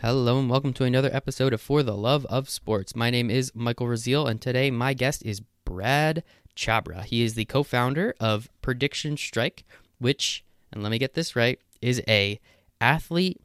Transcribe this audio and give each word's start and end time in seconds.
Hello 0.00 0.38
and 0.38 0.48
welcome 0.48 0.72
to 0.74 0.84
another 0.84 1.10
episode 1.12 1.52
of 1.52 1.60
For 1.60 1.82
the 1.82 1.96
Love 1.96 2.24
of 2.26 2.48
Sports. 2.48 2.94
My 2.94 3.10
name 3.10 3.32
is 3.32 3.50
Michael 3.52 3.88
Raziel, 3.88 4.30
and 4.30 4.40
today 4.40 4.70
my 4.70 4.94
guest 4.94 5.24
is 5.26 5.40
Brad 5.64 6.22
Chabra. 6.54 7.04
He 7.04 7.24
is 7.24 7.34
the 7.34 7.44
co 7.44 7.64
founder 7.64 8.14
of 8.20 8.48
Prediction 8.62 9.16
Strike, 9.16 9.64
which, 9.98 10.44
and 10.70 10.84
let 10.84 10.90
me 10.90 10.98
get 10.98 11.14
this 11.14 11.34
right, 11.34 11.58
is 11.82 12.00
a 12.06 12.38
athlete 12.80 13.40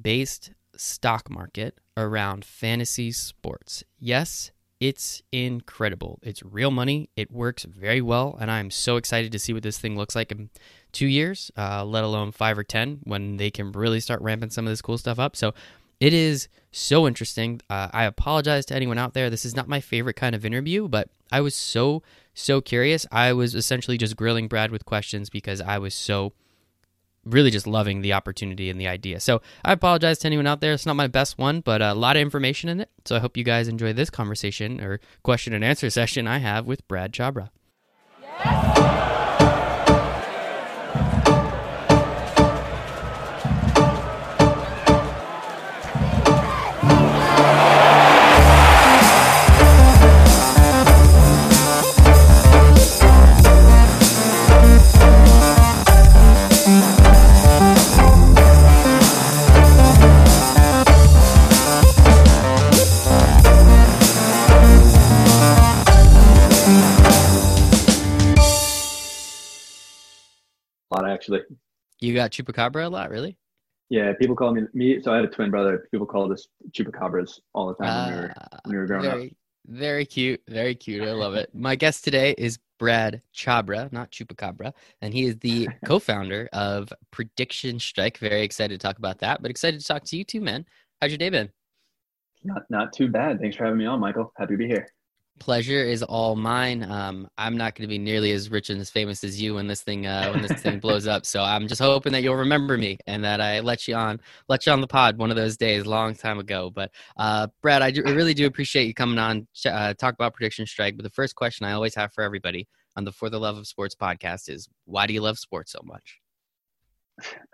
based 0.00 0.52
stock 0.76 1.28
market 1.28 1.76
around 1.96 2.44
fantasy 2.44 3.10
sports. 3.10 3.82
Yes, 3.98 4.52
it's 4.78 5.22
incredible. 5.32 6.20
It's 6.22 6.44
real 6.44 6.70
money. 6.70 7.10
It 7.16 7.32
works 7.32 7.64
very 7.64 8.00
well, 8.00 8.38
and 8.40 8.48
I'm 8.48 8.70
so 8.70 8.94
excited 8.94 9.32
to 9.32 9.40
see 9.40 9.52
what 9.52 9.64
this 9.64 9.78
thing 9.78 9.96
looks 9.96 10.14
like 10.14 10.30
in 10.30 10.50
two 10.92 11.08
years, 11.08 11.50
uh, 11.58 11.84
let 11.84 12.04
alone 12.04 12.30
five 12.30 12.56
or 12.56 12.64
ten, 12.64 13.00
when 13.02 13.38
they 13.38 13.50
can 13.50 13.72
really 13.72 13.98
start 13.98 14.22
ramping 14.22 14.50
some 14.50 14.68
of 14.68 14.70
this 14.70 14.80
cool 14.80 14.98
stuff 14.98 15.18
up. 15.18 15.34
So 15.34 15.52
it 16.00 16.12
is 16.12 16.48
so 16.72 17.06
interesting. 17.06 17.60
Uh, 17.70 17.88
I 17.92 18.04
apologize 18.04 18.66
to 18.66 18.74
anyone 18.74 18.98
out 18.98 19.14
there. 19.14 19.30
This 19.30 19.44
is 19.44 19.56
not 19.56 19.68
my 19.68 19.80
favorite 19.80 20.16
kind 20.16 20.34
of 20.34 20.44
interview, 20.44 20.88
but 20.88 21.08
I 21.32 21.40
was 21.40 21.54
so, 21.54 22.02
so 22.34 22.60
curious. 22.60 23.06
I 23.10 23.32
was 23.32 23.54
essentially 23.54 23.96
just 23.98 24.16
grilling 24.16 24.48
Brad 24.48 24.70
with 24.70 24.84
questions 24.84 25.30
because 25.30 25.60
I 25.60 25.78
was 25.78 25.94
so 25.94 26.32
really 27.24 27.50
just 27.50 27.66
loving 27.66 28.02
the 28.02 28.12
opportunity 28.12 28.70
and 28.70 28.80
the 28.80 28.86
idea. 28.86 29.20
So 29.20 29.42
I 29.64 29.72
apologize 29.72 30.18
to 30.18 30.26
anyone 30.26 30.46
out 30.46 30.60
there. 30.60 30.72
It's 30.72 30.86
not 30.86 30.96
my 30.96 31.08
best 31.08 31.38
one, 31.38 31.60
but 31.60 31.82
a 31.82 31.92
lot 31.92 32.16
of 32.16 32.22
information 32.22 32.68
in 32.68 32.80
it. 32.80 32.90
So 33.04 33.16
I 33.16 33.18
hope 33.18 33.36
you 33.36 33.44
guys 33.44 33.68
enjoy 33.68 33.92
this 33.92 34.10
conversation 34.10 34.80
or 34.80 35.00
question 35.22 35.52
and 35.52 35.64
answer 35.64 35.90
session 35.90 36.28
I 36.28 36.38
have 36.38 36.66
with 36.66 36.86
Brad 36.88 37.12
Chabra. 37.12 37.50
Yes. 38.22 39.02
Actually. 71.34 71.56
You 72.00 72.14
got 72.14 72.30
chupacabra 72.30 72.84
a 72.84 72.88
lot, 72.88 73.10
really? 73.10 73.36
Yeah, 73.88 74.12
people 74.18 74.34
call 74.34 74.52
me 74.52 74.62
me. 74.74 75.00
So 75.00 75.12
I 75.12 75.16
had 75.16 75.24
a 75.24 75.28
twin 75.28 75.50
brother. 75.50 75.88
People 75.90 76.06
call 76.06 76.30
us 76.32 76.48
chupacabras 76.70 77.38
all 77.54 77.68
the 77.68 77.74
time 77.74 78.10
when, 78.10 78.14
we 78.14 78.20
were, 78.22 78.34
ah, 78.36 78.58
when 78.64 78.72
we 78.72 78.78
were 78.78 78.86
growing 78.86 79.02
very, 79.02 79.26
up. 79.26 79.32
Very 79.66 80.06
cute, 80.06 80.40
very 80.48 80.74
cute. 80.74 81.06
I 81.06 81.12
love 81.12 81.34
it. 81.34 81.50
My 81.54 81.76
guest 81.76 82.04
today 82.04 82.34
is 82.36 82.58
Brad 82.78 83.22
Chabra, 83.34 83.90
not 83.92 84.10
chupacabra, 84.10 84.72
and 85.00 85.14
he 85.14 85.24
is 85.24 85.36
the 85.38 85.68
co-founder 85.86 86.48
of 86.52 86.92
Prediction 87.10 87.78
Strike. 87.78 88.18
Very 88.18 88.42
excited 88.42 88.78
to 88.78 88.84
talk 88.84 88.98
about 88.98 89.20
that, 89.20 89.40
but 89.40 89.50
excited 89.50 89.80
to 89.80 89.86
talk 89.86 90.04
to 90.04 90.16
you 90.16 90.24
too, 90.24 90.40
man. 90.40 90.66
How's 91.00 91.10
your 91.10 91.18
day 91.18 91.30
been? 91.30 91.50
Not 92.42 92.62
not 92.68 92.92
too 92.92 93.08
bad. 93.08 93.40
Thanks 93.40 93.56
for 93.56 93.64
having 93.64 93.78
me 93.78 93.86
on, 93.86 94.00
Michael. 94.00 94.32
Happy 94.36 94.54
to 94.54 94.58
be 94.58 94.66
here 94.66 94.88
pleasure 95.38 95.82
is 95.82 96.02
all 96.02 96.36
mine. 96.36 96.82
Um, 96.82 97.28
I'm 97.38 97.56
not 97.56 97.74
going 97.74 97.82
to 97.82 97.88
be 97.88 97.98
nearly 97.98 98.32
as 98.32 98.50
rich 98.50 98.70
and 98.70 98.80
as 98.80 98.90
famous 98.90 99.22
as 99.24 99.40
you 99.40 99.54
when 99.54 99.66
this 99.66 99.82
thing 99.82 100.06
uh, 100.06 100.30
when 100.32 100.42
this 100.42 100.60
thing 100.60 100.80
blows 100.80 101.06
up. 101.06 101.26
So 101.26 101.42
I'm 101.42 101.68
just 101.68 101.80
hoping 101.80 102.12
that 102.12 102.22
you'll 102.22 102.36
remember 102.36 102.76
me 102.76 102.98
and 103.06 103.24
that 103.24 103.40
I 103.40 103.60
let 103.60 103.86
you 103.86 103.94
on 103.94 104.20
let 104.48 104.66
you 104.66 104.72
on 104.72 104.80
the 104.80 104.86
pod 104.86 105.18
one 105.18 105.30
of 105.30 105.36
those 105.36 105.56
days, 105.56 105.86
long 105.86 106.14
time 106.14 106.38
ago. 106.38 106.70
But 106.70 106.90
uh, 107.16 107.48
Brad, 107.62 107.82
I, 107.82 107.90
do, 107.90 108.02
I, 108.06 108.10
really 108.10 108.34
do 108.34 108.46
appreciate 108.46 108.86
you 108.86 108.94
coming 108.94 109.18
on 109.18 109.46
uh, 109.66 109.94
talk 109.94 110.14
about 110.14 110.34
Prediction 110.34 110.66
Strike. 110.66 110.96
But 110.96 111.04
the 111.04 111.10
first 111.10 111.34
question 111.34 111.66
I 111.66 111.72
always 111.72 111.94
have 111.94 112.12
for 112.12 112.22
everybody 112.22 112.66
on 112.96 113.04
the 113.04 113.12
For 113.12 113.30
the 113.30 113.38
Love 113.38 113.58
of 113.58 113.66
Sports 113.66 113.94
podcast 113.94 114.48
is, 114.48 114.68
why 114.84 115.06
do 115.06 115.14
you 115.14 115.20
love 115.20 115.38
sports 115.38 115.72
so 115.72 115.80
much? 115.84 116.20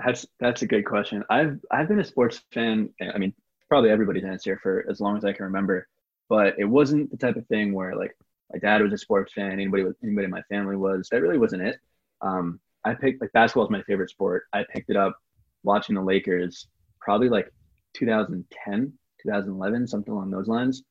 That's 0.04 0.26
that's 0.41 0.62
a 0.62 0.66
good 0.66 0.84
question. 0.84 1.22
I've 1.31 1.59
I've 1.71 1.88
been 1.88 2.00
a 2.00 2.04
sports 2.04 2.42
fan. 2.53 2.91
I 3.15 3.19
mean, 3.19 3.32
probably 3.69 3.91
everybody's 3.91 4.25
answer 4.25 4.59
for 4.62 4.84
as 4.91 5.00
long 5.00 5.16
as 5.16 5.25
I 5.25 5.32
can 5.32 5.44
remember 5.44 5.87
but 6.32 6.59
it 6.59 6.65
wasn't 6.65 7.10
the 7.10 7.16
type 7.19 7.37
of 7.37 7.47
thing 7.48 7.75
where 7.75 7.94
like 7.94 8.16
my 8.50 8.59
dad 8.59 8.81
was 8.81 8.91
a 8.94 8.97
sports 8.97 9.34
fan, 9.34 9.53
anybody 9.53 9.84
anybody 10.03 10.25
in 10.25 10.31
my 10.31 10.41
family 10.48 10.76
was. 10.76 11.06
That 11.10 11.20
really 11.20 11.37
wasn't 11.37 11.60
it. 11.60 11.76
Um, 12.22 12.59
I 12.87 12.94
picked 12.94 13.20
like 13.20 13.32
basketball 13.32 13.65
is 13.65 13.70
my 13.70 13.82
favorite 13.82 14.09
sport. 14.09 14.44
I 14.50 14.65
picked 14.72 14.88
it 14.88 14.97
up 14.97 15.15
watching 15.62 15.94
the 15.94 16.00
Lakers 16.00 16.69
probably 17.03 17.28
like 17.28 17.53
2010, 17.92 18.94
2011, 19.22 19.87
something 19.87 20.10
along 20.10 20.31
those 20.31 20.48
lines. 20.48 20.82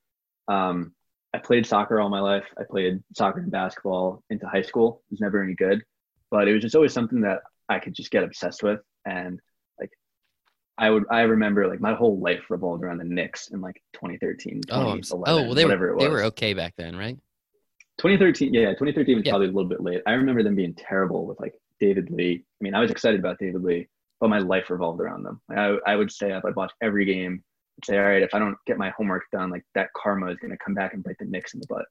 Um, 0.47 0.94
I 1.34 1.40
played 1.40 1.66
soccer 1.66 2.00
all 2.00 2.09
my 2.09 2.19
life. 2.19 2.46
I 2.59 2.62
played 2.69 3.01
soccer 3.16 3.40
and 3.40 3.50
basketball 3.50 4.24
into 4.30 4.47
high 4.47 4.62
school. 4.62 5.01
It 5.07 5.13
was 5.13 5.22
never 5.22 5.41
any 5.41 5.56
good, 5.56 5.81
but 6.30 6.47
it 6.47 6.53
was 6.53 6.62
just 6.62 6.75
always 6.75 6.94
something 6.94 7.22
that 7.22 7.40
I 7.68 7.80
could 7.80 7.96
just 7.96 8.12
get 8.12 8.24
obsessed 8.24 8.62
with. 8.62 8.81
And 9.07 9.40
I 10.81 10.90
would 10.90 11.03
I 11.12 11.22
remember 11.22 11.68
like 11.68 11.80
my 11.80 11.94
whole 11.94 12.19
life 12.19 12.50
revolved 12.50 12.84
around 12.84 12.97
the 12.97 13.03
Knicks 13.03 13.50
in 13.50 13.62
like 13.62 13.81
2013, 13.94 14.62
oh, 14.72 15.00
oh 15.12 15.44
well, 15.44 15.53
they 15.53 15.64
were 15.64 15.96
they 16.00 16.09
were 16.09 16.24
okay 16.24 16.56
back 16.56 16.74
then, 16.75 16.97
right? 16.97 17.18
2013, 18.00 18.52
yeah, 18.52 18.69
2013 18.69 19.16
was 19.16 19.25
yeah. 19.25 19.31
probably 19.31 19.47
a 19.47 19.52
little 19.52 19.69
bit 19.69 19.81
late. 19.81 20.02
I 20.08 20.14
remember 20.14 20.42
them 20.42 20.56
being 20.56 20.74
terrible 20.74 21.28
with 21.28 21.40
like 21.40 21.53
David 21.80 22.09
Lee. 22.09 22.44
I 22.44 22.64
mean, 22.64 22.74
I 22.74 22.80
was 22.80 22.90
excited 22.90 23.19
about 23.19 23.38
David 23.38 23.62
Lee, 23.64 23.88
but 24.19 24.31
my 24.31 24.40
life 24.40 24.72
revolved 24.72 25.00
around 25.00 25.22
them. 25.22 25.40
Like, 25.47 25.59
I 25.59 25.78
I 25.86 25.96
would 25.96 26.12
stay 26.12 26.31
up, 26.31 26.44
I'd 26.46 26.56
watch 26.56 26.72
every 26.81 27.06
game, 27.06 27.44
I'd 27.78 27.86
say, 27.86 27.98
all 28.00 28.06
right, 28.06 28.24
if 28.24 28.34
I 28.34 28.40
don't 28.40 28.58
get 28.66 28.80
my 28.80 28.90
homework 28.98 29.25
done, 29.31 29.52
like 29.52 29.63
that 29.75 29.90
karma 29.96 30.31
is 30.31 30.40
gonna 30.42 30.58
come 30.58 30.74
back 30.74 30.96
and 30.96 31.03
bite 31.03 31.18
the 31.19 31.25
Knicks 31.25 31.53
in 31.53 31.59
the 31.59 31.68
butt. 31.69 31.86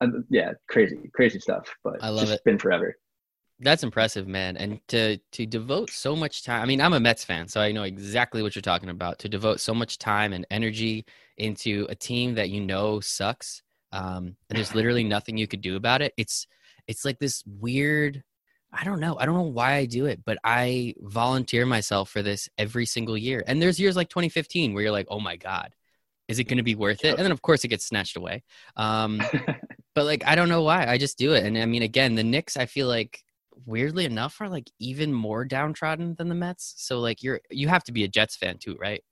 And, 0.00 0.24
yeah, 0.30 0.52
crazy, 0.70 0.96
crazy 1.12 1.40
stuff. 1.40 1.68
But 1.84 2.02
I 2.02 2.08
love 2.08 2.22
just 2.22 2.38
it. 2.38 2.44
Been 2.44 2.58
forever. 2.58 2.96
That's 3.62 3.82
impressive, 3.82 4.26
man. 4.26 4.56
And 4.56 4.80
to 4.88 5.18
to 5.18 5.44
devote 5.44 5.90
so 5.90 6.16
much 6.16 6.44
time. 6.44 6.62
I 6.62 6.66
mean, 6.66 6.80
I'm 6.80 6.94
a 6.94 7.00
Mets 7.00 7.24
fan, 7.24 7.46
so 7.46 7.60
I 7.60 7.72
know 7.72 7.82
exactly 7.82 8.42
what 8.42 8.54
you're 8.54 8.62
talking 8.62 8.88
about. 8.88 9.18
To 9.20 9.28
devote 9.28 9.60
so 9.60 9.74
much 9.74 9.98
time 9.98 10.32
and 10.32 10.46
energy 10.50 11.04
into 11.36 11.86
a 11.90 11.94
team 11.94 12.34
that 12.36 12.48
you 12.48 12.60
know 12.62 13.00
sucks, 13.00 13.62
um, 13.92 14.36
and 14.48 14.56
there's 14.56 14.74
literally 14.74 15.04
nothing 15.16 15.36
you 15.36 15.46
could 15.46 15.60
do 15.60 15.76
about 15.76 16.00
it. 16.00 16.14
It's 16.16 16.46
it's 16.88 17.04
like 17.04 17.18
this 17.18 17.44
weird. 17.46 18.22
I 18.72 18.84
don't 18.84 19.00
know. 19.00 19.18
I 19.18 19.26
don't 19.26 19.34
know 19.34 19.42
why 19.42 19.74
I 19.74 19.84
do 19.84 20.06
it, 20.06 20.24
but 20.24 20.38
I 20.44 20.94
volunteer 21.00 21.66
myself 21.66 22.08
for 22.08 22.22
this 22.22 22.48
every 22.56 22.86
single 22.86 23.18
year. 23.18 23.42
And 23.46 23.60
there's 23.60 23.80
years 23.80 23.96
like 23.96 24.08
2015 24.08 24.72
where 24.72 24.82
you're 24.84 24.92
like, 24.92 25.08
"Oh 25.10 25.20
my 25.20 25.36
god, 25.36 25.74
is 26.28 26.38
it 26.38 26.44
going 26.44 26.58
to 26.58 26.62
be 26.62 26.76
worth 26.76 27.04
it?" 27.04 27.16
And 27.16 27.24
then 27.24 27.32
of 27.32 27.42
course 27.42 27.62
it 27.64 27.68
gets 27.68 27.84
snatched 27.84 28.16
away. 28.16 28.42
Um, 28.76 29.20
but 29.94 30.06
like 30.06 30.24
I 30.26 30.34
don't 30.34 30.48
know 30.48 30.62
why. 30.62 30.86
I 30.86 30.96
just 30.96 31.18
do 31.18 31.34
it. 31.34 31.44
And 31.44 31.58
I 31.58 31.66
mean, 31.66 31.82
again, 31.82 32.14
the 32.14 32.24
Knicks. 32.24 32.56
I 32.56 32.64
feel 32.66 32.88
like 32.88 33.22
weirdly 33.66 34.04
enough 34.04 34.40
are 34.40 34.48
like 34.48 34.70
even 34.78 35.12
more 35.12 35.44
downtrodden 35.44 36.14
than 36.16 36.28
the 36.28 36.34
Mets. 36.34 36.74
So 36.78 37.00
like 37.00 37.22
you're 37.22 37.40
you 37.50 37.68
have 37.68 37.84
to 37.84 37.92
be 37.92 38.04
a 38.04 38.08
Jets 38.08 38.36
fan 38.36 38.58
too, 38.58 38.76
right? 38.80 39.02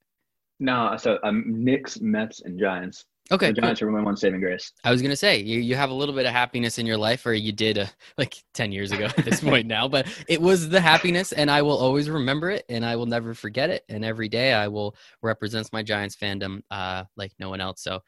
No, 0.60 0.96
so 0.96 1.18
I'm 1.22 1.36
um, 1.36 1.64
Knicks, 1.64 2.00
Mets, 2.00 2.42
and 2.42 2.58
Giants. 2.58 3.04
Okay, 3.30 3.48
the 3.48 3.60
Giants 3.60 3.80
cool. 3.80 3.90
are 3.90 3.92
my 3.92 4.02
one 4.02 4.16
saving 4.16 4.40
grace. 4.40 4.72
I 4.84 4.90
was 4.90 5.02
gonna 5.02 5.14
say 5.14 5.38
you 5.38 5.60
you 5.60 5.76
have 5.76 5.90
a 5.90 5.94
little 5.94 6.14
bit 6.14 6.24
of 6.24 6.32
happiness 6.32 6.78
in 6.78 6.86
your 6.86 6.96
life, 6.96 7.26
or 7.26 7.34
you 7.34 7.52
did 7.52 7.78
uh, 7.78 7.86
like 8.18 8.42
ten 8.54 8.72
years 8.72 8.90
ago 8.90 9.04
at 9.04 9.24
this 9.24 9.40
point 9.40 9.66
now, 9.66 9.86
but 9.86 10.06
it 10.28 10.40
was 10.40 10.68
the 10.68 10.80
happiness, 10.80 11.32
and 11.32 11.50
I 11.50 11.62
will 11.62 11.76
always 11.76 12.08
remember 12.08 12.50
it, 12.50 12.64
and 12.68 12.84
I 12.86 12.96
will 12.96 13.06
never 13.06 13.34
forget 13.34 13.68
it, 13.70 13.84
and 13.88 14.04
every 14.04 14.28
day 14.28 14.54
I 14.54 14.68
will 14.68 14.96
represent 15.22 15.70
my 15.72 15.82
Giants 15.82 16.16
fandom 16.16 16.62
uh, 16.70 17.04
like 17.16 17.32
no 17.38 17.50
one 17.50 17.60
else. 17.60 17.82
So 17.82 18.00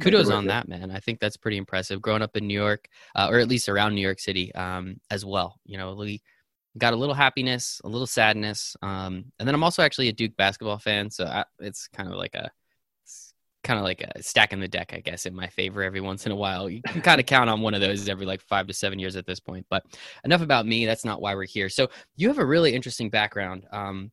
kudos 0.00 0.30
on 0.30 0.46
that 0.46 0.68
man 0.68 0.90
i 0.90 0.98
think 0.98 1.20
that's 1.20 1.36
pretty 1.36 1.56
impressive 1.56 2.00
growing 2.00 2.22
up 2.22 2.36
in 2.36 2.46
new 2.46 2.58
york 2.58 2.88
uh, 3.14 3.28
or 3.30 3.38
at 3.38 3.48
least 3.48 3.68
around 3.68 3.94
new 3.94 4.00
york 4.00 4.20
city 4.20 4.54
um, 4.54 4.96
as 5.10 5.24
well 5.24 5.58
you 5.64 5.76
know 5.76 5.94
we 5.94 6.20
got 6.78 6.92
a 6.92 6.96
little 6.96 7.14
happiness 7.14 7.80
a 7.84 7.88
little 7.88 8.06
sadness 8.06 8.76
um, 8.82 9.24
and 9.38 9.46
then 9.46 9.54
i'm 9.54 9.64
also 9.64 9.82
actually 9.82 10.08
a 10.08 10.12
duke 10.12 10.36
basketball 10.36 10.78
fan 10.78 11.10
so 11.10 11.24
I, 11.24 11.44
it's 11.58 11.88
kind 11.88 12.08
of 12.08 12.16
like 12.16 12.34
a 12.34 12.50
kind 13.62 13.78
of 13.78 13.84
like 13.84 14.00
a 14.00 14.22
stack 14.22 14.54
in 14.54 14.60
the 14.60 14.68
deck 14.68 14.92
i 14.94 15.00
guess 15.00 15.26
in 15.26 15.34
my 15.34 15.46
favor 15.48 15.82
every 15.82 16.00
once 16.00 16.24
in 16.24 16.32
a 16.32 16.36
while 16.36 16.70
you 16.70 16.80
can 16.82 17.02
kind 17.02 17.20
of 17.20 17.26
count 17.26 17.50
on 17.50 17.60
one 17.60 17.74
of 17.74 17.80
those 17.82 18.08
every 18.08 18.24
like 18.24 18.40
five 18.40 18.66
to 18.66 18.72
seven 18.72 18.98
years 18.98 19.16
at 19.16 19.26
this 19.26 19.38
point 19.38 19.66
but 19.68 19.84
enough 20.24 20.40
about 20.40 20.66
me 20.66 20.86
that's 20.86 21.04
not 21.04 21.20
why 21.20 21.34
we're 21.34 21.44
here 21.44 21.68
so 21.68 21.86
you 22.16 22.28
have 22.28 22.38
a 22.38 22.44
really 22.44 22.72
interesting 22.72 23.10
background 23.10 23.66
um, 23.70 24.10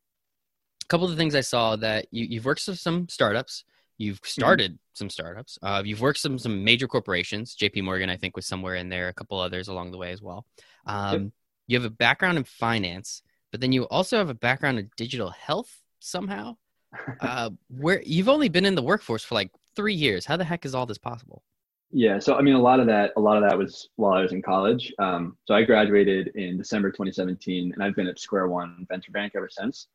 a 0.84 0.86
couple 0.88 1.06
of 1.06 1.10
the 1.10 1.16
things 1.16 1.34
i 1.34 1.40
saw 1.40 1.76
that 1.76 2.06
you, 2.10 2.26
you've 2.26 2.44
worked 2.44 2.66
with 2.68 2.78
some 2.78 3.08
startups 3.08 3.64
You've 3.98 4.18
mm-hmm. 4.18 4.40
started 4.40 4.72
mm-hmm. 4.72 4.87
Some 4.98 5.10
startups. 5.10 5.58
Uh, 5.62 5.82
you've 5.84 6.00
worked 6.00 6.18
some 6.18 6.38
some 6.38 6.64
major 6.64 6.88
corporations. 6.88 7.54
J.P. 7.54 7.82
Morgan, 7.82 8.10
I 8.10 8.16
think, 8.16 8.36
was 8.36 8.46
somewhere 8.46 8.74
in 8.74 8.88
there. 8.88 9.08
A 9.08 9.14
couple 9.14 9.38
others 9.38 9.68
along 9.68 9.92
the 9.92 9.98
way 9.98 10.12
as 10.12 10.20
well. 10.20 10.44
Um, 10.86 11.12
yep. 11.12 11.32
You 11.68 11.80
have 11.80 11.90
a 11.90 11.94
background 11.94 12.38
in 12.38 12.44
finance, 12.44 13.22
but 13.50 13.60
then 13.60 13.72
you 13.72 13.84
also 13.84 14.18
have 14.18 14.30
a 14.30 14.34
background 14.34 14.78
in 14.78 14.90
digital 14.96 15.30
health 15.30 15.74
somehow. 16.00 16.56
uh, 17.20 17.50
where 17.68 18.02
you've 18.04 18.30
only 18.30 18.48
been 18.48 18.64
in 18.64 18.74
the 18.74 18.82
workforce 18.82 19.22
for 19.22 19.34
like 19.34 19.50
three 19.76 19.94
years. 19.94 20.24
How 20.24 20.36
the 20.36 20.44
heck 20.44 20.64
is 20.64 20.74
all 20.74 20.86
this 20.86 20.98
possible? 20.98 21.42
Yeah, 21.90 22.18
so 22.18 22.34
I 22.34 22.42
mean, 22.42 22.54
a 22.54 22.60
lot 22.60 22.80
of 22.80 22.86
that, 22.86 23.12
a 23.16 23.20
lot 23.20 23.42
of 23.42 23.48
that 23.48 23.56
was 23.56 23.88
while 23.96 24.12
I 24.12 24.20
was 24.20 24.32
in 24.32 24.42
college. 24.42 24.92
Um, 24.98 25.38
so 25.46 25.54
I 25.54 25.62
graduated 25.62 26.28
in 26.34 26.58
December 26.58 26.90
2017, 26.90 27.72
and 27.72 27.82
I've 27.82 27.96
been 27.96 28.06
at 28.06 28.18
Square 28.18 28.48
One 28.48 28.86
Venture 28.88 29.12
Bank 29.12 29.32
ever 29.36 29.48
since. 29.50 29.86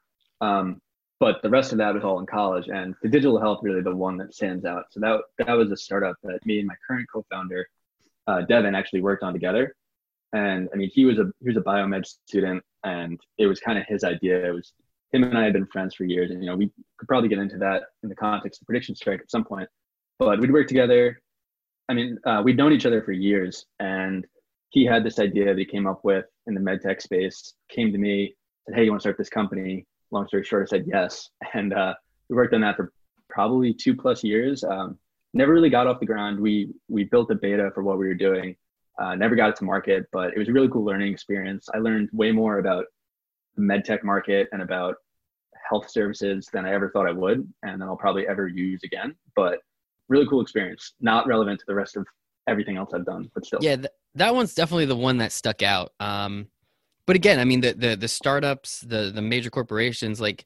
Um, 0.41 0.81
but 1.23 1.41
the 1.41 1.49
rest 1.49 1.71
of 1.71 1.77
that 1.77 1.93
was 1.93 2.03
all 2.03 2.19
in 2.19 2.25
college. 2.25 2.67
And 2.67 2.95
the 3.01 3.07
digital 3.07 3.39
health 3.39 3.59
really 3.61 3.79
the 3.79 3.95
one 3.95 4.17
that 4.17 4.33
stands 4.33 4.65
out. 4.65 4.87
So 4.91 4.99
that 4.99 5.21
that 5.37 5.53
was 5.53 5.71
a 5.71 5.77
startup 5.77 6.17
that 6.21 6.45
me 6.45 6.59
and 6.59 6.67
my 6.67 6.75
current 6.85 7.07
co-founder, 7.13 7.65
uh, 8.27 8.41
Devin, 8.41 8.75
actually 8.75 8.99
worked 8.99 9.23
on 9.23 9.31
together. 9.31 9.73
And 10.33 10.67
I 10.73 10.75
mean, 10.75 10.91
he 10.93 11.05
was 11.05 11.19
a 11.19 11.31
he 11.39 11.47
was 11.47 11.55
a 11.55 11.61
biomed 11.61 12.05
student, 12.05 12.61
and 12.83 13.17
it 13.37 13.47
was 13.47 13.61
kind 13.61 13.79
of 13.79 13.85
his 13.87 14.03
idea. 14.03 14.49
It 14.49 14.51
was 14.51 14.73
him 15.13 15.23
and 15.23 15.37
I 15.37 15.45
had 15.45 15.53
been 15.53 15.65
friends 15.67 15.95
for 15.95 16.03
years, 16.03 16.29
and 16.29 16.43
you 16.43 16.49
know 16.49 16.57
we 16.57 16.69
could 16.97 17.07
probably 17.07 17.29
get 17.29 17.39
into 17.39 17.57
that 17.59 17.83
in 18.03 18.09
the 18.09 18.15
context 18.15 18.61
of 18.61 18.67
prediction 18.67 18.93
strike 18.93 19.21
at 19.21 19.31
some 19.31 19.45
point. 19.45 19.69
But 20.19 20.41
we'd 20.41 20.51
work 20.51 20.67
together. 20.67 21.21
I 21.87 21.93
mean, 21.93 22.17
uh, 22.25 22.41
we'd 22.43 22.57
known 22.57 22.73
each 22.73 22.85
other 22.85 23.01
for 23.01 23.13
years, 23.13 23.65
and 23.79 24.27
he 24.71 24.83
had 24.83 25.05
this 25.05 25.19
idea 25.19 25.45
that 25.45 25.57
he 25.57 25.63
came 25.63 25.87
up 25.87 26.01
with 26.03 26.25
in 26.47 26.53
the 26.53 26.59
medtech 26.59 27.01
space. 27.01 27.53
Came 27.69 27.93
to 27.93 27.97
me, 27.97 28.35
said, 28.65 28.75
"Hey, 28.75 28.83
you 28.83 28.91
want 28.91 28.99
to 28.99 29.03
start 29.03 29.17
this 29.17 29.29
company?" 29.29 29.85
Long 30.13 30.27
story 30.27 30.43
short, 30.43 30.67
I 30.67 30.69
said 30.69 30.85
yes, 30.87 31.29
and 31.53 31.73
uh, 31.73 31.93
we 32.29 32.35
worked 32.35 32.53
on 32.53 32.61
that 32.61 32.77
for 32.77 32.93
probably 33.29 33.73
two 33.73 33.95
plus 33.95 34.23
years. 34.23 34.63
Um, 34.63 34.97
never 35.33 35.51
really 35.51 35.69
got 35.69 35.87
off 35.87 35.99
the 35.99 36.05
ground. 36.05 36.39
We 36.39 36.71
we 36.87 37.05
built 37.05 37.31
a 37.31 37.35
beta 37.35 37.71
for 37.73 37.83
what 37.83 37.97
we 37.97 38.07
were 38.07 38.13
doing. 38.13 38.55
Uh, 39.01 39.15
never 39.15 39.35
got 39.35 39.49
it 39.49 39.55
to 39.55 39.63
market, 39.63 40.05
but 40.11 40.33
it 40.33 40.37
was 40.37 40.47
a 40.47 40.53
really 40.53 40.69
cool 40.69 40.85
learning 40.85 41.11
experience. 41.11 41.67
I 41.73 41.79
learned 41.79 42.09
way 42.13 42.31
more 42.31 42.59
about 42.59 42.85
the 43.55 43.63
medtech 43.63 44.03
market 44.03 44.47
and 44.51 44.61
about 44.61 44.95
health 45.67 45.89
services 45.89 46.47
than 46.53 46.65
I 46.65 46.73
ever 46.73 46.91
thought 46.91 47.07
I 47.07 47.11
would, 47.11 47.51
and 47.63 47.81
then 47.81 47.87
I'll 47.87 47.97
probably 47.97 48.27
ever 48.27 48.47
use 48.47 48.81
again. 48.83 49.15
But 49.35 49.59
really 50.09 50.27
cool 50.27 50.41
experience, 50.41 50.93
not 51.01 51.25
relevant 51.25 51.59
to 51.59 51.65
the 51.67 51.73
rest 51.73 51.97
of 51.97 52.05
everything 52.47 52.77
else 52.77 52.91
I've 52.93 53.05
done, 53.05 53.31
but 53.33 53.45
still. 53.45 53.59
Yeah, 53.61 53.77
th- 53.77 53.87
that 54.15 54.35
one's 54.35 54.53
definitely 54.53 54.85
the 54.85 54.95
one 54.95 55.17
that 55.17 55.31
stuck 55.31 55.63
out. 55.63 55.93
Um, 55.99 56.47
but 57.05 57.15
again, 57.15 57.39
I 57.39 57.45
mean, 57.45 57.61
the 57.61 57.73
the 57.73 57.95
the 57.95 58.07
startups, 58.07 58.81
the 58.81 59.11
the 59.13 59.21
major 59.21 59.49
corporations, 59.49 60.21
like 60.21 60.45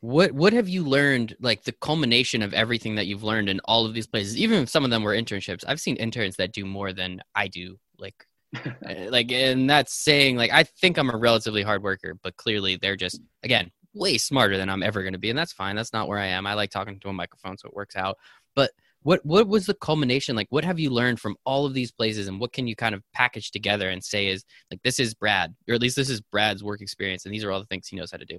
what 0.00 0.32
what 0.32 0.52
have 0.52 0.68
you 0.68 0.82
learned 0.82 1.36
like 1.40 1.62
the 1.64 1.72
culmination 1.72 2.42
of 2.42 2.54
everything 2.54 2.94
that 2.94 3.06
you've 3.06 3.22
learned 3.22 3.48
in 3.48 3.60
all 3.66 3.84
of 3.84 3.92
these 3.92 4.06
places 4.06 4.36
even 4.36 4.62
if 4.62 4.68
some 4.68 4.84
of 4.84 4.90
them 4.90 5.02
were 5.02 5.14
internships? 5.14 5.64
I've 5.66 5.80
seen 5.80 5.96
interns 5.96 6.36
that 6.36 6.52
do 6.52 6.64
more 6.64 6.92
than 6.92 7.20
i 7.34 7.48
do 7.48 7.78
like 7.98 8.26
eh, 8.86 9.08
like 9.10 9.30
and 9.30 9.68
that's 9.68 9.92
saying 9.92 10.36
like 10.36 10.50
i 10.52 10.62
think 10.64 10.96
i'm 10.96 11.10
a 11.10 11.16
relatively 11.16 11.62
hard 11.62 11.82
worker 11.82 12.14
but 12.22 12.36
clearly 12.36 12.76
they're 12.76 12.96
just 12.96 13.20
again 13.42 13.70
way 13.94 14.16
smarter 14.16 14.56
than 14.56 14.70
i'm 14.70 14.82
ever 14.82 15.02
going 15.02 15.12
to 15.12 15.18
be 15.18 15.30
and 15.30 15.38
that's 15.38 15.52
fine 15.52 15.76
that's 15.76 15.92
not 15.92 16.08
where 16.08 16.18
i 16.18 16.26
am. 16.26 16.46
I 16.46 16.54
like 16.54 16.70
talking 16.70 16.98
to 17.00 17.08
a 17.08 17.12
microphone 17.12 17.58
so 17.58 17.68
it 17.68 17.74
works 17.74 17.94
out 17.96 18.16
but 18.56 18.70
what 19.02 19.24
what 19.24 19.48
was 19.48 19.66
the 19.66 19.74
culmination 19.74 20.36
like 20.36 20.48
what 20.50 20.64
have 20.64 20.78
you 20.78 20.90
learned 20.90 21.18
from 21.18 21.36
all 21.44 21.64
of 21.64 21.74
these 21.74 21.90
places 21.90 22.28
and 22.28 22.38
what 22.38 22.52
can 22.52 22.66
you 22.66 22.76
kind 22.76 22.94
of 22.94 23.02
package 23.14 23.50
together 23.50 23.88
and 23.88 24.04
say 24.04 24.28
is 24.28 24.44
like 24.70 24.80
this 24.82 24.98
is 24.98 25.14
brad 25.14 25.54
or 25.68 25.74
at 25.74 25.80
least 25.80 25.96
this 25.96 26.10
is 26.10 26.20
brad's 26.20 26.62
work 26.62 26.80
experience 26.80 27.24
and 27.24 27.32
these 27.32 27.44
are 27.44 27.50
all 27.50 27.60
the 27.60 27.66
things 27.66 27.88
he 27.88 27.96
knows 27.96 28.10
how 28.10 28.18
to 28.18 28.24
do 28.24 28.38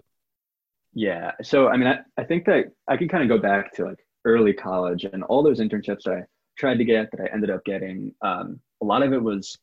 yeah. 0.94 1.32
So, 1.42 1.70
I 1.70 1.78
mean, 1.78 1.88
I, 1.88 2.00
I 2.18 2.24
think 2.24 2.46
that 2.46 2.66
I 2.88 2.98
can 2.98 3.08
kind 3.08 3.24
of 3.24 3.30
go 3.30 3.42
back 3.42 3.74
to 3.74 3.86
like 3.86 4.06
early 4.26 4.54
college 4.54 5.06
and 5.06 5.24
all 5.24 5.44
those 5.44 5.60
internships 5.60 6.04
that 6.04 6.14
I 6.14 6.24
tried 6.58 6.78
to 6.78 6.86
get 6.86 7.10
that 7.12 7.22
I 7.22 7.34
ended 7.34 7.50
up 7.50 7.64
getting. 7.66 8.14
Um, 8.22 8.60
a 8.82 8.86
lot 8.86 9.04
of 9.04 9.14
it 9.14 9.22
was 9.22 9.58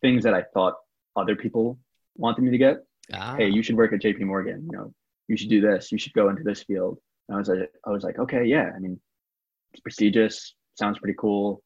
things 0.00 0.24
that 0.24 0.34
I 0.34 0.42
thought 0.54 0.74
other 1.16 1.36
people 1.36 1.78
wanted 2.16 2.42
me 2.42 2.50
to 2.50 2.58
get. 2.58 2.78
Ah. 3.12 3.36
Hey, 3.36 3.48
you 3.48 3.62
should 3.62 3.76
work 3.76 3.92
at 3.92 4.00
JP 4.00 4.20
Morgan. 4.22 4.66
You 4.70 4.78
know, 4.78 4.94
you 5.28 5.36
should 5.36 5.50
do 5.50 5.60
this. 5.60 5.92
You 5.92 5.98
should 5.98 6.14
go 6.14 6.30
into 6.30 6.42
this 6.42 6.62
field. 6.62 6.98
And 7.28 7.36
I 7.36 7.38
was 7.38 7.48
like, 7.48 7.70
I 7.86 7.90
was 7.90 8.04
like, 8.04 8.18
okay, 8.18 8.44
yeah. 8.44 8.70
I 8.74 8.78
mean, 8.78 8.98
it's 9.72 9.80
prestigious. 9.80 10.54
Sounds 10.78 10.98
pretty 10.98 11.16
cool. 11.18 11.62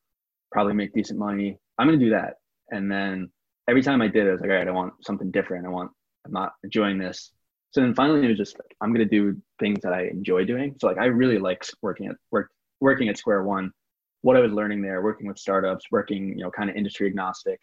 Probably 0.52 0.74
make 0.74 0.92
decent 0.92 1.18
money. 1.18 1.58
I'm 1.78 1.86
gonna 1.86 1.98
do 1.98 2.10
that. 2.10 2.34
And 2.70 2.90
then 2.90 3.30
every 3.68 3.82
time 3.82 4.02
I 4.02 4.08
did, 4.08 4.26
I 4.28 4.32
was 4.32 4.40
like, 4.40 4.50
all 4.50 4.56
right, 4.56 4.68
I 4.68 4.72
want 4.72 4.94
something 5.04 5.30
different. 5.30 5.66
I 5.66 5.70
want. 5.70 5.90
I'm 6.24 6.32
not 6.32 6.54
enjoying 6.64 6.98
this. 6.98 7.30
So 7.70 7.80
then 7.80 7.94
finally 7.94 8.24
it 8.24 8.28
was 8.28 8.38
just 8.38 8.58
like 8.58 8.74
I'm 8.80 8.92
gonna 8.92 9.04
do 9.04 9.36
things 9.60 9.80
that 9.82 9.92
I 9.92 10.04
enjoy 10.06 10.44
doing. 10.44 10.74
So 10.80 10.86
like 10.86 10.98
I 10.98 11.06
really 11.06 11.38
like 11.38 11.64
working 11.82 12.06
at 12.06 12.16
work 12.30 12.50
working 12.80 13.08
at 13.08 13.18
Square 13.18 13.44
One. 13.44 13.70
What 14.22 14.36
I 14.36 14.40
was 14.40 14.52
learning 14.52 14.82
there, 14.82 15.02
working 15.02 15.28
with 15.28 15.38
startups, 15.38 15.84
working 15.90 16.28
you 16.30 16.44
know 16.44 16.50
kind 16.50 16.70
of 16.70 16.76
industry 16.76 17.06
agnostic. 17.06 17.60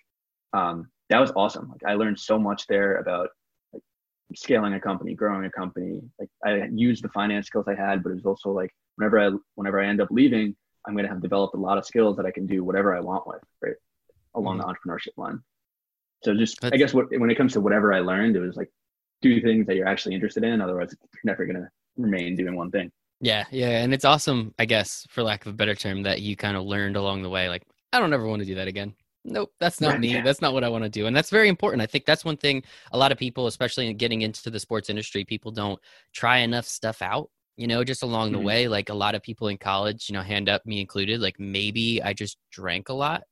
Um, 0.54 0.88
that 1.10 1.20
was 1.20 1.32
awesome. 1.36 1.70
Like 1.70 1.84
I 1.86 1.96
learned 1.96 2.20
so 2.20 2.38
much 2.38 2.68
there 2.68 2.98
about 2.98 3.30
like 3.74 3.82
scaling 4.36 4.74
a 4.74 4.80
company, 4.80 5.16
growing 5.16 5.46
a 5.46 5.52
company. 5.52 6.02
Like 6.20 6.30
I 6.46 6.70
used 6.72 7.04
the 7.04 7.10
finance 7.10 7.48
skills 7.48 7.68
I 7.68 7.76
had, 7.76 8.04
but 8.04 8.12
it 8.12 8.16
was 8.16 8.26
also 8.26 8.52
like 8.52 8.72
whenever 8.96 9.20
I 9.20 9.32
whenever 9.56 9.82
I 9.82 9.88
end 9.88 10.02
up 10.02 10.10
leaving, 10.12 10.56
I'm 10.88 10.96
gonna 10.96 11.10
have 11.10 11.22
developed 11.22 11.56
a 11.56 11.60
lot 11.60 11.78
of 11.78 11.86
skills 11.86 12.18
that 12.18 12.26
I 12.26 12.32
can 12.32 12.46
do 12.46 12.64
whatever 12.64 12.96
I 12.96 13.00
want 13.00 13.28
with, 13.28 13.42
right? 13.62 13.76
Along 14.36 14.58
mm-hmm. 14.58 14.68
the 14.68 14.74
entrepreneurship 14.74 15.18
line. 15.18 15.42
So 16.24 16.34
just 16.36 16.60
That's- 16.62 16.78
I 16.78 16.78
guess 16.78 16.94
what 16.94 17.08
when 17.18 17.30
it 17.30 17.36
comes 17.36 17.54
to 17.54 17.62
whatever 17.62 17.94
I 17.94 18.00
learned, 18.00 18.36
it 18.36 18.40
was 18.40 18.56
like 18.56 18.70
do 19.24 19.42
things 19.42 19.66
that 19.66 19.76
you're 19.76 19.88
actually 19.88 20.14
interested 20.14 20.44
in. 20.44 20.62
Otherwise, 20.62 20.94
you're 21.02 21.22
never 21.24 21.46
going 21.46 21.56
to 21.56 21.68
remain 21.98 22.36
doing 22.36 22.56
one 22.56 22.70
thing. 22.70 22.92
Yeah, 23.22 23.46
yeah, 23.52 23.82
and 23.82 23.94
it's 23.94 24.06
awesome, 24.06 24.54
I 24.60 24.66
guess, 24.66 25.08
for 25.10 25.24
lack 25.24 25.46
of 25.46 25.54
a 25.54 25.56
better 25.56 25.76
term, 25.76 26.04
that 26.04 26.22
you 26.22 26.36
kind 26.36 26.58
of 26.58 26.66
learned 26.66 26.98
along 26.98 27.24
the 27.24 27.30
way. 27.30 27.48
Like, 27.48 27.64
I 27.94 28.00
don't 28.00 28.14
ever 28.14 28.28
want 28.28 28.42
to 28.42 28.46
do 28.46 28.56
that 28.56 28.68
again. 28.68 28.94
Nope, 29.24 29.54
that's 29.62 29.80
not 29.80 30.02
me. 30.02 30.20
That's 30.20 30.42
not 30.42 30.54
what 30.54 30.66
I 30.66 30.70
want 30.70 30.84
to 30.84 30.90
do. 30.90 31.08
And 31.08 31.16
that's 31.16 31.30
very 31.30 31.48
important. 31.48 31.82
I 31.82 31.86
think 31.86 32.06
that's 32.06 32.26
one 32.26 32.36
thing 32.36 32.64
a 32.92 32.98
lot 32.98 33.14
of 33.14 33.18
people, 33.18 33.48
especially 33.48 33.88
in 33.88 33.96
getting 33.96 34.24
into 34.24 34.50
the 34.50 34.60
sports 34.60 34.90
industry, 34.90 35.24
people 35.24 35.52
don't 35.52 35.80
try 36.12 36.40
enough 36.40 36.66
stuff 36.66 37.02
out, 37.02 37.30
you 37.58 37.68
know, 37.68 37.84
just 37.84 38.04
along 38.04 38.30
mm-hmm. 38.30 38.38
the 38.38 38.46
way. 38.46 38.68
Like 38.68 38.90
a 38.90 38.94
lot 38.94 39.16
of 39.16 39.22
people 39.22 39.48
in 39.48 39.58
college, 39.58 40.10
you 40.10 40.14
know, 40.14 40.22
hand 40.22 40.50
up, 40.50 40.66
me 40.66 40.80
included, 40.80 41.22
like 41.22 41.40
maybe 41.40 42.02
I 42.02 42.14
just 42.14 42.38
drank 42.52 42.90
a 42.90 42.94
lot 42.94 43.24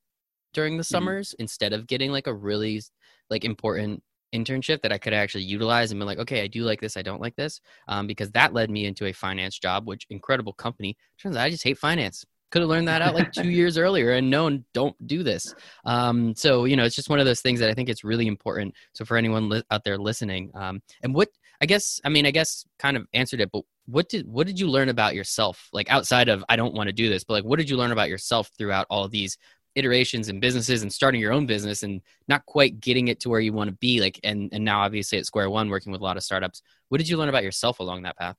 during 0.53 0.77
the 0.77 0.83
mm-hmm. 0.83 0.93
summers 0.93 1.35
instead 1.39 1.73
of 1.73 1.87
getting 1.87 2.11
like 2.11 2.27
a 2.27 2.33
really 2.33 2.81
like 3.29 3.45
important 3.45 4.03
internship 4.33 4.81
that 4.81 4.93
I 4.93 4.97
could 4.97 5.13
actually 5.13 5.43
utilize 5.43 5.91
and 5.91 5.99
be 5.99 6.05
like, 6.05 6.19
okay, 6.19 6.41
I 6.41 6.47
do 6.47 6.63
like 6.63 6.79
this, 6.79 6.97
I 6.97 7.01
don't 7.01 7.21
like 7.21 7.35
this, 7.35 7.59
um, 7.87 8.07
because 8.07 8.31
that 8.31 8.53
led 8.53 8.69
me 8.69 8.85
into 8.85 9.05
a 9.05 9.13
finance 9.13 9.57
job, 9.59 9.87
which 9.87 10.05
incredible 10.09 10.53
company. 10.53 10.95
Turns 11.21 11.35
out 11.35 11.45
I 11.45 11.49
just 11.49 11.63
hate 11.63 11.77
finance. 11.77 12.25
Could 12.51 12.61
have 12.61 12.69
learned 12.69 12.89
that 12.89 13.01
out 13.01 13.15
like 13.15 13.31
two 13.31 13.49
years 13.49 13.77
earlier 13.77 14.11
and 14.11 14.29
known 14.29 14.65
don't 14.73 14.95
do 15.07 15.23
this. 15.23 15.53
Um, 15.85 16.35
so 16.35 16.65
you 16.65 16.75
know, 16.75 16.83
it's 16.83 16.95
just 16.95 17.09
one 17.09 17.19
of 17.19 17.25
those 17.25 17.41
things 17.41 17.61
that 17.61 17.69
I 17.69 17.73
think 17.73 17.87
it's 17.87 18.03
really 18.03 18.27
important. 18.27 18.73
So 18.93 19.05
for 19.05 19.15
anyone 19.15 19.47
li- 19.47 19.63
out 19.71 19.85
there 19.85 19.97
listening, 19.97 20.51
um, 20.53 20.81
and 21.01 21.15
what 21.15 21.29
I 21.61 21.65
guess, 21.65 22.01
I 22.03 22.09
mean, 22.09 22.25
I 22.25 22.31
guess 22.31 22.65
kind 22.79 22.97
of 22.97 23.05
answered 23.13 23.39
it, 23.39 23.51
but 23.51 23.63
what 23.85 24.09
did 24.09 24.27
what 24.27 24.47
did 24.47 24.59
you 24.59 24.67
learn 24.67 24.89
about 24.89 25.15
yourself, 25.15 25.69
like 25.73 25.89
outside 25.91 26.29
of 26.29 26.43
I 26.49 26.55
don't 26.55 26.73
want 26.73 26.87
to 26.87 26.93
do 26.93 27.09
this, 27.09 27.23
but 27.23 27.33
like 27.33 27.43
what 27.43 27.59
did 27.59 27.69
you 27.69 27.77
learn 27.77 27.91
about 27.91 28.09
yourself 28.09 28.49
throughout 28.57 28.87
all 28.89 29.07
these 29.07 29.37
iterations 29.75 30.29
and 30.29 30.41
businesses 30.41 30.81
and 30.81 30.91
starting 30.91 31.21
your 31.21 31.31
own 31.31 31.45
business 31.45 31.83
and 31.83 32.01
not 32.27 32.45
quite 32.45 32.79
getting 32.79 33.07
it 33.07 33.19
to 33.21 33.29
where 33.29 33.39
you 33.39 33.53
want 33.53 33.69
to 33.69 33.75
be 33.77 34.01
like 34.01 34.19
and 34.23 34.49
and 34.51 34.65
now 34.65 34.81
obviously 34.81 35.17
at 35.17 35.25
square 35.25 35.49
one 35.49 35.69
working 35.69 35.91
with 35.91 36.01
a 36.01 36.03
lot 36.03 36.17
of 36.17 36.23
startups. 36.23 36.61
What 36.89 36.97
did 36.97 37.07
you 37.07 37.17
learn 37.17 37.29
about 37.29 37.43
yourself 37.43 37.79
along 37.79 38.03
that 38.03 38.17
path? 38.17 38.35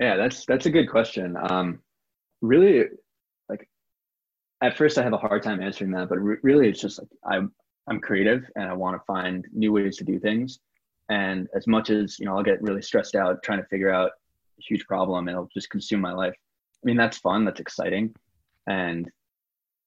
Yeah 0.00 0.16
that's 0.16 0.44
that's 0.46 0.66
a 0.66 0.70
good 0.70 0.88
question. 0.90 1.36
Um 1.48 1.80
really 2.40 2.86
like 3.48 3.68
at 4.62 4.76
first 4.76 4.96
i 4.96 5.02
have 5.02 5.12
a 5.12 5.18
hard 5.18 5.42
time 5.42 5.60
answering 5.60 5.90
that 5.90 6.08
but 6.08 6.18
re- 6.18 6.38
really 6.42 6.68
it's 6.68 6.80
just 6.80 6.98
like 6.98 7.08
i'm 7.30 7.52
i'm 7.86 8.00
creative 8.00 8.44
and 8.56 8.64
i 8.64 8.72
want 8.72 8.96
to 8.96 9.04
find 9.04 9.46
new 9.52 9.72
ways 9.72 9.98
to 9.98 10.04
do 10.04 10.18
things 10.18 10.58
and 11.10 11.48
as 11.54 11.66
much 11.66 11.90
as 11.90 12.18
you 12.18 12.24
know 12.24 12.36
i'll 12.36 12.42
get 12.42 12.62
really 12.62 12.82
stressed 12.82 13.14
out 13.14 13.42
trying 13.42 13.58
to 13.60 13.66
figure 13.66 13.90
out 13.90 14.10
a 14.58 14.62
huge 14.62 14.86
problem 14.86 15.28
and 15.28 15.34
it'll 15.34 15.48
just 15.52 15.68
consume 15.70 16.00
my 16.00 16.12
life 16.12 16.34
i 16.34 16.84
mean 16.84 16.96
that's 16.96 17.18
fun 17.18 17.44
that's 17.44 17.60
exciting 17.60 18.14
and 18.66 19.10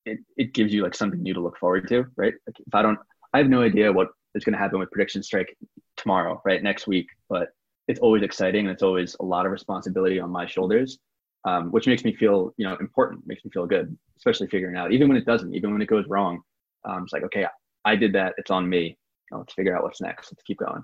it, 0.06 0.20
it 0.38 0.54
gives 0.54 0.74
you 0.74 0.84
like 0.84 0.96
something 0.96 1.22
new 1.22 1.34
to 1.34 1.40
look 1.40 1.58
forward 1.58 1.88
to, 1.90 2.06
right? 2.16 2.34
Like 2.48 2.60
if 2.60 2.76
I 2.76 2.82
don't, 2.82 3.00
I 3.34 3.38
have 3.38 3.50
no 3.50 3.62
idea 3.62 3.92
what 3.92 4.10
is 4.36 4.44
going 4.44 4.54
to 4.54 4.60
happen 4.60 4.80
with 4.80 4.92
prediction 4.92 5.24
strike 5.24 5.56
tomorrow, 5.98 6.42
right? 6.46 6.62
Next 6.62 6.88
week, 6.88 7.08
but 7.30 7.50
it's 7.88 8.00
always 8.00 8.24
exciting 8.24 8.66
and 8.66 8.74
it's 8.74 8.84
always 8.84 9.16
a 9.20 9.24
lot 9.24 9.46
of 9.46 9.52
responsibility 9.52 10.20
on 10.20 10.30
my 10.30 10.46
shoulders, 10.46 11.00
um, 11.46 11.72
which 11.72 11.88
makes 11.88 12.04
me 12.04 12.14
feel, 12.16 12.54
you 12.58 12.66
know, 12.66 12.76
important, 12.78 13.26
makes 13.26 13.44
me 13.44 13.52
feel 13.52 13.66
good, 13.66 13.96
especially 14.18 14.48
figuring 14.48 14.76
out, 14.76 14.92
even 14.92 15.08
when 15.08 15.18
it 15.18 15.26
doesn't, 15.26 15.54
even 15.54 15.72
when 15.72 15.82
it 15.82 15.88
goes 15.88 16.06
wrong. 16.08 16.42
Um, 16.86 17.04
it's 17.04 17.14
like, 17.14 17.24
okay, 17.24 17.46
I 17.86 17.96
did 17.96 18.14
that. 18.14 18.34
It's 18.38 18.52
on 18.52 18.68
me. 18.68 18.98
Know, 19.32 19.40
let's 19.40 19.54
figure 19.54 19.76
out 19.76 19.84
what's 19.84 20.02
next. 20.02 20.32
Let's 20.32 20.44
keep 20.44 20.60
going. 20.60 20.84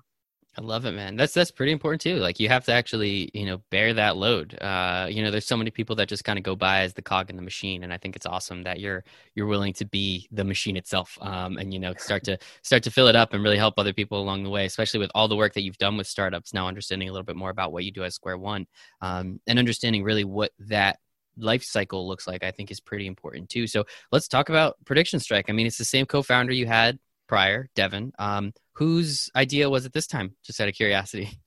I 0.58 0.62
love 0.62 0.86
it, 0.86 0.91
man. 0.91 1.15
That's 1.15 1.34
that's 1.34 1.51
pretty 1.51 1.72
important 1.72 2.01
too. 2.01 2.18
Like 2.18 2.39
you 2.39 2.50
have 2.50 2.65
to 2.65 2.74
actually, 2.74 3.29
you 3.34 3.46
know, 3.46 3.62
bear 3.70 3.94
that 3.94 4.18
load. 4.18 4.58
Uh, 4.60 5.08
you 5.10 5.24
know, 5.24 5.32
there's 5.32 5.46
so 5.46 5.56
many 5.56 5.70
people 5.70 5.96
that 5.98 6.10
just 6.10 6.24
kind 6.24 6.39
of 6.39 6.44
go 6.44 6.56
by 6.56 6.82
as 6.82 6.94
the 6.94 7.03
cog 7.03 7.29
in 7.29 7.36
the 7.36 7.41
machine, 7.41 7.84
and 7.84 7.94
I 7.94 7.98
think 7.98 8.15
it's 8.15 8.25
awesome 8.25 8.63
that 8.63 8.79
you're 8.79 9.03
you're 9.36 9.46
willing 9.46 9.74
to 9.74 9.86
be 9.86 10.27
the 10.32 10.44
machine 10.44 10.75
itself, 10.75 11.18
um, 11.22 11.58
and 11.58 11.72
you 11.74 11.79
know, 11.79 11.94
start 11.98 12.24
to 12.25 12.38
start 12.63 12.84
to 12.84 12.91
fill 12.91 13.08
it 13.08 13.15
up 13.15 13.34
and 13.34 13.44
really 13.44 13.58
help 13.58 13.75
other 13.77 13.94
people 13.94 14.20
along 14.20 14.44
the 14.44 14.50
way. 14.50 14.65
Especially 14.65 15.00
with 15.00 15.12
all 15.13 15.27
the 15.27 15.36
work 15.36 15.53
that 15.53 15.62
you've 15.62 15.77
done 15.77 15.98
with 15.98 16.08
startups, 16.08 16.53
now 16.53 16.68
understanding 16.68 17.08
a 17.08 17.12
little 17.12 17.25
bit 17.25 17.36
more 17.38 17.51
about 17.51 17.72
what 17.72 17.86
you 17.86 17.91
do 17.91 18.03
at 18.03 18.13
Square 18.13 18.39
One, 18.39 18.65
um, 19.01 19.39
and 19.48 19.60
understanding 19.60 20.03
really 20.03 20.24
what 20.25 20.51
that 20.60 21.00
life 21.38 21.63
cycle 21.63 22.08
looks 22.08 22.27
like. 22.27 22.44
I 22.44 22.51
think 22.51 22.72
is 22.72 22.82
pretty 22.82 23.06
important 23.06 23.50
too. 23.50 23.68
So 23.68 23.86
let's 24.12 24.27
talk 24.27 24.50
about 24.50 24.77
Prediction 24.84 25.20
Strike. 25.20 25.50
I 25.50 25.53
mean, 25.53 25.68
it's 25.68 25.77
the 25.77 25.86
same 25.86 26.08
co-founder 26.08 26.53
you 26.53 26.65
had 26.65 26.98
prior, 27.29 27.70
Devin. 27.75 28.12
Um, 28.20 28.53
whose 28.79 29.29
idea 29.36 29.69
was 29.69 29.86
it 29.86 29.91
this 29.91 30.07
time? 30.07 30.33
Just 30.43 30.62
out 30.62 30.69
of 30.69 30.74
curiosity. 30.74 31.38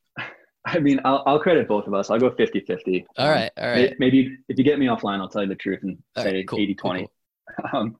I 0.67 0.79
mean, 0.79 1.01
I'll, 1.05 1.23
I'll 1.27 1.39
credit 1.41 1.67
both 1.67 1.87
of 1.87 1.95
us. 1.95 2.11
I'll 2.11 2.19
go 2.19 2.31
50 2.31 2.61
50. 2.61 3.07
All 3.17 3.31
right. 3.31 3.51
All 3.57 3.69
right. 3.69 3.95
Maybe 3.99 4.37
if 4.49 4.59
you 4.59 4.65
get 4.65 4.79
me 4.79 4.87
offline, 4.87 5.19
I'll 5.19 5.31
tell 5.31 5.43
you 5.43 5.49
the 5.49 5.55
truth 5.55 5.81
and 5.83 5.97
say 6.17 6.37
right, 6.37 6.49
cool, 6.49 6.61
80 6.61 6.75
20. 6.75 7.01
Cool, 7.01 7.09
cool. 7.09 7.11
Um, 7.81 7.97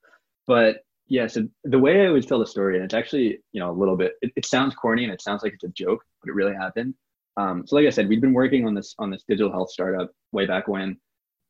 but 0.47 0.85
yeah, 1.09 1.27
so 1.27 1.49
the 1.65 1.79
way 1.79 2.03
I 2.03 2.07
always 2.07 2.27
tell 2.27 2.39
the 2.39 2.47
story, 2.47 2.77
and 2.77 2.85
it's 2.85 2.95
actually, 2.95 3.39
you 3.53 3.61
know, 3.61 3.71
a 3.71 3.77
little 3.77 3.97
bit, 3.97 4.13
it, 4.23 4.33
it 4.37 4.47
sounds 4.47 4.75
corny 4.75 5.05
and 5.05 5.13
it 5.13 5.21
sounds 5.21 5.43
like 5.43 5.55
it's 5.55 5.65
a 5.65 5.69
joke, 5.69 6.05
but 6.23 6.31
it 6.31 6.35
really 6.35 6.55
happened. 6.55 6.95
Um, 7.37 7.67
so 7.67 7.77
like 7.77 7.87
I 7.87 7.91
said, 7.91 8.09
we'd 8.09 8.21
been 8.21 8.35
working 8.35 8.67
on 8.67 8.75
this 8.75 8.95
on 8.99 9.11
this 9.11 9.25
digital 9.27 9.51
health 9.51 9.71
startup 9.71 10.11
way 10.33 10.47
back 10.47 10.69
when, 10.69 10.99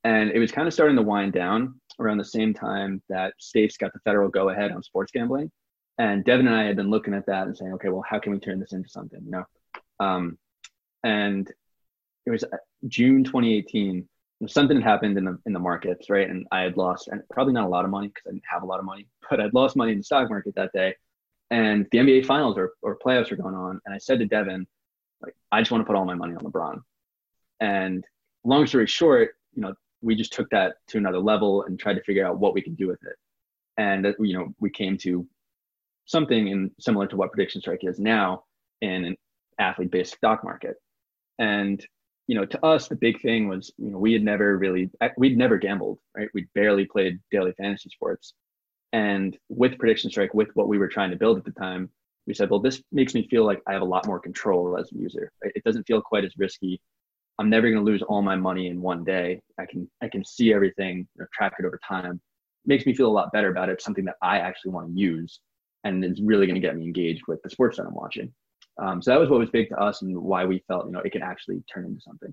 and 0.04 0.30
it 0.30 0.38
was 0.38 0.52
kind 0.52 0.68
of 0.68 0.74
starting 0.74 0.96
to 0.96 1.02
wind 1.02 1.32
down 1.32 1.80
around 1.98 2.18
the 2.18 2.24
same 2.24 2.54
time 2.54 3.02
that 3.08 3.34
states 3.38 3.76
got 3.76 3.92
the 3.92 3.98
federal 4.04 4.28
go 4.28 4.50
ahead 4.50 4.70
on 4.70 4.82
sports 4.82 5.10
gambling. 5.12 5.50
And 5.99 6.25
Devin 6.25 6.46
and 6.46 6.56
I 6.56 6.64
had 6.64 6.76
been 6.76 6.90
looking 6.90 7.14
at 7.14 7.26
that 7.26 7.46
and 7.46 7.56
saying, 7.56 7.72
okay, 7.75 7.88
well, 7.88 8.04
how 8.08 8.18
can 8.18 8.32
we 8.32 8.38
turn 8.38 8.58
this 8.58 8.72
into 8.72 8.88
something? 8.88 9.20
You 9.25 9.30
know, 9.30 9.44
um, 10.00 10.38
and 11.04 11.50
it 12.26 12.30
was 12.30 12.44
uh, 12.44 12.56
June 12.88 13.25
2018. 13.25 14.08
Something 14.46 14.78
had 14.78 14.84
happened 14.84 15.16
in 15.18 15.25
the 15.25 15.38
in 15.46 15.52
the 15.52 15.61
markets, 15.61 16.11
right? 16.11 16.28
And 16.28 16.46
I 16.50 16.62
had 16.62 16.76
lost, 16.76 17.08
and 17.08 17.22
probably 17.30 17.52
not 17.52 17.64
a 17.64 17.68
lot 17.68 17.84
of 17.84 17.90
money 17.90 18.08
because 18.08 18.25
I 18.26 18.30
didn't 18.30 18.42
have 18.50 18.62
a 18.62 18.66
lot 18.66 18.80
of 18.80 18.84
money, 18.84 19.06
but 19.30 19.40
I'd 19.40 19.54
lost 19.54 19.76
money 19.76 19.92
in 19.92 19.99
the 19.99 20.04
stock 20.04 20.28
market 20.28 20.54
that 20.56 20.72
day. 20.72 20.94
And 21.50 21.87
the 21.92 21.99
NBA 21.99 22.25
finals 22.25 22.56
or, 22.56 22.72
or 22.80 22.99
playoffs 22.99 23.30
were 23.30 23.37
going 23.37 23.54
on. 23.54 23.78
And 23.84 23.94
I 23.94 23.99
said 23.99 24.18
to 24.20 24.26
Devin, 24.26 24.66
like, 25.20 25.34
I 25.52 25.61
just 25.61 25.70
want 25.70 25.82
to 25.82 25.87
put 25.87 25.96
all 25.96 26.06
my 26.06 26.14
money 26.14 26.34
on 26.34 26.40
LeBron. 26.40 26.80
And 27.61 28.02
long 28.42 28.66
story 28.66 28.87
short, 28.87 29.34
you 29.52 29.61
know, 29.61 29.75
we 30.00 30.16
just 30.16 30.32
took 30.32 30.49
that 30.50 30.76
to 30.88 30.99
another 30.99 31.18
level 31.18 31.64
and 31.64 31.78
tried 31.78 31.94
to 31.94 32.02
figure 32.02 32.26
out 32.26 32.38
what 32.38 32.54
we 32.54 32.62
could 32.62 32.76
do 32.76 32.88
with 32.88 33.02
it. 33.04 33.16
And 33.76 34.14
you 34.18 34.37
know, 34.37 34.54
we 34.61 34.70
came 34.70 34.96
to 34.99 35.26
something 36.06 36.49
in 36.49 36.71
similar 36.78 37.06
to 37.06 37.16
what 37.16 37.32
prediction 37.32 37.61
strike 37.61 37.85
is 37.85 37.99
now 37.99 38.44
in 38.80 39.04
an 39.04 39.16
athlete-based 39.59 40.14
stock 40.14 40.44
market. 40.44 40.76
And 41.38 41.85
you 42.28 42.37
know, 42.37 42.47
to 42.47 42.64
us, 42.64 42.88
the 42.88 42.97
big 42.97 43.21
thing 43.21 43.49
was, 43.49 43.73
you 43.78 43.90
know, 43.90 43.99
we 43.99 44.12
had 44.12 44.23
never 44.23 44.56
really, 44.56 44.90
we'd 45.16 45.37
never 45.37 45.59
gambled, 45.59 45.99
right? 46.16 46.28
We'd 46.32 46.49
barely 46.54 46.87
played 46.87 47.18
daily 47.30 47.52
fantasy 47.52 47.90
sports. 47.90 48.35
And 48.92 49.37
with 49.49 49.78
Prediction 49.78 50.11
Strike, 50.11 50.32
with 50.32 50.49
what 50.54 50.68
we 50.68 50.78
were 50.78 50.88
trying 50.88 51.11
to 51.11 51.16
build 51.16 51.38
at 51.38 51.44
the 51.44 51.50
time, 51.50 51.90
we 52.26 52.35
said, 52.35 52.50
well, 52.50 52.61
this 52.61 52.82
makes 52.92 53.14
me 53.14 53.26
feel 53.28 53.44
like 53.44 53.61
I 53.66 53.73
have 53.73 53.82
a 53.82 53.87
lot 53.87 54.06
more 54.06 54.21
control 54.21 54.78
as 54.78 54.90
a 54.92 54.97
user. 54.97 55.32
It 55.42 55.64
doesn't 55.64 55.85
feel 55.85 56.00
quite 56.00 56.25
as 56.25 56.32
risky. 56.38 56.80
I'm 57.38 57.50
never 57.50 57.68
going 57.68 57.85
to 57.85 57.90
lose 57.90 58.02
all 58.02 58.23
my 58.23 58.37
money 58.37 58.68
in 58.68 58.80
one 58.80 59.02
day. 59.02 59.40
I 59.59 59.66
can 59.66 59.90
I 60.00 60.09
can 60.09 60.25
see 60.25 60.54
everything, 60.54 60.99
you 60.99 61.21
know, 61.21 61.26
track 61.32 61.54
it 61.59 61.64
over 61.64 61.80
time. 61.87 62.12
It 62.12 62.68
makes 62.68 62.87
me 62.87 62.94
feel 62.94 63.09
a 63.09 63.12
lot 63.12 63.32
better 63.32 63.50
about 63.50 63.68
it. 63.68 63.73
It's 63.73 63.85
something 63.85 64.04
that 64.04 64.16
I 64.23 64.38
actually 64.38 64.73
want 64.73 64.94
to 64.94 65.00
use, 65.00 65.40
and 65.84 66.04
it's 66.04 66.20
really 66.20 66.46
going 66.46 66.60
to 66.60 66.66
get 66.66 66.76
me 66.76 66.84
engaged 66.84 67.22
with 67.28 67.42
the 67.42 67.50
sports 67.50 67.76
that 67.76 67.86
I'm 67.86 67.94
watching. 67.94 68.32
Um, 68.80 69.02
so 69.02 69.10
that 69.10 69.20
was 69.20 69.28
what 69.28 69.40
was 69.40 69.50
big 69.50 69.68
to 69.68 69.76
us, 69.76 70.02
and 70.02 70.16
why 70.16 70.44
we 70.44 70.64
felt 70.68 70.86
you 70.86 70.92
know 70.92 71.00
it 71.00 71.10
could 71.10 71.22
actually 71.22 71.62
turn 71.72 71.84
into 71.84 72.00
something. 72.00 72.32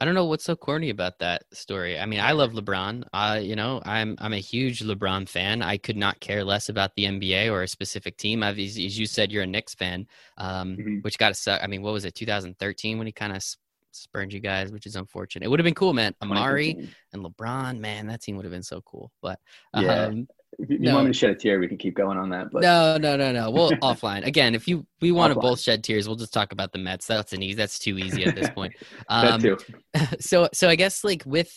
I 0.00 0.04
don't 0.04 0.14
know 0.14 0.26
what's 0.26 0.44
so 0.44 0.54
corny 0.54 0.90
about 0.90 1.18
that 1.18 1.42
story. 1.52 1.98
I 1.98 2.06
mean, 2.06 2.20
I 2.20 2.30
love 2.30 2.52
LeBron. 2.52 3.04
Uh, 3.12 3.40
you 3.42 3.56
know, 3.56 3.82
I'm 3.84 4.16
I'm 4.20 4.32
a 4.32 4.38
huge 4.38 4.80
LeBron 4.80 5.28
fan. 5.28 5.60
I 5.60 5.76
could 5.76 5.96
not 5.96 6.20
care 6.20 6.44
less 6.44 6.68
about 6.68 6.94
the 6.94 7.04
NBA 7.04 7.50
or 7.50 7.62
a 7.62 7.68
specific 7.68 8.16
team. 8.16 8.44
I've, 8.44 8.58
as 8.58 8.78
you 8.78 9.06
said, 9.06 9.32
you're 9.32 9.42
a 9.42 9.46
Knicks 9.46 9.74
fan, 9.74 10.06
um, 10.36 10.76
mm-hmm. 10.76 10.96
which 10.98 11.18
got 11.18 11.30
to 11.30 11.34
suck. 11.34 11.60
I 11.62 11.66
mean, 11.66 11.82
what 11.82 11.92
was 11.92 12.04
it, 12.04 12.14
2013 12.14 12.96
when 12.96 13.08
he 13.08 13.12
kind 13.12 13.34
of 13.34 13.42
spurned 13.90 14.32
you 14.32 14.40
guys, 14.40 14.70
which 14.70 14.86
is 14.86 14.94
unfortunate. 14.94 15.44
It 15.44 15.48
would 15.48 15.58
have 15.58 15.64
been 15.64 15.74
cool, 15.74 15.92
man. 15.92 16.14
Amar'e 16.22 16.88
and 17.12 17.24
LeBron, 17.24 17.78
man, 17.80 18.06
that 18.06 18.22
team 18.22 18.36
would 18.36 18.44
have 18.44 18.52
been 18.52 18.62
so 18.62 18.80
cool. 18.82 19.10
But 19.20 19.40
yeah. 19.74 20.12
If 20.58 20.70
you 20.70 20.78
no. 20.78 20.94
want 20.94 21.06
me 21.06 21.12
to 21.12 21.18
shed 21.18 21.30
a 21.30 21.34
tear, 21.34 21.60
we 21.60 21.68
can 21.68 21.76
keep 21.76 21.94
going 21.94 22.18
on 22.18 22.30
that. 22.30 22.50
But 22.50 22.62
no, 22.62 22.96
no, 22.96 23.16
no, 23.16 23.32
no. 23.32 23.50
We'll 23.50 23.70
offline 23.82 24.26
again. 24.26 24.54
If 24.54 24.66
you 24.66 24.86
we 25.00 25.12
want 25.12 25.32
to 25.32 25.38
both 25.38 25.60
shed 25.60 25.84
tears, 25.84 26.08
we'll 26.08 26.16
just 26.16 26.32
talk 26.32 26.52
about 26.52 26.72
the 26.72 26.78
Mets. 26.78 27.06
That's 27.06 27.32
an 27.32 27.42
easy. 27.42 27.54
That's 27.54 27.78
too 27.78 27.98
easy 27.98 28.24
at 28.24 28.34
this 28.34 28.50
point. 28.50 28.74
Um, 29.08 29.40
that 29.40 29.58
too. 29.60 30.16
So, 30.20 30.48
so 30.52 30.68
I 30.68 30.74
guess 30.74 31.04
like 31.04 31.22
with 31.24 31.52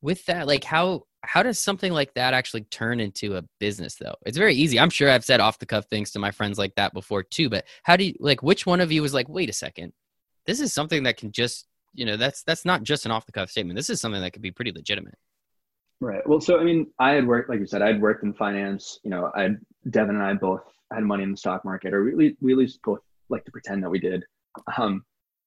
with 0.00 0.24
that, 0.26 0.46
like 0.46 0.64
how 0.64 1.04
how 1.22 1.42
does 1.42 1.58
something 1.58 1.92
like 1.92 2.14
that 2.14 2.34
actually 2.34 2.62
turn 2.64 3.00
into 3.00 3.36
a 3.36 3.42
business 3.58 3.96
though? 3.96 4.14
It's 4.24 4.38
very 4.38 4.54
easy. 4.54 4.78
I'm 4.78 4.90
sure 4.90 5.10
I've 5.10 5.24
said 5.24 5.40
off 5.40 5.58
the 5.58 5.66
cuff 5.66 5.86
things 5.86 6.12
to 6.12 6.18
my 6.18 6.30
friends 6.30 6.58
like 6.58 6.74
that 6.76 6.94
before 6.94 7.22
too. 7.22 7.48
But 7.48 7.64
how 7.82 7.96
do 7.96 8.04
you 8.04 8.14
like? 8.20 8.42
Which 8.42 8.66
one 8.66 8.80
of 8.80 8.92
you 8.92 9.02
was 9.02 9.14
like, 9.14 9.28
wait 9.28 9.50
a 9.50 9.52
second, 9.52 9.92
this 10.46 10.60
is 10.60 10.72
something 10.72 11.02
that 11.02 11.16
can 11.16 11.32
just 11.32 11.66
you 11.94 12.04
know 12.04 12.16
that's 12.16 12.42
that's 12.44 12.64
not 12.64 12.82
just 12.82 13.06
an 13.06 13.10
off 13.10 13.26
the 13.26 13.32
cuff 13.32 13.50
statement. 13.50 13.76
This 13.76 13.90
is 13.90 14.00
something 14.00 14.20
that 14.20 14.32
could 14.32 14.42
be 14.42 14.52
pretty 14.52 14.72
legitimate. 14.72 15.18
Right. 16.00 16.26
Well, 16.28 16.40
so 16.40 16.60
I 16.60 16.64
mean, 16.64 16.88
I 16.98 17.12
had 17.12 17.26
worked, 17.26 17.48
like 17.48 17.60
you 17.60 17.66
said, 17.66 17.82
I'd 17.82 18.00
worked 18.00 18.22
in 18.22 18.34
finance. 18.34 18.98
You 19.02 19.10
know, 19.10 19.30
I 19.34 19.50
Devin 19.90 20.16
and 20.16 20.24
I 20.24 20.34
both 20.34 20.62
had 20.92 21.04
money 21.04 21.22
in 21.22 21.30
the 21.30 21.36
stock 21.36 21.64
market, 21.64 21.94
or 21.94 22.04
we 22.04 22.36
we 22.40 22.52
at 22.52 22.58
least 22.58 22.80
both 22.84 23.00
like 23.28 23.44
to 23.44 23.50
pretend 23.50 23.82
that 23.82 23.90
we 23.90 23.98
did. 23.98 24.24
Um, 24.76 25.04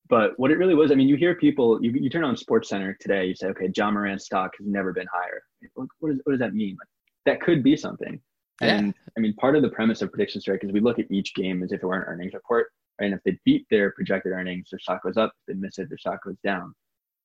but 0.09 0.31
what 0.37 0.49
it 0.49 0.57
really 0.57 0.73
was, 0.73 0.91
I 0.91 0.95
mean, 0.95 1.07
you 1.07 1.15
hear 1.15 1.35
people, 1.35 1.79
you, 1.83 1.91
you 1.91 2.09
turn 2.09 2.23
on 2.23 2.35
Sports 2.35 2.69
Center 2.69 2.97
today, 2.99 3.27
you 3.27 3.35
say, 3.35 3.47
okay, 3.47 3.69
Ja 3.75 3.91
Morant's 3.91 4.25
stock 4.25 4.51
has 4.57 4.67
never 4.67 4.91
been 4.91 5.07
higher. 5.13 5.43
What, 5.75 5.87
what, 5.99 6.09
does, 6.09 6.19
what 6.23 6.33
does 6.33 6.39
that 6.39 6.55
mean? 6.55 6.75
Like, 6.79 6.87
that 7.27 7.41
could 7.41 7.63
be 7.63 7.77
something. 7.77 8.19
Yeah. 8.59 8.75
And 8.75 8.93
I 9.15 9.19
mean, 9.19 9.35
part 9.35 9.55
of 9.55 9.61
the 9.61 9.69
premise 9.69 10.01
of 10.01 10.11
prediction 10.11 10.41
strike 10.41 10.63
is 10.63 10.71
we 10.71 10.79
look 10.79 10.97
at 10.99 11.11
each 11.11 11.35
game 11.35 11.61
as 11.61 11.71
if 11.71 11.83
it 11.83 11.85
were 11.85 11.95
an 11.95 12.07
earnings 12.07 12.33
report. 12.33 12.67
Right? 12.99 13.05
And 13.05 13.13
if 13.13 13.21
they 13.23 13.39
beat 13.45 13.67
their 13.69 13.91
projected 13.91 14.31
earnings, 14.31 14.69
their 14.71 14.79
stock 14.79 15.03
goes 15.03 15.15
up. 15.15 15.31
If 15.47 15.53
they 15.53 15.59
miss 15.59 15.77
it, 15.77 15.89
their 15.89 15.97
stock 15.97 16.23
goes 16.23 16.37
down. 16.43 16.73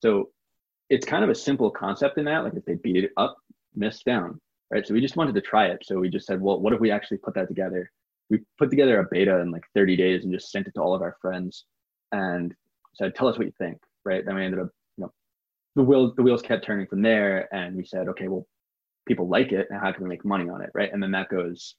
So 0.03 0.29
it's 0.91 1.07
kind 1.07 1.25
of 1.25 1.31
a 1.31 1.35
simple 1.35 1.71
concept 1.71 2.19
in 2.19 2.25
that. 2.27 2.45
Like 2.45 2.55
if 2.55 2.65
they 2.65 2.75
beat 2.75 3.05
it 3.05 3.11
up, 3.17 3.37
miss 3.75 4.03
down, 4.03 4.41
right? 4.71 4.87
So 4.87 4.95
we 4.95 5.01
just 5.01 5.17
wanted 5.17 5.35
to 5.35 5.41
try 5.41 5.67
it. 5.67 5.83
So 5.85 5.99
we 5.99 6.09
just 6.09 6.27
said, 6.27 6.41
well, 6.41 6.61
what 6.61 6.73
if 6.73 6.81
we 6.81 6.91
actually 6.91 7.19
put 7.19 7.35
that 7.35 7.49
together? 7.49 7.91
We 8.31 8.41
put 8.59 8.71
together 8.71 9.01
a 9.01 9.07
beta 9.11 9.39
in 9.41 9.51
like 9.51 9.65
30 9.75 9.97
days 9.97 10.25
and 10.25 10.33
just 10.33 10.51
sent 10.51 10.67
it 10.67 10.75
to 10.75 10.81
all 10.81 10.95
of 10.95 11.03
our 11.03 11.17
friends 11.21 11.65
and 12.13 12.55
said, 12.95 13.15
tell 13.15 13.29
us 13.29 13.37
what 13.37 13.47
you 13.47 13.53
think, 13.59 13.79
right? 14.05 14.25
Then 14.25 14.37
we 14.37 14.45
ended 14.45 14.61
up, 14.61 14.69
you 14.97 15.05
know, 15.05 15.13
the 15.77 15.83
wheels 15.83 16.15
the 16.17 16.23
wheels 16.23 16.43
kept 16.43 16.65
turning 16.65 16.87
from 16.87 17.03
there, 17.03 17.53
and 17.53 17.77
we 17.77 17.85
said, 17.85 18.09
okay, 18.09 18.29
well, 18.29 18.47
people 19.07 19.29
like 19.29 19.53
it, 19.53 19.67
and 19.71 19.81
how 19.81 19.93
can 19.93 20.05
we 20.05 20.09
make 20.09 20.25
money 20.25 20.49
on 20.49 20.63
it, 20.63 20.71
right? 20.75 20.93
And 20.93 21.03
then 21.03 21.11
that 21.11 21.29
goes 21.29 21.75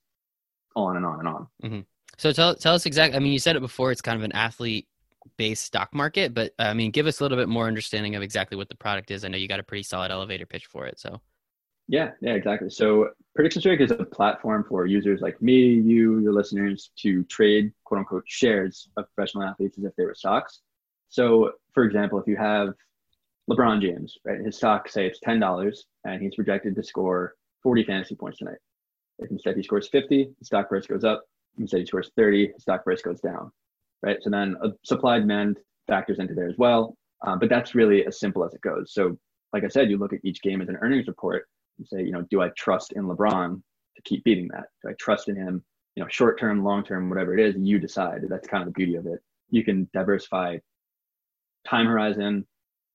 on 0.76 0.98
and 0.98 1.06
on 1.06 1.20
and 1.20 1.28
on. 1.28 1.48
Mm-hmm. 1.64 1.80
So 2.18 2.32
tell 2.32 2.56
tell 2.56 2.76
us 2.76 2.86
exactly. 2.86 3.16
I 3.16 3.20
mean, 3.20 3.34
you 3.34 3.40
said 3.40 3.56
it 3.56 3.62
before. 3.62 3.92
It's 3.92 4.02
kind 4.02 4.18
of 4.18 4.24
an 4.24 4.34
athlete 4.34 4.88
based 5.38 5.65
stock 5.65 5.94
market, 5.94 6.34
but 6.34 6.53
I 6.60 6.74
mean, 6.74 6.91
give 6.91 7.08
us 7.08 7.20
a 7.20 7.24
little 7.24 7.38
bit 7.38 7.50
more 7.50 7.67
understanding 7.67 8.15
of 8.15 8.24
exactly 8.24 8.58
what 8.58 8.70
the 8.70 8.75
product 8.75 9.12
is. 9.12 9.25
I 9.25 9.27
know 9.27 9.38
you 9.38 9.48
got 9.48 9.60
a 9.60 9.63
pretty 9.63 9.84
solid 9.84 10.12
elevator 10.12 10.46
pitch 10.46 10.65
for 10.67 10.86
it. 10.86 11.00
So, 11.00 11.22
yeah, 11.88 12.12
yeah, 12.22 12.34
exactly. 12.34 12.70
So, 12.70 13.10
Prediction 13.36 13.62
Strike 13.62 13.82
is 13.82 13.91
a 13.91 14.05
platform 14.05 14.65
for 14.67 14.86
users 14.86 15.22
like 15.22 15.41
me, 15.41 15.74
you, 15.74 16.20
your 16.20 16.34
listeners 16.34 16.91
to 17.00 17.24
trade 17.25 17.72
quote 17.84 18.00
unquote 18.00 18.24
shares 18.27 18.88
of 18.98 19.05
professional 19.13 19.44
athletes 19.44 19.77
as 19.77 19.84
if 19.84 19.96
they 19.96 20.05
were 20.05 20.15
stocks. 20.15 20.62
So, 21.10 21.51
for 21.74 21.84
example, 21.84 22.20
if 22.20 22.27
you 22.27 22.38
have 22.38 22.74
LeBron 23.50 23.82
James, 23.82 24.17
right, 24.25 24.39
his 24.39 24.58
stock, 24.58 24.89
say 24.89 25.05
it's 25.05 25.20
$10 25.20 25.77
and 26.05 26.22
he's 26.22 26.36
projected 26.36 26.75
to 26.75 26.84
score 26.84 27.36
40 27.62 27.84
fantasy 27.84 28.15
points 28.15 28.39
tonight. 28.39 28.58
If 29.20 29.29
instead 29.32 29.55
he 29.55 29.63
scores 29.63 29.88
50, 29.88 30.29
the 30.39 30.46
stock 30.46 30.70
price 30.70 30.88
goes 30.88 31.03
up. 31.03 31.24
Instead 31.58 31.82
he 31.82 31.86
scores 31.86 32.12
30, 32.15 32.53
the 32.53 32.60
stock 32.60 32.84
price 32.84 33.01
goes 33.01 33.22
down 33.22 33.51
right? 34.06 34.18
So 34.22 34.30
then 34.30 34.56
a 34.64 34.70
supply 34.84 35.20
demand 35.20 35.58
factors 35.88 36.20
into 36.20 36.36
there 36.36 36.48
as 36.48 36.58
well. 36.58 36.96
Um, 37.26 37.40
but 37.40 37.50
that's 37.50 37.76
really 37.76 38.06
as 38.06 38.20
simple 38.20 38.46
as 38.46 38.54
it 38.54 38.62
goes. 38.62 38.94
So, 38.94 39.18
like 39.52 39.64
I 39.64 39.68
said, 39.68 39.90
you 39.90 39.98
look 39.98 40.14
at 40.14 40.20
each 40.24 40.42
game 40.42 40.62
as 40.62 40.70
an 40.70 40.78
earnings 40.82 41.08
report 41.08 41.48
and 41.78 41.88
say, 41.88 42.04
you 42.04 42.12
know, 42.12 42.22
do 42.30 42.42
I 42.42 42.50
trust 42.58 42.94
in 42.94 43.06
LeBron 43.06 43.62
to 43.96 44.02
keep 44.04 44.24
beating 44.24 44.48
that? 44.50 44.66
Do 44.84 44.90
I 44.90 44.94
trust 45.00 45.28
in 45.28 45.36
him? 45.36 45.64
You 45.96 46.04
know, 46.04 46.10
short 46.10 46.40
term, 46.40 46.64
long 46.64 46.84
term, 46.84 47.10
whatever 47.10 47.38
it 47.38 47.46
is, 47.46 47.56
you 47.58 47.80
decide. 47.80 48.22
That's 48.30 48.48
kind 48.48 48.62
of 48.62 48.68
the 48.68 48.74
beauty 48.74 48.96
of 48.96 49.08
it. 49.08 49.20
You 49.50 49.64
can 49.64 49.90
diversify 49.94 50.58
time 51.68 51.88
horizon, 51.88 52.46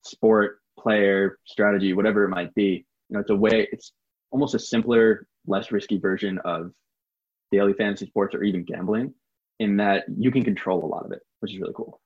sport, 0.05 0.59
player, 0.79 1.38
strategy, 1.47 1.93
whatever 1.93 2.25
it 2.25 2.29
might 2.29 2.55
be. 2.55 2.85
You 3.09 3.14
know, 3.14 3.21
it's 3.21 3.31
a 3.31 3.35
way. 3.35 3.69
It's 3.73 3.93
almost 4.31 4.55
a 4.55 4.59
simpler, 4.59 5.26
less 5.47 5.73
risky 5.73 5.99
version 5.99 6.38
of 6.45 6.73
daily 7.50 7.73
fantasy 7.73 8.07
sports 8.07 8.35
or 8.35 8.45
even 8.45 8.64
gambling 8.64 9.14
in 9.61 9.76
that 9.76 10.05
you 10.17 10.33
can 10.33 10.43
control 10.43 10.85
a 10.85 10.88
lot 10.88 11.05
of 11.05 11.12
it, 11.12 11.21
which 11.38 11.52
is 11.52 11.61
really 11.61 11.75
cool. 11.76 12.00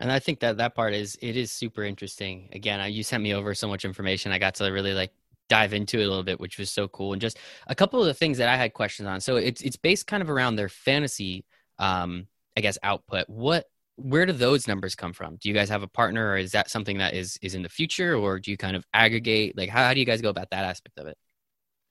And 0.00 0.10
I 0.10 0.18
think 0.18 0.40
that 0.40 0.56
that 0.56 0.74
part 0.74 0.94
is 0.94 1.18
it 1.20 1.36
is 1.36 1.52
super 1.52 1.84
interesting. 1.84 2.48
Again, 2.52 2.80
I, 2.80 2.86
you 2.86 3.02
sent 3.02 3.22
me 3.22 3.34
over 3.34 3.54
so 3.54 3.68
much 3.68 3.84
information. 3.84 4.32
I 4.32 4.38
got 4.38 4.54
to 4.54 4.70
really 4.70 4.94
like 4.94 5.12
dive 5.48 5.74
into 5.74 5.98
it 6.00 6.04
a 6.04 6.08
little 6.08 6.22
bit, 6.22 6.40
which 6.40 6.58
was 6.58 6.70
so 6.70 6.88
cool. 6.88 7.12
And 7.12 7.20
just 7.20 7.38
a 7.66 7.74
couple 7.74 8.00
of 8.00 8.06
the 8.06 8.14
things 8.14 8.38
that 8.38 8.48
I 8.48 8.56
had 8.56 8.72
questions 8.72 9.06
on. 9.06 9.20
So 9.20 9.36
it's 9.36 9.60
it's 9.60 9.76
based 9.76 10.06
kind 10.06 10.22
of 10.22 10.30
around 10.30 10.56
their 10.56 10.68
fantasy, 10.68 11.44
um, 11.78 12.26
I 12.56 12.62
guess, 12.62 12.78
output. 12.82 13.28
What 13.28 13.66
where 13.96 14.24
do 14.26 14.32
those 14.32 14.66
numbers 14.66 14.94
come 14.94 15.12
from? 15.12 15.36
Do 15.36 15.48
you 15.48 15.54
guys 15.54 15.68
have 15.68 15.82
a 15.82 15.88
partner, 15.88 16.30
or 16.30 16.36
is 16.36 16.52
that 16.52 16.70
something 16.70 16.98
that 16.98 17.14
is 17.14 17.38
is 17.42 17.54
in 17.54 17.62
the 17.62 17.68
future, 17.68 18.16
or 18.16 18.38
do 18.38 18.50
you 18.50 18.56
kind 18.56 18.76
of 18.76 18.84
aggregate? 18.94 19.56
Like, 19.56 19.68
how, 19.68 19.84
how 19.84 19.94
do 19.94 20.00
you 20.00 20.06
guys 20.06 20.22
go 20.22 20.30
about 20.30 20.50
that 20.50 20.64
aspect 20.64 20.98
of 20.98 21.06
it? 21.08 21.18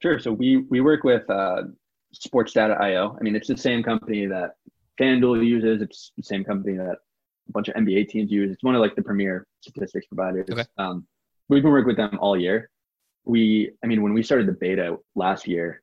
Sure. 0.02 0.20
So 0.20 0.32
we 0.32 0.58
we 0.70 0.82
work 0.82 1.04
with 1.04 1.30
uh, 1.30 1.64
Sports 2.14 2.54
Data 2.54 2.76
IO. 2.82 3.16
I 3.20 3.24
mean, 3.24 3.36
it's 3.36 3.48
the 3.48 3.58
same 3.58 3.84
company 3.84 4.26
that 4.26 4.56
FanDuel 5.02 5.46
uses. 5.46 5.82
It's 5.82 6.12
the 6.16 6.24
same 6.24 6.44
company 6.44 6.78
that 6.78 6.98
a 7.50 7.52
bunch 7.52 7.68
of 7.70 7.76
NBA 7.76 8.10
teams 8.10 8.32
use. 8.32 8.52
It's 8.52 8.64
one 8.64 8.76
of 8.76 8.82
like 8.82 8.96
the 8.96 9.02
premier 9.02 9.48
statistics 9.62 10.06
providers. 10.06 10.48
Okay. 10.50 10.66
Um, 10.78 11.08
we've 11.50 11.64
been 11.64 11.72
working 11.72 11.88
with 11.88 11.98
them 11.98 12.18
all 12.20 12.38
year. 12.38 12.70
We, 13.26 13.72
I 13.84 13.88
mean, 13.88 14.02
when 14.02 14.14
we 14.14 14.24
started 14.24 14.48
the 14.48 14.54
beta 14.54 14.98
last 15.16 15.48
year, 15.48 15.82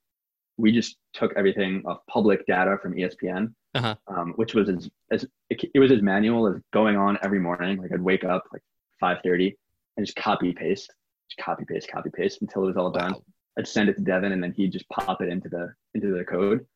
we 0.57 0.73
just 0.73 0.97
took 1.15 1.33
everything 1.37 1.83
off 1.87 1.99
public 2.09 2.47
data 2.47 2.79
from 2.83 2.95
ESPN, 2.95 3.55
uh-huh. 3.75 3.95
um, 4.09 4.33
which 4.37 4.55
was 4.55 4.69
as, 4.69 4.91
as 5.13 5.25
it, 5.51 5.71
it, 5.73 5.79
was 5.79 5.93
as 5.93 6.03
manual 6.03 6.49
as 6.49 6.61
going 6.73 6.97
on 6.97 7.17
every 7.23 7.39
morning. 7.39 7.79
Like 7.81 7.93
I'd 7.93 8.03
wake 8.03 8.25
up 8.25 8.45
like 8.53 8.63
5:30 9.01 9.55
and 9.97 10.05
just 10.05 10.17
copy 10.17 10.53
paste, 10.53 10.93
just 11.31 11.45
copy 11.45 11.65
paste, 11.65 11.89
copy 11.89 12.11
paste 12.13 12.43
until 12.43 12.65
it 12.65 12.69
was 12.69 12.77
all 12.77 12.91
done. 12.91 13.13
Wow. 13.13 13.23
I'd 13.57 13.69
send 13.69 13.89
it 13.89 13.97
to 13.97 14.03
Devin, 14.03 14.33
and 14.33 14.43
then 14.43 14.53
he'd 14.53 14.73
just 14.73 14.89
pop 14.89 15.23
it 15.23 15.29
into 15.29 15.49
the 15.49 15.73
into 15.95 16.13
the 16.13 16.25
code 16.25 16.67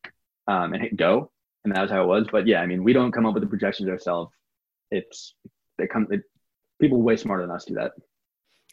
um, 0.47 0.75
and 0.75 0.83
hit 0.83 0.97
go 0.97 1.32
and 1.65 1.75
that 1.75 1.83
was 1.83 1.91
how 1.91 2.03
it 2.03 2.07
was. 2.07 2.27
But 2.31 2.47
yeah, 2.47 2.61
I 2.61 2.67
mean, 2.67 2.85
we 2.85 2.93
don't 2.93 3.13
come 3.13 3.27
up 3.27 3.35
with 3.35 3.43
the 3.43 3.49
projections 3.49 3.89
ourselves. 3.89 4.33
It's 4.91 5.35
they 5.79 5.87
come. 5.87 6.07
They, 6.09 6.21
people 6.81 7.03
way 7.03 7.17
smarter 7.17 7.43
than 7.43 7.55
us 7.55 7.65
do 7.65 7.75
that. 7.75 7.93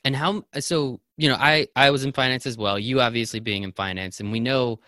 And 0.03 0.15
how? 0.15 0.43
So 0.59 0.99
you 1.17 1.29
know, 1.29 1.35
I 1.35 1.67
I 1.75 1.91
was 1.91 2.03
in 2.03 2.13
finance 2.13 2.45
as 2.45 2.57
well. 2.57 2.79
You 2.79 3.01
obviously 3.01 3.39
being 3.39 3.63
in 3.63 3.71
finance, 3.71 4.19
and 4.19 4.31
we 4.31 4.39
know. 4.39 4.79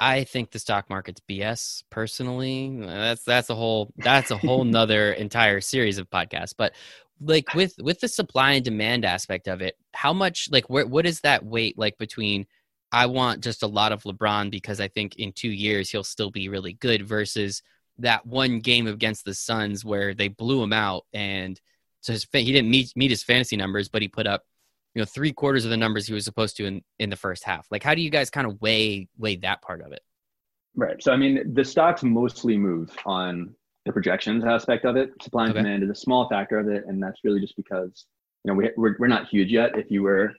I 0.00 0.22
think 0.22 0.52
the 0.52 0.60
stock 0.60 0.88
market's 0.88 1.20
BS 1.28 1.82
personally. 1.90 2.78
That's 2.80 3.24
that's 3.24 3.50
a 3.50 3.54
whole 3.56 3.92
that's 3.96 4.30
a 4.30 4.36
whole 4.36 4.64
nother 4.64 5.12
entire 5.12 5.60
series 5.60 5.98
of 5.98 6.08
podcasts. 6.08 6.54
But 6.56 6.74
like 7.20 7.52
with 7.54 7.74
with 7.80 7.98
the 7.98 8.06
supply 8.06 8.52
and 8.52 8.64
demand 8.64 9.04
aspect 9.04 9.48
of 9.48 9.60
it, 9.60 9.76
how 9.94 10.12
much 10.12 10.48
like 10.52 10.70
where 10.70 10.86
what 10.86 11.04
is 11.04 11.22
that 11.22 11.44
weight 11.44 11.76
like 11.76 11.98
between 11.98 12.46
I 12.90 13.06
want 13.06 13.42
just 13.42 13.62
a 13.62 13.66
lot 13.66 13.92
of 13.92 14.02
LeBron 14.02 14.50
because 14.50 14.80
I 14.80 14.88
think 14.88 15.16
in 15.16 15.32
two 15.32 15.50
years 15.50 15.90
he'll 15.90 16.04
still 16.04 16.30
be 16.30 16.48
really 16.48 16.72
good 16.74 17.06
versus 17.06 17.62
that 17.98 18.24
one 18.26 18.60
game 18.60 18.86
against 18.86 19.24
the 19.24 19.34
Suns 19.34 19.84
where 19.84 20.14
they 20.14 20.28
blew 20.28 20.62
him 20.62 20.72
out 20.72 21.04
and 21.12 21.60
so 22.00 22.12
his, 22.12 22.26
he 22.32 22.52
didn't 22.52 22.70
meet 22.70 22.92
meet 22.96 23.10
his 23.10 23.22
fantasy 23.22 23.56
numbers, 23.56 23.88
but 23.88 24.02
he 24.02 24.08
put 24.08 24.26
up 24.26 24.44
you 24.94 25.02
know 25.02 25.06
three 25.06 25.32
quarters 25.32 25.64
of 25.64 25.70
the 25.70 25.76
numbers 25.76 26.06
he 26.06 26.14
was 26.14 26.24
supposed 26.24 26.56
to 26.56 26.66
in 26.66 26.82
in 26.98 27.10
the 27.10 27.16
first 27.16 27.44
half. 27.44 27.66
Like, 27.70 27.82
how 27.82 27.94
do 27.94 28.00
you 28.00 28.10
guys 28.10 28.30
kind 28.30 28.46
of 28.46 28.60
weigh 28.60 29.08
weigh 29.18 29.36
that 29.36 29.62
part 29.62 29.82
of 29.82 29.92
it? 29.92 30.00
Right. 30.76 31.02
So 31.02 31.12
I 31.12 31.16
mean, 31.16 31.54
the 31.54 31.64
stocks 31.64 32.02
mostly 32.02 32.56
move 32.56 32.90
on 33.04 33.54
the 33.84 33.92
projections 33.92 34.44
aspect 34.44 34.84
of 34.84 34.96
it. 34.96 35.10
Supply 35.22 35.44
and 35.44 35.50
okay. 35.50 35.60
demand 35.60 35.82
is 35.82 35.90
a 35.90 35.94
small 35.94 36.28
factor 36.28 36.58
of 36.58 36.68
it, 36.68 36.84
and 36.86 37.02
that's 37.02 37.20
really 37.24 37.40
just 37.40 37.56
because 37.56 38.06
you 38.44 38.52
know 38.52 38.56
we 38.56 38.70
we're, 38.76 38.96
we're 38.98 39.08
not 39.08 39.28
huge 39.28 39.50
yet. 39.50 39.76
If 39.76 39.90
you 39.90 40.02
were 40.02 40.32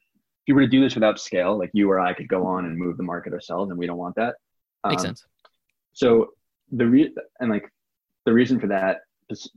you 0.49 0.55
were 0.55 0.61
to 0.61 0.67
do 0.67 0.81
this 0.81 0.95
without 0.95 1.19
scale, 1.19 1.59
like 1.59 1.69
you 1.73 1.87
or 1.91 1.99
I 1.99 2.11
could 2.11 2.27
go 2.27 2.43
on 2.43 2.65
and 2.65 2.75
move 2.75 2.97
the 2.97 3.03
market 3.03 3.33
ourselves, 3.33 3.69
and 3.69 3.77
we 3.77 3.85
don't 3.85 3.99
want 3.99 4.15
that. 4.15 4.33
Makes 4.83 5.03
um, 5.03 5.05
sense. 5.09 5.25
So 5.93 6.31
the 6.71 6.87
re- 6.87 7.13
and 7.39 7.51
like 7.51 7.71
the 8.25 8.33
reason 8.33 8.59
for 8.59 8.65
that, 8.65 9.01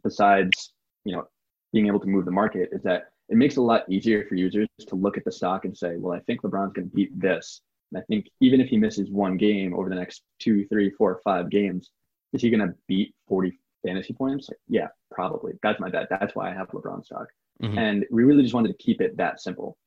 besides 0.03 0.75
you 1.07 1.17
know 1.17 1.27
being 1.73 1.87
able 1.87 2.01
to 2.01 2.07
move 2.07 2.27
the 2.27 2.31
market, 2.31 2.69
is 2.73 2.83
that 2.83 3.05
it 3.31 3.39
makes 3.39 3.57
it 3.57 3.61
a 3.61 3.63
lot 3.63 3.91
easier 3.91 4.27
for 4.27 4.35
users 4.35 4.69
to 4.87 4.95
look 4.95 5.17
at 5.17 5.25
the 5.25 5.33
stock 5.33 5.65
and 5.65 5.75
say, 5.75 5.97
well, 5.97 6.13
I 6.13 6.21
think 6.21 6.43
LeBron's 6.43 6.75
going 6.75 6.91
to 6.91 6.95
beat 6.95 7.19
this. 7.19 7.63
And 7.91 7.99
I 7.99 8.05
think 8.05 8.27
even 8.41 8.61
if 8.61 8.69
he 8.69 8.77
misses 8.77 9.11
one 9.11 9.39
game 9.39 9.73
over 9.73 9.89
the 9.89 9.95
next 9.95 10.25
two, 10.41 10.67
three, 10.69 10.91
four, 10.91 11.23
five 11.25 11.49
games, 11.49 11.89
is 12.35 12.43
he 12.43 12.51
going 12.51 12.69
to 12.69 12.75
beat 12.87 13.15
40 13.29 13.59
fantasy 13.87 14.13
points? 14.13 14.51
Like, 14.51 14.59
yeah, 14.69 14.89
probably. 15.11 15.55
That's 15.63 15.81
my 15.81 15.89
bet. 15.89 16.09
That's 16.11 16.35
why 16.35 16.51
I 16.51 16.55
have 16.55 16.69
LeBron 16.69 17.07
stock. 17.07 17.29
Mm-hmm. 17.63 17.79
And 17.79 18.05
we 18.11 18.25
really 18.25 18.43
just 18.43 18.55
wanted 18.55 18.69
to 18.69 18.85
keep 18.85 19.01
it 19.01 19.17
that 19.17 19.41
simple, 19.41 19.79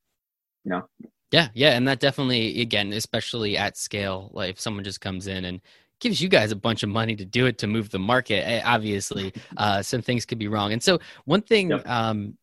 you 0.65 0.71
know? 0.71 0.89
Yeah, 1.31 1.49
yeah, 1.53 1.71
and 1.71 1.87
that 1.87 1.99
definitely, 1.99 2.61
again, 2.61 2.93
especially 2.93 3.57
at 3.57 3.77
scale, 3.77 4.29
like 4.33 4.51
if 4.51 4.59
someone 4.59 4.83
just 4.83 5.01
comes 5.01 5.27
in 5.27 5.45
and 5.45 5.61
gives 5.99 6.21
you 6.21 6.29
guys 6.29 6.51
a 6.51 6.55
bunch 6.55 6.83
of 6.83 6.89
money 6.89 7.15
to 7.15 7.25
do 7.25 7.45
it 7.45 7.57
to 7.59 7.67
move 7.67 7.89
the 7.89 7.99
market. 7.99 8.47
Eh, 8.47 8.61
obviously, 8.65 9.33
uh, 9.57 9.81
some 9.81 10.01
things 10.01 10.25
could 10.25 10.39
be 10.39 10.47
wrong. 10.47 10.73
And 10.73 10.83
so 10.83 10.99
one 11.25 11.41
thing, 11.41 11.69
yep. 11.69 11.87
um, 11.87 12.37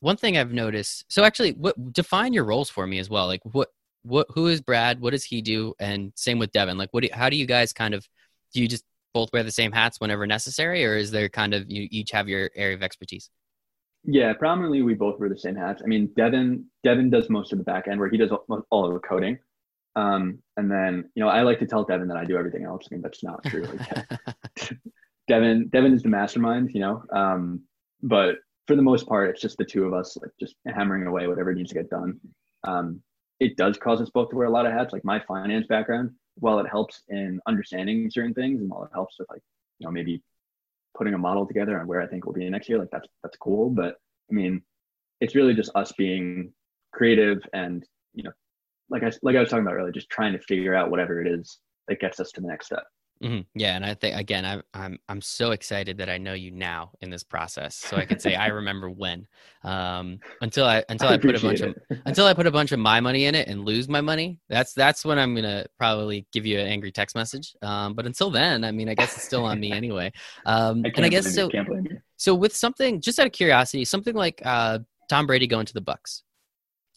one 0.00 0.16
thing 0.16 0.36
I've 0.36 0.52
noticed. 0.52 1.04
So 1.08 1.24
actually, 1.24 1.52
what 1.52 1.92
define 1.92 2.32
your 2.32 2.44
roles 2.44 2.70
for 2.70 2.86
me 2.86 2.98
as 2.98 3.08
well? 3.08 3.26
Like 3.26 3.42
what 3.44 3.68
what 4.02 4.26
who 4.30 4.46
is 4.46 4.60
Brad? 4.60 5.00
What 5.00 5.10
does 5.10 5.24
he 5.24 5.42
do? 5.42 5.74
And 5.78 6.12
same 6.14 6.38
with 6.38 6.52
Devin. 6.52 6.78
Like 6.78 6.90
what? 6.92 7.02
Do, 7.02 7.08
how 7.12 7.28
do 7.28 7.36
you 7.36 7.46
guys 7.46 7.72
kind 7.72 7.94
of 7.94 8.06
do? 8.52 8.62
You 8.62 8.68
just 8.68 8.84
both 9.14 9.30
wear 9.32 9.42
the 9.42 9.50
same 9.50 9.72
hats 9.72 10.00
whenever 10.00 10.26
necessary, 10.26 10.84
or 10.84 10.96
is 10.96 11.10
there 11.10 11.28
kind 11.28 11.54
of 11.54 11.70
you 11.70 11.88
each 11.90 12.10
have 12.10 12.28
your 12.28 12.50
area 12.54 12.76
of 12.76 12.82
expertise? 12.82 13.30
Yeah, 14.06 14.32
prominently 14.34 14.82
we 14.82 14.94
both 14.94 15.18
wear 15.18 15.28
the 15.28 15.38
same 15.38 15.56
hats. 15.56 15.82
I 15.84 15.88
mean, 15.88 16.10
Devin 16.16 16.64
Devin 16.84 17.10
does 17.10 17.28
most 17.28 17.52
of 17.52 17.58
the 17.58 17.64
back 17.64 17.88
end 17.88 17.98
where 17.98 18.08
he 18.08 18.16
does 18.16 18.30
all 18.70 18.86
of 18.86 18.94
the 18.94 19.00
coding. 19.00 19.38
Um, 19.96 20.38
and 20.56 20.70
then, 20.70 21.10
you 21.14 21.24
know, 21.24 21.28
I 21.28 21.42
like 21.42 21.58
to 21.60 21.66
tell 21.66 21.82
Devin 21.82 22.08
that 22.08 22.18
I 22.18 22.24
do 22.24 22.36
everything 22.36 22.64
else. 22.64 22.86
I 22.86 22.94
mean, 22.94 23.02
that's 23.02 23.24
not 23.24 23.42
true. 23.44 23.62
Like, 23.62 24.06
Devin, 25.28 25.68
Devin 25.68 25.94
is 25.94 26.02
the 26.02 26.08
mastermind, 26.08 26.70
you 26.72 26.80
know. 26.80 27.02
Um, 27.12 27.62
but 28.02 28.36
for 28.66 28.76
the 28.76 28.82
most 28.82 29.08
part, 29.08 29.30
it's 29.30 29.40
just 29.40 29.56
the 29.56 29.64
two 29.64 29.84
of 29.84 29.94
us, 29.94 30.16
like 30.20 30.30
just 30.38 30.54
hammering 30.66 31.06
away 31.06 31.26
whatever 31.26 31.52
needs 31.54 31.70
to 31.70 31.74
get 31.74 31.90
done. 31.90 32.20
Um, 32.64 33.00
it 33.40 33.56
does 33.56 33.78
cause 33.78 34.00
us 34.00 34.10
both 34.10 34.30
to 34.30 34.36
wear 34.36 34.46
a 34.46 34.50
lot 34.50 34.66
of 34.66 34.72
hats. 34.72 34.92
Like 34.92 35.04
my 35.04 35.20
finance 35.26 35.66
background, 35.66 36.10
while 36.36 36.58
it 36.58 36.68
helps 36.68 37.02
in 37.08 37.40
understanding 37.46 38.10
certain 38.10 38.34
things, 38.34 38.60
and 38.60 38.68
while 38.68 38.84
it 38.84 38.90
helps 38.92 39.18
with 39.18 39.28
like, 39.30 39.42
you 39.78 39.86
know, 39.86 39.90
maybe 39.90 40.22
putting 40.96 41.14
a 41.14 41.18
model 41.18 41.46
together 41.46 41.78
on 41.78 41.86
where 41.86 42.00
I 42.00 42.06
think 42.06 42.26
we'll 42.26 42.34
be 42.34 42.48
next 42.48 42.68
year, 42.68 42.78
like 42.78 42.90
that's 42.90 43.08
that's 43.22 43.36
cool. 43.38 43.70
But 43.70 43.96
I 44.30 44.34
mean, 44.34 44.62
it's 45.20 45.34
really 45.34 45.54
just 45.54 45.70
us 45.74 45.92
being 45.92 46.52
creative 46.92 47.42
and 47.52 47.84
you 48.14 48.22
know 48.22 48.30
like 48.88 49.02
I 49.02 49.10
like 49.22 49.36
I 49.36 49.40
was 49.40 49.48
talking 49.48 49.66
about 49.66 49.74
earlier, 49.74 49.92
just 49.92 50.10
trying 50.10 50.32
to 50.32 50.38
figure 50.40 50.74
out 50.74 50.90
whatever 50.90 51.20
it 51.20 51.28
is 51.28 51.58
that 51.88 52.00
gets 52.00 52.20
us 52.20 52.30
to 52.32 52.40
the 52.40 52.48
next 52.48 52.66
step. 52.66 52.84
Mm-hmm. 53.22 53.40
Yeah, 53.54 53.76
and 53.76 53.84
I 53.84 53.94
think 53.94 54.16
again, 54.16 54.44
I'm 54.44 54.62
I'm 54.74 54.98
I'm 55.08 55.22
so 55.22 55.52
excited 55.52 55.98
that 55.98 56.10
I 56.10 56.18
know 56.18 56.34
you 56.34 56.50
now 56.50 56.90
in 57.00 57.08
this 57.08 57.22
process, 57.22 57.74
so 57.74 57.96
I 57.96 58.04
can 58.04 58.18
say 58.18 58.34
I 58.34 58.48
remember 58.48 58.90
when. 58.90 59.26
Um, 59.64 60.18
until 60.42 60.66
I 60.66 60.84
until 60.90 61.08
I, 61.08 61.14
I 61.14 61.18
put 61.18 61.34
a 61.34 61.40
bunch 61.40 61.60
it. 61.60 61.70
of 61.90 61.98
until 62.06 62.26
I 62.26 62.34
put 62.34 62.46
a 62.46 62.50
bunch 62.50 62.72
of 62.72 62.78
my 62.78 63.00
money 63.00 63.24
in 63.24 63.34
it 63.34 63.48
and 63.48 63.64
lose 63.64 63.88
my 63.88 64.02
money, 64.02 64.38
that's 64.50 64.74
that's 64.74 65.04
when 65.04 65.18
I'm 65.18 65.34
gonna 65.34 65.64
probably 65.78 66.26
give 66.32 66.44
you 66.44 66.58
an 66.58 66.66
angry 66.66 66.92
text 66.92 67.16
message. 67.16 67.54
Um, 67.62 67.94
but 67.94 68.04
until 68.04 68.30
then, 68.30 68.64
I 68.64 68.70
mean, 68.70 68.88
I 68.88 68.94
guess 68.94 69.16
it's 69.16 69.24
still 69.24 69.44
on 69.44 69.60
me 69.60 69.72
anyway. 69.82 70.12
Um, 70.44 70.82
I 70.84 70.92
and 70.94 71.06
I 71.06 71.08
guess 71.08 71.34
so. 71.34 71.50
So 72.18 72.34
with 72.34 72.54
something, 72.54 73.00
just 73.00 73.18
out 73.18 73.26
of 73.26 73.32
curiosity, 73.32 73.84
something 73.86 74.14
like 74.14 74.42
uh, 74.44 74.80
Tom 75.08 75.26
Brady 75.26 75.46
going 75.46 75.66
to 75.66 75.74
the 75.74 75.82
Bucs. 75.82 76.22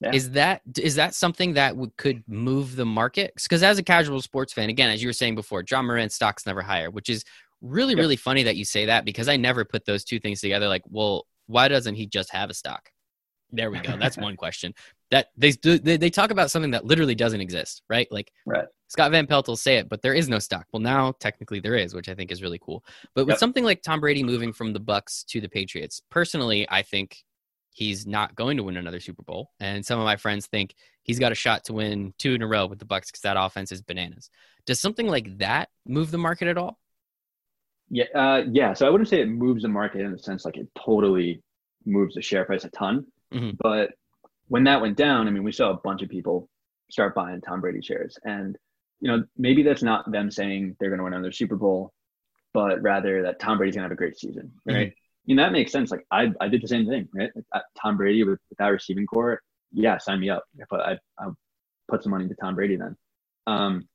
Yeah. 0.02 0.12
Is 0.14 0.32
that 0.32 0.62
is 0.78 0.96
that 0.96 1.14
something 1.14 1.54
that 1.54 1.72
w- 1.72 1.92
could 1.98 2.24
move 2.28 2.76
the 2.76 2.86
market? 2.86 3.34
Because 3.36 3.64
as 3.64 3.78
a 3.78 3.84
casual 3.84 4.22
sports 4.22 4.54
fan, 4.54 4.70
again, 4.70 4.90
as 4.90 5.02
you 5.02 5.10
were 5.10 5.14
saying 5.14 5.36
before, 5.36 5.64
Ja 5.70 5.82
Morant 5.82 6.12
stocks 6.12 6.46
never 6.46 6.62
higher, 6.62 6.90
which 6.90 7.10
is 7.10 7.26
really 7.62 7.94
yep. 7.94 8.00
really 8.00 8.16
funny 8.16 8.44
that 8.44 8.56
you 8.56 8.64
say 8.64 8.86
that 8.86 9.04
because 9.04 9.28
I 9.28 9.36
never 9.36 9.66
put 9.66 9.86
those 9.86 10.06
two 10.06 10.20
things 10.20 10.40
together. 10.40 10.70
Like, 10.70 10.84
well, 10.88 11.28
why 11.48 11.68
doesn't 11.68 11.96
he 11.96 12.06
just 12.08 12.32
have 12.32 12.50
a 12.50 12.54
stock? 12.54 12.92
There 13.52 13.72
we 13.72 13.80
go. 13.80 13.98
That's 13.98 14.18
one 14.18 14.36
question. 14.36 14.74
That 15.12 15.28
they 15.36 15.52
they 15.52 15.98
they 15.98 16.10
talk 16.10 16.32
about 16.32 16.52
something 16.52 16.72
that 16.72 16.86
literally 16.86 17.16
doesn't 17.16 17.42
exist, 17.42 17.82
right? 17.90 18.08
Like 18.12 18.32
right. 18.46 18.68
Scott 18.88 19.12
Van 19.12 19.28
Pelt 19.28 19.48
will 19.48 19.58
say 19.58 19.78
it, 19.78 19.90
but 19.90 20.02
there 20.02 20.14
is 20.14 20.30
no 20.30 20.40
stock. 20.40 20.68
Well, 20.72 20.82
now 20.82 21.14
technically 21.20 21.60
there 21.60 21.76
is, 21.76 21.94
which 21.94 22.10
I 22.10 22.16
think 22.16 22.32
is 22.32 22.42
really 22.42 22.60
cool. 22.60 22.84
But 23.16 23.26
with 23.26 23.34
yep. 23.34 23.40
something 23.40 23.64
like 23.64 23.82
Tom 23.82 24.00
Brady 24.00 24.24
moving 24.24 24.54
from 24.54 24.72
the 24.72 24.80
Bucs 24.80 25.26
to 25.28 25.42
the 25.42 25.50
Patriots, 25.50 26.02
personally, 26.10 26.68
I 26.70 26.84
think 26.84 27.24
he's 27.80 28.06
not 28.06 28.36
going 28.36 28.58
to 28.58 28.64
win 28.64 28.76
another 28.76 29.00
Super 29.00 29.24
Bowl. 29.24 29.52
And 29.62 29.86
some 29.86 30.00
of 30.00 30.04
my 30.04 30.18
friends 30.18 30.48
think 30.48 30.76
he's 31.02 31.18
got 31.18 31.32
a 31.32 31.36
shot 31.36 31.64
to 31.66 31.74
win 31.74 32.14
two 32.18 32.34
in 32.34 32.42
a 32.42 32.48
row 32.48 32.66
with 32.66 32.78
the 32.78 32.86
Bucs 32.86 33.06
because 33.06 33.22
that 33.22 33.38
offense 33.40 33.72
is 33.72 33.82
bananas. 33.82 34.30
Does 34.66 34.82
something 34.82 35.08
like 35.08 35.38
that 35.38 35.70
move 35.88 36.12
the 36.12 36.18
market 36.18 36.50
at 36.50 36.58
all? 36.58 36.78
Yeah, 37.90 38.04
uh, 38.14 38.44
yeah. 38.52 38.74
So 38.74 38.86
I 38.86 38.90
wouldn't 38.90 39.10
say 39.10 39.22
it 39.22 39.30
moves 39.30 39.62
the 39.62 39.70
market 39.70 40.02
in 40.02 40.12
the 40.12 40.20
sense 40.20 40.44
like 40.44 40.58
it 40.58 40.68
totally 40.78 41.42
moves 41.86 42.16
the 42.16 42.22
share 42.22 42.44
price 42.44 42.66
a 42.66 42.70
ton. 42.72 43.06
Mm-hmm. 43.34 43.52
But 43.58 43.92
when 44.50 44.66
that 44.66 44.82
went 44.82 44.98
down, 44.98 45.30
I 45.30 45.32
mean, 45.32 45.44
we 45.44 45.54
saw 45.54 45.70
a 45.72 45.78
bunch 45.78 46.02
of 46.02 46.10
people 46.10 46.50
start 46.92 47.16
buying 47.16 47.40
Tom 47.40 47.62
Brady 47.62 47.82
shares, 47.82 48.18
and 48.26 48.58
you 49.00 49.10
know, 49.10 49.24
maybe 49.38 49.64
that's 49.64 49.84
not 49.84 50.12
them 50.12 50.30
saying 50.30 50.76
they're 50.80 50.90
going 50.90 50.98
to 50.98 51.06
win 51.06 51.14
another 51.14 51.32
Super 51.32 51.56
Bowl, 51.56 51.94
but 52.54 52.82
rather 52.82 53.24
that 53.24 53.40
Tom 53.40 53.58
Brady's 53.58 53.76
going 53.76 53.84
to 53.84 53.86
have 53.86 53.94
a 53.94 53.96
great 53.96 54.20
season, 54.20 54.52
right? 54.66 54.90
Mm-hmm 54.90 54.99
mean, 55.30 55.38
that 55.38 55.52
makes 55.52 55.72
sense. 55.72 55.92
Like 55.92 56.06
I, 56.12 56.32
I 56.42 56.48
did 56.48 56.62
the 56.62 56.68
same 56.68 56.88
thing, 56.88 57.08
right? 57.14 57.30
Like, 57.36 57.64
Tom 57.82 57.98
Brady 57.98 58.24
with, 58.24 58.40
with, 58.50 58.58
that 58.58 58.68
receiving 58.68 59.06
corps, 59.06 59.42
yeah, 59.72 59.98
sign 59.98 60.20
me 60.20 60.30
up. 60.30 60.44
But 60.70 60.82
I, 60.82 60.98
I 61.20 61.28
put 61.88 62.04
some 62.04 62.12
money 62.12 62.24
into 62.24 62.36
Tom 62.36 62.56
Brady 62.56 62.76
then. 62.76 62.96
Um, 63.48 63.88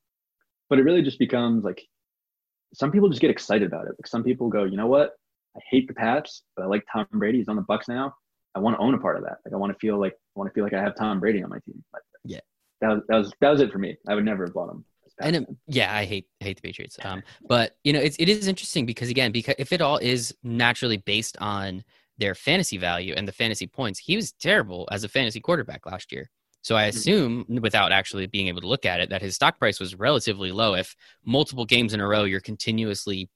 but 0.69 0.79
it 0.79 0.83
really 0.83 1.03
just 1.03 1.19
becomes 1.19 1.65
like 1.65 1.83
some 2.73 2.91
people 2.91 3.09
just 3.09 3.21
get 3.21 3.31
excited 3.31 3.67
about 3.67 3.87
it. 3.87 3.95
Like 3.99 4.07
some 4.07 4.25
people 4.25 4.49
go, 4.49 4.65
you 4.65 4.77
know 4.77 4.87
what? 4.87 5.13
I 5.57 5.61
hate 5.71 5.89
the 5.89 5.95
Pats, 5.95 6.43
but 6.57 6.65
I 6.65 6.67
like 6.67 6.85
Tom 6.93 7.07
Brady. 7.13 7.39
He's 7.39 7.49
on 7.49 7.57
the 7.57 7.63
Bucs 7.63 7.89
now. 7.89 8.15
I 8.55 8.61
want 8.61 8.77
to 8.77 8.81
own 8.81 8.95
a 8.95 8.99
part 8.99 9.17
of 9.17 9.25
that. 9.25 9.39
Like 9.45 9.55
I 9.55 9.57
want 9.57 9.73
to 9.73 9.79
feel 9.79 9.99
like 9.99 10.13
I 10.13 10.39
want 10.39 10.51
to 10.51 10.55
feel 10.55 10.65
like 10.65 10.75
I 10.75 10.81
have 10.81 10.97
Tom 10.97 11.21
Brady 11.21 11.43
on 11.43 11.51
my 11.51 11.59
team. 11.67 11.83
Yeah, 12.25 12.41
that 12.81 12.89
was 12.89 13.03
that 13.09 13.17
was 13.17 13.33
that 13.41 13.51
was 13.51 13.61
it 13.61 13.73
for 13.73 13.79
me. 13.79 13.97
I 14.09 14.15
would 14.15 14.25
never 14.25 14.45
have 14.45 14.55
bought 14.55 14.71
him 14.71 14.85
and 15.21 15.37
it, 15.37 15.47
yeah, 15.67 15.95
I 15.95 16.05
hate 16.05 16.27
hate 16.41 16.57
the 16.57 16.63
Patriots. 16.63 16.99
Um, 17.03 17.23
but 17.47 17.77
you 17.85 17.93
know, 17.93 18.01
it's 18.01 18.17
it 18.19 18.29
is 18.29 18.49
interesting 18.49 18.87
because 18.87 19.11
again, 19.11 19.33
because 19.33 19.55
if 19.59 19.73
it 19.73 19.81
all 19.81 19.99
is 19.99 20.35
naturally 20.43 20.97
based 20.97 21.37
on 21.41 21.85
their 22.19 22.35
fantasy 22.35 22.79
value 22.79 23.15
and 23.17 23.27
the 23.27 23.33
fantasy 23.33 23.67
points, 23.67 23.99
he 23.99 24.17
was 24.17 24.33
terrible 24.33 24.89
as 24.91 25.05
a 25.05 25.09
fantasy 25.09 25.41
quarterback 25.41 25.87
last 25.87 26.13
year. 26.13 26.31
So 26.63 26.77
I 26.77 26.89
mm-hmm. 26.89 26.97
assume, 26.97 27.47
without 27.61 27.93
actually 27.93 28.27
being 28.27 28.49
able 28.49 28.63
to 28.63 28.69
look 28.69 28.87
at 28.87 29.01
it, 29.01 29.11
that 29.11 29.23
his 29.23 29.35
stock 29.35 29.59
price 29.59 29.79
was 29.79 29.95
relatively 29.95 30.51
low. 30.51 30.75
If 30.75 30.97
multiple 31.25 31.67
games 31.67 31.93
in 31.93 32.01
a 32.01 32.07
row 32.07 32.25
you're 32.25 32.41
continuously 32.41 33.29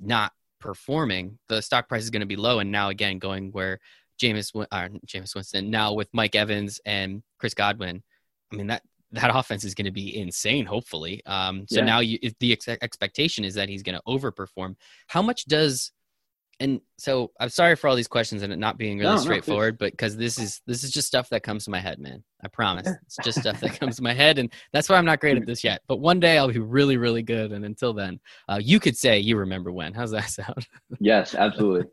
not 0.00 0.32
performing, 0.60 1.38
the 1.48 1.60
stock 1.60 1.88
price 1.88 2.02
is 2.02 2.10
going 2.10 2.20
to 2.20 2.26
be 2.26 2.36
low. 2.36 2.58
And 2.58 2.72
now 2.72 2.88
again, 2.88 3.18
going 3.18 3.50
where 3.52 3.80
Jameis, 4.20 4.54
uh, 4.70 4.88
Jameis 5.06 5.34
Winston 5.34 5.70
now 5.70 5.92
with 5.92 6.08
Mike 6.12 6.34
Evans 6.34 6.80
and 6.84 7.22
Chris 7.38 7.54
Godwin, 7.54 8.02
I 8.52 8.56
mean 8.56 8.68
that 8.68 8.82
that 9.12 9.30
offense 9.34 9.64
is 9.64 9.74
going 9.74 9.86
to 9.86 9.90
be 9.90 10.16
insane. 10.16 10.66
Hopefully, 10.66 11.22
um, 11.26 11.66
so 11.68 11.80
yeah. 11.80 11.84
now 11.84 12.00
you, 12.00 12.18
the 12.40 12.52
ex- 12.52 12.68
expectation 12.68 13.44
is 13.44 13.54
that 13.54 13.68
he's 13.68 13.82
going 13.82 13.96
to 13.96 14.02
overperform. 14.06 14.76
How 15.08 15.22
much 15.22 15.44
does 15.46 15.92
and 16.60 16.82
so 16.98 17.32
I'm 17.40 17.48
sorry 17.48 17.74
for 17.74 17.88
all 17.88 17.96
these 17.96 18.06
questions 18.06 18.42
and 18.42 18.52
it 18.52 18.58
not 18.58 18.76
being 18.76 18.98
really 18.98 19.14
no, 19.14 19.20
straightforward, 19.20 19.74
no, 19.74 19.78
but 19.86 19.92
because 19.92 20.16
this 20.16 20.38
is 20.38 20.60
this 20.66 20.84
is 20.84 20.90
just 20.90 21.08
stuff 21.08 21.30
that 21.30 21.42
comes 21.42 21.64
to 21.64 21.70
my 21.70 21.80
head, 21.80 21.98
man. 21.98 22.22
I 22.44 22.48
promise. 22.48 22.86
It's 23.06 23.16
just 23.24 23.40
stuff 23.40 23.60
that 23.60 23.80
comes 23.80 23.96
to 23.96 24.02
my 24.02 24.12
head, 24.12 24.38
and 24.38 24.52
that's 24.72 24.88
why 24.88 24.96
I'm 24.96 25.06
not 25.06 25.20
great 25.20 25.38
at 25.38 25.46
this 25.46 25.64
yet. 25.64 25.80
But 25.88 26.00
one 26.00 26.20
day 26.20 26.36
I'll 26.36 26.52
be 26.52 26.58
really, 26.58 26.98
really 26.98 27.22
good. 27.22 27.52
And 27.52 27.64
until 27.64 27.94
then, 27.94 28.20
uh, 28.46 28.60
you 28.62 28.78
could 28.78 28.96
say 28.96 29.18
you 29.18 29.38
remember 29.38 29.72
when. 29.72 29.94
How's 29.94 30.10
that 30.10 30.28
sound? 30.30 30.66
Yes, 31.00 31.34
absolutely, 31.34 31.90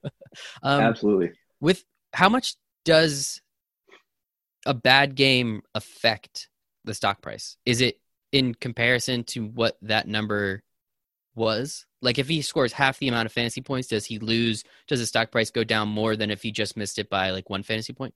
um, 0.63 0.81
absolutely. 0.81 1.31
With 1.61 1.83
how 2.11 2.27
much 2.27 2.55
does 2.83 3.41
a 4.65 4.73
bad 4.73 5.15
game 5.15 5.61
affect 5.73 6.49
the 6.87 6.93
stock 6.93 7.21
price? 7.21 7.57
Is 7.65 7.81
it 7.81 7.99
in 8.31 8.55
comparison 8.55 9.23
to 9.25 9.45
what 9.45 9.77
that 9.83 10.07
number 10.07 10.63
was? 11.35 11.85
Like 12.01 12.19
if 12.19 12.27
he 12.27 12.41
scores 12.41 12.73
half 12.73 12.99
the 12.99 13.07
amount 13.07 13.25
of 13.27 13.31
fantasy 13.31 13.61
points, 13.61 13.87
does 13.87 14.05
he 14.05 14.19
lose? 14.19 14.63
Does 14.87 14.99
the 14.99 15.05
stock 15.05 15.31
price 15.31 15.51
go 15.51 15.63
down 15.63 15.87
more 15.87 16.15
than 16.15 16.31
if 16.31 16.41
he 16.41 16.51
just 16.51 16.77
missed 16.77 16.99
it 16.99 17.09
by 17.09 17.31
like 17.31 17.49
one 17.49 17.63
fantasy 17.63 17.93
point? 17.93 18.13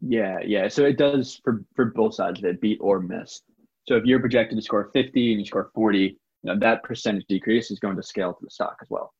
Yeah, 0.00 0.38
yeah. 0.44 0.68
So 0.68 0.84
it 0.84 0.98
does 0.98 1.40
for 1.44 1.64
for 1.74 1.86
both 1.86 2.14
sides 2.14 2.40
of 2.40 2.44
it, 2.44 2.60
beat 2.60 2.78
or 2.80 3.00
miss. 3.00 3.42
So 3.88 3.96
if 3.96 4.04
you're 4.04 4.20
projected 4.20 4.56
to 4.58 4.62
score 4.62 4.90
50 4.92 5.32
and 5.32 5.40
you 5.40 5.46
score 5.46 5.70
40, 5.74 5.98
you 5.98 6.16
know, 6.44 6.58
that 6.58 6.82
percentage 6.82 7.26
decrease 7.28 7.70
is 7.70 7.80
going 7.80 7.96
to 7.96 8.02
scale 8.02 8.32
to 8.32 8.44
the 8.44 8.50
stock 8.50 8.76
as 8.80 8.88
well. 8.90 9.12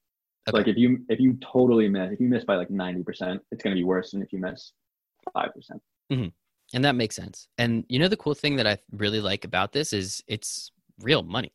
Okay. 0.49 0.59
Like 0.59 0.69
if 0.69 0.77
you 0.77 1.05
if 1.09 1.21
you 1.21 1.39
totally 1.41 1.89
miss, 1.89 2.13
if 2.13 2.21
you 2.21 2.29
miss 2.29 2.45
by 2.45 2.57
like 2.57 2.69
90%, 2.69 3.41
it's 3.51 3.63
going 3.63 3.75
to 3.75 3.81
be 3.81 3.85
worse 3.85 4.11
than 4.13 4.23
if 4.23 4.33
you 4.33 4.41
miss 4.41 4.73
5%. 5.37 5.55
percent 5.55 5.83
mm 6.13 6.19
hmm 6.19 6.29
And 6.75 6.85
that 6.85 6.95
makes 6.95 7.17
sense. 7.17 7.49
And 7.59 7.85
you 7.89 7.99
know 7.99 8.09
the 8.09 8.17
cool 8.17 8.35
thing 8.35 8.57
that 8.57 8.67
I 8.67 8.79
really 8.93 9.21
like 9.21 9.45
about 9.45 9.73
this 9.73 9.93
is 9.93 10.23
it's 10.27 10.73
real 11.01 11.23
money. 11.23 11.53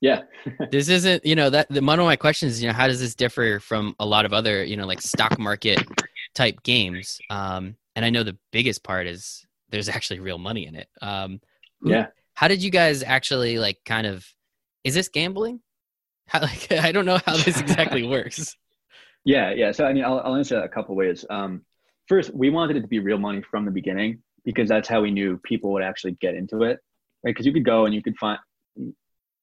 Yeah. 0.00 0.22
this 0.70 0.88
isn't, 0.88 1.24
you 1.24 1.36
know, 1.36 1.50
that 1.50 1.68
the 1.68 1.82
one 1.82 2.00
of 2.00 2.06
my 2.06 2.16
questions 2.16 2.54
is, 2.54 2.62
you 2.62 2.68
know, 2.68 2.74
how 2.74 2.86
does 2.86 3.00
this 3.00 3.14
differ 3.14 3.60
from 3.60 3.94
a 4.00 4.06
lot 4.06 4.24
of 4.24 4.32
other, 4.32 4.64
you 4.64 4.76
know, 4.76 4.86
like 4.86 5.00
stock 5.00 5.38
market 5.38 5.84
type 6.34 6.62
games? 6.62 7.20
Um, 7.28 7.76
and 7.94 8.04
I 8.04 8.10
know 8.10 8.22
the 8.22 8.38
biggest 8.50 8.82
part 8.82 9.06
is 9.06 9.44
there's 9.68 9.88
actually 9.88 10.20
real 10.20 10.38
money 10.38 10.66
in 10.66 10.74
it. 10.74 10.88
Um, 11.02 11.40
who, 11.80 11.90
yeah. 11.90 12.06
How 12.34 12.48
did 12.48 12.62
you 12.62 12.70
guys 12.70 13.02
actually 13.02 13.58
like 13.58 13.78
kind 13.84 14.06
of? 14.06 14.26
Is 14.84 14.94
this 14.94 15.08
gambling? 15.08 15.60
How, 16.26 16.40
like 16.42 16.72
I 16.72 16.92
don't 16.92 17.04
know 17.04 17.20
how 17.26 17.36
this 17.36 17.60
exactly 17.60 18.06
works. 18.06 18.56
Yeah, 19.22 19.52
yeah. 19.52 19.70
So 19.70 19.84
I 19.84 19.92
mean, 19.92 20.02
I'll, 20.02 20.20
I'll 20.20 20.36
answer 20.36 20.54
that 20.54 20.64
a 20.64 20.68
couple 20.70 20.96
ways. 20.96 21.26
Um, 21.28 21.60
first, 22.10 22.34
we 22.34 22.50
wanted 22.50 22.76
it 22.76 22.80
to 22.82 22.88
be 22.88 22.98
real 22.98 23.18
money 23.18 23.40
from 23.40 23.64
the 23.64 23.70
beginning 23.70 24.20
because 24.44 24.68
that's 24.68 24.88
how 24.88 25.00
we 25.00 25.10
knew 25.10 25.38
people 25.38 25.70
would 25.72 25.82
actually 25.82 26.12
get 26.20 26.34
into 26.34 26.64
it, 26.64 26.80
right? 27.24 27.30
Because 27.30 27.46
you 27.46 27.52
could 27.52 27.64
go 27.64 27.86
and 27.86 27.94
you 27.94 28.02
could 28.02 28.16
find 28.18 28.38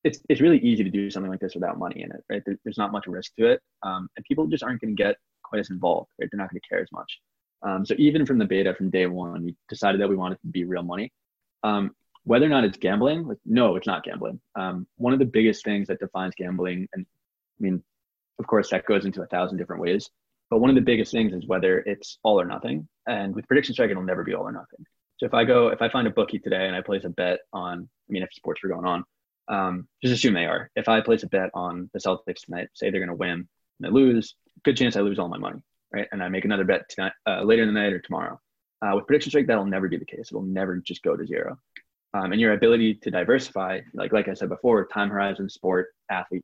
it's 0.03 0.19
it's 0.29 0.41
really 0.41 0.59
easy 0.59 0.83
to 0.83 0.89
do 0.89 1.09
something 1.09 1.31
like 1.31 1.39
this 1.39 1.55
without 1.55 1.79
money 1.79 2.01
in 2.01 2.11
it, 2.11 2.23
right? 2.29 2.43
There, 2.45 2.57
there's 2.63 2.77
not 2.77 2.91
much 2.91 3.07
risk 3.07 3.33
to 3.35 3.47
it, 3.47 3.61
um, 3.83 4.09
and 4.15 4.25
people 4.25 4.47
just 4.47 4.63
aren't 4.63 4.81
going 4.81 4.95
to 4.95 5.03
get 5.03 5.15
quite 5.43 5.59
as 5.59 5.69
involved, 5.69 6.09
right? 6.19 6.29
They're 6.31 6.37
not 6.37 6.51
going 6.51 6.61
to 6.61 6.67
care 6.67 6.81
as 6.81 6.91
much. 6.91 7.19
Um, 7.63 7.85
so 7.85 7.95
even 7.97 8.25
from 8.25 8.37
the 8.37 8.45
beta, 8.45 8.75
from 8.75 8.89
day 8.89 9.07
one, 9.07 9.43
we 9.43 9.55
decided 9.69 10.01
that 10.01 10.09
we 10.09 10.15
wanted 10.15 10.39
to 10.41 10.47
be 10.47 10.63
real 10.65 10.83
money. 10.83 11.11
Um, 11.63 11.95
whether 12.23 12.45
or 12.45 12.49
not 12.49 12.65
it's 12.65 12.77
gambling, 12.77 13.27
like 13.27 13.39
no, 13.45 13.75
it's 13.77 13.87
not 13.87 14.03
gambling. 14.03 14.39
Um, 14.55 14.85
one 14.97 15.13
of 15.13 15.19
the 15.19 15.25
biggest 15.25 15.63
things 15.63 15.87
that 15.87 15.99
defines 15.99 16.35
gambling, 16.35 16.87
and 16.93 17.05
I 17.59 17.63
mean, 17.63 17.83
of 18.39 18.45
course, 18.45 18.69
that 18.71 18.85
goes 18.85 19.05
into 19.05 19.21
a 19.21 19.27
thousand 19.27 19.57
different 19.57 19.81
ways. 19.81 20.09
But 20.49 20.59
one 20.59 20.69
of 20.69 20.75
the 20.75 20.81
biggest 20.81 21.11
things 21.11 21.33
is 21.33 21.45
whether 21.45 21.79
it's 21.79 22.19
all 22.23 22.39
or 22.39 22.45
nothing. 22.45 22.87
And 23.07 23.35
with 23.35 23.47
prediction 23.47 23.73
strike, 23.73 23.91
it'll 23.91 24.03
never 24.03 24.23
be 24.23 24.33
all 24.33 24.47
or 24.47 24.51
nothing. 24.51 24.85
So 25.17 25.25
if 25.25 25.33
I 25.33 25.43
go, 25.43 25.69
if 25.69 25.81
I 25.81 25.89
find 25.89 26.07
a 26.07 26.11
bookie 26.11 26.39
today 26.39 26.67
and 26.67 26.75
I 26.75 26.81
place 26.81 27.03
a 27.03 27.09
bet 27.09 27.39
on, 27.51 27.89
I 28.09 28.11
mean, 28.11 28.23
if 28.23 28.33
sports 28.33 28.61
are 28.63 28.69
going 28.69 28.85
on, 28.85 29.03
um, 29.49 29.87
just 30.01 30.13
assume 30.13 30.33
they 30.33 30.45
are. 30.45 30.69
If 30.75 30.87
I 30.87 31.01
place 31.01 31.23
a 31.23 31.27
bet 31.27 31.49
on 31.53 31.89
the 31.93 31.99
Celtics 31.99 32.45
tonight, 32.45 32.69
say 32.73 32.89
they're 32.89 32.99
going 32.99 33.09
to 33.09 33.15
win 33.15 33.31
and 33.31 33.47
they 33.81 33.89
lose, 33.89 34.35
good 34.63 34.77
chance 34.77 34.95
I 34.95 35.01
lose 35.01 35.19
all 35.19 35.27
my 35.27 35.37
money, 35.37 35.61
right? 35.91 36.07
And 36.11 36.21
I 36.21 36.29
make 36.29 36.45
another 36.45 36.65
bet 36.65 36.87
tonight, 36.89 37.13
uh, 37.25 37.43
later 37.43 37.63
in 37.63 37.73
the 37.73 37.79
night 37.79 37.93
or 37.93 37.99
tomorrow. 37.99 38.39
Uh, 38.81 38.91
with 38.95 39.07
prediction 39.07 39.31
strike, 39.31 39.47
that'll 39.47 39.65
never 39.65 39.89
be 39.89 39.97
the 39.97 40.05
case. 40.05 40.29
It'll 40.31 40.43
never 40.43 40.77
just 40.77 41.01
go 41.01 41.15
to 41.15 41.25
zero. 41.25 41.57
Um, 42.13 42.31
and 42.31 42.39
your 42.39 42.53
ability 42.53 42.95
to 42.95 43.11
diversify, 43.11 43.81
like 43.93 44.13
like 44.13 44.27
I 44.27 44.33
said 44.33 44.49
before, 44.49 44.85
time 44.87 45.09
horizon, 45.09 45.49
sport, 45.49 45.87
athlete, 46.09 46.43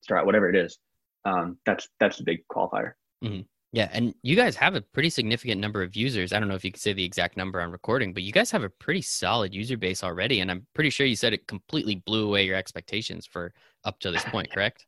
start 0.00 0.26
whatever 0.26 0.48
it 0.48 0.56
is, 0.56 0.78
um, 1.24 1.58
that's 1.66 1.88
that's 2.00 2.18
the 2.18 2.24
big 2.24 2.46
qualifier. 2.50 2.92
Mm-hmm. 3.24 3.42
Yeah, 3.72 3.90
and 3.92 4.14
you 4.22 4.36
guys 4.36 4.56
have 4.56 4.74
a 4.74 4.80
pretty 4.80 5.10
significant 5.10 5.60
number 5.60 5.82
of 5.82 5.96
users. 5.96 6.32
I 6.32 6.38
don't 6.38 6.48
know 6.48 6.54
if 6.54 6.64
you 6.64 6.72
could 6.72 6.80
say 6.80 6.92
the 6.92 7.04
exact 7.04 7.36
number 7.36 7.60
on 7.60 7.70
recording, 7.70 8.14
but 8.14 8.22
you 8.22 8.32
guys 8.32 8.50
have 8.52 8.62
a 8.62 8.70
pretty 8.70 9.02
solid 9.02 9.52
user 9.52 9.76
base 9.76 10.02
already, 10.02 10.40
and 10.40 10.50
I'm 10.50 10.66
pretty 10.72 10.90
sure 10.90 11.06
you 11.06 11.16
said 11.16 11.34
it 11.34 11.46
completely 11.46 11.96
blew 11.96 12.26
away 12.26 12.46
your 12.46 12.56
expectations 12.56 13.26
for 13.26 13.52
up 13.84 13.98
to 14.00 14.10
this 14.10 14.24
point, 14.24 14.50
correct? 14.50 14.86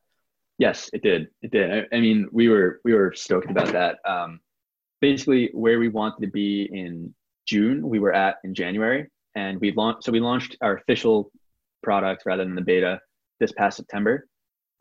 Yes, 0.58 0.88
it 0.92 1.02
did. 1.02 1.28
It 1.42 1.50
did. 1.50 1.70
I, 1.70 1.96
I 1.96 2.00
mean, 2.00 2.28
we 2.32 2.48
were 2.48 2.80
we 2.84 2.94
were 2.94 3.12
stoked 3.14 3.50
about 3.50 3.72
that. 3.72 3.98
Um, 4.04 4.40
basically, 5.00 5.50
where 5.52 5.78
we 5.78 5.88
wanted 5.88 6.22
to 6.22 6.32
be 6.32 6.68
in 6.72 7.14
June, 7.46 7.86
we 7.86 7.98
were 7.98 8.14
at 8.14 8.36
in 8.44 8.54
January, 8.54 9.08
and 9.34 9.60
we 9.60 9.72
launched. 9.72 10.04
So 10.04 10.12
we 10.12 10.20
launched 10.20 10.56
our 10.62 10.76
official 10.76 11.30
product 11.82 12.22
rather 12.26 12.44
than 12.44 12.54
the 12.54 12.62
beta 12.62 13.00
this 13.38 13.52
past 13.52 13.76
September 13.76 14.26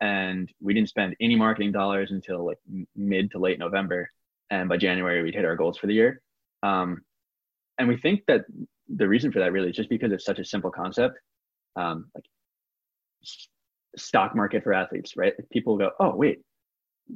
and 0.00 0.50
we 0.60 0.74
didn't 0.74 0.88
spend 0.88 1.16
any 1.20 1.36
marketing 1.36 1.72
dollars 1.72 2.10
until 2.10 2.46
like 2.46 2.58
mid 2.96 3.30
to 3.32 3.38
late 3.38 3.58
November. 3.58 4.10
And 4.50 4.68
by 4.68 4.76
January, 4.76 5.22
we'd 5.22 5.34
hit 5.34 5.44
our 5.44 5.56
goals 5.56 5.76
for 5.76 5.86
the 5.86 5.94
year. 5.94 6.22
Um, 6.62 7.02
and 7.78 7.88
we 7.88 7.96
think 7.96 8.22
that 8.26 8.44
the 8.88 9.08
reason 9.08 9.30
for 9.30 9.40
that 9.40 9.52
really 9.52 9.70
is 9.70 9.76
just 9.76 9.90
because 9.90 10.12
it's 10.12 10.24
such 10.24 10.38
a 10.38 10.44
simple 10.44 10.70
concept, 10.70 11.18
um, 11.76 12.06
like 12.14 12.24
stock 13.96 14.34
market 14.34 14.64
for 14.64 14.72
athletes, 14.72 15.16
right? 15.16 15.34
People 15.50 15.76
go, 15.76 15.90
oh 16.00 16.14
wait, 16.14 16.40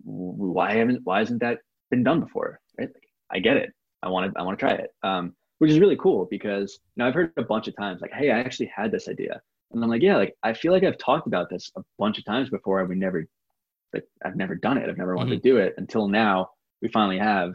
why 0.04 0.74
haven't 0.74 1.00
why 1.04 1.18
hasn't 1.20 1.40
that 1.40 1.58
been 1.90 2.02
done 2.02 2.20
before? 2.20 2.60
Right? 2.78 2.88
Like, 2.92 3.08
I 3.30 3.38
get 3.38 3.56
it. 3.56 3.70
I 4.02 4.08
want 4.08 4.32
to 4.32 4.38
I 4.38 4.42
want 4.42 4.58
to 4.58 4.64
try 4.64 4.74
it. 4.74 4.90
Um, 5.02 5.34
which 5.58 5.70
is 5.70 5.78
really 5.78 5.96
cool 5.96 6.26
because 6.28 6.80
you 6.96 7.04
I've 7.04 7.14
heard 7.14 7.32
a 7.36 7.42
bunch 7.42 7.68
of 7.68 7.76
times 7.76 8.00
like, 8.00 8.12
hey, 8.12 8.30
I 8.30 8.40
actually 8.40 8.72
had 8.74 8.90
this 8.90 9.08
idea. 9.08 9.40
And 9.72 9.82
I'm 9.82 9.90
like, 9.90 10.02
yeah, 10.02 10.16
like 10.16 10.34
I 10.42 10.52
feel 10.52 10.72
like 10.72 10.84
I've 10.84 10.98
talked 10.98 11.26
about 11.26 11.48
this 11.50 11.70
a 11.76 11.82
bunch 11.98 12.18
of 12.18 12.24
times 12.24 12.50
before, 12.50 12.80
and 12.80 12.88
we 12.88 12.96
never, 12.96 13.26
like, 13.92 14.04
I've 14.24 14.36
never 14.36 14.54
done 14.54 14.78
it. 14.78 14.88
I've 14.88 14.98
never 14.98 15.16
wanted 15.16 15.30
mm-hmm. 15.30 15.42
to 15.42 15.50
do 15.50 15.56
it 15.58 15.74
until 15.78 16.08
now. 16.08 16.48
We 16.80 16.88
finally 16.88 17.18
have, 17.18 17.54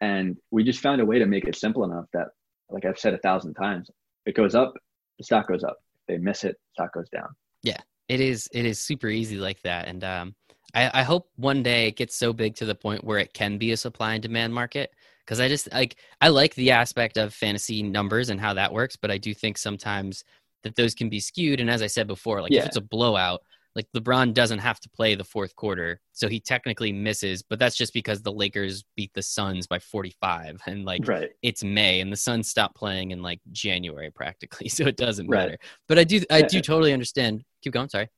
and 0.00 0.36
we 0.50 0.64
just 0.64 0.80
found 0.80 1.00
a 1.00 1.06
way 1.06 1.18
to 1.18 1.26
make 1.26 1.44
it 1.44 1.56
simple 1.56 1.84
enough 1.84 2.06
that, 2.12 2.28
like 2.70 2.84
I've 2.84 2.98
said 2.98 3.14
a 3.14 3.18
thousand 3.18 3.54
times, 3.54 3.90
it 4.26 4.34
goes 4.34 4.54
up, 4.54 4.72
the 5.18 5.24
stock 5.24 5.48
goes 5.48 5.62
up. 5.62 5.76
If 5.94 6.14
they 6.14 6.18
miss 6.18 6.44
it, 6.44 6.56
stock 6.72 6.94
goes 6.94 7.08
down. 7.10 7.28
Yeah, 7.62 7.78
it 8.08 8.20
is. 8.20 8.48
It 8.52 8.64
is 8.64 8.80
super 8.80 9.08
easy 9.08 9.36
like 9.36 9.60
that, 9.62 9.88
and 9.88 10.02
um, 10.02 10.34
I, 10.74 10.90
I 11.00 11.02
hope 11.02 11.28
one 11.36 11.62
day 11.62 11.86
it 11.88 11.96
gets 11.96 12.16
so 12.16 12.32
big 12.32 12.54
to 12.56 12.64
the 12.64 12.74
point 12.74 13.04
where 13.04 13.18
it 13.18 13.34
can 13.34 13.58
be 13.58 13.72
a 13.72 13.76
supply 13.76 14.14
and 14.14 14.22
demand 14.22 14.54
market 14.54 14.90
because 15.24 15.40
I 15.40 15.48
just 15.48 15.70
like 15.72 15.96
I 16.20 16.28
like 16.28 16.54
the 16.54 16.70
aspect 16.70 17.16
of 17.16 17.34
fantasy 17.34 17.82
numbers 17.82 18.30
and 18.30 18.40
how 18.40 18.54
that 18.54 18.72
works, 18.72 18.96
but 18.96 19.10
I 19.10 19.18
do 19.18 19.34
think 19.34 19.58
sometimes 19.58 20.24
that 20.62 20.76
those 20.76 20.94
can 20.94 21.08
be 21.08 21.20
skewed. 21.20 21.60
And 21.60 21.70
as 21.70 21.82
I 21.82 21.86
said 21.86 22.06
before, 22.06 22.40
like 22.40 22.52
yeah. 22.52 22.60
if 22.60 22.66
it's 22.66 22.76
a 22.76 22.82
blowout, 22.82 23.42
like 23.74 23.86
LeBron 23.96 24.34
doesn't 24.34 24.58
have 24.58 24.80
to 24.80 24.90
play 24.90 25.14
the 25.14 25.24
fourth 25.24 25.56
quarter, 25.56 26.00
so 26.12 26.28
he 26.28 26.40
technically 26.40 26.92
misses. 26.92 27.42
But 27.42 27.58
that's 27.58 27.76
just 27.76 27.94
because 27.94 28.20
the 28.20 28.32
Lakers 28.32 28.84
beat 28.96 29.12
the 29.14 29.22
Suns 29.22 29.66
by 29.66 29.78
45, 29.78 30.60
and 30.66 30.84
like 30.84 31.06
right. 31.06 31.30
it's 31.42 31.64
May, 31.64 32.00
and 32.00 32.12
the 32.12 32.16
Suns 32.16 32.48
stopped 32.48 32.76
playing 32.76 33.12
in 33.12 33.22
like 33.22 33.40
January 33.50 34.10
practically, 34.10 34.68
so 34.70 34.86
it 34.86 34.96
doesn't 34.96 35.28
right. 35.28 35.38
matter. 35.38 35.58
But 35.88 35.98
I 35.98 36.04
do, 36.04 36.20
I 36.30 36.38
yeah. 36.38 36.48
do 36.48 36.60
totally 36.60 36.92
understand. 36.92 37.44
Keep 37.62 37.72
going. 37.72 37.88
Sorry. 37.88 38.08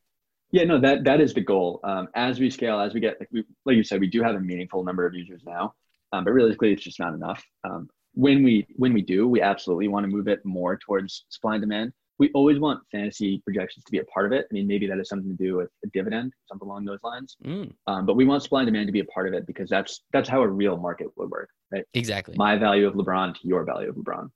Yeah, 0.51 0.65
no, 0.65 0.81
that 0.81 1.05
that 1.05 1.21
is 1.21 1.35
the 1.35 1.41
goal. 1.41 1.81
Um, 1.85 2.09
as 2.15 2.41
we 2.41 2.51
scale, 2.51 2.81
as 2.81 2.95
we 2.95 3.01
get, 3.01 3.19
like, 3.21 3.29
we, 3.33 3.45
like 3.65 3.77
you 3.77 3.85
said, 3.85 4.01
we 4.01 4.09
do 4.09 4.23
have 4.23 4.35
a 4.35 4.41
meaningful 4.41 4.85
number 4.85 5.07
of 5.07 5.15
users 5.15 5.43
now, 5.45 5.75
um, 6.13 6.25
but 6.25 6.33
realistically, 6.33 6.73
it's 6.73 6.83
just 6.83 6.99
not 6.99 7.15
enough. 7.15 7.45
Um, 7.65 7.89
when 8.15 8.43
we 8.43 8.67
when 8.77 8.93
we 8.93 9.03
do, 9.03 9.29
we 9.29 9.41
absolutely 9.41 9.89
want 9.89 10.05
to 10.05 10.09
move 10.09 10.29
it 10.29 10.45
more 10.45 10.77
towards 10.77 11.27
supply 11.29 11.55
and 11.55 11.63
demand 11.63 11.93
we 12.19 12.31
always 12.33 12.59
want 12.59 12.81
fantasy 12.93 13.41
projections 13.45 13.85
to 13.85 13.91
be 13.91 13.99
a 13.99 14.05
part 14.05 14.27
of 14.27 14.33
it. 14.33 14.47
I 14.51 14.55
mean, 14.55 14.67
maybe 14.67 14.87
that 14.87 14.99
has 14.99 15.09
something 15.09 15.37
to 15.37 15.37
do 15.37 15.57
with 15.57 15.69
a 15.85 15.89
dividend, 15.89 16.33
something 16.49 16.69
along 16.69 16.85
those 16.85 17.01
lines. 17.03 17.37
Mm. 17.45 17.73
Um, 17.87 18.07
but 18.07 18.15
we 18.15 18.25
want 18.25 18.43
supply 18.43 18.61
and 18.61 18.67
demand 18.67 18.87
to 18.87 18.93
be 18.93 19.01
a 19.01 19.05
part 19.07 19.27
of 19.27 19.35
it 19.35 19.47
because 19.47 19.69
that's 19.69 20.03
that's 20.13 20.29
how 20.29 20.43
a 20.43 20.49
real 20.49 20.77
market 20.77 21.09
would 21.17 21.31
work, 21.31 21.51
right? 21.73 21.85
Exactly. 21.95 22.35
My 22.39 22.57
value 22.57 22.87
of 22.87 22.95
LeBron 22.95 23.35
to 23.35 23.49
your 23.49 23.65
value 23.65 23.89
of 23.89 23.97
LeBron, 23.97 24.31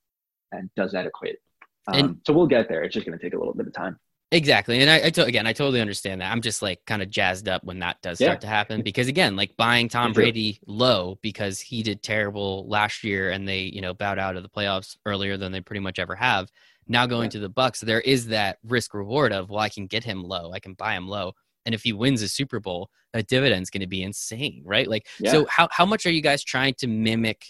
and 0.52 0.70
does 0.76 0.92
that 0.92 1.06
equate? 1.06 1.36
Um, 1.86 1.98
and, 1.98 2.20
so 2.26 2.32
we'll 2.32 2.46
get 2.46 2.68
there. 2.68 2.82
It's 2.82 2.94
just 2.94 3.06
going 3.06 3.18
to 3.18 3.24
take 3.24 3.34
a 3.34 3.38
little 3.38 3.54
bit 3.54 3.66
of 3.66 3.72
time. 3.72 3.98
Exactly, 4.30 4.80
and 4.80 4.90
I, 4.90 5.06
I 5.06 5.10
to, 5.10 5.24
again, 5.24 5.46
I 5.46 5.54
totally 5.54 5.80
understand 5.80 6.20
that. 6.20 6.30
I'm 6.30 6.42
just 6.42 6.60
like 6.60 6.84
kind 6.84 7.00
of 7.00 7.08
jazzed 7.08 7.48
up 7.48 7.64
when 7.64 7.78
that 7.78 8.02
does 8.02 8.18
start 8.18 8.36
yeah. 8.36 8.40
to 8.40 8.46
happen 8.46 8.82
because 8.82 9.08
again, 9.08 9.36
like 9.36 9.56
buying 9.56 9.88
Tom 9.88 10.12
Brady 10.12 10.60
low 10.66 11.18
because 11.22 11.60
he 11.60 11.82
did 11.82 12.02
terrible 12.02 12.68
last 12.68 13.04
year 13.04 13.30
and 13.30 13.48
they 13.48 13.60
you 13.60 13.80
know 13.80 13.94
bowed 13.94 14.18
out 14.18 14.36
of 14.36 14.42
the 14.42 14.48
playoffs 14.50 14.98
earlier 15.06 15.38
than 15.38 15.50
they 15.50 15.62
pretty 15.62 15.80
much 15.80 15.98
ever 15.98 16.14
have 16.14 16.50
now 16.88 17.06
going 17.06 17.24
yeah. 17.24 17.30
to 17.30 17.38
the 17.40 17.50
Bucs, 17.50 17.80
there 17.80 18.00
is 18.00 18.28
that 18.28 18.58
risk 18.64 18.94
reward 18.94 19.32
of 19.32 19.50
well, 19.50 19.60
I 19.60 19.68
can 19.68 19.86
get 19.86 20.04
him 20.04 20.24
low, 20.24 20.52
I 20.52 20.58
can 20.58 20.74
buy 20.74 20.94
him 20.94 21.06
low, 21.06 21.34
and 21.66 21.74
if 21.74 21.82
he 21.82 21.92
wins 21.92 22.22
a 22.22 22.28
Super 22.28 22.60
Bowl, 22.60 22.90
that 23.12 23.28
dividend's 23.28 23.70
going 23.70 23.82
to 23.82 23.86
be 23.86 24.02
insane, 24.02 24.62
right? 24.64 24.88
Like, 24.88 25.06
yeah. 25.20 25.30
so 25.30 25.46
how 25.46 25.68
how 25.70 25.86
much 25.86 26.06
are 26.06 26.10
you 26.10 26.22
guys 26.22 26.42
trying 26.42 26.74
to 26.74 26.86
mimic? 26.86 27.44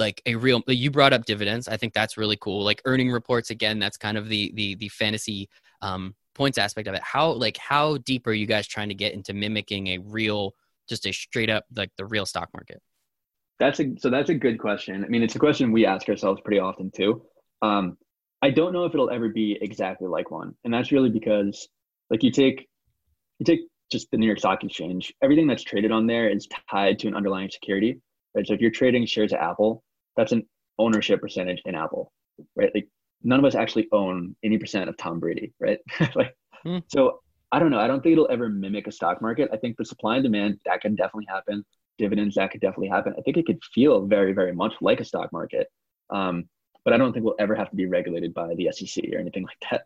like 0.00 0.22
a 0.26 0.36
real 0.36 0.62
you 0.68 0.92
brought 0.92 1.12
up 1.12 1.24
dividends 1.24 1.66
i 1.66 1.76
think 1.76 1.92
that's 1.92 2.16
really 2.16 2.36
cool 2.40 2.62
like 2.62 2.80
earning 2.84 3.10
reports 3.10 3.50
again 3.50 3.80
that's 3.80 3.96
kind 3.96 4.16
of 4.16 4.28
the 4.28 4.52
the 4.54 4.76
the 4.76 4.88
fantasy 4.90 5.48
um 5.82 6.14
points 6.34 6.58
aspect 6.58 6.88
of 6.88 6.94
it 6.94 7.02
how 7.02 7.30
like 7.32 7.56
how 7.56 7.96
deep 7.98 8.26
are 8.26 8.32
you 8.32 8.46
guys 8.46 8.66
trying 8.66 8.88
to 8.88 8.94
get 8.94 9.12
into 9.12 9.32
mimicking 9.32 9.88
a 9.88 9.98
real 9.98 10.54
just 10.88 11.06
a 11.06 11.12
straight 11.12 11.50
up 11.50 11.64
like 11.74 11.90
the 11.96 12.04
real 12.04 12.24
stock 12.24 12.48
market 12.54 12.80
that's 13.58 13.80
a 13.80 13.94
so 13.98 14.08
that's 14.08 14.30
a 14.30 14.34
good 14.34 14.58
question 14.58 15.04
i 15.04 15.08
mean 15.08 15.22
it's 15.22 15.34
a 15.34 15.38
question 15.38 15.72
we 15.72 15.84
ask 15.84 16.08
ourselves 16.08 16.40
pretty 16.44 16.60
often 16.60 16.90
too 16.90 17.22
um 17.62 17.96
I 18.40 18.50
don't 18.50 18.72
know 18.72 18.84
if 18.84 18.94
it'll 18.94 19.10
ever 19.10 19.28
be 19.28 19.58
exactly 19.60 20.06
like 20.06 20.30
one. 20.30 20.54
And 20.64 20.72
that's 20.72 20.92
really 20.92 21.10
because 21.10 21.68
like 22.10 22.22
you 22.22 22.30
take 22.30 22.68
you 23.38 23.44
take 23.44 23.60
just 23.90 24.10
the 24.10 24.16
New 24.16 24.26
York 24.26 24.38
Stock 24.38 24.62
Exchange, 24.62 25.12
everything 25.22 25.46
that's 25.46 25.62
traded 25.62 25.90
on 25.90 26.06
there 26.06 26.28
is 26.28 26.46
tied 26.70 26.98
to 27.00 27.08
an 27.08 27.14
underlying 27.14 27.50
security. 27.50 28.00
right? 28.34 28.46
So 28.46 28.52
if 28.52 28.60
you're 28.60 28.70
trading 28.70 29.06
shares 29.06 29.32
of 29.32 29.38
Apple, 29.40 29.82
that's 30.16 30.32
an 30.32 30.46
ownership 30.78 31.20
percentage 31.20 31.62
in 31.64 31.74
Apple, 31.74 32.12
right? 32.54 32.70
Like 32.74 32.88
none 33.22 33.38
of 33.38 33.44
us 33.44 33.54
actually 33.54 33.88
own 33.92 34.36
any 34.42 34.58
percent 34.58 34.88
of 34.88 34.96
Tom 34.96 35.20
Brady, 35.20 35.52
right? 35.60 35.78
like, 36.14 36.36
hmm. 36.62 36.78
so 36.88 37.20
I 37.50 37.58
don't 37.58 37.70
know. 37.70 37.80
I 37.80 37.86
don't 37.86 38.02
think 38.02 38.12
it'll 38.12 38.30
ever 38.30 38.48
mimic 38.48 38.86
a 38.86 38.92
stock 38.92 39.22
market. 39.22 39.48
I 39.52 39.56
think 39.56 39.76
the 39.76 39.84
supply 39.84 40.16
and 40.16 40.24
demand 40.24 40.60
that 40.66 40.80
can 40.80 40.94
definitely 40.94 41.26
happen. 41.28 41.64
Dividends 41.96 42.34
that 42.36 42.50
could 42.50 42.60
definitely 42.60 42.88
happen. 42.88 43.14
I 43.18 43.22
think 43.22 43.36
it 43.36 43.46
could 43.46 43.62
feel 43.74 44.06
very, 44.06 44.32
very 44.32 44.52
much 44.52 44.74
like 44.80 45.00
a 45.00 45.04
stock 45.04 45.32
market. 45.32 45.68
Um, 46.10 46.48
but 46.84 46.94
I 46.94 46.96
don't 46.96 47.12
think 47.12 47.24
we'll 47.24 47.34
ever 47.38 47.54
have 47.54 47.70
to 47.70 47.76
be 47.76 47.86
regulated 47.86 48.32
by 48.34 48.54
the 48.54 48.70
SEC 48.72 49.04
or 49.12 49.18
anything 49.18 49.44
like 49.44 49.70
that 49.70 49.82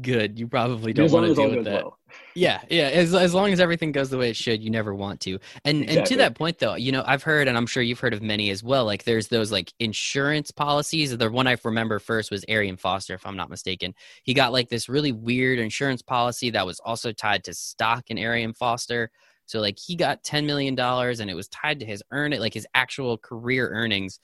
good. 0.00 0.38
You 0.38 0.48
probably 0.48 0.92
don't 0.92 1.10
want 1.10 1.26
to 1.26 1.34
deal 1.34 1.50
with 1.50 1.64
that. 1.64 1.84
Well. 1.84 1.98
Yeah, 2.34 2.60
yeah. 2.68 2.84
As 2.84 3.14
as 3.14 3.34
long 3.34 3.52
as 3.52 3.60
everything 3.60 3.92
goes 3.92 4.10
the 4.10 4.18
way 4.18 4.30
it 4.30 4.36
should, 4.36 4.62
you 4.62 4.70
never 4.70 4.94
want 4.94 5.20
to. 5.20 5.38
And 5.64 5.82
exactly. 5.82 5.96
and 5.96 6.06
to 6.06 6.16
that 6.16 6.34
point 6.34 6.58
though, 6.58 6.74
you 6.74 6.92
know, 6.92 7.02
I've 7.06 7.22
heard 7.22 7.48
and 7.48 7.56
I'm 7.56 7.66
sure 7.66 7.82
you've 7.82 8.00
heard 8.00 8.14
of 8.14 8.22
many 8.22 8.50
as 8.50 8.62
well. 8.62 8.84
Like 8.84 9.04
there's 9.04 9.28
those 9.28 9.52
like 9.52 9.72
insurance 9.78 10.50
policies. 10.50 11.16
The 11.16 11.30
one 11.30 11.46
I 11.46 11.56
remember 11.64 11.98
first 11.98 12.30
was 12.30 12.44
Arian 12.48 12.76
Foster, 12.76 13.14
if 13.14 13.26
I'm 13.26 13.36
not 13.36 13.50
mistaken. 13.50 13.94
He 14.22 14.34
got 14.34 14.52
like 14.52 14.68
this 14.68 14.88
really 14.88 15.12
weird 15.12 15.58
insurance 15.58 16.02
policy 16.02 16.50
that 16.50 16.66
was 16.66 16.80
also 16.80 17.12
tied 17.12 17.44
to 17.44 17.54
stock 17.54 18.10
in 18.10 18.18
Arian 18.18 18.54
Foster. 18.54 19.10
So 19.46 19.60
like 19.60 19.78
he 19.78 19.96
got 19.96 20.24
ten 20.24 20.46
million 20.46 20.74
dollars 20.74 21.20
and 21.20 21.30
it 21.30 21.34
was 21.34 21.48
tied 21.48 21.80
to 21.80 21.86
his 21.86 22.02
earn 22.10 22.32
it, 22.32 22.40
like 22.40 22.54
his 22.54 22.66
actual 22.74 23.18
career 23.18 23.68
earnings. 23.68 24.18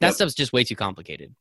That 0.00 0.08
yep. 0.08 0.14
stuff's 0.16 0.34
just 0.34 0.52
way 0.52 0.64
too 0.64 0.76
complicated. 0.76 1.34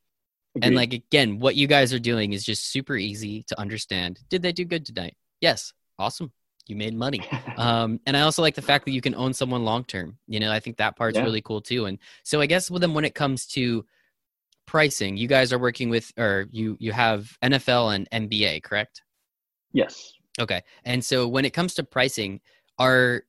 Agreed. 0.55 0.67
And 0.67 0.75
like 0.75 0.93
again, 0.93 1.39
what 1.39 1.55
you 1.55 1.67
guys 1.67 1.93
are 1.93 1.99
doing 1.99 2.33
is 2.33 2.43
just 2.43 2.71
super 2.71 2.95
easy 2.95 3.43
to 3.43 3.59
understand. 3.59 4.19
Did 4.29 4.41
they 4.41 4.51
do 4.51 4.65
good 4.65 4.85
tonight? 4.85 5.15
Yes. 5.41 5.73
Awesome. 5.99 6.31
You 6.67 6.75
made 6.75 6.95
money. 6.95 7.21
um, 7.57 7.99
and 8.05 8.15
I 8.15 8.21
also 8.21 8.41
like 8.41 8.55
the 8.55 8.61
fact 8.61 8.85
that 8.85 8.91
you 8.91 9.01
can 9.01 9.15
own 9.15 9.33
someone 9.33 9.65
long 9.65 9.83
term. 9.83 10.17
You 10.27 10.39
know, 10.39 10.51
I 10.51 10.59
think 10.59 10.77
that 10.77 10.95
part's 10.95 11.17
yeah. 11.17 11.23
really 11.23 11.41
cool 11.41 11.61
too. 11.61 11.85
And 11.85 11.99
so 12.23 12.41
I 12.41 12.45
guess 12.45 12.71
with 12.71 12.81
them 12.81 12.93
when 12.93 13.05
it 13.05 13.15
comes 13.15 13.45
to 13.47 13.85
pricing, 14.65 15.17
you 15.17 15.27
guys 15.27 15.51
are 15.51 15.59
working 15.59 15.89
with 15.89 16.11
or 16.17 16.47
you 16.51 16.77
you 16.79 16.91
have 16.91 17.37
NFL 17.43 17.95
and 17.95 18.29
NBA, 18.29 18.63
correct? 18.63 19.01
Yes. 19.73 20.13
Okay. 20.39 20.61
And 20.85 21.03
so 21.03 21.27
when 21.27 21.45
it 21.45 21.51
comes 21.51 21.73
to 21.75 21.83
pricing, 21.83 22.39
are 22.77 23.23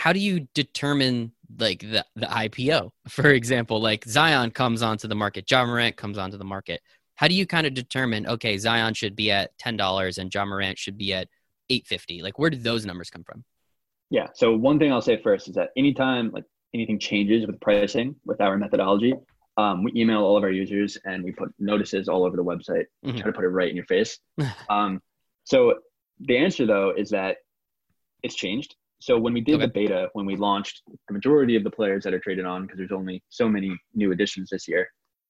how 0.00 0.14
do 0.14 0.18
you 0.18 0.48
determine 0.54 1.30
like 1.58 1.80
the, 1.80 2.02
the 2.16 2.24
IPO, 2.24 2.90
for 3.08 3.28
example, 3.28 3.82
like 3.82 4.02
Zion 4.06 4.50
comes 4.50 4.80
onto 4.80 5.06
the 5.06 5.14
market, 5.14 5.50
Ja 5.50 5.66
Morant 5.66 5.94
comes 5.94 6.16
onto 6.16 6.38
the 6.38 6.44
market. 6.44 6.80
How 7.16 7.28
do 7.28 7.34
you 7.34 7.46
kind 7.46 7.66
of 7.66 7.74
determine, 7.74 8.26
okay, 8.26 8.56
Zion 8.56 8.94
should 8.94 9.14
be 9.14 9.30
at 9.30 9.50
$10 9.58 10.16
and 10.16 10.34
Ja 10.34 10.46
Morant 10.46 10.78
should 10.78 10.96
be 10.96 11.12
at 11.12 11.28
850? 11.68 12.22
Like 12.22 12.38
where 12.38 12.48
did 12.48 12.64
those 12.64 12.86
numbers 12.86 13.10
come 13.10 13.24
from? 13.24 13.44
Yeah. 14.08 14.28
So 14.34 14.56
one 14.56 14.78
thing 14.78 14.90
I'll 14.90 15.02
say 15.02 15.20
first 15.22 15.48
is 15.48 15.54
that 15.56 15.68
anytime 15.76 16.30
like 16.30 16.44
anything 16.72 16.98
changes 16.98 17.46
with 17.46 17.60
pricing 17.60 18.16
with 18.24 18.40
our 18.40 18.56
methodology, 18.56 19.12
um, 19.58 19.84
we 19.84 19.92
email 19.94 20.22
all 20.22 20.38
of 20.38 20.44
our 20.44 20.50
users 20.50 20.96
and 21.04 21.22
we 21.22 21.32
put 21.32 21.52
notices 21.58 22.08
all 22.08 22.24
over 22.24 22.38
the 22.38 22.44
website, 22.44 22.86
mm-hmm. 23.04 23.18
try 23.18 23.26
to 23.26 23.32
put 23.32 23.44
it 23.44 23.48
right 23.48 23.68
in 23.68 23.76
your 23.76 23.84
face. 23.84 24.18
um, 24.70 25.02
so 25.44 25.74
the 26.20 26.38
answer 26.38 26.64
though 26.64 26.94
is 26.96 27.10
that 27.10 27.36
it's 28.22 28.34
changed. 28.34 28.76
So 29.00 29.18
when 29.18 29.32
we 29.32 29.40
did 29.40 29.56
okay. 29.56 29.66
the 29.66 29.72
beta, 29.72 30.08
when 30.12 30.26
we 30.26 30.36
launched 30.36 30.82
the 31.08 31.14
majority 31.14 31.56
of 31.56 31.64
the 31.64 31.70
players 31.70 32.04
that 32.04 32.14
are 32.14 32.20
traded 32.20 32.44
on, 32.44 32.62
because 32.62 32.78
there's 32.78 32.92
only 32.92 33.22
so 33.30 33.48
many 33.48 33.76
new 33.94 34.12
additions 34.12 34.50
this 34.50 34.68
year, 34.68 34.88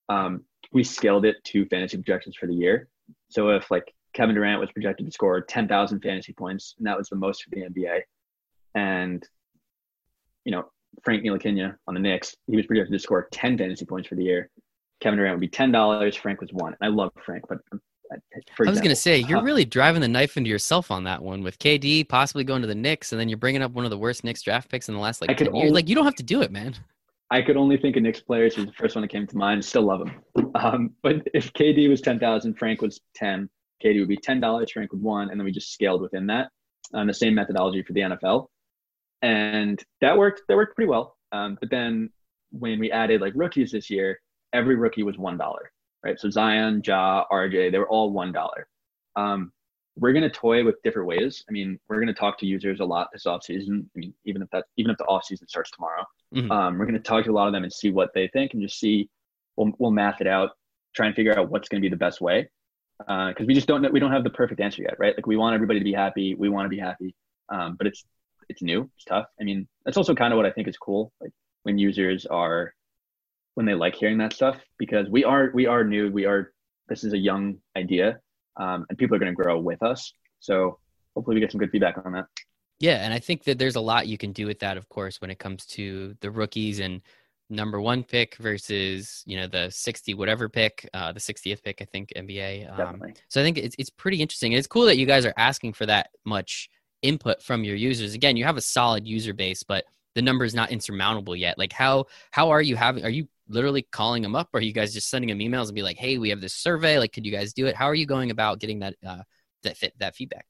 um, 0.09 0.45
we 0.73 0.83
scaled 0.83 1.25
it 1.25 1.37
to 1.45 1.65
fantasy 1.67 1.97
projections 1.97 2.37
for 2.37 2.47
the 2.47 2.55
year. 2.55 2.89
So 3.29 3.51
if 3.51 3.71
like 3.71 3.95
Kevin 4.13 4.35
Durant 4.35 4.61
was 4.61 4.73
projected 4.73 5.07
to 5.07 5.13
score 5.13 5.41
10,000 5.41 6.01
fantasy 6.01 6.33
points, 6.33 6.75
and 6.79 6.87
that 6.87 6.99
was 6.99 7.09
the 7.09 7.17
most 7.17 7.45
for 7.45 7.51
the 7.51 7.63
NBA, 7.63 8.01
and 8.75 9.27
you 10.45 10.53
know 10.53 10.65
Frank 11.05 11.23
Ntilikina 11.23 11.77
on 11.87 11.95
the 11.95 12.01
Knicks, 12.01 12.35
he 12.49 12.57
was 12.57 12.67
projected 12.67 12.93
to 12.93 12.99
score 12.99 13.29
10 13.31 13.57
fantasy 13.57 13.85
points 13.85 14.09
for 14.09 14.17
the 14.17 14.25
year. 14.25 14.51
Kevin 15.01 15.19
Durant 15.19 15.37
would 15.37 15.41
be 15.41 15.49
ten 15.49 15.73
dollars. 15.73 16.15
Frank 16.17 16.41
was 16.41 16.53
one. 16.53 16.77
I 16.81 16.89
love 16.89 17.11
Frank, 17.25 17.45
but 17.49 17.59
I 18.11 18.71
was 18.71 18.81
going 18.81 18.91
to 18.91 18.97
say 18.97 19.19
you're 19.19 19.39
uh, 19.39 19.43
really 19.43 19.65
driving 19.65 20.01
the 20.01 20.09
knife 20.09 20.37
into 20.37 20.51
yourself 20.51 20.91
on 20.91 21.05
that 21.05 21.23
one 21.23 21.43
with 21.43 21.59
KD 21.59 22.09
possibly 22.09 22.45
going 22.45 22.63
to 22.63 22.69
the 22.69 22.75
Knicks, 22.75 23.13
and 23.13 23.21
then 23.21 23.29
you're 23.29 23.39
bringing 23.39 23.63
up 23.63 23.73
one 23.73 23.85
of 23.85 23.91
the 23.91 23.99
worst 23.99 24.25
Knicks 24.25 24.43
draft 24.43 24.69
picks 24.69 24.89
in 24.89 24.95
the 24.95 25.01
last 25.01 25.21
like 25.21 25.37
10 25.37 25.47
years. 25.47 25.55
Only, 25.55 25.71
like 25.71 25.89
you 25.89 25.95
don't 25.95 26.05
have 26.05 26.17
to 26.17 26.23
do 26.23 26.43
it, 26.43 26.51
man. 26.51 26.75
I 27.31 27.43
could 27.43 27.57
only 27.57 27.77
think 27.77 27.97
of 27.97 28.03
Knicks 28.03 28.21
players 28.21 28.55
who's 28.57 28.67
the 28.67 28.73
first 28.73 28.97
one 28.97 29.03
that 29.03 29.09
came 29.09 29.27
to 29.27 29.37
mind. 29.37 29.65
Still 29.65 29.83
love 29.83 30.07
him. 30.07 30.51
Um, 30.57 30.91
but 31.03 31.17
if 31.33 31.53
KD 31.53 31.89
was 31.89 32.01
ten 32.01 32.19
thousand, 32.19 32.55
Frank 32.55 32.83
was 32.83 33.01
ten. 33.15 33.49
KD 33.85 34.01
would 34.01 34.09
be 34.09 34.17
ten 34.17 34.41
dollars. 34.41 34.73
Frank 34.73 34.93
would 34.93 35.03
one, 35.03 35.31
and 35.31 35.39
then 35.39 35.45
we 35.45 35.53
just 35.53 35.73
scaled 35.73 36.03
within 36.03 36.27
that. 36.27 36.49
Um, 36.93 37.07
the 37.07 37.15
same 37.15 37.35
methodology 37.35 37.83
for 37.85 37.93
the 37.93 38.01
NFL, 38.01 38.49
and 39.23 39.83
that 40.01 40.19
worked. 40.19 40.43
That 40.49 40.57
worked 40.57 40.75
pretty 40.75 40.89
well. 40.89 41.17
Um, 41.31 41.57
but 41.61 41.71
then 41.71 42.11
when 42.51 42.81
we 42.81 42.91
added 42.91 43.21
like 43.21 43.33
rookies 43.37 43.71
this 43.71 43.89
year, 43.89 44.19
every 44.53 44.75
rookie 44.75 45.05
was 45.05 45.17
one 45.17 45.39
dollar 45.39 45.71
right? 46.05 46.19
So 46.19 46.31
Zion, 46.31 46.83
Ja, 46.85 47.25
RJ, 47.31 47.73
they 47.73 47.79
were 47.79 47.89
all 47.89 48.11
one 48.11 48.33
dollar. 48.33 48.69
Um, 49.17 49.53
we're 49.97 50.13
going 50.13 50.23
to 50.23 50.31
toy 50.31 50.65
with 50.65 50.83
different 50.83 51.09
ways. 51.09 51.45
I 51.49 51.53
mean, 51.53 51.79
we're 51.89 51.97
going 51.97 52.07
to 52.09 52.15
talk 52.15 52.39
to 52.39 52.47
users 52.47 52.81
a 52.81 52.85
lot 52.85 53.09
this 53.13 53.27
off 53.27 53.45
season. 53.45 53.91
I 53.95 53.99
mean, 53.99 54.15
even 54.25 54.41
if 54.41 54.49
that, 54.51 54.65
even 54.77 54.91
if 54.91 54.99
the 54.99 55.05
off 55.05 55.25
season 55.25 55.47
starts 55.49 55.71
tomorrow, 55.71 56.05
mm-hmm. 56.35 56.51
um, 56.51 56.79
we're 56.79 56.87
going 56.87 56.95
to 56.95 57.01
talk 57.01 57.25
to 57.25 57.31
a 57.31 57.33
lot 57.33 57.49
of 57.49 57.53
them 57.53 57.65
and 57.65 57.73
see 57.73 57.91
what 57.91 58.11
they 58.15 58.29
think 58.29 58.55
and 58.55 58.63
just 58.63 58.79
see. 58.79 59.09
We'll 59.57 59.73
we'll 59.79 59.91
math 59.91 60.21
it 60.21 60.27
out, 60.27 60.51
try 60.95 61.07
and 61.07 61.15
figure 61.15 61.39
out 61.39 61.51
what's 61.51 61.69
going 61.69 61.83
to 61.83 61.85
be 61.85 61.91
the 61.91 61.97
best 61.97 62.21
way. 62.21 62.49
Because 62.99 63.35
uh, 63.41 63.45
we 63.47 63.55
just 63.55 63.67
don't 63.67 63.83
know, 63.83 63.91
we 63.91 64.01
don't 64.01 64.13
have 64.13 64.25
the 64.25 64.31
perfect 64.31 64.61
answer 64.61 64.83
yet, 64.83 64.97
right? 64.99 65.17
Like 65.17 65.27
we 65.27 65.37
want 65.37 65.55
everybody 65.55 65.81
to 65.81 65.85
be 65.85 65.93
happy, 65.93 66.35
we 66.35 66.49
want 66.49 66.67
to 66.67 66.69
be 66.69 66.79
happy, 66.79 67.15
um, 67.49 67.77
but 67.77 67.87
it's 67.87 68.05
it's 68.49 68.63
new, 68.63 68.91
it's 68.97 69.05
tough. 69.05 69.27
I 69.41 69.45
mean, 69.45 69.69
that's 69.85 69.97
also 69.97 70.15
kind 70.15 70.33
of 70.33 70.37
what 70.37 70.47
I 70.47 70.51
think 70.51 70.69
is 70.69 70.77
cool. 70.77 71.13
Like 71.21 71.33
when 71.63 71.79
users 71.79 72.27
are 72.27 72.75
when 73.55 73.67
they 73.67 73.75
like 73.75 73.95
hearing 73.95 74.19
that 74.19 74.33
stuff 74.33 74.57
because 74.79 75.09
we 75.09 75.25
are 75.25 75.51
we 75.55 75.67
are 75.67 75.85
new 75.85 76.11
we 76.11 76.25
are 76.25 76.53
this 76.89 77.05
is 77.05 77.13
a 77.13 77.19
young 77.19 77.57
idea 77.77 78.19
um, 78.57 78.87
and 78.89 78.99
people 78.99 79.17
are 79.17 79.19
going 79.19 79.33
to 79.33 79.37
grow 79.37 79.59
with 79.59 79.83
us. 79.83 80.13
So 80.41 80.79
hopefully 81.15 81.37
we 81.37 81.41
get 81.41 81.53
some 81.53 81.61
good 81.61 81.71
feedback 81.71 81.99
on 82.05 82.13
that. 82.13 82.27
Yeah 82.79 83.05
and 83.05 83.13
i 83.13 83.19
think 83.19 83.45
that 83.45 83.59
there's 83.59 83.77
a 83.77 83.81
lot 83.81 84.07
you 84.07 84.17
can 84.17 84.33
do 84.33 84.47
with 84.47 84.59
that 84.61 84.79
of 84.79 84.89
course 84.89 85.21
when 85.21 85.31
it 85.31 85.39
comes 85.39 85.67
to 85.67 86.17
the 86.21 86.31
rookies 86.31 86.81
and 86.81 87.03
number 87.51 87.79
one 87.79 88.03
pick 88.03 88.37
versus 88.37 89.23
you 89.27 89.37
know 89.37 89.47
the 89.47 89.69
60 89.69 90.15
whatever 90.15 90.49
pick 90.49 90.89
uh, 90.95 91.13
the 91.13 91.21
60th 91.21 91.63
pick 91.63 91.83
i 91.83 91.85
think 91.85 92.11
nba 92.17 92.79
um, 92.79 93.03
so 93.29 93.41
i 93.41 93.45
think 93.45 93.59
it's, 93.59 93.77
it's 93.79 93.91
pretty 93.91 94.23
interesting 94.23 94.53
it's 94.53 94.67
cool 94.67 94.87
that 94.87 94.97
you 94.97 95.05
guys 95.05 95.27
are 95.27 95.35
asking 95.37 95.75
for 95.75 95.85
that 95.85 96.09
much 96.25 96.71
input 97.03 97.43
from 97.43 97.65
your 97.65 97.77
users. 97.77 98.15
Again 98.15 98.37
you 98.37 98.45
have 98.45 98.57
a 98.57 98.63
solid 98.63 99.07
user 99.07 99.33
base 99.33 99.63
but 99.63 99.85
the 100.15 100.23
number 100.23 100.45
is 100.45 100.55
not 100.55 100.71
insurmountable 100.71 101.37
yet. 101.37 101.59
Like 101.59 101.73
how 101.73 102.07
how 102.31 102.51
are 102.51 102.63
you 102.63 102.77
having 102.77 103.05
are 103.05 103.11
you 103.11 103.29
literally 103.51 103.87
calling 103.91 104.23
them 104.23 104.35
up? 104.35 104.49
Or 104.53 104.59
are 104.59 104.63
you 104.63 104.73
guys 104.73 104.95
just 104.95 105.11
sending 105.11 105.29
them 105.29 105.39
emails 105.39 105.67
and 105.67 105.75
be 105.75 105.83
like 105.83 105.97
hey 105.97 106.19
we 106.19 106.31
have 106.31 106.41
this 106.41 106.55
survey. 106.55 106.99
Like 106.99 107.13
could 107.13 107.27
you 107.27 107.33
guys 107.33 107.53
do 107.53 107.67
it? 107.67 107.75
How 107.75 107.87
are 107.87 107.95
you 107.95 108.07
going 108.07 108.31
about 108.31 108.61
getting 108.61 108.79
that 108.81 108.95
uh, 109.07 109.23
that 109.63 109.77
fit 109.77 109.93
that 109.99 110.17
feedback? 110.17 110.47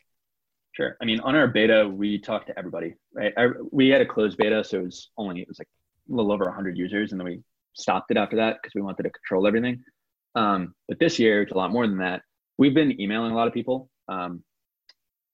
Sure. 0.73 0.97
I 1.01 1.05
mean 1.05 1.21
on 1.21 1.35
our 1.35 1.49
beta 1.49 1.89
we 1.89 2.19
talked 2.19 2.47
to 2.49 2.59
everybody 2.59 2.95
right? 3.15 3.33
I, 3.37 3.49
we 3.73 3.89
had 3.89 4.01
a 4.01 4.07
closed 4.07 4.37
beta 4.39 4.63
so 4.63 4.79
it 4.79 4.85
was 4.85 5.11
only 5.17 5.41
it 5.41 5.49
was 5.49 5.59
like 5.59 5.69
a 6.11 6.15
little 6.15 6.33
over 6.33 6.45
100 6.45 6.77
users 6.77 7.13
and 7.13 7.21
then 7.21 7.27
we 7.27 7.43
stopped 7.75 8.11
it 8.11 8.17
after 8.17 8.37
that 8.37 8.59
because 8.61 8.75
we 8.75 8.83
wanted 8.83 9.05
to 9.05 9.11
control 9.11 9.47
everything. 9.47 9.83
Um, 10.35 10.75
but 10.89 10.99
this 10.99 11.19
year 11.19 11.43
it's 11.43 11.53
a 11.53 11.57
lot 11.57 11.73
more 11.73 11.87
than 11.87 11.99
that. 11.99 12.23
We've 12.59 12.75
been 12.75 13.01
emailing 13.01 13.33
a 13.33 13.37
lot 13.37 13.49
of 13.49 13.55
people 13.55 13.91
um, 14.09 14.43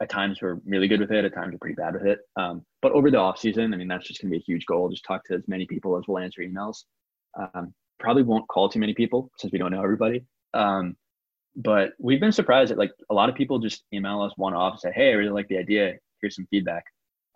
at 0.01 0.11
times 0.11 0.41
we're 0.41 0.59
really 0.67 0.89
good 0.89 1.01
with 1.01 1.11
it 1.11 1.25
at 1.25 1.35
times 1.35 1.53
we're 1.53 1.59
pretty 1.59 1.75
bad 1.75 1.95
with 1.95 2.07
it. 2.07 2.21
Um, 2.37 2.65
but 2.83 2.93
over 2.93 3.11
the 3.11 3.19
off 3.19 3.39
season 3.39 3.75
i 3.75 3.77
mean 3.77 3.89
that's 3.89 4.07
just 4.07 4.21
going 4.21 4.31
to 4.31 4.37
be 4.37 4.41
a 4.41 4.45
huge 4.47 4.65
goal. 4.67 4.89
Just 4.89 5.05
talk 5.05 5.25
to 5.25 5.35
as 5.35 5.43
many 5.49 5.67
people 5.67 5.97
as 5.97 6.05
will 6.07 6.19
answer 6.19 6.43
emails 6.43 6.85
um, 7.37 7.75
probably 7.99 8.22
won't 8.22 8.49
call 8.49 8.68
too 8.68 8.79
many 8.79 8.94
people 8.94 9.31
since 9.38 9.53
we 9.53 9.59
don't 9.59 9.70
know 9.70 9.83
everybody. 9.83 10.25
Um, 10.55 10.96
but 11.57 11.92
we've 11.99 12.20
been 12.20 12.33
surprised 12.33 12.70
that 12.70 12.79
like 12.79 12.92
a 13.11 13.14
lot 13.14 13.29
of 13.29 13.35
people 13.35 13.59
just 13.59 13.83
email 13.92 14.20
us 14.22 14.33
one 14.37 14.55
off 14.55 14.75
and 14.75 14.81
say, 14.81 14.92
"Hey, 14.92 15.11
I 15.11 15.14
really 15.14 15.31
like 15.31 15.49
the 15.49 15.59
idea. 15.59 15.94
Here's 16.20 16.37
some 16.37 16.46
feedback." 16.51 16.85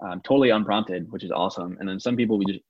Um, 0.00 0.20
totally 0.20 0.50
unprompted, 0.50 1.10
which 1.10 1.24
is 1.24 1.30
awesome. 1.30 1.76
And 1.80 1.88
then 1.88 2.00
some 2.00 2.16
people 2.16 2.38
we 2.38 2.44
just 2.46 2.60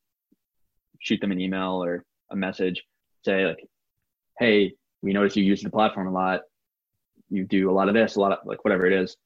shoot 1.01 1.21
them 1.21 1.33
an 1.33 1.41
email 1.41 1.83
or 1.83 2.05
a 2.31 2.37
message, 2.37 2.85
say 3.25 3.47
like, 3.47 3.67
"Hey, 4.39 4.75
we 5.03 5.13
notice 5.13 5.37
you 5.37 5.45
use 5.45 5.63
the 5.63 5.71
platform 5.71 6.07
a 6.07 6.13
lot. 6.13 6.43
You 7.29 7.45
do 7.45 7.71
a 7.71 7.73
lot 7.73 7.89
of 7.89 7.95
this, 7.95 8.17
a 8.17 8.21
lot 8.21 8.33
of 8.33 8.39
like 8.47 8.65
whatever 8.65 8.87
it 8.87 8.93
is. 8.93 9.17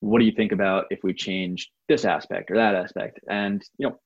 What 0.00 0.18
do 0.18 0.24
you 0.26 0.32
think 0.32 0.52
about 0.52 0.86
if 0.90 1.00
we 1.02 1.14
change 1.14 1.70
this 1.88 2.04
aspect 2.04 2.50
or 2.50 2.56
that 2.56 2.74
aspect?" 2.74 3.20
And 3.28 3.64
you 3.78 3.88
know, 3.88 3.98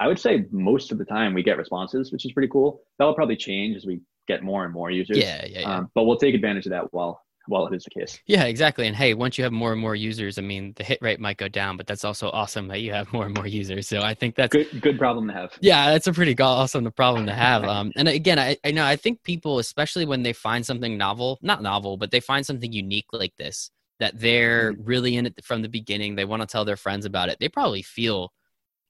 I 0.00 0.08
would 0.08 0.18
say 0.18 0.46
most 0.50 0.90
of 0.92 0.98
the 0.98 1.04
time 1.04 1.34
we 1.34 1.42
get 1.42 1.58
responses, 1.58 2.10
which 2.10 2.24
is 2.24 2.32
pretty 2.32 2.48
cool. 2.48 2.80
That'll 2.98 3.14
probably 3.14 3.36
change 3.36 3.76
as 3.76 3.84
we 3.84 4.00
get 4.26 4.42
more 4.42 4.64
and 4.64 4.72
more 4.72 4.90
users. 4.90 5.18
Yeah, 5.18 5.44
yeah, 5.46 5.60
yeah. 5.60 5.76
Um, 5.76 5.90
but 5.94 6.04
we'll 6.04 6.16
take 6.16 6.34
advantage 6.34 6.64
of 6.66 6.70
that 6.70 6.92
while 6.92 7.20
while 7.46 7.66
it 7.66 7.74
is 7.74 7.84
the 7.84 7.90
case. 7.90 8.18
Yeah, 8.26 8.44
exactly. 8.44 8.86
And 8.86 8.96
hey, 8.96 9.12
once 9.14 9.36
you 9.36 9.44
have 9.44 9.52
more 9.52 9.72
and 9.72 9.80
more 9.80 9.94
users, 9.94 10.38
I 10.38 10.42
mean, 10.42 10.72
the 10.76 10.84
hit 10.84 10.98
rate 11.02 11.20
might 11.20 11.36
go 11.36 11.48
down, 11.48 11.76
but 11.76 11.86
that's 11.86 12.04
also 12.04 12.30
awesome 12.30 12.68
that 12.68 12.80
you 12.80 12.92
have 12.92 13.12
more 13.12 13.26
and 13.26 13.34
more 13.34 13.46
users. 13.46 13.88
So 13.88 14.00
I 14.00 14.14
think 14.14 14.36
that's 14.36 14.52
good. 14.52 14.80
Good 14.80 14.98
problem 14.98 15.26
to 15.28 15.34
have. 15.34 15.52
Yeah, 15.60 15.90
that's 15.90 16.06
a 16.06 16.12
pretty 16.12 16.38
awesome 16.40 16.90
problem 16.92 17.26
to 17.26 17.34
have. 17.34 17.64
Um, 17.70 17.92
and 17.94 18.08
again, 18.08 18.38
I, 18.38 18.56
I 18.64 18.72
know 18.72 18.84
I 18.84 18.96
think 18.96 19.22
people, 19.22 19.58
especially 19.60 20.04
when 20.04 20.22
they 20.22 20.32
find 20.32 20.66
something 20.66 20.98
novel, 20.98 21.38
not 21.40 21.62
novel, 21.62 21.96
but 21.96 22.10
they 22.10 22.18
find 22.18 22.44
something 22.44 22.72
unique 22.72 23.06
like 23.12 23.32
this, 23.38 23.70
that 24.00 24.18
they're 24.18 24.72
mm-hmm. 24.72 24.84
really 24.84 25.16
in 25.16 25.26
it 25.26 25.44
from 25.44 25.62
the 25.62 25.68
beginning. 25.68 26.16
They 26.16 26.24
want 26.24 26.42
to 26.42 26.46
tell 26.46 26.64
their 26.64 26.76
friends 26.76 27.04
about 27.04 27.28
it. 27.28 27.38
They 27.38 27.48
probably 27.48 27.82
feel 27.82 28.32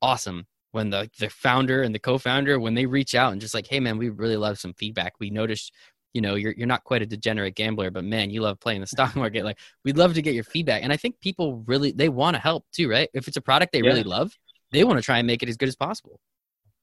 awesome 0.00 0.46
when 0.72 0.90
the 0.90 1.10
the 1.18 1.28
founder 1.30 1.82
and 1.82 1.94
the 1.94 1.98
co-founder 1.98 2.58
when 2.60 2.74
they 2.74 2.86
reach 2.86 3.14
out 3.14 3.32
and 3.32 3.40
just 3.40 3.54
like, 3.54 3.66
hey 3.66 3.80
man, 3.80 3.98
we 3.98 4.08
really 4.08 4.36
love 4.36 4.58
some 4.58 4.74
feedback. 4.74 5.14
We 5.20 5.30
noticed, 5.30 5.72
you 6.14 6.20
know, 6.20 6.34
you're 6.36 6.52
you're 6.56 6.66
not 6.66 6.84
quite 6.84 7.02
a 7.02 7.06
degenerate 7.06 7.54
gambler, 7.56 7.90
but 7.90 8.04
man, 8.04 8.30
you 8.30 8.42
love 8.42 8.60
playing 8.60 8.80
the 8.80 8.86
stock 8.96 9.16
market. 9.16 9.44
Like, 9.44 9.58
we'd 9.84 9.98
love 9.98 10.14
to 10.14 10.22
get 10.22 10.34
your 10.34 10.44
feedback. 10.44 10.82
And 10.82 10.92
I 10.92 10.96
think 10.96 11.20
people 11.20 11.62
really 11.66 11.92
they 11.92 12.08
want 12.08 12.36
to 12.36 12.40
help 12.42 12.64
too, 12.72 12.88
right? 12.90 13.08
If 13.14 13.28
it's 13.28 13.36
a 13.36 13.40
product 13.42 13.72
they 13.72 13.82
Yeah. 13.82 13.90
really 13.90 14.04
love, 14.04 14.32
they 14.72 14.84
want 14.84 14.98
to 14.98 15.02
try 15.04 15.18
and 15.18 15.26
make 15.26 15.42
it 15.42 15.48
as 15.48 15.56
good 15.56 15.68
as 15.68 15.76
possible. 15.76 16.20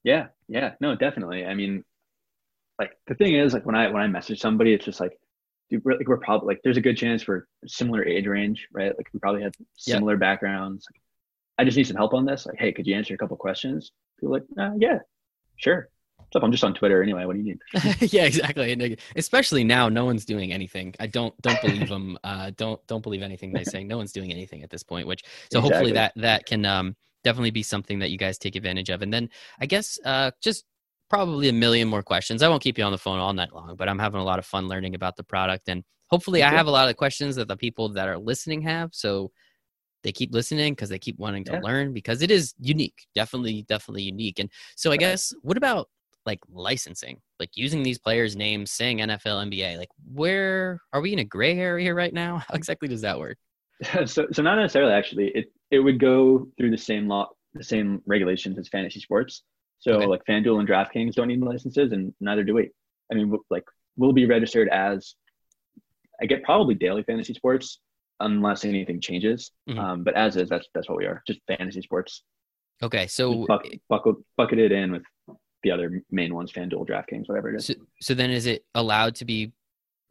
Yeah, 0.04 0.28
yeah, 0.48 0.74
no, 0.80 0.94
definitely. 0.96 1.44
I 1.44 1.54
mean, 1.54 1.84
like 2.78 2.92
the 3.06 3.14
thing 3.14 3.34
is, 3.36 3.52
like 3.54 3.66
when 3.66 3.74
I 3.76 3.88
when 3.90 4.02
I 4.02 4.06
message 4.06 4.40
somebody, 4.40 4.74
it's 4.74 4.84
just 4.84 5.00
like, 5.00 5.18
dude, 5.70 5.84
we're, 5.84 5.96
like 5.98 6.08
we're 6.08 6.18
probably 6.18 6.48
like 6.48 6.60
there's 6.64 6.76
a 6.76 6.80
good 6.82 6.96
chance 6.96 7.26
we're 7.26 7.44
similar 7.66 8.04
age 8.04 8.26
range, 8.26 8.68
right? 8.72 8.96
Like 8.96 9.08
we 9.12 9.20
probably 9.20 9.42
have 9.42 9.54
similar 9.76 10.16
backgrounds. 10.16 10.86
Like, 10.92 11.02
I 11.58 11.64
just 11.64 11.76
need 11.76 11.86
some 11.86 11.96
help 11.96 12.14
on 12.14 12.24
this. 12.24 12.46
Like, 12.46 12.58
hey, 12.58 12.72
could 12.72 12.86
you 12.86 12.94
answer 12.94 13.14
a 13.14 13.18
couple 13.18 13.36
questions? 13.36 13.90
People 14.18 14.36
are 14.36 14.40
like, 14.40 14.48
uh, 14.58 14.74
yeah, 14.78 14.98
sure. 15.56 15.88
What's 16.16 16.36
up? 16.36 16.42
I'm 16.42 16.52
just 16.52 16.62
on 16.62 16.74
Twitter 16.74 17.02
anyway. 17.02 17.24
What 17.24 17.34
do 17.34 17.42
you 17.42 17.44
need? 17.44 17.58
yeah, 18.12 18.24
exactly. 18.24 18.72
And 18.72 18.96
especially 19.16 19.64
now, 19.64 19.88
no 19.88 20.04
one's 20.04 20.24
doing 20.24 20.52
anything. 20.52 20.94
I 21.00 21.06
don't 21.06 21.34
don't 21.40 21.60
believe 21.62 21.88
them. 21.88 22.18
Uh, 22.22 22.50
don't 22.56 22.84
don't 22.86 23.02
believe 23.02 23.22
anything 23.22 23.52
they 23.52 23.64
say. 23.64 23.82
No 23.82 23.96
one's 23.96 24.12
doing 24.12 24.30
anything 24.30 24.62
at 24.62 24.70
this 24.70 24.82
point. 24.82 25.06
Which 25.06 25.24
so 25.50 25.60
hopefully 25.60 25.92
that 25.92 26.12
that 26.16 26.44
can 26.44 26.66
um, 26.66 26.96
definitely 27.24 27.50
be 27.50 27.62
something 27.62 28.00
that 28.00 28.10
you 28.10 28.18
guys 28.18 28.36
take 28.36 28.56
advantage 28.56 28.90
of. 28.90 29.00
And 29.00 29.12
then 29.12 29.30
I 29.58 29.66
guess 29.66 29.98
uh, 30.04 30.30
just 30.42 30.64
probably 31.08 31.48
a 31.48 31.52
million 31.52 31.88
more 31.88 32.02
questions. 32.02 32.42
I 32.42 32.48
won't 32.48 32.62
keep 32.62 32.76
you 32.76 32.84
on 32.84 32.92
the 32.92 32.98
phone 32.98 33.18
all 33.18 33.32
night 33.32 33.54
long, 33.54 33.74
but 33.76 33.88
I'm 33.88 33.98
having 33.98 34.20
a 34.20 34.24
lot 34.24 34.38
of 34.38 34.44
fun 34.44 34.68
learning 34.68 34.94
about 34.94 35.16
the 35.16 35.24
product, 35.24 35.68
and 35.68 35.82
hopefully 36.10 36.42
I 36.42 36.50
have 36.50 36.66
a 36.66 36.70
lot 36.70 36.90
of 36.90 36.96
questions 36.96 37.36
that 37.36 37.48
the 37.48 37.56
people 37.56 37.88
that 37.90 38.06
are 38.06 38.18
listening 38.18 38.62
have. 38.62 38.90
So 38.92 39.30
they 40.02 40.12
keep 40.12 40.32
listening 40.32 40.72
because 40.72 40.88
they 40.88 40.98
keep 40.98 41.18
wanting 41.18 41.44
to 41.44 41.52
Yeah. 41.52 41.60
learn 41.60 41.92
because 41.92 42.22
it 42.22 42.30
is 42.30 42.54
unique 42.60 43.06
definitely 43.14 43.62
definitely 43.68 44.02
unique 44.02 44.38
and 44.38 44.50
so 44.76 44.90
i 44.92 44.96
guess 44.96 45.32
what 45.42 45.56
about 45.56 45.88
like 46.26 46.40
licensing 46.50 47.20
like 47.40 47.50
using 47.54 47.82
these 47.82 47.98
players 47.98 48.36
names 48.36 48.70
saying 48.70 48.98
nfl 48.98 49.44
nba 49.50 49.78
like 49.78 49.88
where 50.12 50.80
are 50.92 51.00
we 51.00 51.12
in 51.12 51.18
a 51.20 51.24
gray 51.24 51.58
area 51.58 51.94
right 51.94 52.12
now 52.12 52.38
how 52.48 52.54
exactly 52.54 52.88
does 52.88 53.00
that 53.00 53.18
work 53.18 53.38
so 54.06 54.26
so 54.32 54.42
not 54.42 54.56
necessarily 54.56 54.92
actually. 54.92 55.28
It 55.34 55.52
it 55.70 55.78
would 55.78 56.00
go 56.00 56.48
through 56.56 56.70
the 56.70 56.78
same 56.78 57.06
law, 57.08 57.28
the 57.54 57.62
same 57.62 58.02
regulations 58.06 58.58
as 58.58 58.68
fantasy 58.68 59.00
sports. 59.00 59.42
So 59.78 59.92
Okay. 59.92 60.06
like 60.06 60.22
FanDuel 60.28 60.58
and 60.58 60.68
DraftKings 60.68 61.14
don't 61.14 61.28
need 61.28 61.40
licenses, 61.40 61.92
and 61.92 62.12
neither 62.20 62.42
do 62.42 62.54
we. 62.54 62.70
I 63.12 63.14
mean, 63.14 63.36
like 63.50 63.64
we'll 63.96 64.12
be 64.12 64.26
registered 64.26 64.68
as 64.68 65.14
I 66.20 66.26
get 66.26 66.42
probably 66.42 66.74
daily 66.74 67.04
fantasy 67.04 67.34
sports 67.34 67.78
unless 68.20 68.64
anything 68.64 69.00
changes. 69.00 69.50
Mhm. 69.68 69.78
Um, 69.78 70.04
but 70.04 70.14
as 70.14 70.36
is, 70.36 70.48
that's 70.48 70.66
that's 70.74 70.88
what 70.88 70.98
we 70.98 71.06
are, 71.06 71.22
just 71.26 71.40
fantasy 71.46 71.82
sports. 71.82 72.22
okay 72.82 73.06
so 73.06 73.44
Buck, 73.46 73.64
bucket, 73.88 74.16
bucketed 74.36 74.72
in 74.72 74.92
with 74.92 75.02
the 75.64 75.70
other 75.72 76.02
main 76.10 76.32
ones, 76.34 76.52
FanDuel, 76.52 76.86
DraftKings, 76.88 77.28
whatever 77.28 77.50
it 77.52 77.56
is. 77.56 77.66
so, 77.66 77.74
so 78.00 78.14
then 78.14 78.30
is 78.30 78.46
it 78.46 78.64
allowed 78.74 79.14
to 79.16 79.24
be 79.24 79.52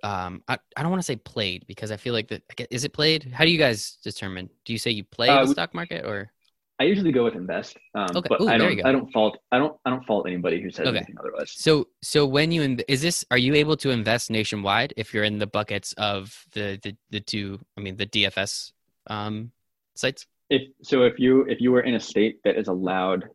um 0.04 0.43
i, 0.48 0.56
I 0.76 0.82
don't 0.84 0.91
want 0.91 1.02
to 1.02 1.06
say 1.12 1.15
played 1.15 1.65
because 1.65 1.89
i 1.91 1.98
feel 1.98 2.13
like 2.13 2.28
that 2.28 2.43
is 2.70 2.84
it 2.84 2.93
played 2.93 3.24
how 3.34 3.43
do 3.46 3.50
you 3.50 3.58
guys 3.58 3.98
determine 4.04 4.48
do 4.63 4.72
you 4.72 4.78
say 4.78 4.91
you 4.91 5.04
play 5.04 5.28
Uh, 5.28 5.41
the 5.41 5.48
we- 5.48 5.54
stock 5.54 5.74
market 5.74 6.06
or 6.06 6.32
I 6.80 6.84
usually 6.84 7.12
go 7.12 7.24
with 7.24 7.36
invest, 7.36 7.78
um, 7.96 8.16
Okay. 8.18 8.30
but 8.30 8.40
Ooh, 8.42 8.48
I 8.50 8.58
don't. 8.58 8.86
I 8.86 8.92
don't 8.92 9.12
fault. 9.12 9.38
I 9.52 9.58
don't. 9.58 9.76
I 9.86 9.90
don't 9.90 10.06
fault 10.06 10.28
anybody 10.28 10.62
who 10.62 10.70
says 10.70 10.88
Okay. 10.88 10.98
anything 10.98 11.16
otherwise. 11.20 11.52
So, 11.52 11.88
so 12.04 12.26
when 12.26 12.52
you 12.52 12.62
in, 12.62 12.80
is 12.88 13.02
this? 13.02 13.26
Are 13.32 13.38
you 13.38 13.56
able 13.56 13.76
to 13.78 13.90
invest 13.90 14.30
nationwide 14.30 14.94
if 14.96 15.12
you're 15.13 15.24
in 15.24 15.40
the 15.40 15.48
buckets 15.48 15.94
of 15.98 16.46
the 16.52 16.80
the, 16.84 16.96
the 17.10 17.20
two? 17.20 17.60
I 17.78 17.82
mean, 17.82 17.96
the 17.98 18.06
DFS 18.06 18.74
um, 19.08 19.52
sites. 19.96 20.28
if 20.52 20.62
so 20.84 21.04
if 21.04 21.18
you 21.18 21.46
if 21.50 21.60
you 21.60 21.72
were 21.72 21.82
in 21.82 21.96
a 21.96 22.00
state 22.00 22.38
that 22.44 22.58
is 22.58 22.68
allowed 22.68 23.26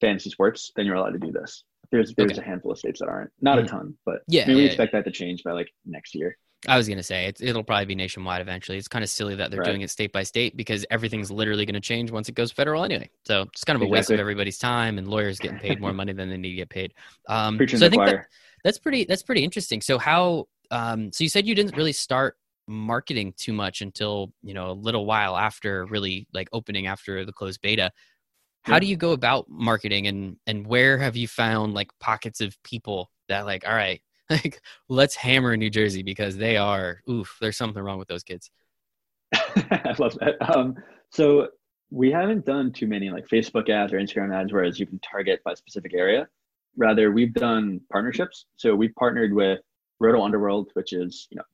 fantasy 0.00 0.30
sports 0.30 0.72
then 0.74 0.84
you're 0.86 0.94
allowed 0.96 1.12
to 1.12 1.18
do 1.18 1.32
this 1.32 1.64
there's 1.90 2.14
there's 2.16 2.32
Okay. 2.32 2.40
a 2.42 2.44
handful 2.44 2.70
of 2.72 2.78
states 2.78 3.00
that 3.00 3.08
aren't 3.08 3.30
not 3.40 3.58
Mhm. 3.58 3.64
a 3.64 3.66
ton 3.68 3.94
but 4.04 4.18
Yeah, 4.28 4.44
I 4.44 4.48
mean, 4.48 4.56
we 4.58 4.62
yeah, 4.64 4.68
expect 4.70 4.92
that 4.92 5.04
to 5.04 5.10
change 5.10 5.42
by 5.42 5.52
like 5.52 5.70
next 5.84 6.14
year 6.14 6.36
I 6.68 6.76
was 6.76 6.88
gonna 6.88 7.02
say 7.02 7.26
it, 7.26 7.40
it'll 7.40 7.64
probably 7.64 7.86
be 7.86 7.94
nationwide 7.94 8.40
eventually. 8.40 8.78
It's 8.78 8.88
kind 8.88 9.02
of 9.02 9.10
silly 9.10 9.34
that 9.36 9.50
they're 9.50 9.60
Right. 9.60 9.66
doing 9.66 9.82
it 9.82 9.90
state 9.90 10.12
by 10.12 10.22
state 10.22 10.56
because 10.56 10.84
everything's 10.90 11.30
literally 11.30 11.64
going 11.64 11.74
to 11.74 11.80
change 11.80 12.10
once 12.10 12.28
it 12.28 12.34
goes 12.34 12.50
federal 12.52 12.84
anyway. 12.84 13.10
So 13.24 13.42
it's 13.42 13.64
kind 13.64 13.76
of 13.76 13.82
a 13.82 13.86
waste 13.86 14.10
of 14.10 14.18
everybody's 14.18 14.58
time 14.58 14.98
and 14.98 15.08
lawyers 15.08 15.38
getting 15.38 15.58
paid 15.58 15.80
more 15.80 15.92
money 15.92 16.12
than 16.12 16.28
they 16.28 16.36
need 16.36 16.50
to 16.50 16.56
get 16.56 16.68
paid. 16.70 16.94
Um, 17.28 17.56
preaching 17.58 17.78
so 17.78 17.86
I 17.86 17.90
think 17.90 18.04
that, 18.04 18.26
that's 18.64 18.78
pretty 18.78 19.04
that's 19.04 19.22
pretty 19.22 19.44
interesting 19.44 19.80
so 19.80 19.98
how 19.98 20.46
um 20.70 21.12
so 21.12 21.22
you 21.22 21.30
said 21.30 21.46
you 21.46 21.54
didn't 21.54 21.76
really 21.76 21.92
start 21.92 22.36
marketing 22.68 23.32
too 23.36 23.52
much 23.52 23.80
until 23.80 24.32
you 24.42 24.52
know 24.54 24.70
a 24.70 24.72
little 24.72 25.06
while 25.06 25.36
after 25.36 25.86
really 25.86 26.26
like 26.34 26.48
opening 26.52 26.86
after 26.88 27.24
the 27.24 27.32
closed 27.32 27.60
beta 27.60 27.92
how 28.64 28.74
Yeah. 28.74 28.80
do 28.80 28.86
you 28.86 28.96
go 28.96 29.12
about 29.12 29.46
marketing 29.48 30.08
and 30.08 30.36
and 30.46 30.66
where 30.66 30.98
have 30.98 31.16
you 31.16 31.28
found 31.28 31.74
like 31.74 31.88
pockets 32.00 32.40
of 32.40 32.60
people 32.64 33.10
that 33.28 33.46
like 33.46 33.66
all 33.68 33.74
right 33.74 34.00
like 34.30 34.60
let's 34.88 35.14
hammer 35.14 35.56
new 35.56 35.70
jersey 35.70 36.02
because 36.02 36.36
they 36.36 36.56
are 36.56 37.00
oof 37.08 37.36
there's 37.40 37.56
something 37.56 37.82
wrong 37.82 37.98
with 37.98 38.08
those 38.08 38.22
kids. 38.22 38.50
I 39.34 39.94
love 39.98 40.16
that. 40.20 40.36
Um 40.54 40.76
so 41.10 41.48
we 41.90 42.10
haven't 42.10 42.44
done 42.44 42.72
too 42.72 42.86
many 42.86 43.10
like 43.10 43.26
facebook 43.28 43.68
ads 43.68 43.92
or 43.92 43.98
instagram 43.98 44.34
ads 44.34 44.52
whereas 44.52 44.78
you 44.80 44.86
can 44.86 44.98
target 45.00 45.40
by 45.44 45.52
a 45.52 45.56
specific 45.56 45.94
area. 45.94 46.28
Rather 46.76 47.10
we've 47.12 47.32
done 47.34 47.80
partnerships. 47.90 48.46
So 48.56 48.74
we've 48.74 48.94
partnered 48.98 49.32
with 49.32 49.60
roto 50.00 50.22
underworld 50.22 50.70
which 50.74 50.92
is 50.92 51.26
you 51.30 51.36
know 51.36 51.44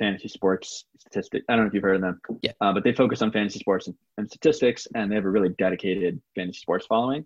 fantasy 0.00 0.26
sports 0.26 0.86
statistic 0.98 1.44
i 1.48 1.52
don't 1.54 1.62
know 1.62 1.68
if 1.68 1.74
you've 1.74 1.84
heard 1.84 1.94
of 1.94 2.00
them 2.02 2.20
Yeah. 2.42 2.50
uh, 2.60 2.72
but 2.72 2.82
they 2.82 2.92
focus 2.92 3.22
on 3.22 3.30
fantasy 3.30 3.60
sports 3.60 3.86
and, 3.86 3.94
and 4.18 4.28
statistics 4.28 4.88
and 4.96 5.08
they 5.08 5.14
have 5.14 5.24
a 5.24 5.30
really 5.30 5.50
dedicated 5.50 6.20
fantasy 6.34 6.58
sports 6.58 6.86
following. 6.86 7.24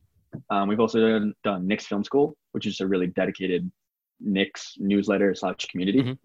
Um, 0.51 0.69
we've 0.69 0.79
also 0.79 1.01
done, 1.01 1.33
done 1.43 1.67
Knicks 1.67 1.87
Film 1.87 2.05
School, 2.05 2.37
which 2.53 2.67
is 2.67 2.81
a 2.81 2.87
really 2.87 3.07
dedicated 3.07 3.73
Knicks 4.21 4.75
newsletter 4.79 5.35
slash 5.35 5.67
community. 5.67 6.03
Mhm. 6.03 6.19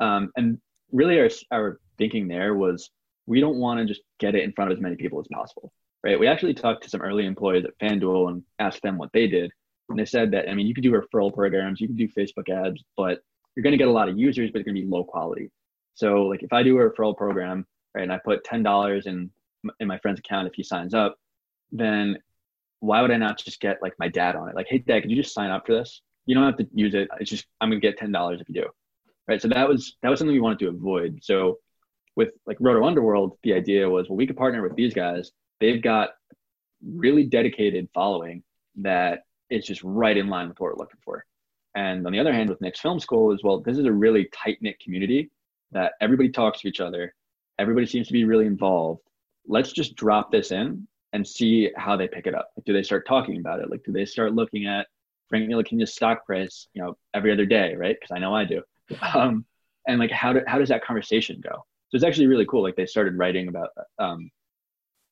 Um, 0.00 0.32
and 0.36 0.60
really, 0.92 1.18
our 1.20 1.28
our 1.50 1.80
thinking 1.96 2.28
there 2.28 2.54
was 2.54 2.90
we 3.26 3.40
don't 3.40 3.58
want 3.58 3.78
to 3.78 3.84
just 3.84 4.02
get 4.18 4.34
it 4.34 4.44
in 4.44 4.52
front 4.52 4.70
of 4.70 4.78
as 4.78 4.82
many 4.82 4.96
people 4.96 5.20
as 5.20 5.28
possible, 5.28 5.72
right? 6.02 6.18
We 6.18 6.26
actually 6.26 6.54
talked 6.54 6.82
to 6.84 6.90
some 6.90 7.02
early 7.02 7.26
employees 7.26 7.64
at 7.64 7.78
FanDuel 7.78 8.30
and 8.30 8.42
asked 8.58 8.82
them 8.82 8.96
what 8.96 9.12
they 9.12 9.26
did, 9.26 9.50
and 9.88 9.98
they 9.98 10.04
said 10.06 10.30
that 10.32 10.48
I 10.48 10.54
mean, 10.54 10.66
you 10.66 10.74
could 10.74 10.84
do 10.84 10.92
referral 10.92 11.34
programs, 11.34 11.80
you 11.80 11.88
can 11.88 11.96
do 11.96 12.08
Facebook 12.08 12.48
ads, 12.48 12.82
but 12.96 13.20
you're 13.54 13.62
going 13.62 13.72
to 13.72 13.78
get 13.78 13.88
a 13.88 13.92
lot 13.92 14.08
of 14.08 14.18
users, 14.18 14.50
but 14.50 14.60
it's 14.60 14.66
going 14.66 14.76
to 14.76 14.82
be 14.82 14.86
low 14.86 15.04
quality. 15.04 15.50
So, 15.94 16.22
like 16.26 16.42
if 16.42 16.52
I 16.52 16.62
do 16.62 16.78
a 16.78 16.90
referral 16.90 17.16
program, 17.16 17.66
right, 17.94 18.02
and 18.02 18.12
I 18.12 18.18
put 18.24 18.44
ten 18.44 18.62
dollars 18.62 19.06
in 19.06 19.30
in 19.80 19.88
my 19.88 19.98
friend's 19.98 20.20
account 20.20 20.46
if 20.46 20.54
he 20.54 20.62
signs 20.62 20.94
up, 20.94 21.18
then 21.72 22.18
why 22.80 23.02
would 23.02 23.10
I 23.10 23.16
not 23.16 23.38
just 23.38 23.60
get 23.60 23.82
like 23.82 23.94
my 23.98 24.08
dad 24.08 24.36
on 24.36 24.48
it? 24.48 24.54
Like, 24.54 24.68
hey, 24.68 24.78
dad, 24.78 25.00
could 25.02 25.10
you 25.10 25.16
just 25.20 25.34
sign 25.34 25.50
up 25.50 25.66
for 25.66 25.74
this? 25.74 26.00
You 26.28 26.34
don't 26.34 26.44
have 26.44 26.58
to 26.58 26.68
use 26.74 26.94
it. 26.94 27.08
It's 27.20 27.30
just 27.30 27.46
I'm 27.58 27.70
gonna 27.70 27.80
get 27.80 27.96
ten 27.96 28.12
dollars 28.12 28.42
if 28.42 28.50
you 28.50 28.54
do, 28.54 28.68
right? 29.26 29.40
So 29.40 29.48
that 29.48 29.66
was 29.66 29.96
that 30.02 30.10
was 30.10 30.18
something 30.18 30.34
we 30.34 30.40
wanted 30.40 30.58
to 30.58 30.68
avoid. 30.68 31.20
So 31.22 31.58
with 32.16 32.32
like 32.46 32.58
Roto 32.60 32.84
Underworld, 32.84 33.38
the 33.44 33.54
idea 33.54 33.88
was 33.88 34.10
well, 34.10 34.18
we 34.18 34.26
could 34.26 34.36
partner 34.36 34.62
with 34.62 34.76
these 34.76 34.92
guys. 34.92 35.32
They've 35.58 35.82
got 35.82 36.10
really 36.84 37.24
dedicated 37.24 37.88
following 37.94 38.42
that 38.76 39.22
is 39.48 39.64
just 39.64 39.82
right 39.82 40.18
in 40.18 40.28
line 40.28 40.50
with 40.50 40.60
what 40.60 40.72
we're 40.72 40.78
looking 40.78 41.00
for. 41.02 41.24
And 41.74 42.06
on 42.06 42.12
the 42.12 42.20
other 42.20 42.32
hand, 42.32 42.50
with 42.50 42.60
Knicks 42.60 42.80
Film 42.80 43.00
School 43.00 43.32
as 43.32 43.40
well, 43.42 43.60
this 43.60 43.78
is 43.78 43.86
a 43.86 43.92
really 43.92 44.28
tight 44.34 44.58
knit 44.60 44.78
community 44.80 45.30
that 45.72 45.92
everybody 46.02 46.28
talks 46.28 46.60
to 46.60 46.68
each 46.68 46.80
other. 46.80 47.14
Everybody 47.58 47.86
seems 47.86 48.06
to 48.08 48.12
be 48.12 48.24
really 48.24 48.44
involved. 48.44 49.00
Let's 49.46 49.72
just 49.72 49.96
drop 49.96 50.30
this 50.30 50.52
in 50.52 50.86
and 51.14 51.26
see 51.26 51.70
how 51.74 51.96
they 51.96 52.06
pick 52.06 52.26
it 52.26 52.34
up. 52.34 52.50
Like, 52.54 52.66
do 52.66 52.74
they 52.74 52.82
start 52.82 53.06
talking 53.06 53.38
about 53.38 53.60
it? 53.60 53.70
Like, 53.70 53.82
do 53.82 53.92
they 53.92 54.04
start 54.04 54.34
looking 54.34 54.66
at 54.66 54.88
Frank 55.28 55.48
Ntilikina's 55.48 55.94
stock 55.94 56.24
price, 56.26 56.68
you 56.72 56.82
know, 56.82 56.96
every 57.14 57.32
other 57.32 57.46
day, 57.46 57.74
right? 57.74 57.96
Because 57.98 58.14
I 58.14 58.18
know 58.18 58.34
I 58.34 58.44
do. 58.44 58.62
Um, 59.14 59.44
and 59.86 59.98
like, 59.98 60.10
how 60.10 60.32
do, 60.32 60.40
how 60.46 60.58
does 60.58 60.68
that 60.68 60.84
conversation 60.84 61.40
go? 61.42 61.50
So 61.50 61.96
it's 61.96 62.04
actually 62.04 62.26
really 62.26 62.46
cool. 62.46 62.62
Like, 62.62 62.76
they 62.76 62.86
started 62.86 63.16
writing 63.18 63.48
about 63.48 63.70
um, 63.98 64.30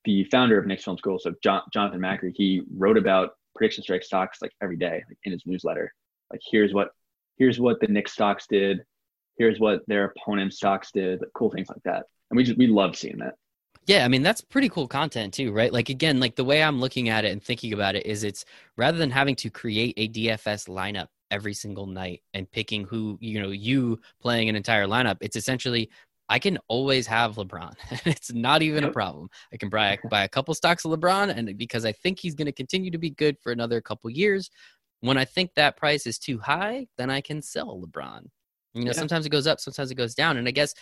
the 0.05 0.23
founder 0.25 0.57
of 0.57 0.65
Knicks 0.65 0.83
Film 0.83 0.97
School, 0.97 1.19
so 1.19 1.33
John, 1.43 1.61
Jonathan 1.73 1.99
Macri. 1.99 2.31
He 2.35 2.61
wrote 2.75 2.97
about 2.97 3.31
prediction 3.55 3.83
strike 3.83 4.03
stocks 4.03 4.39
like 4.41 4.51
every 4.61 4.77
day, 4.77 5.03
like 5.07 5.17
in 5.23 5.31
his 5.31 5.43
newsletter. 5.45 5.93
Like, 6.31 6.41
here's 6.49 6.73
what 6.73 6.89
here's 7.37 7.59
what 7.59 7.79
the 7.79 7.87
Knicks 7.87 8.13
stocks 8.13 8.45
did. 8.47 8.81
Here's 9.37 9.59
what 9.59 9.81
their 9.87 10.05
opponent 10.15 10.53
stocks 10.53 10.91
did. 10.91 11.21
Like, 11.21 11.29
cool 11.33 11.51
things 11.51 11.69
like 11.69 11.83
that. 11.85 12.05
And 12.29 12.37
we 12.37 12.43
just 12.43 12.57
we 12.57 12.67
love 12.67 12.95
seeing 12.95 13.17
that. 13.17 13.35
Yeah, 13.87 14.03
I 14.03 14.09
mean 14.09 14.21
that's 14.21 14.41
pretty 14.41 14.67
cool 14.69 14.87
content 14.87 15.33
too, 15.33 15.51
right? 15.53 15.71
Like 15.71 15.87
again, 15.89 16.19
like 16.19 16.35
the 16.35 16.43
way 16.43 16.61
I'm 16.61 16.79
looking 16.79 17.07
at 17.09 17.23
it 17.23 17.31
and 17.31 17.41
thinking 17.41 17.71
about 17.73 17.95
it 17.95 18.05
is 18.05 18.23
it's 18.23 18.43
rather 18.75 18.97
than 18.97 19.09
having 19.11 19.35
to 19.37 19.49
create 19.49 19.93
a 19.97 20.07
DFS 20.09 20.67
lineup 20.67 21.07
every 21.31 21.53
single 21.53 21.85
night 21.87 22.21
and 22.33 22.51
picking 22.51 22.83
who, 22.85 23.17
you 23.21 23.41
know, 23.41 23.49
you 23.51 23.99
playing 24.21 24.49
an 24.49 24.55
entire 24.57 24.87
lineup, 24.87 25.17
it's 25.21 25.37
essentially 25.37 25.89
I 26.29 26.39
can 26.39 26.57
always 26.67 27.07
have 27.07 27.35
LeBron. 27.35 27.75
it's 28.05 28.33
not 28.33 28.61
even 28.61 28.83
a 28.83 28.91
problem. 28.91 29.29
I 29.53 29.57
can 29.57 29.69
buy 29.69 29.97
buy 30.09 30.23
a 30.25 30.29
couple 30.29 30.53
stocks 30.53 30.83
of 30.83 30.91
LeBron 30.91 31.29
and 31.35 31.57
because 31.57 31.85
I 31.85 31.93
think 31.93 32.19
he's 32.19 32.35
going 32.35 32.47
to 32.47 32.51
continue 32.51 32.91
to 32.91 32.97
be 32.97 33.11
good 33.11 33.37
for 33.41 33.53
another 33.53 33.79
couple 33.81 34.09
years, 34.09 34.49
when 34.99 35.17
I 35.17 35.23
think 35.25 35.53
that 35.55 35.77
price 35.77 36.05
is 36.05 36.19
too 36.19 36.39
high, 36.39 36.87
then 36.97 37.09
I 37.09 37.21
can 37.21 37.41
sell 37.41 37.81
LeBron. 37.81 38.27
You 38.77 38.85
know, 38.85 38.91
Yeah. 38.91 38.99
sometimes 38.99 39.25
it 39.25 39.29
goes 39.29 39.47
up, 39.47 39.59
sometimes 39.59 39.91
it 39.91 39.95
goes 39.95 40.13
down. 40.15 40.37
And 40.37 40.47
I 40.47 40.51
guess 40.51 40.73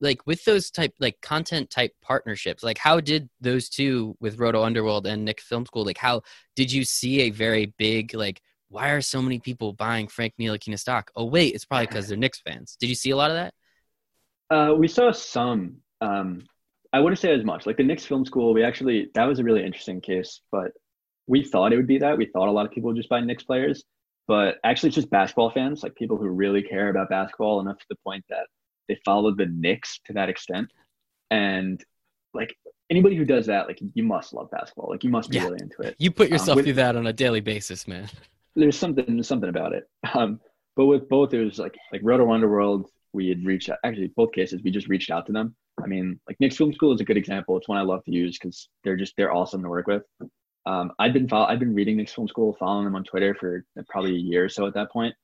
like 0.00 0.26
with 0.26 0.44
those 0.44 0.70
type 0.70 0.92
like 0.98 1.20
content 1.20 1.70
type 1.70 1.92
partnerships, 2.02 2.62
like 2.62 2.78
how 2.78 3.00
did 3.00 3.28
those 3.40 3.68
two 3.68 4.16
with 4.20 4.38
Roto 4.38 4.62
Underworld 4.62 5.06
and 5.06 5.24
Nick 5.24 5.40
Film 5.40 5.64
School, 5.66 5.84
like 5.84 5.98
how 5.98 6.22
did 6.56 6.72
you 6.72 6.84
see 6.84 7.22
a 7.22 7.30
very 7.30 7.66
big 7.78 8.14
like 8.14 8.40
why 8.68 8.90
are 8.90 9.00
so 9.00 9.22
many 9.22 9.38
people 9.38 9.72
buying 9.72 10.08
Frank 10.08 10.34
Ntilikina 10.40 10.78
stock? 10.78 11.10
Oh 11.14 11.26
wait, 11.26 11.54
it's 11.54 11.64
probably 11.64 11.86
because 11.86 12.08
they're 12.08 12.16
Knicks 12.18 12.40
fans. 12.40 12.76
Did 12.80 12.88
you 12.88 12.96
see 12.96 13.10
a 13.10 13.16
lot 13.16 13.30
of 13.30 13.36
that? 13.36 13.54
Uh, 14.50 14.74
we 14.74 14.88
saw 14.88 15.12
some. 15.12 15.76
Um, 16.00 16.44
I 16.92 17.00
wouldn't 17.00 17.18
say 17.18 17.32
as 17.32 17.44
much. 17.44 17.66
Like 17.66 17.76
the 17.76 17.82
Knicks 17.84 18.04
Film 18.04 18.24
School, 18.24 18.52
we 18.52 18.62
actually 18.64 19.10
that 19.14 19.24
was 19.24 19.38
a 19.38 19.44
really 19.44 19.64
interesting 19.64 20.00
case, 20.00 20.40
but 20.50 20.72
we 21.26 21.44
thought 21.44 21.72
it 21.72 21.76
would 21.76 21.86
be 21.86 21.98
that. 21.98 22.18
We 22.18 22.26
thought 22.26 22.48
a 22.48 22.52
lot 22.52 22.66
of 22.66 22.72
people 22.72 22.88
would 22.88 22.96
just 22.96 23.08
buy 23.08 23.20
Knicks 23.20 23.44
players, 23.44 23.84
but 24.26 24.56
actually 24.64 24.88
it's 24.88 24.96
just 24.96 25.10
basketball 25.10 25.50
fans, 25.50 25.82
like 25.82 25.94
people 25.94 26.16
who 26.16 26.28
really 26.28 26.62
care 26.62 26.88
about 26.88 27.08
basketball 27.10 27.60
enough 27.60 27.78
to 27.78 27.86
the 27.90 27.96
point 28.04 28.24
that 28.30 28.46
they 28.88 28.98
follow 29.04 29.34
the 29.34 29.46
Knicks 29.46 30.00
to 30.06 30.12
that 30.14 30.28
extent. 30.28 30.70
And 31.30 31.82
like 32.32 32.54
anybody 32.90 33.16
who 33.16 33.24
does 33.24 33.46
that, 33.46 33.66
like 33.66 33.80
you 33.94 34.02
must 34.02 34.32
love 34.34 34.50
basketball. 34.50 34.88
Like 34.90 35.04
you 35.04 35.10
must 35.10 35.30
be 35.30 35.36
Yeah. 35.36 35.44
really 35.44 35.58
into 35.62 35.82
it. 35.82 35.94
You 35.98 36.10
put 36.10 36.26
Um, 36.28 36.32
yourself 36.32 36.56
with- 36.56 36.64
through 36.66 36.74
that 36.74 36.96
on 36.96 37.06
a 37.06 37.12
daily 37.12 37.40
basis, 37.40 37.86
man. 37.88 38.08
there's 38.56 38.78
something 38.78 39.04
there's 39.06 39.26
something 39.28 39.48
about 39.48 39.72
it. 39.72 39.88
Um, 40.14 40.40
but 40.76 40.86
with 40.86 41.08
both, 41.08 41.32
it 41.34 41.44
was 41.44 41.58
like 41.58 41.76
like 41.92 42.00
Roto 42.04 42.30
Underworld. 42.32 42.90
We 43.12 43.28
had 43.28 43.44
reached 43.44 43.68
out. 43.70 43.78
Actually, 43.84 44.08
both 44.08 44.32
cases, 44.32 44.62
we 44.64 44.70
just 44.72 44.88
reached 44.88 45.10
out 45.10 45.24
to 45.26 45.32
them. 45.32 45.54
I 45.82 45.86
mean, 45.86 46.18
like 46.28 46.38
Knicks 46.40 46.56
Film 46.56 46.72
School 46.72 46.92
is 46.92 47.00
a 47.00 47.04
good 47.04 47.16
example. 47.16 47.56
It's 47.56 47.68
one 47.68 47.78
I 47.78 47.82
love 47.82 48.04
to 48.04 48.10
use 48.12 48.38
because 48.38 48.68
they're 48.84 48.96
just 48.96 49.14
they're 49.16 49.32
awesome 49.32 49.62
to 49.62 49.68
work 49.68 49.86
with. 49.86 50.02
Um, 50.66 50.92
I've 50.98 51.12
been 51.12 51.28
follow, 51.28 51.46
I've 51.46 51.58
been 51.58 51.74
reading 51.74 51.96
Knicks 51.96 52.14
Film 52.14 52.28
School, 52.28 52.56
following 52.58 52.84
them 52.84 52.96
on 52.96 53.04
Twitter 53.04 53.34
for 53.34 53.64
probably 53.88 54.12
a 54.12 54.18
year 54.18 54.44
or 54.44 54.48
so 54.48 54.66
at 54.66 54.74
that 54.74 54.90
point. 54.90 55.14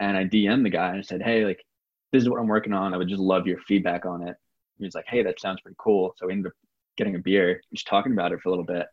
And 0.00 0.16
I 0.16 0.24
DM'd 0.24 0.64
the 0.64 0.70
guy 0.70 0.90
and 0.90 0.98
I 0.98 1.02
said, 1.02 1.22
hey, 1.22 1.44
like 1.44 1.64
this 2.12 2.22
is 2.22 2.28
what 2.28 2.40
I'm 2.40 2.48
working 2.48 2.72
on. 2.72 2.94
I 2.94 2.96
would 2.96 3.08
just 3.08 3.20
love 3.20 3.46
your 3.46 3.58
feedback 3.60 4.06
on 4.06 4.26
it. 4.26 4.36
He 4.78 4.84
was 4.84 4.94
like, 4.94 5.06
hey, 5.08 5.22
that 5.22 5.40
sounds 5.40 5.60
pretty 5.60 5.76
cool. 5.78 6.14
So 6.16 6.26
we 6.26 6.32
ended 6.32 6.48
up 6.48 6.52
getting 6.96 7.16
a 7.16 7.18
beer, 7.18 7.60
just 7.72 7.86
talking 7.86 8.12
about 8.12 8.32
it 8.32 8.40
for 8.40 8.48
a 8.48 8.52
little 8.52 8.64
bit. 8.64 8.86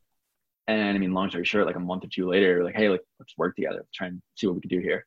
And 0.68 0.96
I 0.96 1.00
mean, 1.00 1.14
long 1.14 1.30
story 1.30 1.46
short, 1.46 1.66
like 1.66 1.76
a 1.76 1.80
month 1.80 2.04
or 2.04 2.08
two 2.08 2.28
later, 2.28 2.64
like, 2.64 2.76
hey, 2.76 2.90
like 2.90 3.02
let's 3.20 3.38
work 3.38 3.56
together, 3.56 3.78
let's 3.78 3.92
try 3.94 4.08
and 4.08 4.22
see 4.36 4.48
what 4.48 4.56
we 4.56 4.62
can 4.62 4.70
do 4.70 4.80
here. 4.80 5.06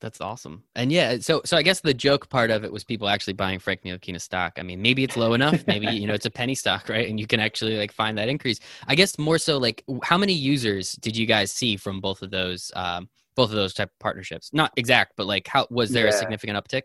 That's 0.00 0.20
awesome. 0.20 0.64
And 0.74 0.92
yeah, 0.92 1.18
so 1.20 1.40
so 1.44 1.56
I 1.56 1.62
guess 1.62 1.80
the 1.80 1.94
joke 1.94 2.28
part 2.28 2.50
of 2.50 2.64
it 2.64 2.72
was 2.72 2.84
people 2.84 3.08
actually 3.08 3.32
buying 3.34 3.58
Frank 3.58 3.82
Ntilikina 3.82 4.20
stock. 4.20 4.54
I 4.58 4.62
mean, 4.62 4.82
maybe 4.82 5.02
it's 5.02 5.16
low 5.16 5.34
enough, 5.34 5.66
maybe 5.66 5.86
you 5.86 6.06
know 6.06 6.14
it's 6.14 6.26
a 6.26 6.30
penny 6.30 6.54
stock, 6.54 6.88
right? 6.90 7.08
And 7.08 7.18
you 7.18 7.26
can 7.26 7.40
actually 7.40 7.78
like 7.78 7.92
find 7.92 8.18
that 8.18 8.28
increase. 8.28 8.60
I 8.86 8.94
guess 8.94 9.18
more 9.18 9.38
so 9.38 9.58
like 9.58 9.84
how 10.02 10.18
many 10.18 10.32
users 10.32 10.92
did 10.92 11.16
you 11.16 11.26
guys 11.26 11.52
see 11.52 11.76
from 11.76 12.00
both 12.00 12.22
of 12.22 12.30
those 12.30 12.70
um 12.74 13.08
both 13.34 13.50
of 13.50 13.56
those 13.56 13.72
type 13.74 13.88
of 13.88 13.98
partnerships? 13.98 14.50
Not 14.52 14.72
exact, 14.76 15.14
but 15.16 15.26
like 15.26 15.46
how 15.46 15.66
was 15.70 15.90
there 15.90 16.06
a 16.06 16.12
significant 16.12 16.58
uptick? 16.58 16.82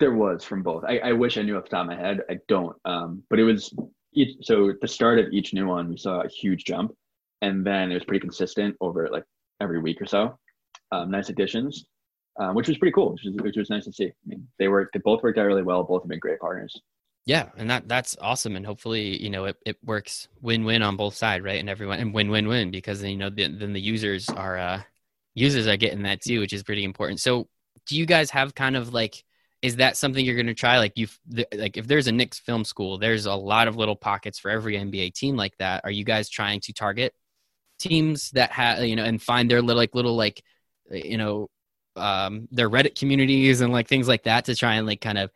There 0.00 0.14
was 0.14 0.44
from 0.44 0.62
both. 0.62 0.84
I, 0.84 0.98
I 0.98 1.12
wish 1.12 1.38
I 1.38 1.42
knew 1.42 1.56
off 1.56 1.64
the 1.64 1.70
top 1.70 1.82
of 1.82 1.86
my 1.88 1.96
head. 1.96 2.20
I 2.30 2.38
don't. 2.46 2.76
Um, 2.84 3.22
but 3.30 3.38
it 3.38 3.44
was 3.44 3.74
each, 4.14 4.36
so 4.42 4.70
at 4.70 4.80
the 4.80 4.88
start 4.88 5.18
of 5.18 5.26
each 5.32 5.52
new 5.52 5.66
one, 5.66 5.88
we 5.88 5.96
saw 5.96 6.20
a 6.20 6.28
huge 6.28 6.64
jump, 6.64 6.92
and 7.42 7.66
then 7.66 7.90
it 7.90 7.94
was 7.94 8.04
pretty 8.04 8.20
consistent 8.20 8.76
over 8.80 9.08
like 9.08 9.24
every 9.60 9.80
week 9.80 10.00
or 10.00 10.06
so. 10.06 10.38
Um, 10.92 11.10
nice 11.10 11.28
additions, 11.28 11.84
um, 12.38 12.54
which 12.54 12.68
was 12.68 12.78
pretty 12.78 12.92
cool. 12.92 13.12
Which 13.12 13.24
was, 13.24 13.34
which 13.36 13.56
was 13.56 13.70
nice 13.70 13.84
to 13.84 13.92
see. 13.92 14.06
I 14.06 14.26
mean, 14.26 14.46
they 14.58 14.68
worked. 14.68 14.92
They 14.92 15.00
both 15.00 15.22
worked 15.22 15.38
out 15.38 15.46
really 15.46 15.62
well. 15.62 15.82
Both 15.84 16.02
have 16.02 16.08
been 16.08 16.18
great 16.18 16.40
partners. 16.40 16.80
Yeah, 17.26 17.50
and 17.56 17.68
that 17.70 17.88
that's 17.88 18.16
awesome, 18.20 18.56
and 18.56 18.64
hopefully 18.64 19.22
you 19.22 19.28
know 19.28 19.44
it, 19.44 19.56
it 19.66 19.76
works 19.84 20.28
win 20.40 20.64
win 20.64 20.82
on 20.82 20.96
both 20.96 21.14
sides, 21.14 21.44
right? 21.44 21.60
And 21.60 21.68
everyone 21.68 21.98
and 21.98 22.14
win 22.14 22.30
win 22.30 22.48
win 22.48 22.70
because 22.70 23.02
you 23.02 23.16
know 23.16 23.28
then, 23.28 23.58
then 23.58 23.72
the 23.74 23.80
users 23.80 24.28
are 24.30 24.56
uh 24.56 24.82
users 25.34 25.66
are 25.66 25.76
getting 25.76 26.02
that 26.02 26.22
too, 26.22 26.40
which 26.40 26.52
is 26.52 26.62
pretty 26.62 26.84
important. 26.84 27.20
So 27.20 27.48
do 27.86 27.96
you 27.96 28.06
guys 28.06 28.30
have 28.30 28.54
kind 28.54 28.76
of 28.76 28.94
like 28.94 29.24
is 29.60 29.76
that 29.76 29.96
something 29.96 30.24
you're 30.24 30.36
going 30.36 30.46
to 30.46 30.54
try 30.54 30.78
like 30.78 30.96
you 30.96 31.08
like 31.52 31.76
if 31.76 31.86
there's 31.86 32.06
a 32.06 32.12
Knicks 32.12 32.38
film 32.38 32.64
school, 32.64 32.98
there's 32.98 33.26
a 33.26 33.34
lot 33.34 33.68
of 33.68 33.76
little 33.76 33.96
pockets 33.96 34.38
for 34.38 34.50
every 34.50 34.76
NBA 34.76 35.14
team 35.14 35.36
like 35.36 35.56
that. 35.58 35.82
Are 35.84 35.90
you 35.90 36.04
guys 36.04 36.28
trying 36.28 36.60
to 36.60 36.72
target 36.72 37.12
teams 37.78 38.30
that 38.30 38.52
have 38.52 38.84
you 38.84 38.96
know 38.96 39.04
and 39.04 39.20
find 39.20 39.50
their 39.50 39.60
little 39.60 39.80
like 39.80 39.94
little 39.94 40.16
like 40.16 40.42
you 40.90 41.18
know 41.18 41.48
um 41.98 42.48
their 42.50 42.70
Reddit 42.70 42.98
communities 42.98 43.60
and 43.60 43.72
like 43.72 43.88
things 43.88 44.08
like 44.08 44.24
that 44.24 44.46
to 44.46 44.54
try 44.54 44.74
and 44.74 44.86
like 44.86 45.00
kind 45.00 45.18
of 45.18 45.30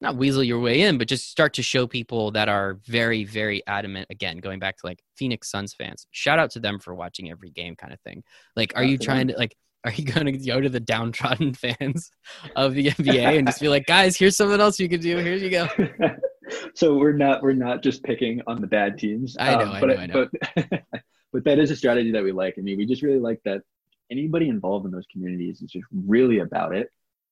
not 0.00 0.16
weasel 0.16 0.44
your 0.44 0.60
way 0.60 0.82
in, 0.82 0.96
but 0.96 1.08
just 1.08 1.30
start 1.30 1.54
to 1.54 1.62
show 1.62 1.86
people 1.86 2.30
that 2.32 2.48
are 2.48 2.78
very, 2.86 3.24
very 3.24 3.66
adamant. 3.66 4.06
Again, 4.10 4.38
going 4.38 4.60
back 4.60 4.76
to 4.78 4.86
like 4.86 5.02
Phoenix 5.16 5.50
Suns 5.50 5.74
fans, 5.74 6.06
shout 6.12 6.38
out 6.38 6.50
to 6.52 6.60
them 6.60 6.78
for 6.78 6.94
watching 6.94 7.30
every 7.30 7.50
game, 7.50 7.74
kind 7.74 7.92
of 7.92 8.00
thing. 8.00 8.22
Like, 8.54 8.72
are 8.76 8.84
you 8.84 8.98
trying 8.98 9.28
to 9.28 9.36
like? 9.36 9.56
Are 9.84 9.92
you 9.92 10.04
going 10.12 10.26
to 10.26 10.32
go 10.32 10.60
to 10.60 10.68
the 10.68 10.80
downtrodden 10.80 11.54
fans 11.54 12.10
of 12.56 12.74
the 12.74 12.88
NBA 12.88 13.38
and 13.38 13.46
just 13.46 13.60
be 13.60 13.68
like, 13.68 13.86
guys, 13.86 14.16
here's 14.16 14.36
something 14.36 14.60
else 14.60 14.78
you 14.78 14.88
can 14.88 15.00
do. 15.00 15.16
Here 15.18 15.34
you 15.34 15.50
go. 15.50 15.68
so 16.74 16.96
we're 16.96 17.12
not 17.12 17.42
we're 17.42 17.52
not 17.52 17.82
just 17.82 18.02
picking 18.02 18.40
on 18.46 18.60
the 18.60 18.66
bad 18.66 18.98
teams. 18.98 19.36
I 19.38 19.54
know, 19.56 19.62
um, 19.62 19.70
I 19.70 19.80
but 19.80 19.86
know, 19.88 19.96
I 19.96 20.06
know. 20.06 20.28
but 20.54 20.82
but 21.32 21.44
that 21.44 21.58
is 21.58 21.70
a 21.70 21.76
strategy 21.76 22.12
that 22.12 22.22
we 22.22 22.32
like. 22.32 22.54
I 22.58 22.60
mean, 22.60 22.78
we 22.78 22.86
just 22.86 23.02
really 23.02 23.18
like 23.18 23.40
that 23.44 23.62
anybody 24.10 24.48
involved 24.48 24.86
in 24.86 24.92
those 24.92 25.06
communities 25.12 25.62
is 25.62 25.70
just 25.70 25.86
really 25.92 26.40
about 26.40 26.74
it. 26.74 26.90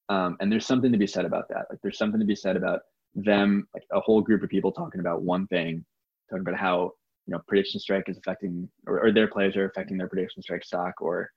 Um, 0.08 0.36
and 0.40 0.50
there's 0.50 0.66
something 0.66 0.92
to 0.92 0.98
be 0.98 1.06
said 1.06 1.24
about 1.24 1.48
that. 1.48 1.66
Like 1.70 1.80
there's 1.82 1.98
something 1.98 2.20
to 2.20 2.26
be 2.26 2.36
said 2.36 2.56
about 2.56 2.80
them, 3.14 3.66
like 3.74 3.84
a 3.92 4.00
whole 4.00 4.20
group 4.20 4.42
of 4.42 4.50
people 4.50 4.70
talking 4.72 5.00
about 5.00 5.22
one 5.22 5.46
thing, 5.48 5.84
talking 6.30 6.46
about 6.46 6.58
how 6.58 6.92
you 7.26 7.32
know 7.32 7.40
prediction 7.48 7.80
strike 7.80 8.08
is 8.08 8.18
affecting 8.18 8.68
or, 8.86 9.06
or 9.06 9.12
their 9.12 9.28
players 9.28 9.56
are 9.56 9.68
affecting 9.68 9.96
their 9.96 10.08
prediction 10.08 10.42
strike 10.42 10.64
stock, 10.64 11.00
or 11.00 11.30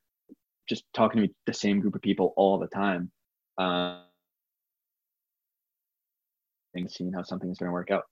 just 0.68 0.84
talking 0.94 1.24
to 1.24 1.30
the 1.48 1.54
same 1.54 1.80
group 1.80 1.96
of 1.96 2.02
people 2.02 2.34
all 2.38 2.60
the 2.60 2.68
time. 2.68 3.12
Um, 3.58 4.04
and 6.76 6.92
seeing 6.92 7.12
how 7.12 7.24
something 7.24 7.50
is 7.50 7.58
going 7.58 7.70
to 7.70 7.74
work 7.74 7.92
out. 7.92 8.04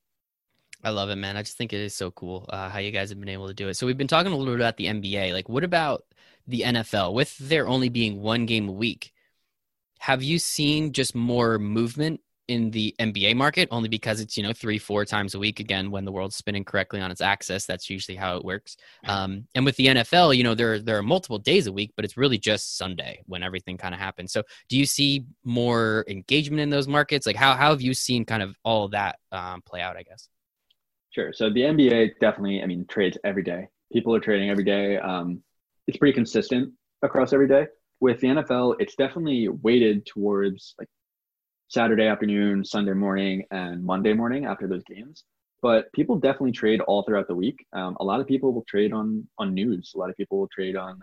I 0.84 0.90
love 0.90 1.10
it, 1.10 1.16
man. 1.16 1.36
I 1.36 1.42
just 1.42 1.56
think 1.56 1.72
it 1.72 1.80
is 1.80 1.94
so 1.94 2.10
cool 2.12 2.46
uh, 2.50 2.68
how 2.68 2.78
you 2.78 2.92
guys 2.92 3.08
have 3.08 3.18
been 3.18 3.28
able 3.28 3.48
to 3.48 3.54
do 3.54 3.68
it. 3.68 3.74
So 3.74 3.86
we've 3.86 3.96
been 3.96 4.06
talking 4.06 4.32
a 4.32 4.36
little 4.36 4.54
bit 4.54 4.60
about 4.60 4.76
the 4.76 4.86
NBA. 4.86 5.32
Like, 5.32 5.48
what 5.48 5.64
about 5.64 6.04
the 6.46 6.60
NFL? 6.60 7.14
With 7.14 7.36
there 7.38 7.66
only 7.66 7.88
being 7.88 8.20
one 8.22 8.46
game 8.46 8.68
a 8.68 8.72
week, 8.72 9.12
have 9.98 10.22
you 10.22 10.38
seen 10.38 10.92
just 10.92 11.16
more 11.16 11.58
movement 11.58 12.20
in 12.46 12.70
the 12.70 12.94
NBA 13.00 13.34
market? 13.34 13.68
Only 13.72 13.88
because 13.88 14.20
it's 14.20 14.36
you 14.36 14.44
know 14.44 14.52
three, 14.52 14.78
four 14.78 15.04
times 15.04 15.34
a 15.34 15.40
week. 15.40 15.58
Again, 15.58 15.90
when 15.90 16.04
the 16.04 16.12
world's 16.12 16.36
spinning 16.36 16.64
correctly 16.64 17.00
on 17.00 17.10
its 17.10 17.20
axis, 17.20 17.66
that's 17.66 17.90
usually 17.90 18.16
how 18.16 18.36
it 18.36 18.44
works. 18.44 18.76
Um, 19.04 19.48
and 19.56 19.64
with 19.64 19.74
the 19.76 19.86
NFL, 19.86 20.36
you 20.36 20.44
know 20.44 20.54
there 20.54 20.78
there 20.78 20.96
are 20.96 21.02
multiple 21.02 21.38
days 21.38 21.66
a 21.66 21.72
week, 21.72 21.92
but 21.96 22.04
it's 22.04 22.16
really 22.16 22.38
just 22.38 22.78
Sunday 22.78 23.22
when 23.26 23.42
everything 23.42 23.76
kind 23.76 23.94
of 23.94 24.00
happens. 24.00 24.32
So, 24.32 24.44
do 24.68 24.78
you 24.78 24.86
see 24.86 25.24
more 25.42 26.04
engagement 26.08 26.60
in 26.60 26.70
those 26.70 26.86
markets? 26.86 27.26
Like, 27.26 27.36
how 27.36 27.54
how 27.54 27.70
have 27.70 27.82
you 27.82 27.94
seen 27.94 28.24
kind 28.24 28.44
of 28.44 28.56
all 28.62 28.84
of 28.84 28.92
that 28.92 29.18
um, 29.32 29.60
play 29.62 29.80
out? 29.80 29.96
I 29.96 30.04
guess. 30.04 30.28
Sure. 31.18 31.32
So 31.32 31.50
the 31.50 31.62
NBA 31.62 32.20
definitely, 32.20 32.62
I 32.62 32.66
mean, 32.66 32.86
trades 32.88 33.18
every 33.24 33.42
day. 33.42 33.66
People 33.92 34.14
are 34.14 34.20
trading 34.20 34.50
every 34.50 34.62
day. 34.62 34.98
Um, 34.98 35.42
it's 35.88 35.98
pretty 35.98 36.12
consistent 36.12 36.72
across 37.02 37.32
every 37.32 37.48
day. 37.48 37.66
With 37.98 38.20
the 38.20 38.28
NFL, 38.28 38.76
it's 38.78 38.94
definitely 38.94 39.48
weighted 39.48 40.06
towards 40.06 40.76
like 40.78 40.86
Saturday 41.66 42.06
afternoon, 42.06 42.64
Sunday 42.64 42.92
morning, 42.92 43.42
and 43.50 43.84
Monday 43.84 44.12
morning 44.12 44.44
after 44.44 44.68
those 44.68 44.84
games. 44.84 45.24
But 45.60 45.92
people 45.92 46.14
definitely 46.14 46.52
trade 46.52 46.80
all 46.82 47.02
throughout 47.02 47.26
the 47.26 47.34
week. 47.34 47.66
Um, 47.72 47.96
a 47.98 48.04
lot 48.04 48.20
of 48.20 48.28
people 48.28 48.52
will 48.52 48.64
trade 48.68 48.92
on 48.92 49.26
on 49.38 49.54
news. 49.54 49.90
A 49.96 49.98
lot 49.98 50.10
of 50.10 50.16
people 50.16 50.38
will 50.38 50.48
trade 50.48 50.76
on 50.76 51.00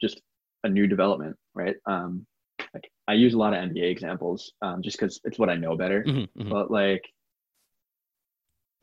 just 0.00 0.20
a 0.64 0.68
new 0.68 0.88
development, 0.88 1.36
right? 1.54 1.76
Um, 1.86 2.26
like 2.74 2.90
I 3.06 3.12
use 3.12 3.34
a 3.34 3.38
lot 3.38 3.54
of 3.54 3.60
NBA 3.60 3.92
examples 3.92 4.50
um, 4.60 4.82
just 4.82 4.98
because 4.98 5.20
it's 5.22 5.38
what 5.38 5.50
I 5.50 5.54
know 5.54 5.76
better. 5.76 6.02
Mhm, 6.02 6.26
mhm. 6.36 6.50
But 6.50 6.68
like, 6.68 7.04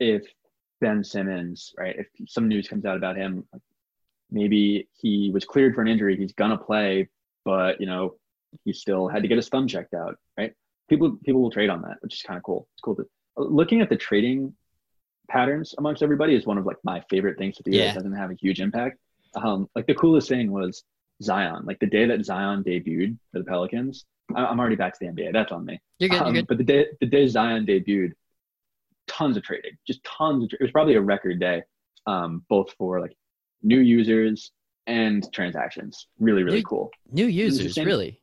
if 0.00 0.24
Ben 0.84 1.02
Simmons, 1.02 1.72
right, 1.78 1.96
if 1.98 2.06
some 2.28 2.46
news 2.46 2.68
comes 2.68 2.84
out 2.84 2.96
about 2.98 3.16
him, 3.16 3.44
maybe 4.30 4.88
he 5.00 5.30
was 5.32 5.44
cleared 5.44 5.74
for 5.74 5.80
an 5.80 5.88
injury, 5.88 6.14
he's 6.16 6.32
gonna 6.32 6.58
play, 6.58 7.08
but 7.44 7.80
you 7.80 7.86
know, 7.86 8.16
he 8.64 8.72
still 8.72 9.08
had 9.08 9.22
to 9.22 9.28
get 9.28 9.36
his 9.36 9.48
thumb 9.48 9.66
checked 9.66 9.94
out, 9.94 10.16
right? 10.38 10.52
People 10.90 11.16
people 11.24 11.40
will 11.40 11.50
trade 11.50 11.70
on 11.70 11.80
that, 11.82 11.96
which 12.02 12.14
is 12.16 12.22
kind 12.22 12.36
of 12.36 12.42
cool. 12.42 12.68
It's 12.74 12.82
cool 12.82 12.96
to 12.96 13.06
looking 13.36 13.80
at 13.80 13.88
the 13.88 13.96
trading 13.96 14.54
patterns 15.28 15.74
amongst 15.78 16.02
everybody 16.02 16.34
is 16.34 16.44
one 16.46 16.58
of 16.58 16.66
like 16.66 16.76
my 16.84 17.02
favorite 17.08 17.38
things 17.38 17.56
to 17.56 17.62
do 17.62 17.70
Yeah. 17.70 17.86
that 17.86 17.94
doesn't 17.94 18.12
have 18.12 18.30
a 18.30 18.34
huge 18.34 18.60
impact. 18.60 18.98
Um, 19.34 19.68
like 19.74 19.86
the 19.86 19.94
coolest 19.94 20.28
thing 20.28 20.52
was 20.52 20.84
Zion. 21.22 21.64
Like 21.64 21.78
the 21.80 21.86
day 21.86 22.04
that 22.06 22.24
Zion 22.24 22.62
debuted 22.62 23.16
for 23.32 23.38
the 23.38 23.44
Pelicans, 23.46 24.04
I- 24.34 24.44
I'm 24.44 24.60
already 24.60 24.76
back 24.76 24.92
to 24.92 24.98
the 25.00 25.06
NBA. 25.10 25.32
That's 25.32 25.50
on 25.50 25.64
me. 25.64 25.80
You're 25.98 26.10
good. 26.10 26.16
You're 26.16 26.26
Um, 26.26 26.34
good. 26.34 26.46
But 26.46 26.58
the 26.58 26.64
day 26.64 26.86
the 27.00 27.06
day 27.06 27.26
Zion 27.26 27.64
debuted, 27.64 28.12
tons 29.06 29.36
of 29.36 29.42
trading, 29.42 29.72
just 29.86 30.02
tons 30.04 30.44
of. 30.44 30.50
Tra- 30.50 30.58
it 30.60 30.62
was 30.62 30.72
probably 30.72 30.94
a 30.94 31.00
record 31.00 31.40
day, 31.40 31.62
um, 32.06 32.44
both 32.48 32.72
for 32.78 33.00
like 33.00 33.16
new 33.62 33.80
users 33.80 34.52
and 34.86 35.26
transactions. 35.32 36.06
Really, 36.18 36.42
really 36.42 36.58
Dude, 36.58 36.66
cool. 36.66 36.90
New 37.10 37.26
users, 37.26 37.76
really. 37.78 38.20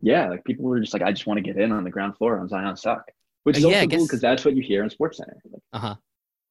Yeah, 0.00 0.28
like 0.28 0.44
people 0.44 0.64
were 0.64 0.80
just 0.80 0.92
like, 0.92 1.02
I 1.02 1.12
just 1.12 1.26
want 1.26 1.38
to 1.38 1.42
get 1.42 1.56
in 1.56 1.70
on 1.70 1.84
the 1.84 1.90
ground 1.90 2.16
floor 2.16 2.40
on 2.40 2.48
Zion 2.48 2.76
stock, 2.76 3.08
which 3.44 3.56
is 3.58 3.64
Uh, 3.64 3.68
yeah, 3.68 3.76
also 3.82 3.96
cool 3.96 4.06
because 4.06 4.20
that's 4.20 4.44
what 4.44 4.56
you 4.56 4.62
hear 4.62 4.82
on 4.82 4.90
Sports 4.90 5.18
Center. 5.18 5.40
Like, 5.50 5.62
Uh 5.72 5.78
huh. 5.78 5.94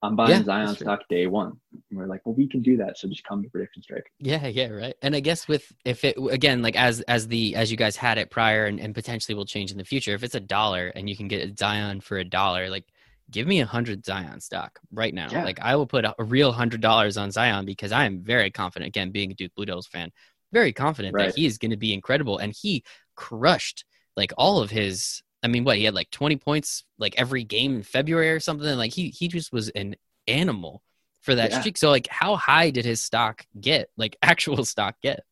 I'm 0.03 0.15
buying 0.15 0.31
Yeah, 0.31 0.43
Zion 0.43 0.75
stock 0.75 1.01
day 1.09 1.27
one. 1.27 1.59
And 1.89 1.99
we're 1.99 2.07
like, 2.07 2.21
well, 2.25 2.33
we 2.33 2.47
can 2.47 2.61
do 2.61 2.77
that. 2.77 2.97
So 2.97 3.07
just 3.07 3.23
come 3.23 3.43
to 3.43 3.49
prediction 3.49 3.83
strike. 3.83 4.11
Yeah, 4.19 4.47
yeah, 4.47 4.69
right. 4.69 4.95
And 5.03 5.15
I 5.15 5.19
guess 5.19 5.47
with 5.47 5.71
if 5.85 6.03
it 6.03 6.15
again 6.31 6.61
like 6.63 6.75
as 6.75 7.01
as 7.01 7.27
the 7.27 7.55
as 7.55 7.69
you 7.69 7.77
guys 7.77 7.95
had 7.97 8.17
it 8.17 8.31
prior 8.31 8.65
and, 8.65 8.79
and 8.79 8.95
potentially 8.95 9.35
will 9.35 9.45
change 9.45 9.71
in 9.71 9.77
the 9.77 9.83
future, 9.83 10.15
if 10.15 10.23
it's 10.23 10.33
a 10.33 10.39
dollar 10.39 10.87
and 10.95 11.07
you 11.09 11.15
can 11.15 11.27
get 11.27 11.47
a 11.47 11.53
Zion 11.55 12.01
for 12.01 12.17
a 12.17 12.23
dollar, 12.23 12.69
like 12.69 12.85
give 13.31 13.47
me 13.47 13.61
a 13.61 13.65
hundred 13.65 14.05
Zion 14.05 14.39
stock 14.41 14.79
right 14.91 15.13
now. 15.13 15.29
Yeah. 15.31 15.43
Like 15.43 15.59
I 15.61 15.75
will 15.75 15.87
put 15.87 16.05
a, 16.05 16.13
real 16.19 16.51
hundred 16.51 16.81
dollars 16.81 17.17
on 17.17 17.31
Zion 17.31 17.65
because 17.65 17.91
I 17.91 18.05
am 18.05 18.21
very 18.23 18.51
confident. 18.51 18.87
Again, 18.87 19.11
being 19.11 19.31
a 19.31 19.33
Duke 19.33 19.53
Blue 19.55 19.65
Devils 19.65 19.87
fan, 19.87 20.11
very 20.51 20.73
confident 20.73 21.15
Right. 21.15 21.27
that 21.27 21.35
he 21.35 21.45
is 21.45 21.57
going 21.57 21.71
to 21.71 21.77
be 21.77 21.93
incredible. 21.93 22.37
And 22.37 22.53
he 22.59 22.83
crushed 23.15 23.85
like 24.15 24.33
all 24.37 24.61
of 24.61 24.69
his. 24.71 25.21
I 25.43 25.47
mean, 25.47 25.63
what 25.63 25.77
he 25.77 25.85
had 25.85 25.95
like 25.95 26.11
twenty 26.11 26.35
points 26.35 26.83
like 26.99 27.15
every 27.17 27.43
game 27.43 27.75
in 27.75 27.83
February 27.83 28.31
or 28.31 28.39
something. 28.39 28.77
Like 28.77 28.93
he 28.93 29.09
he 29.09 29.27
just 29.27 29.51
was 29.51 29.69
an 29.69 29.95
animal 30.27 30.83
for 31.21 31.33
that 31.35 31.51
Yeah. 31.51 31.59
streak. 31.61 31.77
So 31.77 31.89
like, 31.89 32.07
how 32.07 32.35
high 32.35 32.69
did 32.69 32.85
his 32.85 33.03
stock 33.03 33.45
get? 33.59 33.89
Like 33.97 34.17
actual 34.21 34.63
stock 34.65 34.95
get? 35.01 35.23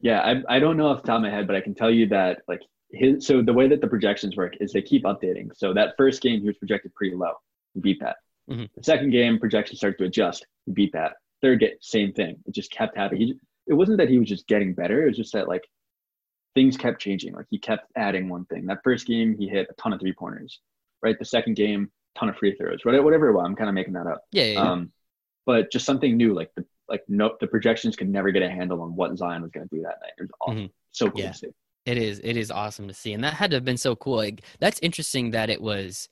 Yeah, 0.00 0.20
I, 0.20 0.56
I 0.56 0.58
don't 0.58 0.76
know 0.76 0.88
off 0.88 1.02
the 1.02 1.06
top 1.06 1.16
of 1.16 1.22
my 1.22 1.30
head, 1.30 1.46
but 1.46 1.56
I 1.56 1.60
can 1.62 1.74
tell 1.74 1.90
you 1.90 2.08
that 2.08 2.40
like 2.48 2.60
his 2.92 3.26
so 3.26 3.42
the 3.42 3.52
way 3.52 3.68
that 3.68 3.80
the 3.80 3.86
projections 3.88 4.36
work 4.36 4.54
is 4.60 4.72
they 4.72 4.82
keep 4.82 5.04
updating. 5.04 5.48
So 5.56 5.74
that 5.74 5.94
first 5.96 6.22
game 6.22 6.40
he 6.40 6.46
was 6.46 6.56
projected 6.56 6.94
pretty 6.94 7.16
low. 7.16 7.32
We 7.74 7.80
beat 7.80 8.00
that. 8.00 8.16
Mhm. 8.50 8.68
The 8.74 8.82
second 8.82 9.10
game 9.10 9.38
projections 9.38 9.78
started 9.80 9.98
to 9.98 10.04
adjust. 10.04 10.46
We 10.66 10.72
beat 10.72 10.92
that. 10.92 11.14
Third 11.42 11.60
game, 11.60 11.74
same 11.80 12.12
thing. 12.12 12.36
It 12.46 12.54
just 12.54 12.70
kept 12.70 12.96
happening. 12.96 13.20
He, 13.22 13.34
it 13.66 13.74
wasn't 13.74 13.98
that 13.98 14.08
he 14.08 14.18
was 14.18 14.28
just 14.28 14.46
getting 14.46 14.72
better. 14.72 15.02
It 15.04 15.08
was 15.08 15.16
just 15.16 15.32
that 15.32 15.48
like 15.48 15.64
things 16.54 16.76
kept 16.76 17.00
changing. 17.00 17.34
Like 17.34 17.46
he 17.50 17.58
kept 17.58 17.90
adding 17.96 18.28
one 18.28 18.44
thing. 18.46 18.66
That 18.66 18.78
first 18.84 19.06
game 19.06 19.36
he 19.38 19.48
hit 19.48 19.66
a 19.68 19.74
ton 19.74 19.92
of 19.92 20.00
three 20.00 20.14
pointers. 20.14 20.60
Right. 21.02 21.18
The 21.18 21.24
second 21.24 21.54
game, 21.56 21.90
ton 22.16 22.28
of 22.28 22.36
free 22.38 22.54
throws. 22.56 22.84
Whatever, 22.84 23.04
whatever 23.04 23.28
it 23.28 23.34
was. 23.34 23.44
I'm 23.44 23.56
kind 23.56 23.68
of 23.68 23.74
making 23.74 23.92
that 23.94 24.06
up. 24.06 24.22
Yeah, 24.32 24.44
yeah, 24.44 24.52
yeah. 24.52 24.70
Um, 24.72 24.92
but 25.44 25.70
just 25.70 25.84
something 25.84 26.16
new. 26.16 26.34
Like 26.34 26.50
the 26.56 26.64
like 26.88 27.02
no, 27.08 27.36
the 27.40 27.46
projections 27.48 27.96
could 27.96 28.08
never 28.08 28.30
get 28.30 28.42
a 28.42 28.48
handle 28.48 28.80
on 28.80 28.94
what 28.94 29.16
Zion 29.18 29.42
was 29.42 29.50
going 29.50 29.68
to 29.68 29.74
do 29.74 29.82
that 29.82 29.98
night. 30.00 30.12
It 30.18 30.22
was 30.22 30.30
awesome. 30.40 30.58
Mhm. 30.58 30.70
So 30.92 31.10
cool 31.10 31.20
Yeah. 31.20 31.32
It 31.86 31.96
is. 31.98 32.20
It 32.22 32.36
is 32.36 32.50
awesome 32.50 32.88
to 32.88 32.94
see, 32.94 33.12
and 33.12 33.22
that 33.24 33.34
had 33.34 33.50
to 33.52 33.56
have 33.56 33.64
been 33.64 33.76
so 33.76 33.94
cool. 33.96 34.16
Like 34.16 34.42
that's 34.58 34.80
interesting 34.80 35.30
that 35.30 35.48
it 35.50 35.62
was 35.62 36.08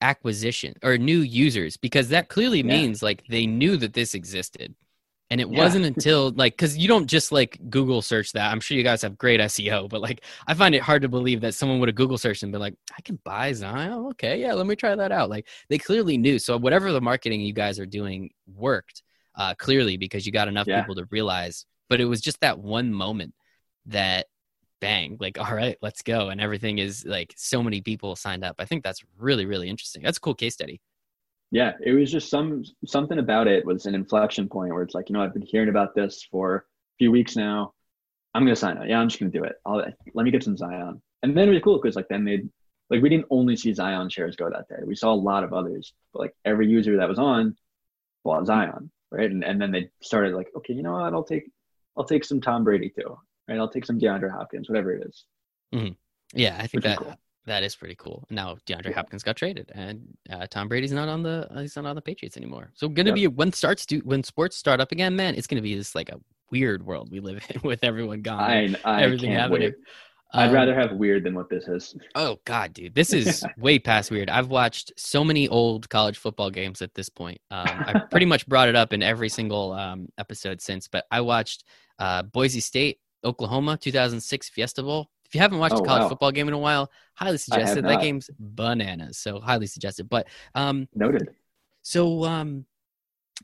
acquisition 0.00 0.74
or 0.84 0.96
new 0.96 1.20
users 1.20 1.76
because 1.76 2.10
that 2.10 2.28
clearly 2.28 2.58
Yeah. 2.58 2.64
means 2.76 3.02
like 3.02 3.26
they 3.28 3.46
knew 3.46 3.76
that 3.78 3.94
this 3.94 4.14
existed, 4.14 4.74
and 5.30 5.40
it 5.40 5.48
Yeah. 5.48 5.58
wasn't 5.58 5.86
until 5.86 6.30
like 6.32 6.52
because 6.52 6.76
you 6.78 6.86
don't 6.86 7.06
just 7.06 7.32
like 7.32 7.58
Google 7.70 8.02
search 8.02 8.32
that. 8.32 8.52
I'm 8.52 8.60
sure 8.60 8.76
you 8.76 8.84
guys 8.84 9.02
have 9.02 9.18
great 9.18 9.40
SEO, 9.40 9.88
but 9.88 10.00
like 10.02 10.22
I 10.46 10.54
find 10.54 10.74
it 10.74 10.82
hard 10.82 11.02
to 11.02 11.08
believe 11.08 11.40
that 11.40 11.54
someone 11.54 11.80
would 11.80 11.88
have 11.88 11.96
Google 11.96 12.18
searched 12.18 12.42
and 12.42 12.52
been 12.52 12.60
like, 12.60 12.74
I 12.96 13.00
can 13.02 13.18
buy 13.24 13.52
Zion. 13.54 14.06
Okay, 14.10 14.40
yeah, 14.40 14.52
let 14.52 14.66
me 14.66 14.76
try 14.76 14.94
that 14.94 15.12
out. 15.12 15.30
Like 15.30 15.48
they 15.68 15.78
clearly 15.78 16.16
knew. 16.18 16.38
So 16.38 16.56
whatever 16.58 16.92
the 16.92 17.00
marketing 17.00 17.40
you 17.40 17.52
guys 17.54 17.78
are 17.80 17.86
doing 17.86 18.30
worked 18.46 19.02
uh, 19.34 19.54
clearly 19.54 19.96
because 19.96 20.26
you 20.26 20.32
got 20.32 20.48
enough 20.48 20.66
Yeah. 20.66 20.80
people 20.82 20.94
to 20.96 21.06
realize. 21.10 21.64
But 21.88 22.00
it 22.00 22.04
was 22.04 22.20
just 22.20 22.40
that 22.40 22.58
one 22.58 22.92
moment 22.92 23.34
that 23.86 24.26
bang 24.80 25.16
like 25.20 25.38
all 25.38 25.54
right 25.54 25.76
let's 25.82 26.02
go 26.02 26.28
and 26.28 26.40
everything 26.40 26.78
is 26.78 27.04
like 27.04 27.34
so 27.36 27.62
many 27.62 27.80
people 27.80 28.14
signed 28.16 28.44
up 28.44 28.56
i 28.58 28.64
think 28.64 28.82
that's 28.84 29.02
really 29.18 29.46
really 29.46 29.68
interesting 29.68 30.02
that's 30.02 30.18
a 30.18 30.20
cool 30.20 30.34
case 30.34 30.54
study 30.54 30.80
Yeah, 31.50 31.72
it 31.82 31.92
was 31.92 32.12
just 32.12 32.30
some 32.30 32.62
something 32.86 33.18
about 33.18 33.46
it 33.46 33.64
was 33.64 33.86
an 33.86 33.94
inflection 33.94 34.48
point 34.48 34.72
where 34.72 34.82
it's 34.82 34.94
like, 34.94 35.08
you 35.08 35.14
know, 35.14 35.22
I've 35.22 35.32
been 35.32 35.42
hearing 35.42 35.70
about 35.70 35.94
this 35.94 36.22
for 36.30 36.56
a 36.56 36.62
few 36.98 37.10
weeks 37.10 37.36
now. 37.36 37.72
I'm 38.34 38.44
gonna 38.44 38.56
sign 38.56 38.76
up. 38.78 38.84
Yeah, 38.86 38.98
I'm 39.00 39.08
just 39.08 39.18
gonna 39.18 39.32
do 39.32 39.44
it. 39.44 39.56
I'll 39.64 39.82
let 40.14 40.24
me 40.24 40.30
get 40.30 40.44
some 40.44 40.56
Zion. 40.56 41.00
And 41.22 41.36
then 41.36 41.48
it 41.48 41.52
was 41.52 41.62
cool 41.62 41.80
because 41.80 41.96
like 41.96 42.08
then 42.08 42.24
they 42.24 42.42
like 42.90 43.02
we 43.02 43.08
didn't 43.08 43.26
only 43.30 43.56
see 43.56 43.72
Zion 43.72 44.10
shares 44.10 44.36
go 44.36 44.50
that 44.50 44.68
day. 44.68 44.82
We 44.84 44.94
saw 44.94 45.12
a 45.12 45.16
lot 45.16 45.44
of 45.44 45.52
others, 45.54 45.94
but 46.12 46.20
like 46.20 46.34
every 46.44 46.68
user 46.68 46.98
that 46.98 47.08
was 47.08 47.18
on 47.18 47.56
bought 48.24 48.46
Zion, 48.46 48.90
right? 49.10 49.30
And 49.30 49.42
and 49.44 49.60
then 49.60 49.72
they 49.72 49.90
started 50.02 50.34
like, 50.34 50.48
okay, 50.56 50.74
you 50.74 50.82
know 50.82 50.92
what? 50.92 51.14
I'll 51.14 51.24
take 51.24 51.50
I'll 51.96 52.04
take 52.04 52.24
some 52.24 52.40
Tom 52.42 52.64
Brady 52.64 52.90
too, 52.90 53.18
right? 53.48 53.58
I'll 53.58 53.68
take 53.68 53.86
some 53.86 53.98
DeAndre 53.98 54.30
Hopkins, 54.30 54.68
whatever 54.68 54.92
it 54.92 55.06
is. 55.06 55.24
yeah 56.34 56.56
i 56.58 56.66
think 56.66 56.72
Which 56.74 56.84
is 56.84 56.90
that 56.90 56.98
cool. 56.98 57.14
that 57.46 57.62
is 57.62 57.74
pretty 57.76 57.94
cool 57.96 58.26
now 58.30 58.56
deandre 58.66 58.90
Yeah. 58.90 58.96
hopkins 58.96 59.22
got 59.22 59.36
traded 59.36 59.70
and 59.74 60.02
uh, 60.30 60.46
tom 60.50 60.68
brady's 60.68 60.92
not 60.92 61.08
on 61.08 61.22
the 61.22 61.46
uh, 61.50 61.60
he's 61.60 61.74
not 61.76 61.86
on 61.86 61.96
the 61.96 62.02
patriots 62.02 62.36
anymore 62.36 62.70
so 62.74 62.88
gonna 62.88 63.12
be 63.12 63.26
when 63.26 63.52
starts 63.52 63.86
do 63.86 63.98
when 64.00 64.22
sports 64.22 64.56
start 64.56 64.80
up 64.80 64.92
again 64.92 65.16
man 65.16 65.34
it's 65.34 65.46
gonna 65.46 65.62
be 65.62 65.74
this 65.74 65.94
like 65.94 66.10
a 66.10 66.20
weird 66.50 66.84
world 66.84 67.10
we 67.10 67.20
live 67.20 67.42
in 67.50 67.60
with 67.62 67.82
everyone 67.84 68.20
gone 68.22 68.40
I 68.40 68.74
I 68.84 69.02
everything 69.02 69.32
happening. 69.32 69.72
I'd 70.34 70.48
Um, 70.48 70.54
rather 70.54 70.74
have 70.74 70.92
weird 70.92 71.24
than 71.24 71.34
what 71.34 71.48
this 71.48 71.66
is. 71.68 71.96
Oh 72.14 72.38
God, 72.44 72.74
dude, 72.74 72.94
this 72.94 73.14
is 73.14 73.42
way 73.56 73.78
past 73.78 74.10
weird. 74.10 74.28
I've 74.28 74.48
watched 74.48 74.92
so 74.98 75.24
many 75.24 75.48
old 75.48 75.88
college 75.88 76.18
football 76.18 76.50
games 76.50 76.82
at 76.82 76.92
this 76.94 77.08
point. 77.08 77.40
Um, 77.50 77.66
I 77.66 77.98
pretty 78.10 78.26
much 78.26 78.46
brought 78.46 78.68
it 78.68 78.76
up 78.76 78.92
in 78.92 79.02
every 79.02 79.30
single 79.30 79.72
um, 79.72 80.06
episode 80.18 80.60
since. 80.60 80.86
But 80.86 81.06
I 81.10 81.22
watched 81.22 81.64
uh, 81.98 82.24
Boise 82.24 82.60
State, 82.60 82.98
Oklahoma, 83.24 83.76
2006 83.76 84.48
Fiesta 84.50 84.82
Bowl. 84.82 85.10
If 85.26 85.34
you 85.34 85.40
haven't 85.40 85.58
watched 85.58 85.74
Oh, 85.74 85.82
a 85.82 85.84
college 85.84 86.02
wow. 86.02 86.08
football 86.08 86.32
game 86.32 86.48
in 86.48 86.54
a 86.54 86.58
while, 86.58 86.90
highly 87.14 87.36
suggested. 87.38 87.84
That 87.84 88.00
game's 88.00 88.30
bananas, 88.38 89.18
so 89.18 89.40
highly 89.40 89.66
suggested. 89.66 90.08
But 90.08 90.26
um, 90.54 90.88
Noted. 90.94 91.28
so 91.82 92.24
um 92.24 92.64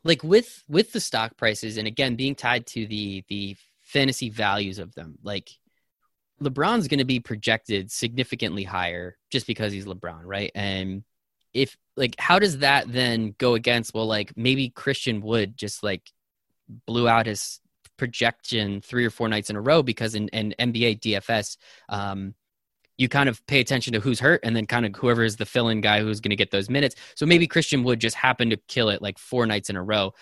like 0.03 0.25
with 0.25 0.65
with 0.69 0.93
the 0.93 1.01
stock 1.01 1.37
prices 1.37 1.77
and 1.77 1.87
again 1.87 2.17
being 2.17 2.35
tied 2.35 2.67
to 2.67 2.87
the 2.87 3.23
the 3.29 3.57
fantasy 3.83 4.29
values 4.31 4.79
of 4.79 4.93
them 4.95 5.17
like 5.23 5.51
lebron's 6.43 6.89
going 6.89 6.99
to 6.99 7.05
be 7.05 7.21
projected 7.21 7.93
significantly 7.93 8.65
higher 8.65 9.17
just 9.31 9.47
because 9.47 9.73
he's 9.73 9.85
lebron 9.87 10.23
right 10.25 10.51
and 10.57 11.05
if 11.53 11.77
like 11.97 12.17
how 12.19 12.41
does 12.41 12.59
that 12.59 12.91
then 12.91 13.35
go 13.39 13.55
against 13.55 13.95
well 13.95 14.07
like 14.07 14.33
maybe 14.37 14.69
christian 14.71 15.21
wood 15.21 15.57
just 15.57 15.85
like 15.85 16.11
blew 16.87 17.07
out 17.09 17.27
his 17.27 17.61
projection 17.97 18.81
three 18.81 19.05
or 19.05 19.11
four 19.11 19.29
nights 19.29 19.51
in 19.51 19.57
a 19.57 19.61
row 19.61 19.83
because 19.83 20.15
in, 20.15 20.29
in 20.29 20.55
nba 20.59 20.99
dfs 21.01 21.57
um 21.89 22.35
you 22.97 23.09
kind 23.09 23.29
of 23.29 23.45
pay 23.47 23.61
attention 23.61 23.93
to 23.93 24.01
who's 24.01 24.21
hurt 24.21 24.41
and 24.45 24.55
then 24.55 24.67
kind 24.67 24.87
of 24.87 24.95
whoever 24.97 25.25
is 25.25 25.37
the 25.37 25.47
fill-in 25.47 25.81
guy 25.81 26.01
who's 26.01 26.21
going 26.21 26.31
to 26.31 26.37
get 26.37 26.51
those 26.51 26.71
minutes. 26.71 26.95
So 27.17 27.27
maybe 27.27 27.47
Christian 27.47 27.83
Wood 27.83 28.01
just 28.01 28.17
happened 28.17 28.53
to 28.53 28.57
kill 28.69 28.89
it 28.89 29.03
like 29.03 29.19
four 29.19 29.47
nights 29.47 29.71
in 29.71 29.77
a 29.77 29.83
row. 29.83 30.15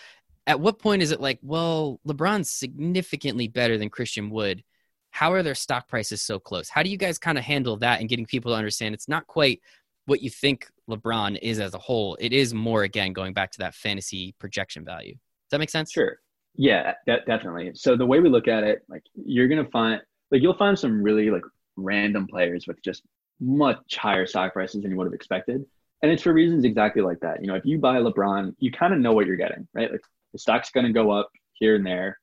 At 0.47 0.59
what 0.59 0.79
point 0.79 1.01
is 1.01 1.11
it 1.11 1.21
like, 1.21 1.39
well, 1.41 1.99
LeBron's 2.07 2.49
significantly 2.49 3.47
better 3.47 3.77
than 3.77 3.89
Christian 3.89 4.29
Wood? 4.29 4.63
How 5.11 5.31
are 5.33 5.43
their 5.43 5.55
stock 5.55 5.87
prices 5.87 6.23
so 6.23 6.39
close? 6.39 6.69
How 6.69 6.81
do 6.81 6.89
you 6.89 6.97
guys 6.97 7.19
kind 7.19 7.37
of 7.37 7.43
handle 7.43 7.77
that 7.77 7.99
and 7.99 8.09
getting 8.09 8.25
people 8.25 8.51
to 8.51 8.57
understand 8.57 8.95
it's 8.95 9.07
not 9.07 9.27
quite 9.27 9.61
what 10.05 10.21
you 10.21 10.29
think 10.29 10.67
LeBron 10.89 11.37
is 11.41 11.59
as 11.59 11.75
a 11.75 11.79
whole? 11.79 12.17
It 12.19 12.33
is 12.33 12.53
more 12.53 12.83
again 12.83 13.13
going 13.13 13.33
back 13.33 13.51
to 13.51 13.59
that 13.59 13.75
fantasy 13.75 14.33
projection 14.39 14.83
value. 14.83 15.13
Does 15.13 15.51
that 15.51 15.59
make 15.59 15.69
sense? 15.69 15.91
Sure. 15.91 16.17
Yeah, 16.55 16.93
de- 17.05 17.23
definitely. 17.25 17.71
So 17.75 17.95
the 17.95 18.05
way 18.05 18.19
we 18.19 18.29
look 18.29 18.47
at 18.47 18.63
it, 18.63 18.83
like 18.87 19.03
you're 19.15 19.47
gonna 19.47 19.69
find, 19.69 20.01
like 20.31 20.41
you'll 20.41 20.57
find 20.57 20.77
some 20.77 21.01
really 21.01 21.29
like 21.31 21.43
random 21.75 22.27
players 22.27 22.67
with 22.67 22.81
just 22.83 23.03
much 23.39 23.95
higher 23.95 24.27
stock 24.27 24.53
prices 24.53 24.81
than 24.81 24.91
you 24.91 24.97
would 24.97 25.07
have 25.07 25.13
expected, 25.13 25.65
and 26.01 26.11
it's 26.11 26.23
for 26.23 26.33
reasons 26.33 26.63
exactly 26.63 27.01
like 27.01 27.19
that. 27.21 27.41
You 27.41 27.47
know, 27.47 27.55
if 27.55 27.65
you 27.65 27.79
buy 27.79 27.97
LeBron, 27.97 28.55
you 28.59 28.71
kind 28.71 28.93
of 28.93 28.99
know 28.99 29.13
what 29.13 29.25
you're 29.25 29.35
getting, 29.35 29.67
right? 29.73 29.91
Like 29.91 30.01
the 30.31 30.39
stock's 30.39 30.69
gonna 30.71 30.93
go 30.93 31.11
up 31.11 31.29
here 31.53 31.75
and 31.75 31.85
there. 31.85 32.19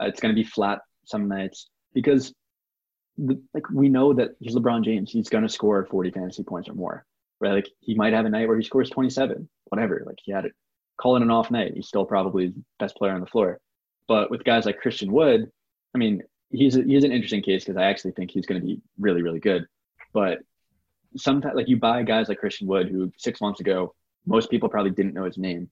Uh, 0.00 0.06
it's 0.06 0.20
gonna 0.20 0.34
be 0.34 0.44
flat 0.44 0.80
some 1.04 1.28
nights 1.28 1.68
because, 1.92 2.32
the, 3.18 3.42
like 3.52 3.68
we 3.70 3.88
know 3.88 4.12
that 4.14 4.30
he's 4.40 4.54
LeBron 4.54 4.84
James. 4.84 5.10
He's 5.10 5.28
gonna 5.28 5.48
score 5.48 5.84
40 5.86 6.12
fantasy 6.12 6.44
points 6.44 6.68
or 6.68 6.74
more, 6.74 7.04
right? 7.40 7.52
Like 7.52 7.68
he 7.80 7.94
might 7.96 8.12
have 8.12 8.26
a 8.26 8.30
night 8.30 8.46
where 8.46 8.56
he 8.58 8.64
scores 8.64 8.90
27, 8.90 9.48
whatever. 9.66 10.04
Like 10.06 10.18
he 10.22 10.30
had 10.32 10.44
it, 10.44 10.52
call 11.00 11.16
it 11.16 11.22
an 11.22 11.30
off 11.32 11.50
night. 11.50 11.72
He's 11.74 11.88
still 11.88 12.04
probably 12.04 12.48
the 12.48 12.62
best 12.78 12.94
player 12.96 13.12
on 13.12 13.20
the 13.20 13.26
floor. 13.26 13.58
But 14.08 14.30
with 14.30 14.44
guys 14.44 14.66
like 14.66 14.80
Christian 14.80 15.12
Wood, 15.12 15.50
I 15.94 15.98
mean, 15.98 16.22
he's 16.50 16.76
a, 16.76 16.82
he's 16.82 17.04
an 17.04 17.12
interesting 17.12 17.42
case 17.42 17.64
because 17.64 17.76
I 17.76 17.84
actually 17.84 18.12
think 18.12 18.30
he's 18.30 18.46
going 18.46 18.60
to 18.60 18.66
be 18.66 18.80
really 18.98 19.22
really 19.22 19.40
good. 19.40 19.66
But 20.12 20.40
sometimes, 21.16 21.54
like 21.54 21.68
you 21.68 21.78
buy 21.78 22.02
guys 22.02 22.28
like 22.28 22.38
Christian 22.38 22.66
Wood, 22.66 22.88
who 22.88 23.12
six 23.16 23.40
months 23.40 23.60
ago 23.60 23.94
most 24.26 24.50
people 24.50 24.68
probably 24.68 24.90
didn't 24.90 25.14
know 25.14 25.24
his 25.24 25.38
name. 25.38 25.70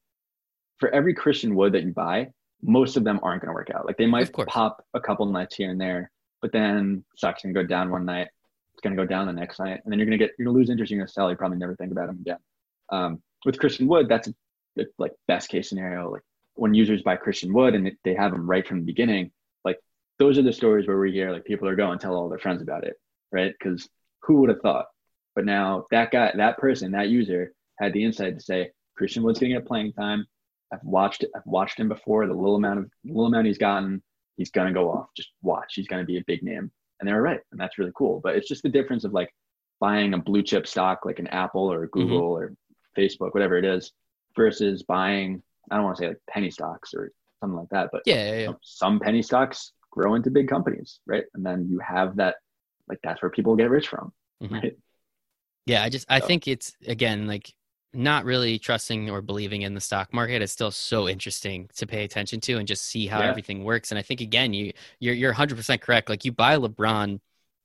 For 0.78 0.88
every 0.90 1.14
Christian 1.14 1.54
Wood 1.54 1.72
that 1.74 1.84
you 1.84 1.92
buy, 1.92 2.30
most 2.62 2.96
of 2.96 3.04
them 3.04 3.20
aren't 3.22 3.42
going 3.42 3.50
to 3.50 3.54
work 3.54 3.70
out. 3.74 3.86
Like 3.86 3.96
they 3.96 4.06
might 4.06 4.32
pop 4.32 4.84
a 4.94 5.00
couple 5.00 5.26
nights 5.26 5.54
here 5.54 5.70
and 5.70 5.80
there, 5.80 6.10
but 6.42 6.52
then 6.52 7.04
stock's 7.16 7.42
going 7.42 7.54
to 7.54 7.62
go 7.62 7.66
down 7.66 7.90
one 7.90 8.04
night. 8.04 8.28
It's 8.72 8.82
going 8.82 8.96
to 8.96 9.02
go 9.02 9.06
down 9.06 9.26
the 9.26 9.32
next 9.32 9.58
night, 9.58 9.80
and 9.84 9.92
then 9.92 9.98
you're 9.98 10.06
going 10.06 10.18
to 10.18 10.24
get 10.24 10.34
you're 10.38 10.46
going 10.46 10.54
to 10.54 10.58
lose 10.58 10.70
interest. 10.70 10.90
You're 10.90 11.00
going 11.00 11.06
to 11.06 11.12
sell. 11.12 11.30
You 11.30 11.36
probably 11.36 11.58
never 11.58 11.76
think 11.76 11.92
about 11.92 12.08
him 12.08 12.18
again. 12.20 12.38
Um, 12.90 13.22
with 13.44 13.58
Christian 13.58 13.88
Wood, 13.88 14.08
that's 14.08 14.28
a, 14.28 14.34
a, 14.78 14.84
like 14.98 15.12
best 15.28 15.48
case 15.48 15.68
scenario. 15.68 16.10
Like 16.10 16.22
when 16.60 16.74
users 16.74 17.02
buy 17.02 17.16
Christian 17.16 17.54
Wood 17.54 17.74
and 17.74 17.90
they 18.04 18.14
have 18.14 18.34
him 18.34 18.48
right 18.48 18.66
from 18.66 18.80
the 18.80 18.84
beginning, 18.84 19.30
like 19.64 19.78
those 20.18 20.36
are 20.36 20.42
the 20.42 20.52
stories 20.52 20.86
where 20.86 20.98
we 20.98 21.10
hear 21.10 21.32
like 21.32 21.46
people 21.46 21.66
are 21.66 21.74
going 21.74 21.98
tell 21.98 22.14
all 22.14 22.28
their 22.28 22.38
friends 22.38 22.60
about 22.60 22.84
it, 22.84 22.96
right? 23.32 23.54
Because 23.58 23.88
who 24.22 24.40
would 24.40 24.50
have 24.50 24.60
thought? 24.60 24.86
But 25.34 25.46
now 25.46 25.86
that 25.90 26.10
guy, 26.10 26.32
that 26.36 26.58
person, 26.58 26.92
that 26.92 27.08
user 27.08 27.54
had 27.78 27.94
the 27.94 28.04
insight 28.04 28.36
to 28.36 28.44
say 28.44 28.72
Christian 28.94 29.22
Wood's 29.22 29.38
going 29.38 29.54
to 29.54 29.58
get 29.58 29.66
playing 29.66 29.94
time. 29.94 30.26
I've 30.70 30.84
watched 30.84 31.24
I've 31.34 31.46
watched 31.46 31.80
him 31.80 31.88
before. 31.88 32.26
The 32.26 32.34
little 32.34 32.56
amount 32.56 32.80
of 32.80 32.90
little 33.06 33.24
amount 33.24 33.46
he's 33.46 33.56
gotten, 33.56 34.02
he's 34.36 34.50
going 34.50 34.68
to 34.68 34.74
go 34.74 34.90
off. 34.90 35.06
Just 35.16 35.30
watch. 35.40 35.72
He's 35.74 35.88
going 35.88 36.02
to 36.02 36.06
be 36.06 36.18
a 36.18 36.24
big 36.26 36.42
name, 36.42 36.70
and 37.00 37.08
they 37.08 37.12
were 37.14 37.22
right, 37.22 37.40
and 37.52 37.58
that's 37.58 37.78
really 37.78 37.92
cool. 37.96 38.20
But 38.22 38.36
it's 38.36 38.48
just 38.48 38.62
the 38.62 38.68
difference 38.68 39.04
of 39.04 39.14
like 39.14 39.34
buying 39.80 40.12
a 40.12 40.18
blue 40.18 40.42
chip 40.42 40.66
stock 40.66 41.06
like 41.06 41.20
an 41.20 41.26
Apple 41.28 41.72
or 41.72 41.86
Google 41.86 42.34
mm-hmm. 42.34 42.52
or 42.52 42.54
Facebook, 42.98 43.32
whatever 43.32 43.56
it 43.56 43.64
is, 43.64 43.92
versus 44.36 44.82
buying. 44.82 45.42
I 45.70 45.76
don't 45.76 45.84
want 45.84 45.96
to 45.98 46.02
say 46.02 46.08
like 46.08 46.18
penny 46.28 46.50
stocks 46.50 46.94
or 46.94 47.12
something 47.40 47.56
like 47.58 47.68
that, 47.70 47.90
but 47.92 48.02
Yeah, 48.04 48.14
yeah, 48.16 48.32
yeah. 48.32 48.38
you 48.46 48.52
know, 48.52 48.58
some 48.62 49.00
penny 49.00 49.22
stocks 49.22 49.72
grow 49.90 50.14
into 50.14 50.30
big 50.30 50.48
companies, 50.48 51.00
right? 51.06 51.24
And 51.34 51.44
then 51.44 51.66
you 51.68 51.78
have 51.80 52.16
that, 52.16 52.36
like 52.88 52.98
that's 53.02 53.22
where 53.22 53.30
people 53.30 53.56
get 53.56 53.70
rich 53.70 53.88
from, 53.88 54.12
Mhm. 54.40 54.62
right? 54.62 54.76
Yeah, 55.66 55.82
I 55.82 55.88
just 55.88 56.06
I 56.10 56.20
think 56.20 56.48
it's 56.48 56.72
again 56.86 57.26
like 57.26 57.52
not 57.92 58.24
really 58.24 58.58
trusting 58.58 59.10
or 59.10 59.20
believing 59.20 59.62
in 59.62 59.74
the 59.74 59.80
stock 59.80 60.12
market 60.14 60.42
is 60.42 60.52
still 60.52 60.70
so 60.70 61.08
interesting 61.08 61.68
to 61.76 61.86
pay 61.86 62.04
attention 62.04 62.40
to 62.40 62.56
and 62.58 62.66
just 62.68 62.84
see 62.84 63.06
how 63.06 63.20
Yeah. 63.20 63.30
everything 63.30 63.64
works. 63.64 63.90
And 63.92 63.98
I 63.98 64.02
think 64.02 64.20
again, 64.20 64.52
you 64.54 64.72
you're 65.00 65.14
you're 65.14 65.30
100% 65.30 65.82
correct. 65.82 66.08
Like 66.08 66.24
you 66.24 66.32
buy 66.32 66.56
LeBron 66.56 67.20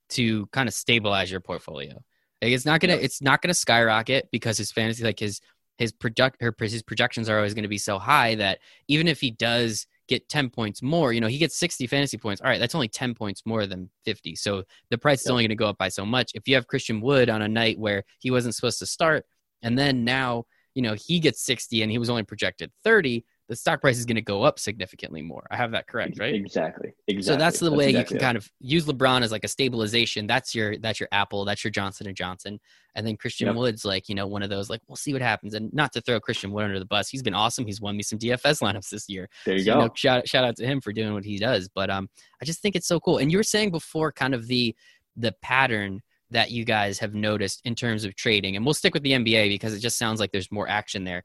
to 0.10 0.48
kind 0.48 0.68
of 0.68 0.74
stabilize 0.74 1.32
your 1.32 1.42
portfolio. 1.42 1.94
Like 2.42 2.52
it's 2.52 2.66
not 2.66 2.82
gonna 2.82 2.94
Yep. 2.94 3.04
it's 3.04 3.22
not 3.22 3.42
gonna 3.42 3.54
skyrocket 3.54 4.30
because 4.32 4.58
his 4.58 4.72
fantasy 4.72 5.04
like 5.04 5.20
his 5.20 5.42
his 5.78 5.92
project 5.92 6.42
his 6.60 6.84
projections 6.84 7.30
are 7.30 7.38
always 7.38 7.54
going 7.54 7.64
to 7.64 7.70
be 7.70 7.78
so 7.78 8.00
high 8.00 8.36
that 8.36 8.60
even 8.88 9.08
if 9.08 9.20
he 9.20 9.32
does 9.32 9.88
get 10.08 10.30
10 10.30 10.50
points 10.50 10.82
more, 10.82 11.14
you 11.14 11.22
know, 11.22 11.28
he 11.28 11.38
gets 11.38 11.58
60 11.58 11.88
fantasy 11.88 12.18
points. 12.18 12.42
All 12.42 12.48
right, 12.48 12.60
that's 12.60 12.76
only 12.76 12.88
10 12.88 13.16
points 13.16 13.42
more 13.46 13.66
than 13.66 13.90
50. 14.06 14.36
So 14.36 14.64
the 14.90 14.98
price 14.98 15.22
is 15.22 15.28
only 15.28 15.44
going 15.44 15.50
to 15.50 15.56
go 15.56 15.68
up 15.68 15.78
by 15.78 15.90
so 15.90 16.06
much. 16.06 16.32
If 16.36 16.48
you 16.48 16.56
have 16.56 16.68
Christian 16.68 17.02
Wood 17.02 17.30
on 17.30 17.42
a 17.42 17.48
night 17.48 17.80
where 17.80 18.04
he 18.20 18.32
wasn't 18.32 18.56
supposed 18.56 18.80
to 18.80 18.86
start 18.86 19.26
and 19.62 19.78
then 19.78 20.04
now, 20.04 20.46
you 20.76 20.82
know, 20.82 20.94
he 20.94 21.20
gets 21.20 21.44
60 21.44 21.82
and 21.82 21.92
he 21.92 21.98
was 21.98 22.10
only 22.10 22.24
projected 22.24 22.72
30, 22.84 23.26
the 23.48 23.56
stock 23.56 23.80
price 23.82 23.98
is 24.00 24.06
going 24.06 24.16
to 24.16 24.22
go 24.22 24.44
up 24.44 24.58
significantly 24.58 25.22
more. 25.22 25.46
I 25.52 25.56
have 25.58 25.72
that 25.72 25.88
correct, 25.88 26.18
right? 26.20 26.34
Exactly. 26.34 26.94
Exactly. 27.08 27.22
So 27.22 27.38
that's 27.38 27.60
the 27.60 27.72
way 27.72 27.90
exactly 27.90 28.16
you 28.16 28.20
can 28.20 28.26
kind 28.28 28.38
of 28.38 28.50
use 28.60 28.86
LeBron 28.86 29.22
as 29.22 29.32
like 29.32 29.44
a 29.44 29.48
stabilization. 29.48 30.26
That's 30.26 30.56
your 30.56 30.78
that's 30.78 31.00
your 31.00 31.10
Apple, 31.12 31.46
that's 31.46 31.64
your 31.64 31.70
Johnson 31.72 32.08
and 32.08 32.16
Johnson, 32.18 32.60
and 32.96 33.06
then 33.06 33.18
Christian 33.18 33.48
Yep. 33.48 33.56
Woods 33.56 33.86
like 33.86 34.10
you 34.10 34.16
know 34.16 34.26
one 34.26 34.42
of 34.42 34.50
those 34.50 34.70
like 34.70 34.82
we'll 34.88 34.96
see 34.96 35.14
what 35.14 35.22
happens. 35.22 35.54
And 35.54 35.72
not 35.74 35.94
to 35.94 36.02
throw 36.02 36.20
Christian 36.20 36.52
Wood 36.52 36.66
under 36.66 36.80
the 36.80 36.86
bus, 36.86 37.08
he's 37.08 37.22
been 37.22 37.36
awesome. 37.36 37.66
He's 37.68 37.80
won 37.82 37.96
me 37.96 38.04
some 38.04 38.18
DFS 38.18 38.62
lineups 38.62 38.90
this 38.90 39.08
year. 39.08 39.30
There 39.46 39.56
you 39.56 39.64
So, 39.64 39.74
go. 39.74 39.80
know, 39.82 39.90
shout 39.96 40.28
shout 40.28 40.44
out 40.44 40.56
to 40.58 40.66
him 40.66 40.82
for 40.82 40.92
doing 40.92 41.14
what 41.14 41.24
he 41.26 41.38
does. 41.38 41.70
But 41.70 41.90
um, 41.92 42.10
I 42.42 42.46
just 42.46 42.62
think 42.62 42.76
it's 42.76 42.88
so 42.88 43.00
cool. 43.00 43.20
And 43.20 43.32
you 43.32 43.38
were 43.38 43.44
saying 43.44 43.70
before, 43.72 44.12
kind 44.12 44.34
of 44.34 44.48
the 44.48 44.76
the 45.16 45.34
pattern 45.44 46.02
that 46.32 46.50
you 46.50 46.66
guys 46.66 46.98
have 47.00 47.14
noticed 47.14 47.62
in 47.66 47.76
terms 47.76 48.04
of 48.04 48.16
trading, 48.16 48.56
and 48.56 48.66
we'll 48.66 48.74
stick 48.74 48.96
with 48.96 49.04
the 49.04 49.12
NBA 49.12 49.50
because 49.50 49.74
it 49.76 49.80
just 49.80 49.98
sounds 50.00 50.20
like 50.20 50.32
there's 50.32 50.52
more 50.52 50.68
action 50.68 51.04
there. 51.04 51.24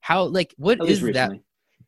How 0.00 0.24
like 0.24 0.54
what 0.56 0.80
At 0.80 0.88
is 0.88 1.02
that? 1.02 1.32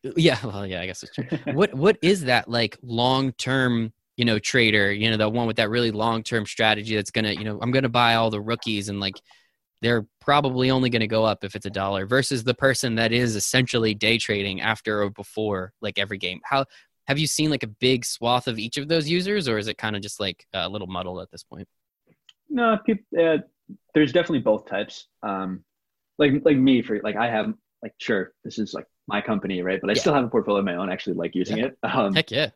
Yeah, 0.15 0.39
well, 0.43 0.65
yeah, 0.65 0.81
I 0.81 0.87
guess 0.87 1.03
it's 1.03 1.13
true 1.13 1.53
what 1.53 1.73
what 1.75 1.97
is 2.01 2.23
that 2.25 2.49
like 2.49 2.77
long 2.81 3.33
term 3.33 3.93
you 4.17 4.25
know 4.25 4.39
trader 4.39 4.91
you 4.91 5.09
know 5.09 5.17
the 5.17 5.29
one 5.29 5.47
with 5.47 5.57
that 5.57 5.69
really 5.69 5.91
long 5.91 6.23
term 6.23 6.45
strategy 6.45 6.95
that's 6.95 7.11
gonna 7.11 7.31
you 7.31 7.43
know 7.43 7.59
i'm 7.61 7.71
gonna 7.71 7.87
buy 7.89 8.15
all 8.15 8.29
the 8.29 8.41
rookies 8.41 8.89
and 8.89 8.99
like 8.99 9.21
they're 9.81 10.05
probably 10.19 10.69
only 10.69 10.89
gonna 10.89 11.07
go 11.07 11.23
up 11.23 11.43
if 11.43 11.55
it's 11.55 11.65
a 11.65 11.69
dollar 11.69 12.05
versus 12.05 12.43
the 12.43 12.53
person 12.53 12.95
that 12.95 13.11
is 13.11 13.35
essentially 13.35 13.93
day 13.93 14.17
trading 14.17 14.59
after 14.59 15.03
or 15.03 15.09
before 15.11 15.71
like 15.81 15.97
every 15.97 16.17
game 16.17 16.39
how 16.43 16.65
have 17.07 17.17
you 17.17 17.27
seen 17.27 17.49
like 17.49 17.63
a 17.63 17.67
big 17.67 18.05
swath 18.05 18.47
of 18.47 18.59
each 18.59 18.77
of 18.77 18.87
those 18.87 19.09
users 19.09 19.47
or 19.47 19.57
is 19.57 19.67
it 19.67 19.77
kind 19.77 19.95
of 19.95 20.01
just 20.01 20.19
like 20.19 20.45
a 20.53 20.67
little 20.67 20.87
muddled 20.87 21.21
at 21.21 21.31
this 21.31 21.43
point 21.43 21.67
No, 22.49 22.77
people. 22.85 23.05
Uh, 23.17 23.37
there's 23.93 24.11
definitely 24.11 24.39
both 24.39 24.65
types. 24.65 25.07
Um, 25.23 25.63
like 26.19 26.33
like 26.43 26.57
me 26.57 26.81
for 26.81 26.99
like 27.01 27.15
I 27.15 27.27
have 27.27 27.53
like 27.81 27.93
sure 27.97 28.33
this 28.43 28.59
is 28.59 28.73
like 28.73 28.85
my 29.11 29.21
company 29.21 29.61
right, 29.61 29.79
but 29.81 29.89
I 29.89 29.93
Yeah. 29.93 29.99
still 29.99 30.13
have 30.13 30.23
a 30.23 30.27
portfolio 30.29 30.59
of 30.59 30.65
my 30.65 30.75
own. 30.75 30.89
Actually, 30.89 31.15
like 31.15 31.35
using 31.35 31.57
Yeah. 31.57 31.65
it. 31.65 31.77
Um, 31.83 32.13
heck 32.13 32.31
yeah 32.31 32.49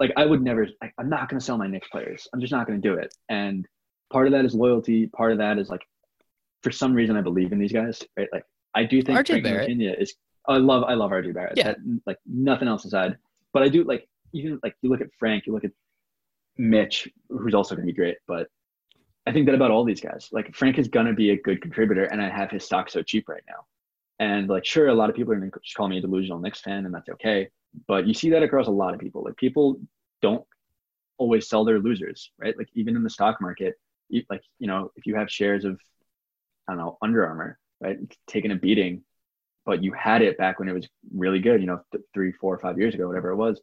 like 0.00 0.12
I 0.16 0.24
would 0.24 0.42
never. 0.42 0.66
I, 0.82 0.92
I'm 0.98 1.08
not 1.08 1.28
going 1.28 1.40
to 1.40 1.44
sell 1.44 1.58
my 1.58 1.66
Knicks 1.66 1.88
players. 1.88 2.28
I'm 2.32 2.40
just 2.40 2.52
not 2.52 2.66
going 2.66 2.80
to 2.80 2.88
do 2.88 2.94
it. 2.94 3.14
And 3.28 3.66
part 4.12 4.26
of 4.26 4.32
that 4.32 4.44
is 4.44 4.54
loyalty. 4.54 5.06
Part 5.08 5.32
of 5.32 5.38
that 5.38 5.58
is 5.58 5.68
like, 5.68 5.82
for 6.62 6.70
some 6.70 6.94
reason, 6.94 7.16
I 7.16 7.20
believe 7.20 7.52
in 7.52 7.58
these 7.58 7.72
guys. 7.72 8.02
Right. 8.16 8.28
Like 8.32 8.44
I 8.74 8.84
do 8.84 9.02
think 9.02 9.18
RJ 9.18 9.42
Barrett. 9.42 9.70
Is. 10.00 10.14
I 10.46 10.56
love 10.58 10.84
I 10.84 10.94
love 10.94 11.10
RJ 11.10 11.34
Barrett. 11.34 11.56
Yeah. 11.56 11.64
That, 11.72 11.78
like 12.06 12.18
nothing 12.26 12.68
else 12.68 12.84
aside. 12.84 13.16
But 13.52 13.62
I 13.64 13.68
do 13.68 13.82
like 13.84 14.08
even 14.32 14.60
like 14.62 14.76
you 14.82 14.88
look 14.90 15.00
at 15.00 15.08
Frank, 15.18 15.46
you 15.46 15.52
look 15.52 15.64
at 15.64 15.72
Mitch, 16.56 17.08
who's 17.28 17.54
also 17.54 17.74
going 17.74 17.86
to 17.86 17.92
be 17.92 17.96
great. 17.96 18.18
But 18.26 18.48
I 19.26 19.32
think 19.32 19.46
that 19.46 19.54
about 19.54 19.70
all 19.70 19.84
these 19.84 20.00
guys. 20.00 20.28
Like 20.32 20.54
Frank 20.54 20.78
is 20.78 20.88
going 20.88 21.06
to 21.06 21.12
be 21.12 21.30
a 21.30 21.36
good 21.36 21.60
contributor, 21.60 22.04
and 22.04 22.22
I 22.22 22.28
have 22.28 22.50
his 22.50 22.64
stock 22.64 22.88
so 22.88 23.02
cheap 23.02 23.28
right 23.28 23.42
now. 23.48 23.66
And 24.18 24.48
like, 24.48 24.64
sure, 24.64 24.88
a 24.88 24.94
lot 24.94 25.10
of 25.10 25.16
people 25.16 25.32
are 25.32 25.36
going 25.36 25.50
to 25.50 25.60
just 25.60 25.76
call 25.76 25.88
me 25.88 25.98
a 25.98 26.00
delusional 26.00 26.38
Knicks 26.40 26.60
fan, 26.60 26.84
and 26.86 26.94
that's 26.94 27.08
okay. 27.08 27.48
But 27.86 28.06
you 28.06 28.14
see 28.14 28.30
that 28.30 28.42
across 28.42 28.66
a 28.66 28.72
lot 28.72 28.94
of 28.94 29.00
people. 29.00 29.22
Like 29.24 29.36
people 29.36 29.80
don't 30.22 30.44
always 31.18 31.48
sell 31.48 31.64
their 31.64 31.78
losers, 31.78 32.30
right? 32.38 32.56
Like 32.56 32.68
even 32.74 32.96
in 32.96 33.02
the 33.04 33.10
stock 33.10 33.40
market, 33.40 33.74
you, 34.08 34.22
like 34.30 34.42
you 34.58 34.66
know, 34.66 34.90
if 34.96 35.06
you 35.06 35.14
have 35.16 35.30
shares 35.30 35.64
of, 35.64 35.78
I 36.66 36.72
don't 36.72 36.78
know, 36.78 36.98
Under 37.02 37.26
Armour, 37.26 37.58
right, 37.80 37.98
taking 38.26 38.50
a 38.50 38.56
beating, 38.56 39.02
but 39.64 39.82
you 39.84 39.92
had 39.92 40.22
it 40.22 40.38
back 40.38 40.58
when 40.58 40.68
it 40.68 40.72
was 40.72 40.88
really 41.14 41.40
good, 41.40 41.60
you 41.60 41.66
know, 41.66 41.80
th- 41.92 42.04
three, 42.14 42.32
four, 42.32 42.58
five 42.58 42.78
years 42.78 42.94
ago, 42.94 43.06
whatever 43.06 43.30
it 43.30 43.36
was. 43.36 43.60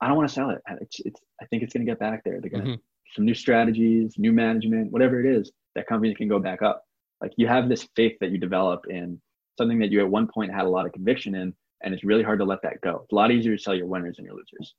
I 0.00 0.08
don't 0.08 0.16
want 0.16 0.28
to 0.28 0.34
sell 0.34 0.50
it. 0.50 0.62
It's, 0.80 1.00
it's 1.00 1.20
I 1.42 1.46
think 1.46 1.62
it's 1.62 1.74
going 1.74 1.84
to 1.84 1.90
get 1.90 1.98
back 1.98 2.24
there. 2.24 2.40
They're 2.40 2.50
going 2.50 2.64
to 2.64 2.70
Mhm. 2.70 2.80
some 3.14 3.24
new 3.26 3.34
strategies, 3.34 4.14
new 4.18 4.32
management, 4.32 4.92
whatever 4.92 5.20
it 5.20 5.26
is, 5.26 5.52
that 5.74 5.86
company 5.86 6.14
can 6.14 6.28
go 6.28 6.38
back 6.38 6.62
up. 6.62 6.84
Like 7.20 7.32
you 7.36 7.46
have 7.48 7.68
this 7.68 7.86
faith 7.96 8.16
that 8.20 8.30
you 8.30 8.38
develop 8.38 8.86
in 8.88 9.20
something 9.58 9.78
that 9.80 9.90
you 9.90 10.00
at 10.00 10.08
one 10.10 10.28
point 10.32 10.52
had 10.52 10.64
a 10.64 10.68
lot 10.68 10.86
of 10.86 10.92
conviction 10.92 11.34
in, 11.34 11.54
and 11.82 11.94
it's 11.94 12.04
really 12.04 12.22
hard 12.22 12.38
to 12.40 12.44
let 12.44 12.62
that 12.62 12.80
go. 12.82 13.00
It's 13.04 13.12
a 13.12 13.14
lot 13.14 13.30
easier 13.30 13.56
to 13.56 13.62
sell 13.62 13.74
your 13.74 13.86
winners 13.86 14.16
and 14.18 14.26
your 14.26 14.34
losers. 14.34 14.74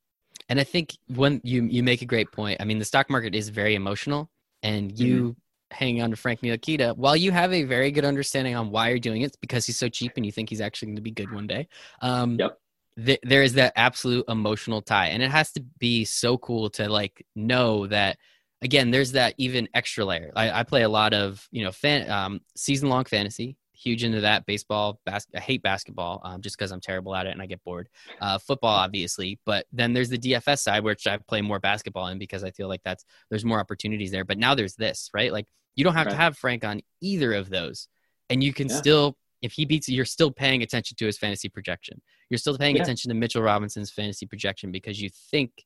And 0.50 0.60
I 0.60 0.64
think 0.64 0.98
when 1.08 1.42
you 1.44 1.64
you 1.64 1.84
make 1.84 2.02
a 2.02 2.06
great 2.06 2.32
point. 2.32 2.60
I 2.60 2.66
mean, 2.66 2.80
the 2.80 2.86
stock 2.86 3.10
market 3.10 3.36
is 3.36 3.50
very 3.50 3.76
emotional, 3.76 4.30
and 4.64 4.92
you 4.98 5.36
Mm-hmm. 5.36 5.40
hanging 5.72 6.02
on 6.02 6.12
to 6.12 6.18
Frank 6.18 6.42
Ntilikina, 6.42 6.98
while 6.98 7.16
you 7.16 7.32
have 7.32 7.54
a 7.54 7.64
very 7.64 7.92
good 7.92 8.04
understanding 8.06 8.56
on 8.56 8.72
why 8.72 8.90
you're 8.90 9.00
doing 9.00 9.22
it, 9.22 9.28
it's 9.28 9.38
because 9.38 9.66
he's 9.66 9.78
so 9.78 9.88
cheap 9.88 10.14
and 10.18 10.26
you 10.26 10.32
think 10.32 10.50
he's 10.50 10.60
actually 10.62 10.88
going 10.88 10.96
to 10.98 11.02
be 11.02 11.12
good 11.12 11.32
one 11.32 11.48
day. 11.48 11.68
Um, 12.02 12.40
Yep. 12.40 12.58
th- 13.06 13.20
there 13.24 13.44
is 13.44 13.54
that 13.54 13.74
absolute 13.76 14.26
emotional 14.28 14.82
tie, 14.82 15.08
and 15.08 15.24
it 15.24 15.32
has 15.32 15.52
to 15.54 15.62
be 15.80 16.06
so 16.06 16.38
cool 16.38 16.70
to 16.72 16.90
like 16.90 17.26
know 17.36 17.88
that. 17.88 18.18
Again, 18.64 18.92
there's 18.92 19.14
that 19.14 19.34
even 19.38 19.68
extra 19.74 20.06
layer. 20.06 20.32
I, 20.36 20.60
I 20.60 20.64
play 20.64 20.84
a 20.84 20.90
lot 20.90 21.14
of 21.14 21.48
you 21.52 21.64
know 21.64 21.72
fan 21.72 22.10
um, 22.12 22.42
season 22.56 22.90
long 22.90 23.06
fantasy. 23.06 23.58
Huge 23.84 24.04
into 24.04 24.22
that 24.22 24.46
baseball. 24.46 25.00
Bas- 25.06 25.26
I 25.36 25.40
hate 25.40 25.64
basketball 25.64 26.22
um, 26.24 26.42
just 26.42 26.58
because 26.58 26.72
I'm 26.72 26.82
terrible 26.82 27.16
at 27.16 27.26
it 27.26 27.32
and 27.32 27.42
I 27.42 27.48
get 27.48 27.64
bored 27.64 27.90
uh, 28.20 28.38
football, 28.38 28.76
obviously. 28.76 29.40
But 29.46 29.66
then 29.72 29.94
there's 29.94 30.10
the 30.10 30.18
DFS 30.20 30.60
side, 30.60 30.84
which 30.84 31.08
I 31.08 31.18
play 31.18 31.42
more 31.42 31.60
basketball 31.60 32.08
in 32.08 32.20
because 32.20 32.44
I 32.44 32.52
feel 32.52 32.68
like 32.68 32.82
that's 32.84 33.04
there's 33.30 33.44
more 33.46 33.60
opportunities 33.60 34.12
there. 34.12 34.24
But 34.26 34.38
now 34.38 34.54
there's 34.54 34.76
this, 34.76 35.10
right? 35.14 35.32
Like 35.32 35.48
you 35.76 35.84
don't 35.84 35.96
have 35.96 36.10
to 36.10 36.16
have 36.16 36.38
Frank 36.38 36.64
on 36.64 36.82
either 37.02 37.34
of 37.34 37.50
those, 37.50 37.88
and 38.30 38.44
you 38.44 38.54
can 38.54 38.70
Yeah. 38.70 38.76
still, 38.76 39.18
if 39.42 39.54
he 39.54 39.66
beats 39.66 39.90
you, 39.90 39.96
you're 39.96 40.06
still 40.06 40.30
paying 40.32 40.62
attention 40.62 40.96
to 40.98 41.06
his 41.08 41.18
fantasy 41.18 41.50
projection. 41.50 42.02
You're 42.30 42.38
still 42.38 42.58
paying 42.58 42.76
Yeah. 42.76 42.84
attention 42.84 43.10
to 43.10 43.16
Mitchell 43.16 43.42
Robinson's 43.42 43.90
fantasy 43.90 44.28
projection 44.28 44.72
because 44.72 45.02
you 45.02 45.10
think 45.10 45.66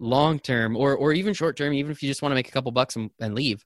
long 0.00 0.40
term 0.40 0.76
or 0.76 0.96
or 0.96 1.12
even 1.12 1.34
short 1.34 1.56
term, 1.56 1.72
even 1.72 1.92
if 1.92 2.02
you 2.02 2.08
just 2.10 2.20
want 2.22 2.32
to 2.32 2.34
make 2.34 2.48
a 2.48 2.52
couple 2.52 2.72
bucks 2.72 2.96
and, 2.96 3.10
and 3.20 3.34
leave. 3.36 3.64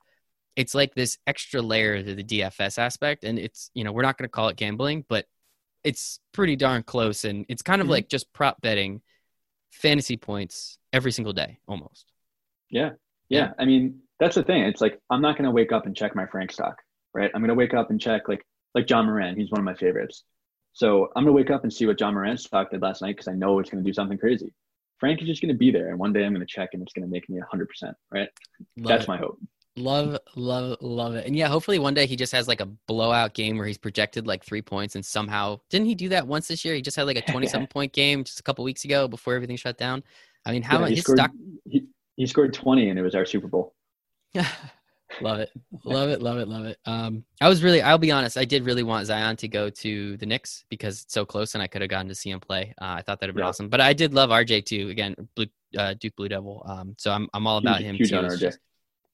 It's 0.59 0.75
like 0.75 0.93
this 0.97 1.19
extra 1.25 1.63
layer 1.63 2.03
to 2.03 2.15
the 2.17 2.25
DFS 2.25 2.79
aspect, 2.79 3.23
and 3.23 3.39
it's 3.39 3.71
you 3.75 3.85
know 3.85 3.93
we're 3.93 4.03
not 4.03 4.19
going 4.19 4.25
to 4.25 4.29
call 4.29 4.49
it 4.49 4.57
gambling, 4.57 5.05
but 5.09 5.25
it's 5.85 6.19
pretty 6.33 6.57
darn 6.57 6.83
close 6.83 7.25
and 7.25 7.47
it's 7.49 7.63
kind 7.63 7.81
of 7.81 7.87
Mhm. 7.87 7.91
like 7.93 8.09
just 8.09 8.33
prop 8.33 8.61
betting 8.61 9.01
fantasy 9.71 10.17
points 10.17 10.77
every 10.93 11.13
single 11.13 11.33
day 11.33 11.61
almost 11.69 12.11
Yeah. 12.71 12.91
Yeah. 13.29 13.53
I 13.61 13.65
mean, 13.65 14.01
that's 14.19 14.35
the 14.35 14.43
thing. 14.43 14.63
It's 14.65 14.81
like 14.81 14.99
I'm 15.09 15.23
not 15.23 15.37
gonna 15.37 15.53
wake 15.53 15.71
up 15.71 15.87
and 15.87 15.95
check 15.97 16.17
my 16.17 16.27
Frank 16.27 16.51
stock, 16.51 16.83
right? 17.15 17.31
I'm 17.33 17.41
gonna 17.41 17.55
wake 17.55 17.75
up 17.75 17.91
and 17.91 18.01
check 18.01 18.27
like 18.29 18.45
like 18.75 18.91
Ja 18.91 19.01
Morant. 19.05 19.39
He's 19.39 19.51
one 19.53 19.61
of 19.61 19.65
my 19.65 19.75
favorites. 19.75 20.25
So 20.73 21.13
I'm 21.15 21.23
gonna 21.23 21.33
wake 21.33 21.51
up 21.51 21.63
and 21.63 21.73
see 21.73 21.87
what 21.87 22.01
Ja 22.01 22.11
Morant's 22.11 22.43
stock 22.45 22.71
did 22.73 22.83
last 22.83 23.01
night 23.01 23.15
because 23.15 23.29
I 23.29 23.35
know 23.35 23.61
it's 23.61 23.71
gonna 23.71 23.85
do 23.85 23.93
something 23.93 24.19
crazy. 24.19 24.53
Frank 24.99 25.23
is 25.23 25.29
just 25.29 25.41
gonna 25.41 25.55
be 25.55 25.71
there, 25.71 25.91
and 25.91 25.99
one 26.01 26.13
day 26.13 26.25
I'm 26.25 26.33
gonna 26.33 26.45
check, 26.45 26.71
and 26.73 26.83
it's 26.83 26.93
gonna 26.93 27.07
make 27.07 27.29
me 27.29 27.39
100, 27.39 27.69
percent 27.69 27.97
right? 28.11 28.29
love 28.77 28.89
That's 28.89 29.05
it. 29.05 29.09
my 29.09 29.17
hope. 29.19 29.39
Love 29.79 30.19
love 30.37 30.77
love 30.81 31.15
it. 31.15 31.27
And 31.27 31.35
yeah 31.37 31.49
hopefully 31.49 31.79
one 31.79 31.95
day 31.95 32.07
he 32.07 32.17
just 32.17 32.33
has 32.33 32.49
like 32.49 32.61
a 32.61 32.67
blowout 32.67 33.35
game 33.35 33.57
where 33.59 33.67
he's 33.67 33.79
projected 33.79 34.27
like 34.27 34.45
three 34.45 34.63
points 34.63 34.95
and 34.95 35.05
somehow 35.05 35.61
didn't 35.71 35.87
he 35.87 35.95
do 35.95 36.09
that 36.11 36.27
once 36.27 36.49
this 36.49 36.65
year? 36.65 36.75
He 36.75 36.83
just 36.83 36.97
had 36.97 37.07
like 37.07 37.17
a 37.17 37.23
27 37.33 37.67
point 37.69 37.93
game 37.93 38.25
just 38.25 38.41
a 38.41 38.43
couple 38.43 38.65
weeks 38.65 38.85
ago 38.85 39.09
before 39.09 39.35
everything 39.35 39.57
shut 39.57 39.79
down. 39.79 40.03
I 40.45 40.53
mean 40.53 40.63
how 40.63 40.81
Yeah, 40.81 40.89
he 40.89 40.95
his 40.97 41.05
scored, 41.05 41.19
stock 41.19 41.31
he, 41.69 41.87
he 42.17 42.27
scored 42.27 42.53
20, 42.53 42.91
and 42.91 42.99
it 42.99 43.03
was 43.03 43.15
our 43.15 43.25
Super 43.27 43.49
Bowl. 43.49 43.75
love 45.23 45.41
it. 45.41 45.51
Love 45.85 46.11
it 46.11 46.21
love 46.21 46.39
it 46.39 46.49
love 46.49 46.67
it. 46.67 46.79
Um 46.85 47.25
i 47.41 47.49
was 47.49 47.63
really 47.63 47.81
i'll 47.81 47.97
be 47.99 48.11
honest 48.13 48.37
i 48.37 48.45
did 48.45 48.65
really 48.67 48.83
want 48.83 49.07
zion 49.07 49.37
to 49.37 49.49
go 49.49 49.71
to 49.71 50.17
the 50.19 50.27
knicks 50.27 50.65
because 50.69 51.03
it's 51.03 51.15
so 51.15 51.25
close 51.25 51.55
and 51.55 51.63
i 51.63 51.67
could 51.67 51.81
have 51.81 51.89
gotten 51.91 52.09
to 52.09 52.15
see 52.15 52.31
him 52.31 52.41
play. 52.41 52.75
Uh, 52.81 52.97
i 52.99 53.03
thought 53.03 53.19
that'd 53.19 53.35
been 53.35 53.43
Yeah. 53.43 53.49
awesome. 53.49 53.69
But 53.71 53.81
i 53.81 53.93
did 53.95 54.13
love 54.13 54.29
rj 54.31 54.65
too. 54.67 54.89
Again 54.91 55.17
blue 55.35 55.47
uh, 55.79 55.95
duke 55.95 56.15
blue 56.17 56.29
devil. 56.29 56.63
Um 56.69 56.95
so 56.99 57.11
i'm, 57.11 57.27
I'm 57.33 57.47
all 57.47 57.57
about 57.59 57.79
Huge- 57.79 57.87
him 57.89 57.97
huge 57.97 58.11
too 58.11 58.17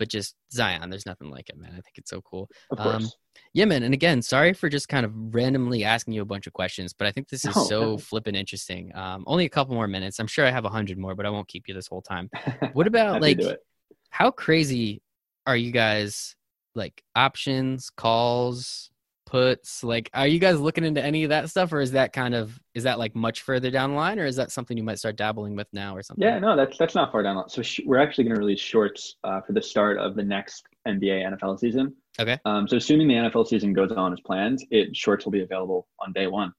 on 0.01 0.05
It's 0.07 0.15
RJ. 0.15 0.19
just- 0.19 0.35
but 0.35 0.35
just 0.35 0.35
zion 0.53 0.91
there's 0.91 1.07
nothing 1.07 1.31
like 1.31 1.49
it 1.51 1.57
man 1.57 1.71
i 1.71 1.81
think 1.81 1.97
it's 1.99 2.11
so 2.11 2.21
cool 2.23 2.49
Um, 2.79 3.09
yeah, 3.53 3.65
man. 3.65 3.83
And 3.83 3.93
again, 3.95 4.23
sorry 4.23 4.53
for 4.53 4.69
just 4.69 4.89
kind 4.89 5.05
of 5.05 5.13
randomly 5.35 5.83
asking 5.83 6.15
you 6.15 6.23
a 6.23 6.25
bunch 6.25 6.47
of 6.47 6.53
questions, 6.53 6.93
but 6.93 7.09
I 7.09 7.11
think 7.13 7.29
this 7.29 7.45
is 7.45 7.55
No, 7.57 7.65
so 7.65 7.81
no. 7.81 7.99
flippin' 7.99 8.37
interesting. 8.37 8.95
Um, 8.95 9.25
only 9.27 9.45
a 9.45 9.49
couple 9.49 9.75
more 9.75 9.89
minutes. 9.89 10.21
I'm 10.21 10.29
sure 10.29 10.47
I 10.47 10.51
have 10.53 10.65
a 10.65 10.69
hundred 10.69 10.99
more, 10.99 11.17
but 11.17 11.27
I 11.27 11.31
won't 11.31 11.49
keep 11.49 11.67
you 11.67 11.75
this 11.75 11.89
whole 11.89 12.01
time. 12.03 12.31
What 12.75 12.87
about 12.87 13.21
like 13.21 13.41
how 14.11 14.31
crazy 14.31 15.03
are 15.47 15.57
you 15.57 15.73
guys? 15.73 16.37
Like 16.77 17.03
options, 17.17 17.91
calls, 17.91 18.91
puts 19.27 19.83
like 19.83 20.11
are 20.13 20.27
you 20.27 20.39
guys 20.39 20.61
looking 20.61 20.85
into 20.85 21.03
any 21.03 21.25
of 21.25 21.31
that 21.31 21.49
stuff 21.49 21.73
or 21.73 21.81
is 21.81 21.93
that 21.93 22.13
kind 22.13 22.35
of 22.35 22.59
is 22.75 22.85
that 22.85 22.99
like 22.99 23.15
much 23.15 23.43
further 23.43 23.71
down 23.71 23.91
the 23.91 23.97
line 23.97 24.19
or 24.19 24.27
is 24.27 24.37
that 24.37 24.51
something 24.53 24.77
you 24.77 24.83
might 24.83 24.99
start 24.99 25.17
dabbling 25.17 25.57
with 25.57 25.67
now 25.73 25.97
or 25.97 26.03
something? 26.03 26.23
Yeah 26.23 26.39
no 26.39 26.57
that's 26.57 26.77
that's 26.77 26.95
not 26.95 27.11
far 27.11 27.23
down 27.23 27.49
so 27.49 27.63
sh- 27.63 27.81
we're 27.87 27.99
actually 27.99 28.25
going 28.25 28.35
to 28.35 28.41
release 28.41 28.61
shorts 28.61 29.17
uh, 29.25 29.41
for 29.41 29.53
the 29.53 29.63
start 29.63 29.99
of 29.99 30.15
the 30.15 30.23
next 30.23 30.65
nba 30.87 31.39
nfl 31.39 31.59
season. 31.59 31.95
Okay. 32.21 32.39
Um, 32.45 32.69
so 32.69 32.77
assuming 32.77 33.09
the 33.09 33.15
nfl 33.15 33.47
season 33.47 33.73
goes 33.73 33.93
on 33.93 34.13
as 34.13 34.21
planned 34.21 34.65
it 34.71 34.95
shorts 34.95 35.25
will 35.25 35.33
be 35.33 35.43
available 35.43 35.89
on 36.01 36.13
day 36.13 36.27
one. 36.27 36.53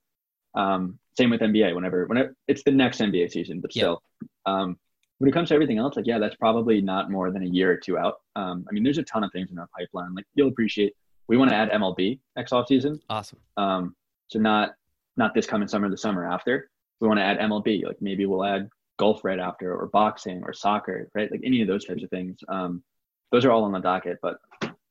Um, 0.56 1.00
same 1.18 1.30
with 1.30 1.42
nba 1.42 1.76
whenever 1.76 2.06
whenever 2.08 2.36
it's 2.48 2.64
the 2.64 2.72
next 2.72 3.00
nba 3.00 3.32
season 3.32 3.62
but 3.62 3.72
still. 3.72 4.02
Um, 4.46 4.78
when 5.20 5.30
it 5.30 5.34
comes 5.34 5.50
to 5.50 5.56
everything 5.56 5.78
else 5.78 5.96
like 5.96 6.08
yeah 6.08 6.20
that's 6.20 6.36
probably 6.36 6.82
not 6.82 7.12
more 7.12 7.32
than 7.32 7.44
a 7.44 7.48
year 7.48 7.72
or 7.72 7.78
two 7.78 7.98
out. 7.98 8.16
Um, 8.36 8.66
i 8.68 8.74
mean 8.74 8.84
there's 8.84 8.98
a 8.98 9.04
ton 9.04 9.24
of 9.24 9.32
things 9.32 9.52
in 9.52 9.60
our 9.60 9.70
pipeline. 9.78 10.16
Like 10.16 10.26
you'll 10.34 10.50
appreciate 10.50 10.94
we 11.28 11.38
want 11.38 11.50
to 11.50 11.56
add 11.56 11.70
MLB 11.72 12.20
next 12.36 12.52
off 12.52 12.68
season. 12.68 13.00
Awesome. 13.10 13.40
Um, 13.58 13.96
so 14.28 14.40
not 14.40 14.74
not 15.18 15.34
this 15.34 15.46
coming 15.46 15.68
summer, 15.68 15.90
the 15.90 15.98
summer 15.98 16.30
after. 16.30 16.70
We 17.00 17.08
want 17.08 17.20
to 17.20 17.24
add 17.24 17.40
MLB. 17.40 17.86
Like 17.86 18.02
maybe 18.02 18.26
we'll 18.26 18.44
add 18.46 18.70
golf 18.98 19.24
right 19.24 19.40
after, 19.40 19.76
or 19.76 19.88
boxing, 19.88 20.44
or 20.44 20.54
soccer, 20.54 21.10
right? 21.14 21.32
Like 21.32 21.42
any 21.44 21.62
of 21.62 21.68
those 21.68 21.86
types 21.86 22.04
of 22.04 22.10
things. 22.10 22.38
Um, 22.48 22.84
those 23.32 23.46
are 23.46 23.52
all 23.52 23.64
on 23.64 23.72
the 23.72 23.80
docket. 23.80 24.20
But 24.22 24.38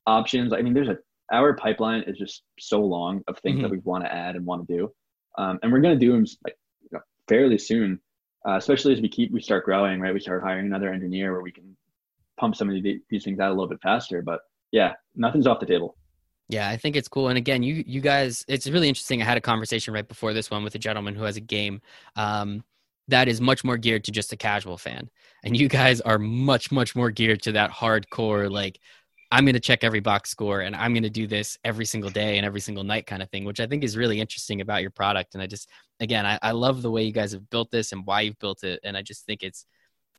options, 0.07 0.53
I 0.53 0.63
mean, 0.63 0.75
there's 0.75 0.89
a 0.89 0.99
our 1.33 1.55
pipeline 1.55 2.03
is 2.03 2.19
just 2.19 2.43
so 2.59 2.81
long 2.81 3.23
of 3.29 3.39
things 3.39 3.57
mm-hmm. 3.57 3.63
that 3.63 3.71
we 3.71 3.79
want 3.79 4.05
to 4.05 4.13
add 4.13 4.37
and 4.37 4.45
want 4.45 4.67
to 4.67 4.77
do, 4.77 4.93
um, 5.39 5.59
and 5.63 5.73
we're 5.73 5.81
going 5.81 5.99
to 5.99 6.07
do 6.07 6.13
them 6.13 6.27
like 6.45 6.57
you 6.83 6.91
know, 6.93 7.01
fairly 7.29 7.59
soon. 7.59 8.01
Uh, 8.47 8.59
especially 8.59 8.93
as 8.93 9.01
we 9.01 9.09
keep 9.09 9.33
we 9.33 9.41
start 9.41 9.65
growing, 9.65 10.01
right? 10.01 10.13
We 10.13 10.21
start 10.21 10.43
hiring 10.43 10.67
another 10.67 10.93
engineer 10.93 11.33
where 11.33 11.41
we 11.41 11.51
can 11.51 11.75
pump 12.37 12.57
some 12.57 12.69
of 12.69 12.83
the, 12.83 13.01
these 13.09 13.25
things 13.25 13.41
out 13.41 13.49
a 13.49 13.55
little 13.55 13.69
bit 13.69 13.81
faster. 13.83 14.21
But 14.21 14.41
yeah, 14.71 14.93
nothing's 15.15 15.47
off 15.47 15.61
the 15.61 15.67
table. 15.67 15.97
Yeah, 16.49 16.69
I 16.69 16.77
think 16.77 16.97
it's 16.97 17.09
cool. 17.09 17.29
And 17.29 17.39
again, 17.39 17.63
you 17.63 17.83
you 17.87 18.01
guys, 18.01 18.45
it's 18.49 18.69
really 18.69 18.89
interesting. 18.89 19.23
I 19.23 19.25
had 19.25 19.39
a 19.39 19.41
conversation 19.41 19.95
right 19.95 20.07
before 20.07 20.33
this 20.35 20.51
one 20.51 20.63
with 20.63 20.75
a 20.75 20.79
gentleman 20.79 21.15
who 21.15 21.25
has 21.25 21.37
a 21.37 21.41
game 21.41 21.81
um, 22.17 22.63
that 23.09 23.29
is 23.29 23.41
much 23.41 23.65
more 23.65 23.79
geared 23.79 24.05
to 24.05 24.13
just 24.13 24.33
a 24.33 24.37
casual 24.37 24.77
fan, 24.77 25.09
and 25.43 25.57
you 25.57 25.69
guys 25.69 26.01
are 26.03 26.19
much 26.19 26.71
much 26.71 26.95
more 26.95 27.11
geared 27.11 27.43
to 27.43 27.53
that 27.53 27.71
hardcore 27.71 28.51
like. 28.51 28.79
I'm 29.33 29.45
going 29.45 29.55
to 29.55 29.61
check 29.61 29.83
every 29.83 29.99
box 29.99 30.31
score 30.31 30.61
and 30.61 30.77
I'm 30.77 30.93
going 30.93 31.03
to 31.03 31.11
do 31.11 31.27
this 31.27 31.59
every 31.65 31.87
single 31.87 32.11
day 32.11 32.37
and 32.37 32.47
every 32.47 32.61
single 32.61 32.85
night 32.85 33.07
kind 33.07 33.21
of 33.21 33.29
thing, 33.31 33.45
which 33.45 33.59
I 33.59 33.67
think 33.67 33.83
is 33.83 33.97
really 33.97 34.21
interesting 34.21 34.61
about 34.61 34.83
your 34.83 34.93
product. 34.93 35.35
And 35.35 35.43
I 35.43 35.49
just, 35.49 35.69
again, 35.99 36.25
I, 36.25 36.39
I 36.41 36.53
love 36.53 36.83
the 36.83 36.91
way 36.91 37.03
you 37.03 37.11
guys 37.11 37.33
have 37.33 37.51
built 37.51 37.73
this 37.73 37.91
and 37.91 38.07
why 38.07 38.21
you've 38.21 38.39
built 38.39 38.63
it. 38.63 38.79
And 38.85 38.97
I 38.97 39.03
just 39.03 39.27
think 39.27 39.43
it's, 39.43 39.67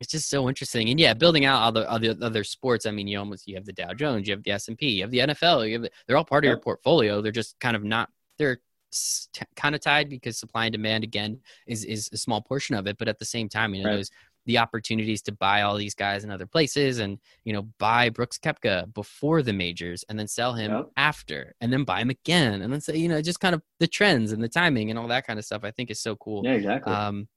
it's 0.00 0.10
just 0.10 0.28
so 0.28 0.48
interesting. 0.48 0.90
And 0.90 1.00
yeah, 1.00 1.14
building 1.14 1.44
out 1.44 1.62
all 1.62 1.72
the 1.72 1.90
other 1.90 2.14
other 2.20 2.44
sports. 2.44 2.86
I 2.86 2.90
mean, 2.90 3.06
you 3.08 3.18
almost 3.18 3.46
you 3.48 3.54
have 3.54 3.64
the 3.64 3.72
Dow 3.72 3.92
Jones, 3.94 4.28
you 4.28 4.34
have 4.34 4.42
the 4.42 4.50
S 4.52 4.68
and 4.68 4.76
P, 4.76 4.90
you 4.90 5.02
have 5.02 5.10
the 5.10 5.18
NFL. 5.18 5.66
You 5.66 5.74
have 5.74 5.82
the, 5.82 5.90
they're 6.06 6.16
all 6.16 6.24
part 6.24 6.44
of 6.44 6.48
your 6.48 6.58
portfolio. 6.58 7.20
They're 7.22 7.32
just 7.32 7.58
kind 7.60 7.76
of 7.76 7.84
not. 7.84 8.10
They're 8.38 8.58
t- 8.92 9.42
kind 9.56 9.74
of 9.74 9.80
tied 9.80 10.10
because 10.10 10.38
supply 10.38 10.66
and 10.66 10.72
demand 10.72 11.04
again 11.04 11.40
is 11.66 11.84
is 11.84 12.10
a 12.12 12.16
small 12.16 12.42
portion 12.42 12.74
of 12.74 12.86
it. 12.86 12.98
But 12.98 13.08
at 13.08 13.18
the 13.18 13.24
same 13.24 13.48
time, 13.48 13.74
you 13.74 13.82
know, 13.82 13.90
right. 13.90 13.94
there's 13.96 14.10
the 14.46 14.58
opportunities 14.58 15.22
to 15.22 15.32
buy 15.32 15.62
all 15.62 15.76
these 15.76 15.94
guys 15.94 16.22
in 16.22 16.30
other 16.30 16.46
places 16.46 17.00
and 17.00 17.18
you 17.44 17.52
know 17.52 17.62
buy 17.78 18.08
Brooks 18.08 18.38
Koepka 18.38 18.92
before 18.94 19.42
the 19.42 19.52
majors 19.52 20.04
and 20.08 20.18
then 20.18 20.28
sell 20.28 20.54
him 20.54 20.70
yep. 20.72 20.86
after 20.96 21.54
and 21.60 21.72
then 21.72 21.84
buy 21.84 22.00
him 22.00 22.10
again 22.10 22.62
and 22.62 22.72
then 22.72 22.80
say 22.80 22.96
you 22.96 23.08
know 23.08 23.20
just 23.20 23.40
kind 23.40 23.54
of 23.54 23.62
the 23.80 23.88
trends 23.88 24.32
and 24.32 24.42
the 24.42 24.48
timing 24.48 24.90
and 24.90 24.98
all 24.98 25.08
that 25.08 25.26
kind 25.26 25.38
of 25.38 25.44
stuff 25.44 25.64
I 25.64 25.72
think 25.72 25.90
is 25.90 26.00
so 26.00 26.16
cool. 26.16 26.42
Yeah, 26.44 26.52
exactly. 26.52 26.92
Um, 26.92 27.28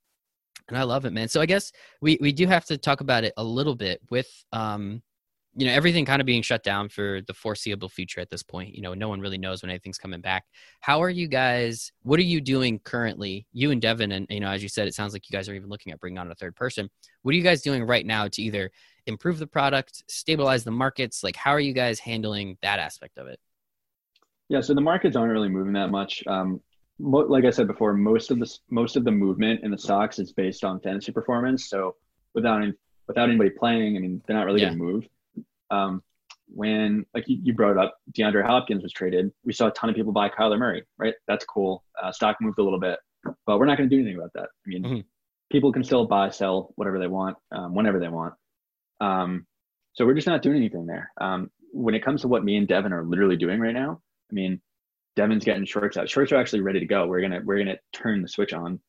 and 0.68 0.78
I 0.78 0.84
love 0.84 1.06
it, 1.06 1.14
man. 1.14 1.28
So 1.28 1.42
I 1.42 1.46
guess 1.46 1.72
we 2.02 2.18
we 2.22 2.32
do 2.32 2.48
have 2.48 2.66
to 2.66 2.78
talk 2.78 3.02
about 3.02 3.24
it 3.24 3.34
a 3.38 3.44
little 3.44 3.76
bit 3.76 4.02
with 4.10 4.30
um 4.54 5.02
you 5.56 5.66
know 5.66 5.74
everything 5.74 6.06
kind 6.06 6.22
of 6.22 6.26
being 6.26 6.42
shut 6.42 6.64
down 6.64 6.90
for 6.90 7.22
the 7.28 7.34
foreseeable 7.34 7.90
future 7.90 8.22
at 8.22 8.30
this 8.30 8.44
point. 8.44 8.76
You 8.76 8.82
know 8.82 8.94
no 8.94 9.10
one 9.10 9.20
really 9.20 9.38
knows 9.38 9.62
when 9.62 9.70
anything's 9.70 9.98
coming 9.98 10.22
back. 10.22 10.46
How 10.80 11.02
are 11.02 11.10
you 11.10 11.28
guys 11.28 11.92
what 12.04 12.20
are 12.20 12.24
you 12.24 12.40
doing 12.40 12.80
currently? 12.80 13.48
You 13.52 13.72
and 13.72 13.82
devin 13.82 14.12
and 14.12 14.28
you 14.30 14.40
know 14.40 14.50
as 14.50 14.62
you 14.62 14.70
said 14.70 14.88
it 14.88 14.94
sounds 14.94 15.14
like 15.14 15.30
you 15.30 15.36
guys 15.36 15.50
are 15.50 15.56
even 15.56 15.70
looking 15.70 15.92
at 15.92 16.00
bringing 16.00 16.20
on 16.20 16.32
a 16.32 16.36
third 16.36 16.56
person. 16.56 16.90
What 17.24 17.34
are 17.34 17.38
you 17.38 17.44
guys 17.44 17.62
doing 17.62 17.84
right 17.84 18.06
now 18.06 18.28
to 18.28 18.42
either 18.42 18.72
improve 19.08 19.40
the 19.40 19.48
product 19.48 20.04
stabilize 20.08 20.64
the 20.64 20.72
markets? 20.72 21.24
Like 21.24 21.36
how 21.36 21.52
are 21.52 21.60
you 21.60 21.74
guys 21.74 22.00
handling 22.00 22.58
that 22.62 22.80
aspect 22.80 23.18
of 23.18 23.28
it? 23.28 23.40
Yeah 24.50 24.62
so 24.62 24.74
the 24.74 24.82
markets 24.82 25.16
aren't 25.16 25.34
really 25.34 25.50
moving 25.50 25.74
that 25.74 25.90
much. 25.90 26.24
Um, 26.28 26.62
like 27.00 27.46
I 27.46 27.50
said 27.50 27.68
before, 27.68 27.94
most 27.94 28.32
of 28.32 28.40
the 28.40 28.58
most 28.70 28.96
of 28.96 29.04
the 29.04 29.12
movement 29.12 29.62
in 29.64 29.72
the 29.72 29.78
stocks 29.78 30.20
is 30.20 30.34
based 30.34 30.64
on 30.64 30.80
fantasy 30.82 31.12
performance. 31.12 31.70
So 31.70 31.96
without 32.34 32.62
any, 32.62 32.74
without 33.08 33.30
anybody 33.30 33.52
playing, 33.52 33.96
I 33.96 34.00
mean, 34.00 34.22
they're 34.28 34.36
not 34.36 34.46
really 34.46 34.62
yeah. 34.62 34.70
going 34.70 34.80
to 34.80 34.84
move. 34.84 35.08
Um, 35.72 36.04
when 36.48 37.06
like 37.14 37.28
you, 37.28 37.40
you, 37.44 37.54
brought 37.54 37.78
up 37.78 37.96
DeAndre 38.18 38.46
Hopkins 38.46 38.82
was 38.82 38.92
traded, 38.92 39.32
we 39.46 39.54
saw 39.54 39.68
a 39.68 39.72
ton 39.72 39.90
of 39.90 39.96
people 39.96 40.12
buy 40.12 40.30
Kyler 40.30 40.58
Murray. 40.58 40.84
Right, 40.98 41.14
that's 41.28 41.46
cool. 41.46 41.84
Uh, 42.02 42.12
stock 42.12 42.38
moved 42.42 42.60
a 42.60 42.64
little 42.64 42.80
bit, 42.80 43.00
but 43.46 43.60
we're 43.60 43.66
not 43.66 43.78
going 43.78 43.90
to 43.90 43.96
do 43.96 44.02
anything 44.02 44.20
about 44.20 44.34
that. 44.34 44.50
I 44.66 44.68
mean, 44.68 44.84
mm-hmm. 44.84 45.00
people 45.52 45.72
can 45.72 45.84
still 45.84 46.06
buy, 46.06 46.30
sell 46.30 46.74
whatever 46.76 47.00
they 47.00 47.08
want, 47.08 47.38
um, 47.52 47.76
whenever 47.76 48.00
they 48.00 48.08
want. 48.08 48.34
Um, 49.00 49.46
so 49.94 50.06
we're 50.06 50.16
just 50.16 50.28
not 50.28 50.42
doing 50.42 50.58
anything 50.58 50.86
there. 50.86 51.12
Um, 51.22 51.52
when 51.72 51.94
it 51.94 52.04
comes 52.04 52.22
to 52.22 52.28
what 52.28 52.44
me 52.44 52.58
and 52.58 52.68
Devin 52.68 52.94
are 52.94 53.06
literally 53.06 53.38
doing 53.38 53.60
right 53.60 53.74
now, 53.74 54.02
I 54.32 54.34
mean, 54.34 54.60
Devin's 55.16 55.46
getting 55.46 55.66
shorts 55.66 55.98
out. 55.98 56.10
Shorts 56.10 56.32
are 56.32 56.38
actually 56.38 56.62
ready 56.62 56.80
to 56.80 56.86
go. 56.86 57.08
We're 57.08 57.22
gonna 57.22 57.42
we're 57.44 57.58
gonna 57.58 57.78
turn 57.94 58.22
the 58.22 58.28
switch 58.28 58.54
on 58.54 58.80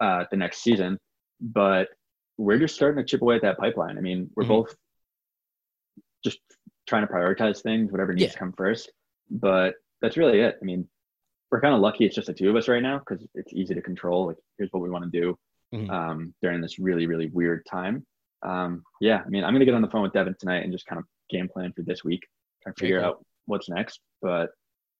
uh, 0.00 0.24
the 0.30 0.36
next 0.36 0.62
season, 0.62 0.98
but 1.40 1.88
we're 2.36 2.58
just 2.58 2.74
starting 2.74 3.02
to 3.02 3.08
chip 3.08 3.22
away 3.22 3.36
at 3.36 3.42
that 3.42 3.58
pipeline. 3.58 3.96
I 3.96 4.00
mean, 4.00 4.30
we're 4.34 4.44
mm-hmm. 4.44 4.52
both 4.52 4.74
just 6.24 6.38
trying 6.86 7.06
to 7.06 7.12
prioritize 7.12 7.62
things, 7.62 7.90
whatever 7.90 8.12
needs 8.12 8.24
yeah. 8.24 8.32
to 8.32 8.38
come 8.38 8.52
first. 8.52 8.90
But 9.30 9.74
that's 10.02 10.16
really 10.16 10.40
it. 10.40 10.58
I 10.60 10.64
mean, 10.64 10.88
we're 11.50 11.60
kind 11.60 11.74
of 11.74 11.80
lucky 11.80 12.04
it's 12.04 12.14
just 12.14 12.26
the 12.26 12.34
two 12.34 12.50
of 12.50 12.56
us 12.56 12.68
right 12.68 12.82
now 12.82 12.98
because 12.98 13.26
it's 13.34 13.52
easy 13.52 13.74
to 13.74 13.82
control. 13.82 14.26
Like, 14.26 14.36
here's 14.58 14.70
what 14.72 14.82
we 14.82 14.90
want 14.90 15.10
to 15.10 15.20
do 15.20 15.38
mm-hmm. 15.74 15.90
um, 15.90 16.34
during 16.42 16.60
this 16.60 16.78
really, 16.78 17.06
really 17.06 17.28
weird 17.28 17.64
time. 17.64 18.04
Um, 18.42 18.82
yeah, 19.00 19.22
I 19.24 19.28
mean, 19.28 19.44
I'm 19.44 19.54
gonna 19.54 19.64
get 19.64 19.74
on 19.74 19.82
the 19.82 19.88
phone 19.88 20.02
with 20.02 20.12
Devin 20.12 20.34
tonight 20.38 20.64
and 20.64 20.72
just 20.72 20.86
kind 20.86 20.98
of 20.98 21.06
game 21.30 21.48
plan 21.48 21.72
for 21.74 21.82
this 21.82 22.04
week, 22.04 22.26
try 22.62 22.72
to 22.72 22.80
figure 22.80 23.02
out 23.02 23.24
what's 23.46 23.68
next. 23.68 24.00
But 24.20 24.50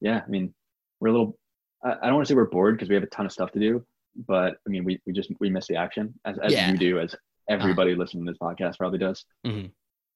yeah, 0.00 0.22
I 0.26 0.28
mean, 0.28 0.54
we're 1.00 1.08
a 1.08 1.12
little. 1.12 1.38
I, 1.82 1.92
I 1.92 2.06
don't 2.06 2.14
want 2.14 2.26
to 2.26 2.32
say 2.32 2.36
we're 2.36 2.46
bored 2.46 2.76
because 2.76 2.88
we 2.88 2.94
have 2.94 3.04
a 3.04 3.08
ton 3.08 3.26
of 3.26 3.32
stuff 3.32 3.52
to 3.52 3.60
do, 3.60 3.84
but 4.26 4.56
I 4.66 4.70
mean, 4.70 4.84
we 4.84 5.00
we 5.06 5.12
just 5.12 5.30
we 5.40 5.50
miss 5.50 5.66
the 5.66 5.76
action 5.76 6.14
as 6.24 6.38
as 6.38 6.52
yeah. 6.52 6.70
you 6.70 6.78
do, 6.78 6.98
as 6.98 7.14
everybody 7.48 7.92
uh, 7.92 7.96
listening 7.96 8.26
to 8.26 8.32
this 8.32 8.38
podcast 8.38 8.78
probably 8.78 8.98
does. 8.98 9.24
Mm-hmm. 9.46 9.68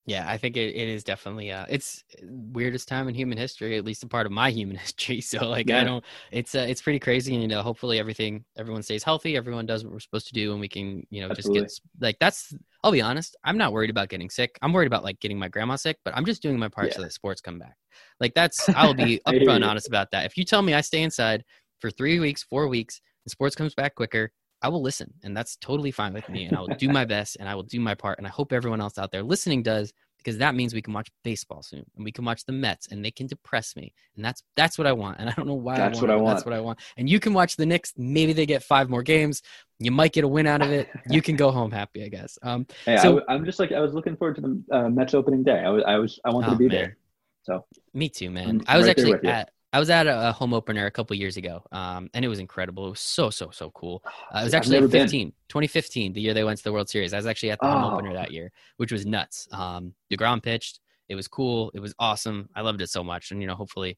Yeah, 0.09 0.25
I 0.27 0.37
think 0.37 0.57
it, 0.57 0.75
it 0.75 0.89
is 0.89 1.03
definitely 1.03 1.51
uh 1.51 1.65
it's 1.69 2.03
weirdest 2.23 2.87
time 2.87 3.07
in 3.07 3.13
human 3.13 3.37
history, 3.37 3.77
at 3.77 3.85
least 3.85 4.03
a 4.03 4.07
part 4.07 4.25
of 4.25 4.31
my 4.31 4.49
human 4.49 4.75
history. 4.85 5.21
So 5.21 5.47
like 5.47 5.69
yeah. 5.69 5.81
I 5.81 5.83
don't 5.83 6.03
it's 6.31 6.55
uh, 6.55 6.65
it's 6.67 6.81
pretty 6.81 6.99
crazy 6.99 7.33
and 7.33 7.41
you 7.43 7.47
know 7.47 7.61
hopefully 7.61 7.99
everything 7.99 8.43
everyone 8.57 8.81
stays 8.81 9.03
healthy, 9.03 9.37
everyone 9.37 9.67
does 9.67 9.83
what 9.83 9.93
we're 9.93 9.99
supposed 9.99 10.27
to 10.27 10.33
do 10.33 10.51
and 10.51 10.59
we 10.59 10.67
can, 10.67 11.05
you 11.11 11.21
know, 11.21 11.29
Absolutely. 11.29 11.61
just 11.65 11.81
get 11.83 12.05
like 12.05 12.17
that's 12.19 12.55
I'll 12.83 12.91
be 12.91 13.01
honest, 13.01 13.37
I'm 13.43 13.57
not 13.57 13.71
worried 13.71 13.91
about 13.91 14.09
getting 14.09 14.31
sick. 14.31 14.57
I'm 14.63 14.73
worried 14.73 14.87
about 14.87 15.03
like 15.03 15.19
getting 15.19 15.37
my 15.37 15.47
grandma 15.47 15.75
sick, 15.75 15.97
but 16.03 16.15
I'm 16.17 16.25
just 16.25 16.41
doing 16.41 16.57
my 16.57 16.69
part 16.69 16.87
yeah. 16.87 16.95
so 16.95 17.01
that 17.03 17.13
sports 17.13 17.39
come 17.39 17.59
back. 17.59 17.75
Like 18.19 18.33
that's 18.33 18.67
I'll 18.69 18.95
be 18.95 19.21
upfront 19.27 19.67
honest 19.67 19.87
about 19.87 20.09
that. 20.11 20.25
If 20.25 20.37
you 20.37 20.43
tell 20.43 20.63
me 20.63 20.73
I 20.73 20.81
stay 20.81 21.03
inside 21.03 21.43
for 21.81 21.91
3 21.91 22.19
weeks, 22.19 22.43
4 22.43 22.67
weeks 22.67 22.99
and 23.25 23.31
sports 23.31 23.55
comes 23.55 23.75
back 23.75 23.93
quicker, 23.93 24.31
I 24.61 24.69
will 24.69 24.81
listen 24.81 25.13
and 25.23 25.35
that's 25.35 25.55
totally 25.57 25.91
fine 25.91 26.13
with 26.13 26.27
me 26.29 26.45
and 26.45 26.57
I 26.57 26.59
will 26.59 26.67
do 26.67 26.89
my 26.89 27.05
best 27.05 27.37
and 27.39 27.47
I 27.47 27.55
will 27.55 27.63
do 27.63 27.79
my 27.79 27.95
part 27.95 28.17
and 28.17 28.27
I 28.27 28.29
hope 28.29 28.51
everyone 28.51 28.81
else 28.81 28.97
out 28.97 29.11
there 29.11 29.23
listening 29.23 29.63
does 29.63 29.93
because 30.17 30.37
that 30.39 30.53
means 30.53 30.73
we 30.73 30.81
can 30.81 30.93
watch 30.93 31.09
baseball 31.23 31.63
soon 31.63 31.85
and 31.95 32.03
we 32.03 32.11
can 32.11 32.25
watch 32.25 32.43
the 32.43 32.51
Mets 32.51 32.87
and 32.87 33.03
they 33.03 33.11
can 33.11 33.27
depress 33.27 33.75
me 33.75 33.93
and 34.15 34.23
that's 34.23 34.43
that's 34.55 34.77
what 34.77 34.85
I 34.85 34.91
want 34.91 35.19
and 35.19 35.29
I 35.29 35.33
don't 35.33 35.47
know 35.47 35.53
why 35.53 35.77
that's 35.77 35.99
I 35.99 36.01
what 36.01 36.11
I 36.11 36.15
want 36.15 36.37
that's 36.37 36.45
what 36.45 36.53
I 36.53 36.59
want 36.59 36.79
and 36.97 37.09
you 37.09 37.19
can 37.19 37.33
watch 37.33 37.55
the 37.55 37.65
Knicks 37.65 37.93
maybe 37.97 38.33
they 38.33 38.45
get 38.45 38.63
five 38.63 38.89
more 38.89 39.03
games 39.03 39.41
you 39.79 39.91
might 39.91 40.11
get 40.11 40.23
a 40.23 40.27
win 40.27 40.45
out 40.45 40.61
of 40.61 40.71
it 40.71 40.89
you 41.09 41.21
can 41.21 41.35
go 41.35 41.51
home 41.51 41.71
happy 41.71 42.03
I 42.03 42.09
guess 42.09 42.37
um 42.41 42.67
hey, 42.85 42.97
so 42.97 43.21
I, 43.29 43.35
am 43.35 43.45
just 43.45 43.59
like 43.59 43.71
I 43.71 43.79
was 43.79 43.93
looking 43.93 44.17
forward 44.17 44.35
to 44.35 44.41
the 44.41 44.63
uh, 44.71 44.89
Mets 44.89 45.13
opening 45.13 45.43
day 45.43 45.59
I 45.59 45.69
was 45.69 45.83
I 45.87 45.97
was 45.97 46.19
I 46.25 46.31
wanted 46.31 46.47
oh, 46.47 46.51
to 46.51 46.57
be 46.57 46.67
man. 46.67 46.77
there 46.77 46.97
so. 47.43 47.65
Me 47.93 48.09
too 48.09 48.29
man. 48.29 48.49
I'm, 48.49 48.61
i 48.67 48.77
was 48.77 48.85
right 48.85 48.99
actually 48.99 49.27
at 49.27 49.51
I 49.71 49.79
was 49.79 49.89
at 49.89 50.07
a, 50.07 50.31
home 50.31 50.53
opener 50.53 50.87
a 50.87 50.91
couple 50.91 51.15
years 51.15 51.37
ago, 51.37 51.63
um, 51.71 52.09
and 52.13 52.25
it 52.25 52.27
was 52.27 52.39
incredible. 52.39 52.87
It 52.87 52.91
was 52.91 53.01
so 53.01 53.29
so 53.29 53.51
so 53.51 53.69
cool. 53.71 54.03
Uh, 54.33 54.39
it 54.39 54.43
was 54.45 54.53
actually 54.53 54.79
15, 54.87 55.29
2015, 55.47 56.13
the 56.13 56.21
year 56.21 56.33
they 56.33 56.43
went 56.43 56.57
to 56.57 56.63
the 56.63 56.73
World 56.73 56.89
Series. 56.89 57.13
I 57.13 57.17
was 57.17 57.27
actually 57.27 57.51
at 57.51 57.59
the 57.59 57.67
oh. 57.67 57.71
home 57.71 57.93
opener 57.93 58.13
that 58.13 58.31
year, 58.31 58.51
which 58.77 58.91
was 58.91 59.05
nuts. 59.05 59.47
Um, 59.51 59.93
Degrom 60.11 60.41
pitched. 60.41 60.79
It 61.07 61.15
was 61.15 61.27
cool. 61.27 61.71
It 61.73 61.79
was 61.79 61.93
awesome. 61.99 62.49
I 62.55 62.61
loved 62.61 62.81
it 62.81 62.89
so 62.89 63.03
much, 63.03 63.31
and 63.31 63.41
you 63.41 63.47
know, 63.47 63.55
hopefully, 63.55 63.97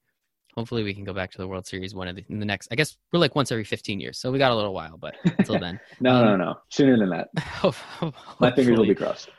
hopefully 0.56 0.84
we 0.84 0.94
can 0.94 1.06
go 1.06 1.14
back 1.14 1.32
to 1.32 1.38
the 1.38 1.48
World 1.48 1.66
Series 1.66 1.96
one 1.96 2.10
of 2.10 2.18
the, 2.18 2.26
in 2.30 2.40
the 2.40 2.46
next. 2.46 2.68
I 2.72 2.76
guess 2.76 2.98
we're 3.14 3.20
like 3.20 3.36
once 3.36 3.52
every 3.52 3.64
15 3.64 4.00
years, 4.02 4.18
so 4.18 4.30
we 4.30 4.40
got 4.40 4.52
a 4.52 4.56
little 4.56 4.74
while, 4.74 4.98
but 4.98 5.16
until 5.38 5.58
then, 5.58 5.80
no, 6.02 6.16
um, 6.16 6.26
no, 6.26 6.36
no, 6.36 6.56
sooner 6.70 6.98
than 6.98 7.10
that. 7.10 7.30
My 8.40 8.52
fingers 8.52 8.78
will 8.78 8.86
be 8.88 8.96
crossed. 8.96 9.30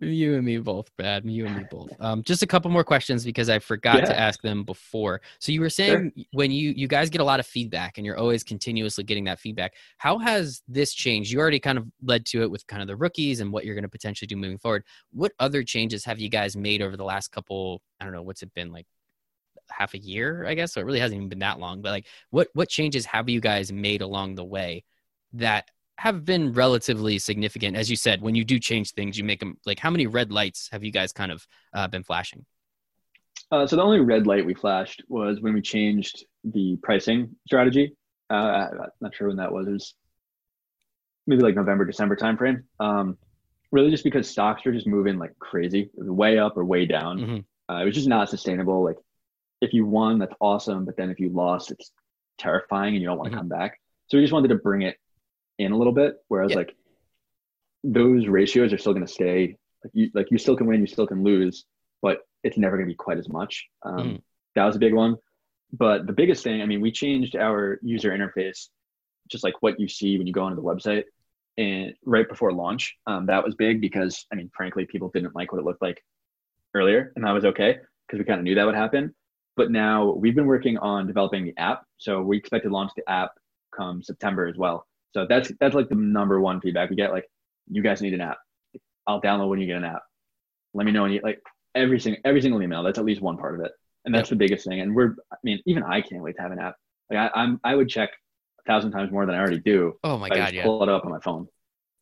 You 0.00 0.36
and 0.36 0.44
me 0.44 0.56
both, 0.58 0.94
Brad. 0.96 1.24
You 1.24 1.46
and 1.46 1.56
me 1.56 1.64
both. 1.70 1.92
Um, 2.00 2.22
just 2.22 2.42
a 2.42 2.46
couple 2.46 2.70
more 2.70 2.82
questions 2.82 3.24
because 3.24 3.50
I 3.50 3.58
forgot 3.58 3.98
yeah. 3.98 4.04
to 4.06 4.18
ask 4.18 4.40
them 4.40 4.64
before. 4.64 5.20
So 5.38 5.52
you 5.52 5.60
were 5.60 5.70
saying 5.70 6.12
sure. 6.16 6.24
when 6.32 6.50
you 6.50 6.72
you 6.74 6.88
guys 6.88 7.10
get 7.10 7.20
a 7.20 7.24
lot 7.24 7.40
of 7.40 7.46
feedback 7.46 7.98
and 7.98 8.06
you're 8.06 8.16
always 8.16 8.42
continuously 8.42 9.04
getting 9.04 9.24
that 9.24 9.38
feedback. 9.38 9.74
How 9.98 10.18
has 10.18 10.62
this 10.66 10.94
changed? 10.94 11.30
You 11.30 11.40
already 11.40 11.60
kind 11.60 11.76
of 11.76 11.86
led 12.02 12.24
to 12.26 12.42
it 12.42 12.50
with 12.50 12.66
kind 12.66 12.80
of 12.80 12.88
the 12.88 12.96
rookies 12.96 13.40
and 13.40 13.52
what 13.52 13.64
you're 13.66 13.74
going 13.74 13.82
to 13.82 13.88
potentially 13.88 14.26
do 14.26 14.36
moving 14.36 14.58
forward. 14.58 14.84
What 15.12 15.32
other 15.38 15.62
changes 15.62 16.04
have 16.06 16.18
you 16.18 16.30
guys 16.30 16.56
made 16.56 16.80
over 16.80 16.96
the 16.96 17.04
last 17.04 17.28
couple? 17.28 17.82
I 18.00 18.04
don't 18.04 18.14
know. 18.14 18.22
What's 18.22 18.42
it 18.42 18.54
been 18.54 18.72
like? 18.72 18.86
half 19.70 19.94
a 19.94 19.98
year, 19.98 20.44
I 20.46 20.54
guess. 20.54 20.74
So 20.74 20.80
it 20.80 20.84
really 20.84 21.00
hasn't 21.00 21.16
even 21.16 21.28
been 21.28 21.38
that 21.38 21.58
long. 21.58 21.80
But 21.82 21.90
like, 21.90 22.06
what 22.30 22.48
what 22.52 22.68
changes 22.68 23.06
have 23.06 23.28
you 23.28 23.40
guys 23.40 23.72
made 23.72 24.02
along 24.02 24.34
the 24.34 24.44
way 24.44 24.84
that 25.34 25.70
have 26.02 26.24
been 26.24 26.52
relatively 26.52 27.16
significant? 27.16 27.76
As 27.76 27.88
you 27.88 27.94
said, 27.94 28.20
when 28.20 28.34
you 28.34 28.44
do 28.44 28.58
change 28.58 28.90
things, 28.90 29.16
you 29.16 29.22
make 29.22 29.38
them 29.38 29.56
like. 29.64 29.78
How 29.78 29.88
many 29.88 30.08
red 30.08 30.32
lights 30.32 30.68
have 30.72 30.82
you 30.82 30.90
guys 30.90 31.12
kind 31.12 31.30
of 31.30 31.46
uh, 31.72 31.86
been 31.86 32.02
flashing? 32.02 32.44
Uh, 33.52 33.68
so 33.68 33.76
the 33.76 33.82
only 33.82 34.00
red 34.00 34.26
light 34.26 34.44
we 34.44 34.52
flashed 34.52 35.04
was 35.08 35.40
when 35.40 35.54
we 35.54 35.60
changed 35.60 36.24
the 36.42 36.76
pricing 36.82 37.36
strategy. 37.46 37.94
Uh, 38.28 38.34
I'm 38.34 38.90
not 39.00 39.14
sure 39.14 39.28
when 39.28 39.36
that 39.36 39.52
was. 39.52 39.68
It 39.68 39.72
was 39.74 39.94
maybe 41.28 41.42
like 41.42 41.54
November, 41.54 41.84
December 41.84 42.16
timeframe. 42.16 42.64
Um, 42.80 43.16
really, 43.70 43.92
just 43.92 44.02
because 44.02 44.28
stocks 44.28 44.64
were 44.64 44.72
just 44.72 44.88
moving 44.88 45.20
like 45.20 45.38
crazy, 45.38 45.88
way 45.94 46.36
up 46.36 46.56
or 46.56 46.64
way 46.64 46.84
down. 46.84 47.18
Mm-hmm. 47.20 47.72
Uh, 47.72 47.80
it 47.80 47.84
was 47.84 47.94
just 47.94 48.08
not 48.08 48.28
sustainable. 48.28 48.82
Like 48.82 48.96
if 49.60 49.72
you 49.72 49.86
won, 49.86 50.18
that's 50.18 50.34
awesome, 50.40 50.84
but 50.84 50.96
then 50.96 51.10
if 51.10 51.20
you 51.20 51.28
lost, 51.28 51.70
it's 51.70 51.92
terrifying 52.38 52.94
and 52.94 53.02
you 53.02 53.06
don't 53.06 53.18
want 53.18 53.30
to 53.30 53.36
mm-hmm. 53.36 53.48
come 53.48 53.60
back. 53.60 53.78
So 54.08 54.18
we 54.18 54.24
just 54.24 54.32
wanted 54.32 54.48
to 54.48 54.56
bring 54.56 54.82
it 54.82 54.96
in 55.62 55.72
a 55.72 55.76
little 55.76 55.92
bit. 55.92 56.16
Whereas 56.28 56.50
yeah. 56.50 56.58
like 56.58 56.76
those 57.84 58.26
ratios 58.26 58.72
are 58.72 58.78
still 58.78 58.92
going 58.92 59.06
to 59.06 59.12
stay. 59.12 59.56
Like 59.84 59.92
you, 59.94 60.10
like 60.14 60.30
you 60.30 60.38
still 60.38 60.56
can 60.56 60.66
win, 60.66 60.80
you 60.80 60.86
still 60.86 61.06
can 61.06 61.24
lose, 61.24 61.64
but 62.00 62.20
it's 62.44 62.56
never 62.56 62.76
going 62.76 62.88
to 62.88 62.92
be 62.92 62.96
quite 62.96 63.18
as 63.18 63.28
much. 63.28 63.66
Um, 63.82 63.98
mm. 63.98 64.22
That 64.54 64.64
was 64.64 64.76
a 64.76 64.80
big 64.80 64.94
one. 64.94 65.16
But 65.72 66.06
the 66.06 66.12
biggest 66.12 66.44
thing, 66.44 66.60
I 66.60 66.66
mean, 66.66 66.80
we 66.80 66.92
changed 66.92 67.34
our 67.34 67.78
user 67.82 68.10
interface, 68.10 68.68
just 69.28 69.42
like 69.42 69.54
what 69.60 69.80
you 69.80 69.88
see 69.88 70.18
when 70.18 70.26
you 70.26 70.32
go 70.32 70.44
onto 70.44 70.56
the 70.56 70.62
website, 70.62 71.04
and 71.56 71.94
right 72.04 72.28
before 72.28 72.52
launch. 72.52 72.94
Um, 73.06 73.26
that 73.26 73.42
was 73.42 73.54
big 73.54 73.80
because, 73.80 74.26
I 74.30 74.36
mean, 74.36 74.50
frankly, 74.54 74.84
people 74.84 75.10
didn't 75.12 75.34
like 75.34 75.50
what 75.50 75.58
it 75.58 75.64
looked 75.64 75.82
like 75.82 76.04
earlier, 76.74 77.12
and 77.16 77.24
that 77.24 77.32
was 77.32 77.44
okay 77.46 77.78
because 78.06 78.18
we 78.18 78.24
kind 78.24 78.38
of 78.38 78.44
knew 78.44 78.54
that 78.54 78.66
would 78.66 78.74
happen. 78.74 79.14
But 79.56 79.70
now 79.70 80.12
we've 80.12 80.34
been 80.34 80.46
working 80.46 80.78
on 80.78 81.06
developing 81.06 81.44
the 81.44 81.54
app, 81.56 81.84
so 81.96 82.22
we 82.22 82.36
expect 82.36 82.64
to 82.64 82.70
launch 82.70 82.92
the 82.96 83.08
app 83.10 83.32
come 83.74 84.02
September 84.02 84.46
as 84.46 84.56
well. 84.56 84.86
So 85.12 85.26
that's 85.28 85.52
that's 85.60 85.74
like 85.74 85.88
the 85.88 85.94
number 85.94 86.40
one 86.40 86.60
feedback 86.60 86.90
we 86.90 86.96
get. 86.96 87.12
Like, 87.12 87.24
you 87.70 87.82
guys 87.82 88.00
need 88.02 88.14
an 88.14 88.20
app. 88.20 88.38
I'll 89.06 89.20
download 89.20 89.48
when 89.48 89.60
you 89.60 89.66
get 89.66 89.76
an 89.76 89.84
app. 89.84 90.02
Let 90.74 90.86
me 90.86 90.92
know 90.92 91.02
when 91.02 91.12
you 91.12 91.20
like 91.22 91.40
every 91.74 92.00
single 92.00 92.20
every 92.24 92.40
single 92.40 92.62
email. 92.62 92.82
That's 92.82 92.98
at 92.98 93.04
least 93.04 93.20
one 93.20 93.36
part 93.36 93.58
of 93.58 93.64
it, 93.64 93.72
and 94.04 94.14
that's 94.14 94.30
yep. 94.30 94.38
the 94.38 94.44
biggest 94.44 94.66
thing. 94.66 94.80
And 94.80 94.94
we're, 94.94 95.16
I 95.32 95.36
mean, 95.44 95.60
even 95.66 95.82
I 95.82 96.00
can't 96.00 96.22
wait 96.22 96.36
to 96.36 96.42
have 96.42 96.52
an 96.52 96.58
app. 96.58 96.76
Like 97.10 97.18
I, 97.18 97.40
I'm, 97.40 97.60
I 97.62 97.74
would 97.74 97.88
check 97.88 98.10
a 98.60 98.70
thousand 98.70 98.92
times 98.92 99.12
more 99.12 99.26
than 99.26 99.34
I 99.34 99.38
already 99.38 99.60
do. 99.60 99.98
Oh 100.02 100.18
my 100.18 100.28
god, 100.28 100.54
yeah. 100.54 100.62
Pull 100.62 100.82
it 100.82 100.88
up 100.88 101.04
on 101.04 101.10
my 101.10 101.20
phone. 101.20 101.48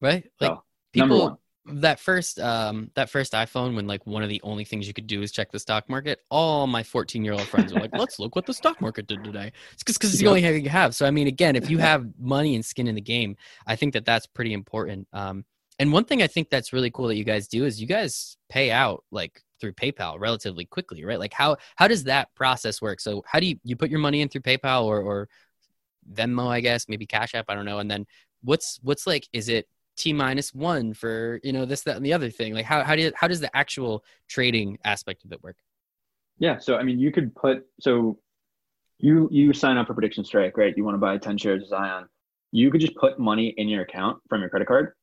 Right, 0.00 0.24
like 0.40 0.50
so, 0.50 0.62
people. 0.92 1.40
That 1.66 2.00
first, 2.00 2.40
um, 2.40 2.90
that 2.94 3.10
first 3.10 3.32
iPhone, 3.34 3.76
when 3.76 3.86
like 3.86 4.06
one 4.06 4.22
of 4.22 4.28
the 4.28 4.40
only 4.42 4.64
things 4.64 4.88
you 4.88 4.94
could 4.94 5.06
do 5.06 5.20
is 5.20 5.30
check 5.30 5.52
the 5.52 5.58
stock 5.58 5.88
market. 5.88 6.20
All 6.30 6.66
my 6.66 6.82
14 6.82 7.22
year 7.22 7.34
old 7.34 7.42
friends 7.42 7.72
were 7.72 7.80
like, 7.80 7.90
"Let's 7.92 8.18
look 8.18 8.34
what 8.34 8.46
the 8.46 8.54
stock 8.54 8.80
market 8.80 9.06
did 9.06 9.22
today." 9.22 9.52
It's 9.72 9.82
because 9.82 10.10
it's 10.10 10.18
the 10.18 10.28
only 10.28 10.40
thing 10.40 10.64
you 10.64 10.70
have. 10.70 10.94
So 10.94 11.06
I 11.06 11.10
mean, 11.10 11.26
again, 11.26 11.56
if 11.56 11.68
you 11.68 11.78
have 11.78 12.06
money 12.18 12.54
and 12.54 12.64
skin 12.64 12.88
in 12.88 12.94
the 12.94 13.00
game, 13.00 13.36
I 13.66 13.76
think 13.76 13.92
that 13.92 14.06
that's 14.06 14.26
pretty 14.26 14.54
important. 14.54 15.06
Um, 15.12 15.44
and 15.78 15.92
one 15.92 16.04
thing 16.04 16.22
I 16.22 16.26
think 16.26 16.50
that's 16.50 16.72
really 16.72 16.90
cool 16.90 17.08
that 17.08 17.16
you 17.16 17.24
guys 17.24 17.46
do 17.46 17.64
is 17.64 17.80
you 17.80 17.86
guys 17.86 18.36
pay 18.48 18.70
out 18.70 19.04
like 19.10 19.42
through 19.60 19.72
PayPal 19.72 20.18
relatively 20.18 20.64
quickly, 20.64 21.04
right? 21.04 21.18
Like 21.18 21.32
how 21.32 21.56
how 21.76 21.88
does 21.88 22.04
that 22.04 22.34
process 22.34 22.82
work? 22.82 23.00
So 23.00 23.22
how 23.26 23.40
do 23.40 23.46
you 23.46 23.60
you 23.64 23.76
put 23.76 23.90
your 23.90 24.00
money 24.00 24.22
in 24.22 24.28
through 24.28 24.42
PayPal 24.42 24.84
or 24.84 25.00
or 25.00 25.28
Venmo, 26.12 26.48
I 26.48 26.60
guess, 26.60 26.88
maybe 26.88 27.06
Cash 27.06 27.34
App, 27.34 27.46
I 27.48 27.54
don't 27.54 27.64
know. 27.64 27.78
And 27.78 27.90
then 27.90 28.06
what's 28.42 28.78
what's 28.82 29.06
like 29.06 29.28
is 29.32 29.48
it 29.48 29.68
T 30.00 30.12
minus 30.12 30.54
one 30.54 30.94
for, 30.94 31.40
you 31.42 31.52
know, 31.52 31.64
this, 31.64 31.82
that, 31.82 31.96
and 31.96 32.04
the 32.04 32.12
other 32.12 32.30
thing? 32.30 32.54
Like 32.54 32.64
how 32.64 32.82
how 32.82 32.96
do 32.96 33.02
you, 33.02 33.12
how 33.14 33.28
does 33.28 33.40
the 33.40 33.54
actual 33.56 34.04
trading 34.28 34.78
aspect 34.84 35.24
of 35.24 35.32
it 35.32 35.42
work? 35.42 35.56
Yeah. 36.38 36.58
So 36.58 36.76
I 36.76 36.82
mean 36.82 36.98
you 36.98 37.12
could 37.12 37.34
put 37.34 37.66
so 37.80 38.18
you 38.98 39.28
you 39.30 39.52
sign 39.52 39.76
up 39.76 39.86
for 39.86 39.94
prediction 39.94 40.24
strike, 40.24 40.56
right? 40.56 40.74
You 40.76 40.84
want 40.84 40.94
to 40.94 40.98
buy 40.98 41.18
10 41.18 41.38
shares 41.38 41.62
of 41.62 41.68
Zion. 41.68 42.06
You 42.52 42.70
could 42.70 42.80
just 42.80 42.96
put 42.96 43.18
money 43.18 43.54
in 43.56 43.68
your 43.68 43.82
account 43.82 44.20
from 44.28 44.40
your 44.40 44.50
credit 44.50 44.66
card. 44.66 44.94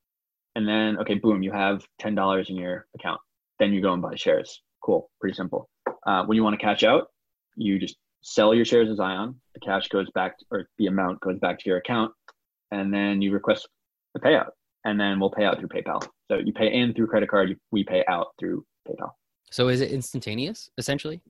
And 0.56 0.68
then 0.68 0.98
okay, 1.00 1.16
boom, 1.16 1.44
you 1.44 1.52
have 1.52 1.86
ten 2.00 2.16
dollars 2.16 2.50
in 2.50 2.56
your 2.56 2.88
account 2.96 3.22
then 3.60 3.74
you 3.74 3.82
go 3.82 3.94
and 3.94 4.02
buy 4.02 4.16
shares. 4.16 4.62
Cool, 4.84 5.10
pretty 5.20 5.36
simple. 5.36 5.70
Uh, 6.06 6.24
when 6.26 6.36
you 6.36 6.44
want 6.44 6.60
to 6.60 6.64
cash 6.64 6.84
out, 6.84 7.08
you 7.56 7.80
just 7.80 7.98
sell 8.22 8.54
your 8.54 8.66
shares 8.66 8.90
of 8.90 8.98
Zion. 8.98 9.40
The 9.54 9.60
cash 9.60 9.88
goes 9.88 10.10
back, 10.12 10.36
or 10.52 10.70
the 10.78 10.88
amount 10.88 11.20
goes 11.22 11.40
back 11.40 11.60
to 11.60 11.70
your 11.70 11.78
account, 11.78 12.14
and 12.72 12.94
then 12.94 13.22
you 13.22 13.32
request 13.32 13.68
a 14.16 14.20
payout, 14.20 14.50
and 14.88 14.98
then 14.98 15.20
we'll 15.20 15.30
pay 15.30 15.44
out 15.44 15.60
through 15.60 15.68
PayPal. 15.68 16.02
So 16.32 16.38
you 16.38 16.54
pay 16.54 16.74
in 16.74 16.94
through 16.94 17.08
credit 17.08 17.30
card, 17.30 17.58
we 17.72 17.84
pay 17.84 18.06
out 18.08 18.28
through 18.40 18.66
PayPal. 18.88 19.12
So 19.52 19.68
is 19.68 19.82
it 19.82 19.92
instantaneous, 19.92 20.70
essentially? 20.78 21.22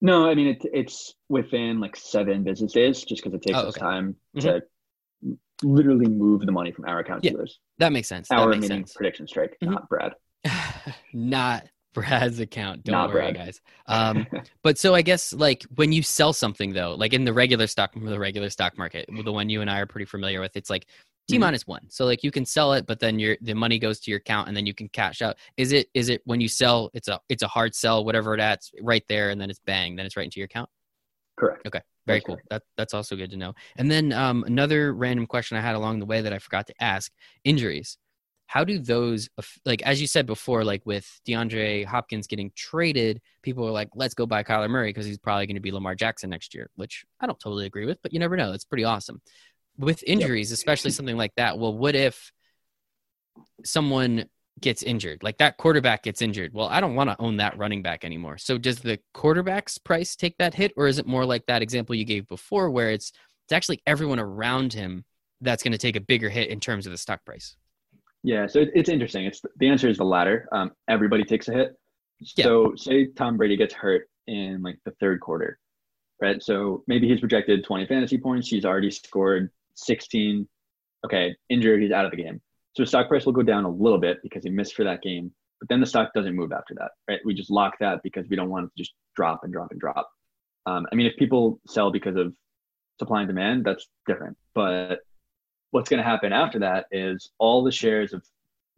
No, 0.00 0.28
I 0.28 0.34
mean 0.34 0.48
it, 0.48 0.62
it's 0.72 1.14
within 1.28 1.80
like 1.80 1.96
seven 1.96 2.44
business 2.44 2.72
days, 2.72 3.02
just 3.02 3.22
because 3.22 3.34
it 3.34 3.42
takes 3.42 3.58
oh, 3.58 3.62
okay. 3.62 3.68
us 3.68 3.74
time 3.74 4.16
mm-hmm. 4.36 4.58
to 5.26 5.36
literally 5.62 6.06
move 6.06 6.46
the 6.46 6.52
money 6.52 6.70
from 6.70 6.84
our 6.84 7.00
account 7.00 7.24
yeah, 7.24 7.32
to 7.32 7.38
yours. 7.38 7.58
That 7.78 7.92
makes 7.92 8.08
sense. 8.08 8.30
Our 8.30 8.48
makes 8.48 8.62
meaning 8.62 8.84
sense. 8.84 8.94
prediction 8.94 9.26
strike, 9.26 9.56
mm-hmm. 9.62 9.72
not 9.72 9.88
Brad. 9.88 10.12
not 11.12 11.64
Brad's 11.92 12.40
account. 12.40 12.84
Don't 12.84 12.92
Not 12.92 13.08
worry, 13.08 13.32
Brad. 13.32 13.34
guys. 13.34 13.60
Um, 13.86 14.26
but 14.62 14.78
so 14.78 14.94
I 14.94 15.02
guess 15.02 15.32
like 15.32 15.64
when 15.74 15.92
you 15.92 16.02
sell 16.02 16.32
something 16.32 16.72
though, 16.72 16.94
like 16.94 17.14
in 17.14 17.24
the 17.24 17.32
regular 17.32 17.66
stock, 17.66 17.94
the 17.94 18.18
regular 18.18 18.50
stock 18.50 18.76
market, 18.78 19.08
the 19.24 19.32
one 19.32 19.48
you 19.48 19.60
and 19.62 19.70
I 19.70 19.80
are 19.80 19.86
pretty 19.86 20.04
familiar 20.04 20.40
with, 20.40 20.56
it's 20.56 20.68
like 20.68 20.86
T 21.28 21.34
mm-hmm. 21.34 21.40
minus 21.40 21.66
one. 21.66 21.82
So 21.88 22.04
like 22.04 22.22
you 22.22 22.30
can 22.30 22.44
sell 22.44 22.72
it, 22.74 22.86
but 22.86 23.00
then 23.00 23.18
your 23.18 23.36
the 23.40 23.54
money 23.54 23.78
goes 23.78 24.00
to 24.00 24.10
your 24.10 24.18
account 24.18 24.48
and 24.48 24.56
then 24.56 24.66
you 24.66 24.74
can 24.74 24.88
cash 24.88 25.22
out. 25.22 25.36
Is 25.56 25.72
it 25.72 25.88
is 25.94 26.08
it 26.08 26.22
when 26.24 26.40
you 26.40 26.48
sell, 26.48 26.90
it's 26.94 27.08
a 27.08 27.20
it's 27.28 27.42
a 27.42 27.48
hard 27.48 27.74
sell, 27.74 28.04
whatever 28.04 28.34
it 28.34 28.40
at, 28.40 28.62
right 28.80 29.04
there, 29.08 29.30
and 29.30 29.40
then 29.40 29.50
it's 29.50 29.60
bang, 29.60 29.96
then 29.96 30.06
it's 30.06 30.16
right 30.16 30.24
into 30.24 30.38
your 30.38 30.46
account. 30.46 30.70
Correct. 31.36 31.66
Okay. 31.66 31.80
Very 32.06 32.20
cool. 32.20 32.38
That 32.50 32.62
that's 32.76 32.94
also 32.94 33.16
good 33.16 33.30
to 33.30 33.36
know. 33.36 33.54
And 33.76 33.90
then 33.90 34.12
um, 34.12 34.44
another 34.46 34.94
random 34.94 35.26
question 35.26 35.56
I 35.56 35.60
had 35.60 35.74
along 35.74 35.98
the 35.98 36.06
way 36.06 36.20
that 36.22 36.32
I 36.32 36.38
forgot 36.38 36.68
to 36.68 36.74
ask: 36.80 37.10
injuries 37.44 37.98
how 38.46 38.64
do 38.64 38.78
those 38.78 39.28
like 39.64 39.82
as 39.82 40.00
you 40.00 40.06
said 40.06 40.24
before 40.26 40.64
like 40.64 40.84
with 40.86 41.20
DeAndre 41.26 41.84
Hopkins 41.84 42.26
getting 42.26 42.50
traded 42.54 43.20
people 43.42 43.66
are 43.66 43.72
like 43.72 43.88
let's 43.94 44.14
go 44.14 44.24
buy 44.24 44.42
Kyler 44.42 44.70
Murray 44.70 44.90
because 44.90 45.06
he's 45.06 45.18
probably 45.18 45.46
going 45.46 45.56
to 45.56 45.60
be 45.60 45.72
Lamar 45.72 45.94
Jackson 45.94 46.30
next 46.30 46.54
year 46.54 46.70
which 46.76 47.04
I 47.20 47.26
don't 47.26 47.38
totally 47.38 47.66
agree 47.66 47.86
with 47.86 48.00
but 48.02 48.12
you 48.12 48.18
never 48.18 48.36
know 48.36 48.52
it's 48.52 48.64
pretty 48.64 48.84
awesome 48.84 49.20
with 49.78 50.02
injuries 50.04 50.50
yep. 50.50 50.56
especially 50.56 50.90
something 50.90 51.16
like 51.16 51.32
that 51.36 51.58
well 51.58 51.76
what 51.76 51.94
if 51.94 52.32
someone 53.64 54.26
gets 54.60 54.82
injured 54.82 55.22
like 55.22 55.36
that 55.38 55.58
quarterback 55.58 56.02
gets 56.02 56.22
injured 56.22 56.52
well 56.54 56.68
I 56.68 56.80
don't 56.80 56.94
want 56.94 57.10
to 57.10 57.16
own 57.18 57.36
that 57.36 57.58
running 57.58 57.82
back 57.82 58.04
anymore 58.04 58.38
so 58.38 58.56
does 58.56 58.78
the 58.78 58.98
quarterback's 59.12 59.76
price 59.76 60.16
take 60.16 60.38
that 60.38 60.54
hit 60.54 60.72
or 60.76 60.86
is 60.86 60.98
it 60.98 61.06
more 61.06 61.26
like 61.26 61.44
that 61.46 61.60
example 61.60 61.94
you 61.94 62.04
gave 62.04 62.26
before 62.28 62.70
where 62.70 62.90
it's 62.90 63.12
it's 63.44 63.52
actually 63.52 63.82
everyone 63.86 64.18
around 64.18 64.72
him 64.72 65.04
that's 65.42 65.62
going 65.62 65.72
to 65.72 65.78
take 65.78 65.96
a 65.96 66.00
bigger 66.00 66.30
hit 66.30 66.48
in 66.48 66.58
terms 66.58 66.86
of 66.86 66.92
the 66.92 66.98
stock 66.98 67.22
price 67.26 67.56
yeah, 68.26 68.48
so 68.48 68.66
it's 68.74 68.88
interesting. 68.88 69.24
It's 69.24 69.40
the 69.56 69.68
answer 69.68 69.88
is 69.88 69.98
the 69.98 70.04
latter. 70.04 70.48
Um, 70.50 70.72
everybody 70.88 71.22
takes 71.22 71.46
a 71.46 71.52
hit. 71.52 71.76
So 72.24 72.70
yeah. 72.70 72.76
say 72.76 73.06
Tom 73.14 73.36
Brady 73.36 73.56
gets 73.56 73.72
hurt 73.72 74.08
in 74.26 74.62
like 74.62 74.80
the 74.84 74.90
third 74.98 75.20
quarter, 75.20 75.60
right? 76.20 76.42
So 76.42 76.82
maybe 76.88 77.06
he's 77.06 77.20
projected 77.20 77.62
20 77.62 77.86
fantasy 77.86 78.18
points. 78.18 78.48
He's 78.48 78.64
already 78.64 78.90
scored 78.90 79.50
16. 79.76 80.48
Okay, 81.04 81.34
injured. 81.48 81.82
He's 81.82 81.92
out 81.92 82.04
of 82.04 82.10
the 82.10 82.16
game. 82.16 82.40
So 82.74 82.82
his 82.82 82.90
stock 82.90 83.08
price 83.08 83.24
will 83.24 83.32
go 83.32 83.42
down 83.42 83.64
a 83.64 83.70
little 83.70 83.98
bit 83.98 84.18
because 84.22 84.44
he 84.44 84.50
missed 84.50 84.74
for 84.74 84.84
that 84.84 85.02
game. 85.02 85.32
But 85.60 85.68
then 85.68 85.80
the 85.80 85.86
stock 85.86 86.12
doesn't 86.14 86.34
move 86.34 86.52
after 86.52 86.74
that, 86.74 86.90
right? 87.08 87.20
We 87.24 87.32
just 87.32 87.50
lock 87.50 87.78
that 87.80 88.02
because 88.02 88.26
we 88.28 88.36
don't 88.36 88.50
want 88.50 88.66
it 88.66 88.68
to 88.68 88.82
just 88.82 88.92
drop 89.14 89.40
and 89.44 89.52
drop 89.52 89.70
and 89.70 89.80
drop. 89.80 90.10
Um, 90.66 90.86
I 90.92 90.94
mean, 90.94 91.06
if 91.06 91.16
people 91.16 91.60
sell 91.66 91.90
because 91.90 92.16
of 92.16 92.34
supply 92.98 93.20
and 93.20 93.28
demand, 93.28 93.64
that's 93.64 93.88
different. 94.06 94.36
But 94.54 95.00
what's 95.70 95.88
going 95.88 96.02
to 96.02 96.08
happen 96.08 96.32
after 96.32 96.58
that 96.60 96.86
is 96.90 97.30
all 97.38 97.62
the 97.62 97.72
shares 97.72 98.12
of 98.12 98.22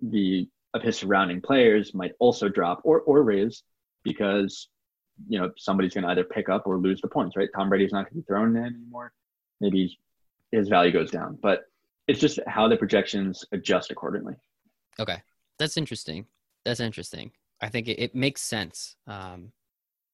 the 0.02 0.48
of 0.74 0.82
his 0.82 0.98
surrounding 0.98 1.40
players 1.40 1.94
might 1.94 2.12
also 2.18 2.48
drop 2.48 2.80
or 2.84 3.00
or 3.00 3.22
raise 3.22 3.62
because 4.04 4.68
you 5.28 5.38
know 5.38 5.50
somebody's 5.56 5.94
going 5.94 6.04
to 6.04 6.10
either 6.10 6.24
pick 6.24 6.48
up 6.48 6.66
or 6.66 6.78
lose 6.78 7.00
the 7.00 7.08
points 7.08 7.36
right 7.36 7.48
tom 7.56 7.68
brady's 7.68 7.92
not 7.92 8.04
going 8.04 8.10
to 8.10 8.14
be 8.16 8.22
thrown 8.22 8.56
in 8.56 8.64
anymore 8.64 9.12
maybe 9.60 9.98
his 10.52 10.68
value 10.68 10.92
goes 10.92 11.10
down 11.10 11.38
but 11.42 11.62
it's 12.06 12.20
just 12.20 12.38
how 12.46 12.68
the 12.68 12.76
projections 12.76 13.44
adjust 13.52 13.90
accordingly 13.90 14.34
okay 14.98 15.22
that's 15.58 15.76
interesting 15.76 16.26
that's 16.64 16.80
interesting 16.80 17.30
i 17.60 17.68
think 17.68 17.88
it, 17.88 18.00
it 18.00 18.14
makes 18.14 18.42
sense 18.42 18.96
um, 19.06 19.52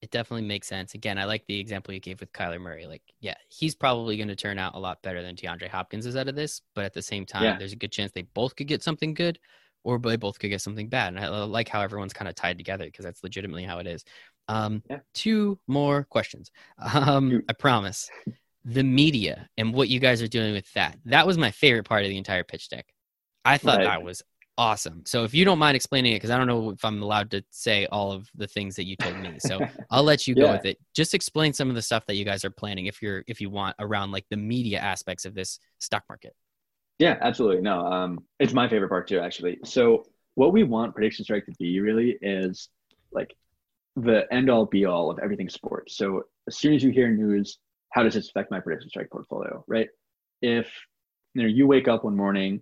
it 0.04 0.10
definitely 0.10 0.46
makes 0.46 0.68
sense. 0.68 0.92
Again, 0.92 1.16
I 1.16 1.24
like 1.24 1.46
the 1.46 1.58
example 1.58 1.94
you 1.94 1.98
gave 1.98 2.20
with 2.20 2.30
Kyler 2.34 2.60
Murray. 2.60 2.86
Like, 2.86 3.00
yeah, 3.20 3.36
he's 3.48 3.74
probably 3.74 4.18
going 4.18 4.28
to 4.28 4.36
turn 4.36 4.58
out 4.58 4.74
a 4.74 4.78
lot 4.78 5.00
better 5.00 5.22
than 5.22 5.34
DeAndre 5.34 5.68
Hopkins 5.68 6.04
is 6.04 6.14
out 6.14 6.28
of 6.28 6.34
this. 6.34 6.60
But 6.74 6.84
at 6.84 6.92
the 6.92 7.00
same 7.00 7.24
time, 7.24 7.44
yeah. 7.44 7.56
there's 7.58 7.72
a 7.72 7.76
good 7.76 7.90
chance 7.90 8.12
they 8.12 8.28
both 8.34 8.54
could 8.54 8.66
get 8.66 8.82
something 8.82 9.14
good, 9.14 9.38
or 9.82 9.98
they 9.98 10.16
both 10.16 10.38
could 10.38 10.50
get 10.50 10.60
something 10.60 10.90
bad. 10.90 11.14
And 11.14 11.24
I 11.24 11.28
like 11.44 11.70
how 11.70 11.80
everyone's 11.80 12.12
kind 12.12 12.28
of 12.28 12.34
tied 12.34 12.58
together 12.58 12.84
because 12.84 13.06
that's 13.06 13.22
legitimately 13.22 13.64
how 13.64 13.78
it 13.78 13.86
is. 13.86 14.04
Um, 14.46 14.82
yeah. 14.90 14.98
Two 15.14 15.58
more 15.66 16.04
questions. 16.04 16.50
Um, 16.94 17.42
I 17.48 17.54
promise. 17.54 18.10
The 18.64 18.82
media 18.82 19.48
and 19.58 19.74
what 19.74 19.88
you 19.88 20.00
guys 20.00 20.22
are 20.22 20.28
doing 20.28 20.52
with 20.52 20.72
that. 20.72 20.98
That 21.06 21.26
was 21.26 21.36
my 21.36 21.50
favorite 21.50 21.84
part 21.84 22.04
of 22.04 22.08
the 22.08 22.18
entire 22.18 22.44
pitch 22.44 22.68
deck. 22.68 22.86
I 23.44 23.58
thought 23.58 23.78
right. 23.78 23.84
that 23.84 24.02
was 24.02 24.22
Awesome. 24.56 25.02
So 25.04 25.24
if 25.24 25.34
you 25.34 25.44
don't 25.44 25.58
mind 25.58 25.74
explaining 25.74 26.12
it, 26.12 26.16
because 26.16 26.30
I 26.30 26.38
don't 26.38 26.46
know 26.46 26.70
if 26.70 26.84
I'm 26.84 27.02
allowed 27.02 27.32
to 27.32 27.42
say 27.50 27.86
all 27.86 28.12
of 28.12 28.30
the 28.36 28.46
things 28.46 28.76
that 28.76 28.84
you 28.84 28.94
told 28.94 29.18
me, 29.18 29.38
so 29.40 29.58
I'll 29.90 30.04
let 30.04 30.28
you 30.28 30.36
go 30.36 30.52
with 30.52 30.64
it. 30.64 30.78
Just 30.94 31.12
explain 31.12 31.52
some 31.52 31.68
of 31.68 31.74
the 31.74 31.82
stuff 31.82 32.06
that 32.06 32.14
you 32.14 32.24
guys 32.24 32.44
are 32.44 32.50
planning, 32.50 32.86
if 32.86 33.02
you're 33.02 33.24
if 33.26 33.40
you 33.40 33.50
want, 33.50 33.74
around 33.80 34.12
like 34.12 34.26
the 34.30 34.36
media 34.36 34.78
aspects 34.78 35.24
of 35.24 35.34
this 35.34 35.58
stock 35.80 36.04
market. 36.08 36.36
Yeah, 37.00 37.18
absolutely. 37.20 37.62
No, 37.62 37.80
um, 37.84 38.20
it's 38.38 38.52
my 38.52 38.68
favorite 38.68 38.90
part 38.90 39.08
too, 39.08 39.18
actually. 39.18 39.58
So 39.64 40.04
what 40.36 40.52
we 40.52 40.62
want 40.62 40.94
Prediction 40.94 41.24
Strike 41.24 41.46
to 41.46 41.52
be 41.58 41.80
really 41.80 42.16
is 42.22 42.68
like 43.10 43.34
the 43.96 44.32
end 44.32 44.50
all 44.50 44.66
be 44.66 44.84
all 44.84 45.10
of 45.10 45.18
everything 45.18 45.48
sports. 45.48 45.96
So 45.96 46.22
as 46.46 46.56
soon 46.56 46.74
as 46.74 46.82
you 46.84 46.90
hear 46.90 47.10
news, 47.10 47.58
how 47.94 48.02
does 48.02 48.14
this 48.14 48.28
affect 48.28 48.50
my 48.50 48.58
Prediction 48.58 48.90
Strike 48.90 49.10
portfolio, 49.10 49.64
right? 49.68 49.88
If 50.42 50.68
you 51.34 51.42
know 51.42 51.48
you 51.48 51.66
wake 51.66 51.86
up 51.86 52.04
one 52.04 52.16
morning 52.16 52.60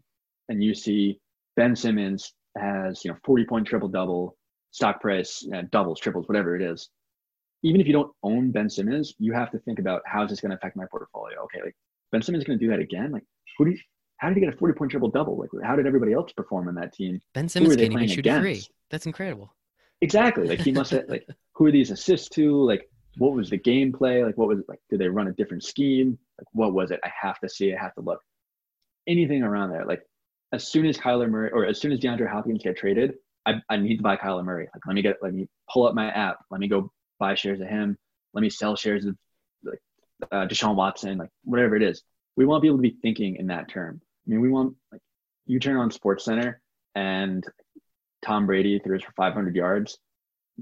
and 0.49 0.63
you 0.63 0.75
see 0.75 1.19
Ben 1.57 1.75
Simmons 1.75 2.35
has 2.59 3.03
you 3.05 3.11
know 3.11 3.17
40 3.25 3.45
point 3.47 3.67
triple 3.67 3.89
double, 3.89 4.37
stock 4.73 5.01
price 5.01 5.45
uh, 5.55 5.63
doubles, 5.73 6.01
triples, 6.01 6.29
whatever 6.29 6.55
it 6.55 6.63
is. 6.63 6.91
Even 7.65 7.81
if 7.81 7.87
you 7.87 7.93
don't 7.93 8.13
own 8.23 8.51
Ben 8.51 8.69
Simmons, 8.69 9.15
you 9.19 9.33
have 9.33 9.51
to 9.53 9.59
think 9.61 9.79
about 9.79 10.03
how 10.05 10.23
is 10.25 10.31
this 10.31 10.41
going 10.41 10.51
to 10.51 10.57
affect 10.57 10.77
my 10.77 10.85
portfolio. 10.91 11.41
Okay, 11.45 11.63
like 11.65 11.77
Ben 12.13 12.21
Simmons 12.21 12.43
is 12.43 12.47
going 12.47 12.59
to 12.59 12.65
do 12.65 12.71
that 12.71 12.81
again? 12.81 13.11
Like 13.11 13.25
who 13.57 13.65
do 13.65 13.71
you, 13.71 13.79
how 14.19 14.29
did 14.29 14.37
he 14.37 14.41
get 14.45 14.53
a 14.53 14.57
40 14.57 14.75
point 14.75 14.91
triple 14.91 15.11
double? 15.11 15.39
Like, 15.39 15.51
how 15.65 15.77
did 15.77 15.87
everybody 15.87 16.13
else 16.13 16.31
perform 16.33 16.69
in 16.69 16.75
that 16.75 16.93
team? 16.93 17.21
Ben 17.33 17.49
Simmons 17.49 17.77
can't 17.77 17.93
even 17.93 18.07
shoot 18.07 18.27
a 18.27 18.39
three. 18.39 18.51
against? 18.53 18.71
That's 18.91 19.07
incredible. 19.07 19.53
Exactly. 20.03 20.47
Like, 20.47 20.61
he 20.61 20.73
must 20.73 20.91
have, 20.91 21.05
like, 21.09 21.27
who 21.55 21.67
are 21.67 21.73
these 21.73 21.91
assists 21.91 22.29
to? 22.31 22.65
Like, 22.65 22.89
what 23.17 23.35
was 23.35 23.51
the 23.51 23.59
gameplay? 23.59 24.25
Like, 24.25 24.37
what 24.37 24.49
was 24.49 24.61
it? 24.61 24.69
Like, 24.69 24.81
did 24.91 25.01
they 25.01 25.09
run 25.09 25.29
a 25.29 25.33
different 25.33 25.65
scheme? 25.65 26.19
Like, 26.39 26.47
what 26.53 26.73
was 26.73 26.91
it? 26.91 27.01
I 27.05 27.11
have 27.21 27.39
to 27.41 27.49
see, 27.49 27.75
I 27.75 27.81
have 27.81 27.95
to 27.95 28.01
look. 28.01 28.21
Anything 29.07 29.43
around 29.43 29.71
there. 29.71 29.85
Like, 29.85 30.03
as 30.53 30.67
soon 30.67 30.87
as 30.87 30.97
Kyler 30.97 31.29
Murray 31.29 31.51
or 31.53 31.67
as 31.67 31.81
soon 31.81 31.93
as 31.93 32.01
DeAndre 32.01 32.31
Hopkins 32.31 32.63
get 32.63 32.77
traded, 32.77 33.15
I, 33.45 33.55
I 33.69 33.77
need 33.77 33.97
to 33.97 34.03
buy 34.03 34.17
Kyler 34.17 34.45
Murray. 34.45 34.69
Like, 34.73 34.87
let 34.87 34.95
me 34.95 35.03
get, 35.03 35.17
let 35.23 35.35
me 35.35 35.49
pull 35.71 35.87
up 35.87 35.95
my 35.95 36.11
app. 36.11 36.39
Let 36.51 36.61
me 36.61 36.69
go 36.69 36.91
buy 37.19 37.35
shares 37.35 37.61
of 37.61 37.69
him. 37.69 37.97
Let 38.35 38.43
me 38.43 38.51
sell 38.51 38.77
shares 38.77 39.05
of, 39.05 39.17
like, 39.65 39.81
uh, 40.31 40.47
Deshaun 40.47 40.77
Watson, 40.77 41.19
like, 41.19 41.31
whatever 41.45 41.77
it 41.77 41.83
is. 41.83 42.03
We 42.37 42.47
want 42.47 42.63
people 42.63 42.79
to 42.79 42.83
be 42.83 42.97
thinking 43.03 43.37
in 43.37 43.49
that 43.49 43.69
term. 43.69 44.01
I 44.27 44.31
mean, 44.31 44.41
we 44.41 44.49
want, 44.49 44.75
like, 44.91 45.03
you 45.47 45.59
turn 45.59 45.77
on 45.77 45.91
SportsCenter 45.91 46.57
and 46.95 47.45
Tom 48.25 48.47
Brady 48.47 48.79
throws 48.79 49.03
for 49.03 49.13
500 49.13 49.55
yards. 49.55 49.99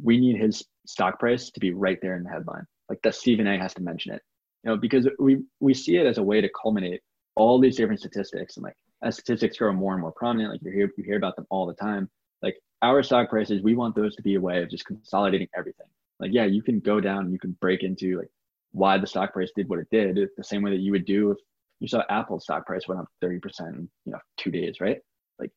We 0.03 0.19
need 0.19 0.37
his 0.37 0.65
stock 0.87 1.19
price 1.19 1.51
to 1.51 1.61
be 1.61 1.73
right 1.73 1.99
there 2.03 2.17
in 2.17 2.25
the 2.25 2.31
headline. 2.31 2.67
Like 2.89 3.01
that 3.03 3.15
Stephen 3.15 3.47
A 3.47 3.59
has 3.59 3.75
to 3.75 3.83
mention 3.83 4.13
it, 4.15 4.23
you 4.65 4.71
know, 4.71 4.77
because 4.77 5.09
we 5.19 5.43
we 5.61 5.75
see 5.75 5.97
it 5.97 6.07
as 6.07 6.19
a 6.19 6.23
way 6.23 6.41
to 6.41 6.51
culminate 6.61 7.01
all 7.37 7.61
these 7.61 7.77
different 7.77 8.01
statistics, 8.01 8.57
and 8.57 8.65
like 8.65 8.77
as 9.03 9.15
statistics 9.15 9.57
grow 9.57 9.73
more 9.73 9.93
and 9.93 10.03
more 10.03 10.13
prominent, 10.13 10.53
like 10.53 10.63
you 10.63 10.73
hear 10.73 10.93
you 10.97 11.05
hear 11.05 11.17
about 11.17 11.37
them 11.37 11.47
all 11.51 11.67
the 11.67 11.75
time. 11.75 12.11
Like 12.43 12.57
our 12.83 13.03
stock 13.03 13.31
prices, 13.31 13.63
we 13.63 13.75
want 13.77 13.95
those 13.95 14.17
to 14.17 14.23
be 14.23 14.35
a 14.35 14.41
way 14.41 14.63
of 14.63 14.71
just 14.71 14.87
consolidating 14.87 15.49
everything. 15.57 15.87
Like 16.19 16.33
yeah, 16.33 16.45
you 16.45 16.63
can 16.63 16.81
go 16.81 17.01
down, 17.01 17.25
and 17.25 17.33
you 17.33 17.39
can 17.39 17.53
break 17.61 17.83
into 17.83 18.19
like 18.19 18.31
why 18.73 18.99
the 18.99 19.07
stock 19.07 19.33
price 19.33 19.51
did 19.55 19.69
what 19.69 19.79
it 19.79 19.89
did, 19.91 20.19
the 20.37 20.45
same 20.45 20.63
way 20.63 20.71
that 20.71 20.81
you 20.81 20.93
would 20.93 21.05
do 21.05 21.31
if 21.33 21.39
you 21.81 21.89
saw 21.89 22.03
Apple's 22.09 22.45
stock 22.45 22.67
price 22.67 22.87
went 22.87 23.01
up 23.01 23.09
30% 23.23 23.41
in 23.69 23.89
you 24.05 24.13
know 24.13 24.19
two 24.37 24.51
days, 24.51 24.81
right? 24.81 24.99
Like 25.39 25.51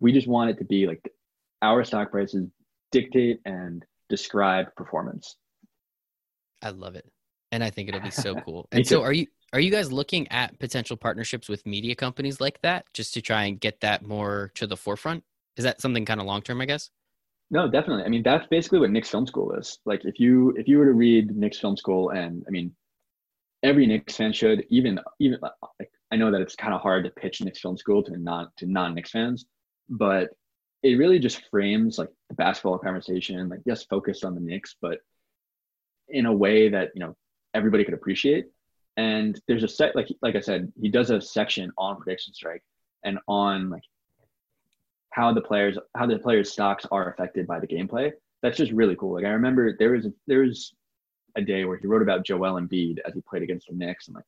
we 0.00 0.12
just 0.12 0.26
want 0.26 0.50
it 0.50 0.58
to 0.58 0.64
be 0.64 0.86
like 0.86 1.00
our 1.62 1.84
stock 1.84 2.10
prices 2.10 2.48
dictate 2.90 3.40
and 3.44 3.84
describe 4.10 4.74
performance. 4.76 5.36
I 6.60 6.70
love 6.70 6.96
it, 6.96 7.06
and 7.52 7.64
I 7.64 7.70
think 7.70 7.88
it'll 7.88 8.02
be 8.02 8.10
so 8.10 8.34
cool. 8.44 8.68
And 8.72 8.86
so, 8.86 9.02
are 9.02 9.12
you 9.12 9.26
are 9.54 9.60
you 9.60 9.70
guys 9.70 9.90
looking 9.90 10.28
at 10.28 10.58
potential 10.58 10.96
partnerships 10.96 11.48
with 11.48 11.64
media 11.64 11.94
companies 11.94 12.40
like 12.40 12.60
that, 12.62 12.84
just 12.92 13.14
to 13.14 13.22
try 13.22 13.44
and 13.44 13.58
get 13.58 13.80
that 13.80 14.04
more 14.04 14.52
to 14.56 14.66
the 14.66 14.76
forefront? 14.76 15.24
Is 15.56 15.64
that 15.64 15.80
something 15.80 16.04
kind 16.04 16.20
of 16.20 16.26
long 16.26 16.42
term? 16.42 16.60
I 16.60 16.66
guess. 16.66 16.90
No, 17.50 17.68
definitely. 17.68 18.04
I 18.04 18.08
mean, 18.08 18.22
that's 18.22 18.46
basically 18.46 18.78
what 18.78 18.90
Knicks 18.90 19.08
Film 19.08 19.26
School 19.26 19.52
is. 19.54 19.78
Like, 19.84 20.04
if 20.04 20.20
you 20.20 20.54
if 20.56 20.68
you 20.68 20.78
were 20.78 20.86
to 20.86 20.92
read 20.92 21.36
Knicks 21.36 21.58
Film 21.58 21.76
School, 21.76 22.10
and 22.10 22.44
I 22.46 22.50
mean, 22.50 22.72
every 23.62 23.86
Knicks 23.86 24.16
fan 24.16 24.32
should. 24.32 24.64
Even 24.70 24.98
even 25.18 25.38
like 25.40 25.90
I 26.12 26.16
know 26.16 26.30
that 26.30 26.40
it's 26.40 26.56
kind 26.56 26.74
of 26.74 26.80
hard 26.80 27.04
to 27.04 27.10
pitch 27.10 27.40
Knicks 27.40 27.60
Film 27.60 27.76
School 27.76 28.02
to 28.04 28.16
non 28.16 28.48
to 28.58 28.66
non 28.66 28.94
Knicks 28.94 29.10
fans, 29.10 29.46
but 29.88 30.30
it 30.82 30.94
really 30.94 31.18
just 31.18 31.42
frames 31.50 31.98
like 31.98 32.08
the 32.28 32.34
basketball 32.34 32.78
conversation. 32.78 33.48
Like, 33.48 33.60
yes, 33.64 33.84
focused 33.84 34.24
on 34.24 34.34
the 34.34 34.40
Knicks, 34.40 34.76
but 34.80 35.00
in 36.08 36.26
a 36.26 36.32
way 36.32 36.68
that 36.68 36.90
you 36.94 37.00
know 37.00 37.16
everybody 37.54 37.84
could 37.84 37.94
appreciate. 37.94 38.46
And 38.96 39.40
there's 39.46 39.62
a 39.62 39.68
set 39.68 39.94
like 39.94 40.08
like 40.22 40.36
I 40.36 40.40
said, 40.40 40.72
he 40.80 40.88
does 40.88 41.10
a 41.10 41.20
section 41.20 41.72
on 41.78 42.00
PredictionStrike 42.00 42.60
and 43.04 43.18
on 43.28 43.70
like 43.70 43.82
how 45.10 45.32
the 45.32 45.40
players 45.40 45.78
how 45.96 46.06
the 46.06 46.18
players 46.18 46.50
stocks 46.52 46.86
are 46.90 47.10
affected 47.10 47.46
by 47.46 47.60
the 47.60 47.66
gameplay. 47.66 48.12
That's 48.42 48.56
just 48.56 48.72
really 48.72 48.96
cool. 48.96 49.14
Like 49.14 49.24
I 49.24 49.30
remember 49.30 49.76
there 49.78 49.92
was 49.92 50.06
a, 50.06 50.12
there 50.26 50.40
was 50.40 50.74
a 51.36 51.42
day 51.42 51.64
where 51.64 51.76
he 51.76 51.86
wrote 51.86 52.02
about 52.02 52.24
Joel 52.24 52.60
Embiid 52.60 52.98
as 53.06 53.14
he 53.14 53.20
played 53.20 53.42
against 53.42 53.68
the 53.68 53.74
Knicks 53.74 54.08
and 54.08 54.16
like 54.16 54.24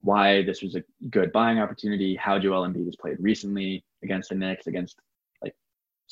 why 0.00 0.42
this 0.42 0.62
was 0.62 0.76
a 0.76 0.84
good 1.08 1.32
buying 1.32 1.58
opportunity, 1.58 2.14
how 2.14 2.38
Joel 2.38 2.68
Embiid 2.68 2.84
has 2.84 2.96
played 2.96 3.16
recently 3.18 3.82
against 4.02 4.28
the 4.28 4.34
Knicks, 4.34 4.66
against 4.66 4.98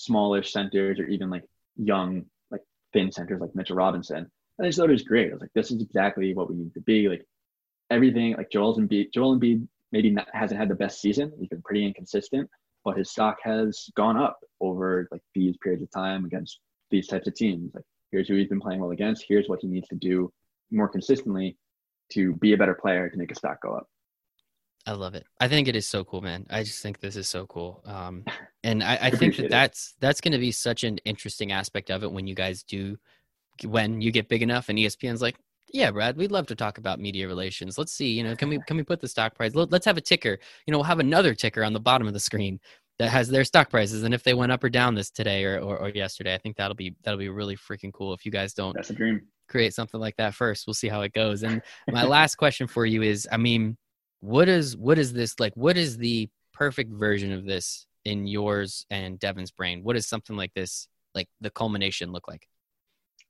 smallish 0.03 0.53
centers 0.53 0.99
or 0.99 1.07
even 1.07 1.31
like 1.31 1.45
young 1.77 2.25
like 2.51 2.63
thin 2.93 3.13
centers 3.13 3.41
like 3.41 3.55
Mitchell 3.55 3.77
Robinson. 3.77 4.19
And 4.59 4.67
I 4.67 4.69
just 4.69 4.79
thought 4.79 4.91
it 4.91 4.93
was 4.93 5.03
great. 5.03 5.31
I 5.31 5.35
was 5.35 5.41
like, 5.41 5.53
this 5.55 5.71
is 5.71 5.81
exactly 5.81 6.35
what 6.35 6.51
we 6.51 6.57
need 6.57 6.75
to 6.75 6.81
be. 6.81 7.09
Like 7.09 7.25
everything, 7.91 8.35
like 8.37 8.51
Joel 8.51 8.79
Embiid, 8.79 9.13
Joel 9.13 9.39
Embiid 9.39 9.67
maybe 9.93 10.11
not, 10.11 10.29
hasn't 10.33 10.61
had 10.61 10.69
the 10.69 10.75
best 10.75 11.01
season. 11.01 11.33
He's 11.39 11.49
been 11.49 11.63
pretty 11.63 11.87
inconsistent, 11.87 12.49
but 12.85 12.97
his 12.97 13.11
stock 13.11 13.39
has 13.43 13.89
gone 13.97 14.17
up 14.17 14.41
over 14.61 15.09
like 15.11 15.23
these 15.35 15.57
periods 15.63 15.83
of 15.83 15.91
time 15.91 16.25
against 16.25 16.59
these 16.91 17.07
types 17.07 17.27
of 17.27 17.35
teams. 17.35 17.75
Like 17.75 17.85
here's 18.11 18.29
who 18.29 18.37
he's 18.37 18.49
been 18.49 18.61
playing 18.61 18.81
well 18.81 18.91
against. 18.91 19.25
Here's 19.27 19.49
what 19.49 19.61
he 19.61 19.69
needs 19.69 19.89
to 19.89 19.97
do 19.97 20.33
more 20.71 20.89
consistently 20.89 21.57
to 22.13 22.35
be 22.37 22.53
a 22.53 22.57
better 22.57 22.75
player 22.75 23.09
to 23.09 23.17
make 23.17 23.31
his 23.31 23.39
stock 23.39 23.61
go 23.63 23.75
up. 23.75 23.87
I 24.87 24.93
love 24.93 25.15
it. 25.15 25.25
I 25.41 25.47
think 25.49 25.69
it 25.69 25.77
is 25.77 25.87
so 25.87 26.05
cool, 26.05 26.21
man. 26.23 26.45
I 26.51 26.65
just 26.65 26.83
think 26.83 26.99
this 26.99 27.15
is 27.17 27.29
so 27.29 27.47
cool. 27.47 27.83
Um, 27.87 28.25
and 28.65 28.83
I, 28.83 28.99
I 29.03 29.11
think 29.11 29.37
that 29.37 29.45
it. 29.47 29.51
that's 29.51 29.95
that's 30.01 30.21
going 30.21 30.33
to 30.33 30.39
be 30.39 30.51
such 30.53 30.83
an 30.85 30.99
interesting 31.05 31.53
aspect 31.53 31.91
of 31.91 32.03
it 32.03 32.11
when 32.11 32.27
you 32.27 32.35
guys 32.35 32.63
do, 32.65 32.97
when 33.65 34.01
you 34.01 34.11
get 34.11 34.29
big 34.29 34.43
enough 34.43 34.69
and 34.69 34.79
ESPN's 34.79 35.23
like, 35.23 35.37
yeah, 35.73 35.91
Brad, 35.91 36.17
we'd 36.17 36.33
love 36.33 36.47
to 36.49 36.55
talk 36.55 36.79
about 36.79 37.01
media 37.01 37.27
relations. 37.29 37.79
Let's 37.79 37.93
see, 37.93 38.09
you 38.13 38.25
know, 38.25 38.35
can 38.37 38.49
we 38.49 38.59
can 38.67 38.77
we 38.77 38.83
put 38.83 39.01
the 39.01 39.09
stock 39.09 39.35
price? 39.35 39.55
Let- 39.55 39.71
Let's 39.71 39.87
have 39.87 39.97
a 39.97 40.03
ticker. 40.03 40.39
You 40.67 40.73
know, 40.73 40.79
we'll 40.79 40.85
have 40.85 40.99
another 41.01 41.35
ticker 41.35 41.63
on 41.65 41.73
the 41.73 41.81
bottom 41.81 42.07
of 42.07 42.13
the 42.13 42.21
screen 42.21 42.59
that 42.99 43.09
has 43.09 43.29
their 43.29 43.45
stock 43.45 43.71
prices 43.71 44.03
and 44.03 44.13
if 44.13 44.23
they 44.23 44.35
went 44.35 44.53
up 44.53 44.63
or 44.63 44.69
down 44.69 44.95
this 44.95 45.11
today 45.11 45.45
or, 45.45 45.61
or, 45.61 45.79
or 45.79 45.89
yesterday. 45.89 46.35
I 46.35 46.39
think 46.39 46.57
that'll 46.57 46.75
be 46.75 46.95
that'll 47.05 47.19
be 47.19 47.29
really 47.31 47.57
freaking 47.57 47.93
cool. 47.93 48.13
If 48.13 48.27
you 48.27 48.33
guys 48.33 48.53
don't 48.53 48.75
That's 48.75 48.91
a 48.91 48.95
dream. 48.95 49.23
create 49.49 49.73
something 49.75 49.99
like 50.01 50.17
that 50.17 50.35
first. 50.35 50.67
We'll 50.67 50.75
see 50.75 50.89
how 50.89 51.01
it 51.03 51.13
goes. 51.13 51.43
And 51.43 51.63
my 51.89 52.05
last 52.05 52.35
question 52.35 52.67
for 52.67 52.85
you 52.85 53.01
is, 53.03 53.27
I 53.33 53.37
mean, 53.39 53.79
what 54.23 54.49
is 54.49 54.77
what 54.77 54.99
is 54.99 55.13
this 55.13 55.39
like? 55.41 55.53
What 55.57 55.77
is 55.77 55.99
the 55.99 56.31
perfect 56.55 56.93
version 56.93 57.33
of 57.33 57.45
this 57.45 57.87
in 58.05 58.27
yours 58.27 58.87
and 58.89 59.19
Devin's 59.19 59.51
brain? 59.51 59.83
What 59.83 59.95
does 59.95 60.07
something 60.07 60.37
like 60.37 60.55
this, 60.55 60.87
like 61.15 61.29
the 61.41 61.51
culmination, 61.51 62.13
look 62.13 62.29
like? 62.29 62.47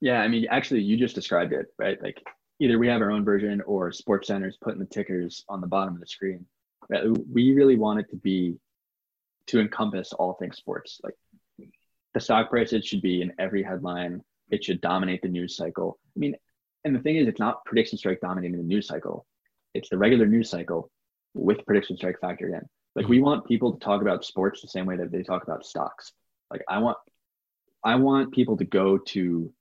Yeah, 0.01 0.21
I 0.21 0.29
mean, 0.29 0.47
actually, 0.51 0.83
you 0.83 0.99
just 0.99 1.15
described 1.15 1.55
it, 1.55 1.67
right? 1.79 2.01
Like 2.03 2.23
either 2.61 2.79
we 2.79 2.89
have 2.89 3.01
our 3.01 3.11
own 3.11 3.25
version 3.25 3.63
or 3.63 3.91
SportsCenter's 3.91 4.59
putting 4.61 4.81
the 4.81 4.87
tickers 4.87 5.45
on 5.49 5.63
the 5.63 5.67
bottom 5.67 5.95
of 5.95 6.01
the 6.01 6.07
screen. 6.07 6.45
We 7.33 7.55
really 7.55 7.77
want 7.77 8.01
it 8.01 8.11
to 8.11 8.17
be 8.17 8.57
to 9.47 9.61
encompass 9.61 10.13
all 10.13 10.35
things 10.35 10.59
sports. 10.59 11.01
Like 11.03 11.15
the 12.13 12.21
stock 12.21 12.51
prices 12.51 12.85
should 12.85 13.01
be 13.01 13.23
in 13.23 13.33
every 13.39 13.63
headline. 13.63 14.23
It 14.51 14.63
should 14.63 14.83
dominate 14.83 15.23
the 15.23 15.29
news 15.29 15.57
cycle. 15.57 15.99
I 16.15 16.19
mean, 16.19 16.37
and 16.85 16.95
the 16.95 17.01
thing 17.01 17.17
is, 17.17 17.29
it's 17.29 17.41
not 17.41 17.65
PredictionStrike 17.65 18.21
dominating 18.21 18.59
the 18.59 18.63
news 18.65 18.89
cycle. 18.89 19.25
It's 19.75 19.89
the 19.89 19.99
regular 19.99 20.27
news 20.27 20.51
cycle 20.51 20.91
with 21.35 21.65
PredictionStrike 21.67 22.17
factored 22.23 22.59
in. 22.59 22.63
Like 22.95 23.09
we 23.09 23.17
mm-hmm. 23.17 23.25
want 23.25 23.47
people 23.47 23.73
to 23.73 23.85
talk 23.85 24.03
about 24.03 24.25
sports 24.25 24.61
the 24.61 24.69
same 24.69 24.87
way 24.87 24.97
that 24.97 25.11
they 25.11 25.23
talk 25.23 25.43
about 25.43 25.65
stocks. 25.65 26.13
Like 26.51 26.63
I 26.69 26.79
want, 26.79 26.99
I 27.85 27.95
want 27.97 28.33
people 28.33 28.57
to 28.59 28.65
go 28.65 28.99
to 28.99 29.53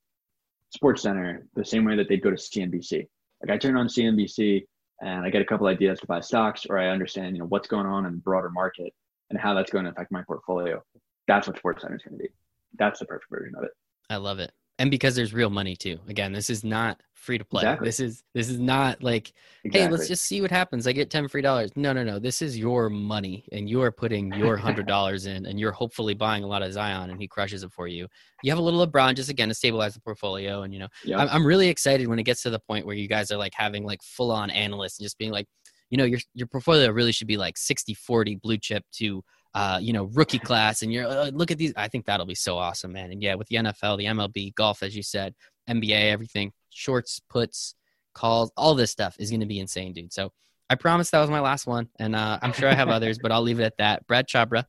SportsCenter 0.78 1.44
the 1.56 1.66
same 1.66 1.86
way 1.86 1.96
that 1.96 2.10
they'd 2.10 2.22
go 2.22 2.30
to 2.30 2.36
CNBC. 2.36 3.08
Like 3.42 3.52
I 3.52 3.58
turn 3.58 3.78
on 3.78 3.88
CNBC 3.88 4.66
and 5.02 5.26
I 5.26 5.30
get 5.30 5.42
a 5.42 5.46
couple 5.46 5.68
ideas 5.68 6.00
to 6.02 6.08
buy 6.08 6.20
stocks, 6.20 6.66
or 6.70 6.78
I 6.78 6.90
understand, 6.90 7.36
you 7.36 7.42
know, 7.42 7.48
what's 7.48 7.68
going 7.68 7.88
on 7.88 8.06
in 8.06 8.14
the 8.14 8.20
broader 8.20 8.50
market 8.50 8.94
and 9.30 9.40
how 9.40 9.54
that's 9.54 9.72
going 9.72 9.86
to 9.86 9.92
affect 9.92 10.12
my 10.12 10.22
portfolio. 10.24 10.84
That's 11.28 11.48
what 11.48 11.62
SportsCenter 11.62 11.96
is 11.96 12.04
going 12.04 12.18
to 12.18 12.24
be. 12.24 12.30
That's 12.78 13.00
the 13.00 13.06
perfect 13.06 13.32
version 13.32 13.56
of 13.58 13.64
it. 13.64 13.72
I 14.10 14.18
love 14.18 14.40
it. 14.40 14.52
And 14.82 14.90
because 14.90 15.16
there's 15.16 15.32
real 15.32 15.52
money 15.52 15.76
too. 15.76 16.00
Again, 16.08 16.34
this 16.34 16.50
is 16.50 16.64
not 16.64 17.00
free 17.14 17.38
to 17.38 17.46
play. 17.46 17.62
Exactly. 17.62 17.88
This 17.88 18.00
is 18.00 18.24
this 18.34 18.50
is 18.50 18.60
not 18.60 19.04
like, 19.04 19.32
Exactly. 19.64 19.82
hey, 19.82 19.88
let's 19.92 20.08
just 20.08 20.26
see 20.26 20.42
what 20.42 20.50
happens. 20.50 20.88
I 20.88 20.92
get 20.92 21.12
10 21.12 21.28
free 21.28 21.44
dollars. 21.44 21.70
No, 21.76 21.94
no, 21.94 22.04
no. 22.04 22.18
This 22.18 22.42
is 22.42 22.58
your 22.58 22.90
money 22.90 23.46
and 23.52 23.70
you 23.70 23.84
are 23.84 23.92
putting 23.92 24.34
your 24.34 24.58
hundred 24.58 24.88
dollars 24.96 25.28
in 25.28 25.46
and 25.46 25.60
you're 25.60 25.72
hopefully 25.72 26.16
buying 26.16 26.44
a 26.44 26.48
lot 26.48 26.64
of 26.64 26.74
Zion 26.74 27.12
and 27.12 27.22
he 27.22 27.28
crushes 27.28 27.62
it 27.62 27.72
for 27.72 27.88
you. 27.88 28.08
You 28.42 28.52
have 28.52 28.58
a 28.58 28.62
little 28.64 28.84
LeBron 28.86 29.16
just 29.16 29.30
again 29.30 29.50
to 29.50 29.54
stabilize 29.54 29.94
the 29.94 30.02
portfolio. 30.02 30.64
And 30.64 30.74
you 30.74 30.80
know, 30.80 30.88
yeah. 31.06 31.20
I'm, 31.20 31.30
I'm 31.30 31.46
really 31.46 31.68
excited 31.68 32.08
when 32.08 32.18
it 32.18 32.24
gets 32.24 32.42
to 32.42 32.50
the 32.50 32.60
point 32.60 32.88
where 32.88 32.96
you 32.96 33.08
guys 33.08 33.30
are 33.32 33.38
like 33.38 33.54
having 33.56 33.86
like 33.86 34.02
full 34.02 34.32
on 34.32 34.50
analysts 34.50 34.98
and 34.98 35.06
just 35.06 35.20
being 35.20 35.32
like, 35.32 35.46
you 35.92 35.98
know, 36.00 36.06
your 36.06 36.20
your 36.34 36.48
portfolio 36.48 36.90
really 36.90 37.12
should 37.12 37.28
be 37.28 37.38
like 37.38 37.56
60 37.56 37.94
40 37.94 38.36
blue 38.38 38.58
chip 38.58 38.84
to 38.94 39.24
uh, 39.54 39.80
you 39.82 39.94
know, 39.94 40.06
rookie 40.14 40.40
class, 40.40 40.82
and 40.82 40.94
you're 40.94 41.08
uh, 41.08 41.30
look 41.34 41.52
at 41.52 41.58
these. 41.58 41.74
I 41.76 41.88
think 41.88 42.06
that'll 42.06 42.26
be 42.26 42.36
so 42.36 42.58
awesome, 42.58 42.94
man. 42.94 43.12
And 43.12 43.22
yeah, 43.22 43.36
with 43.36 43.48
the 43.48 43.58
NFL, 43.58 43.98
the 43.98 44.06
MLB, 44.06 44.56
golf, 44.56 44.84
as 44.84 44.96
you 44.96 45.04
said, 45.04 45.36
NBA, 45.70 46.12
everything, 46.12 46.54
shorts, 46.70 47.20
puts, 47.30 47.76
calls, 48.14 48.52
all 48.56 48.76
this 48.76 48.92
stuff 48.92 49.16
is 49.20 49.30
going 49.30 49.42
to 49.42 49.46
be 49.46 49.60
insane, 49.60 49.94
dude. 49.94 50.14
So 50.14 50.32
I 50.70 50.76
promise 50.76 51.10
that 51.10 51.20
was 51.20 51.30
my 51.30 51.42
last 51.42 51.68
one, 51.68 51.90
and 52.00 52.16
uh, 52.16 52.40
I'm 52.42 52.54
sure 52.54 52.70
I 52.70 52.74
have 52.74 52.90
others, 52.90 53.20
but 53.20 53.32
I'll 53.32 53.42
leave 53.42 53.60
it 53.60 53.64
at 53.64 53.78
that. 53.78 54.08
Brad 54.08 54.28
Chabra, 54.28 54.66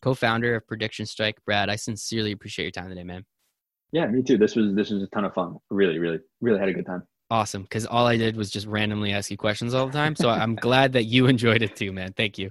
co-founder 0.00 0.56
of 0.56 0.66
PredictionStrike. 0.66 1.34
Brad, 1.44 1.68
I 1.68 1.76
sincerely 1.76 2.32
appreciate 2.32 2.64
your 2.64 2.72
time 2.72 2.88
today, 2.88 3.04
man. 3.04 3.26
Yeah, 3.92 4.06
me 4.06 4.22
too. 4.22 4.38
This 4.38 4.56
was 4.56 4.74
this 4.74 4.88
was 4.88 5.02
a 5.02 5.06
ton 5.08 5.26
of 5.26 5.34
fun. 5.34 5.58
Really, 5.68 5.98
really, 5.98 6.20
really 6.40 6.58
had 6.58 6.70
a 6.70 6.72
good 6.72 6.86
time. 6.86 7.02
Awesome, 7.30 7.62
because 7.62 7.84
all 7.84 8.06
I 8.06 8.16
did 8.16 8.36
was 8.36 8.50
just 8.50 8.66
randomly 8.66 9.12
ask 9.12 9.30
you 9.30 9.36
questions 9.36 9.74
all 9.74 9.86
the 9.86 9.92
time. 9.92 10.16
So 10.16 10.30
I'm 10.30 10.54
glad 10.54 10.94
that 10.94 11.04
you 11.04 11.26
enjoyed 11.28 11.62
it 11.62 11.76
too, 11.76 11.92
man. 11.92 12.14
Thank 12.14 12.38
you. 12.38 12.50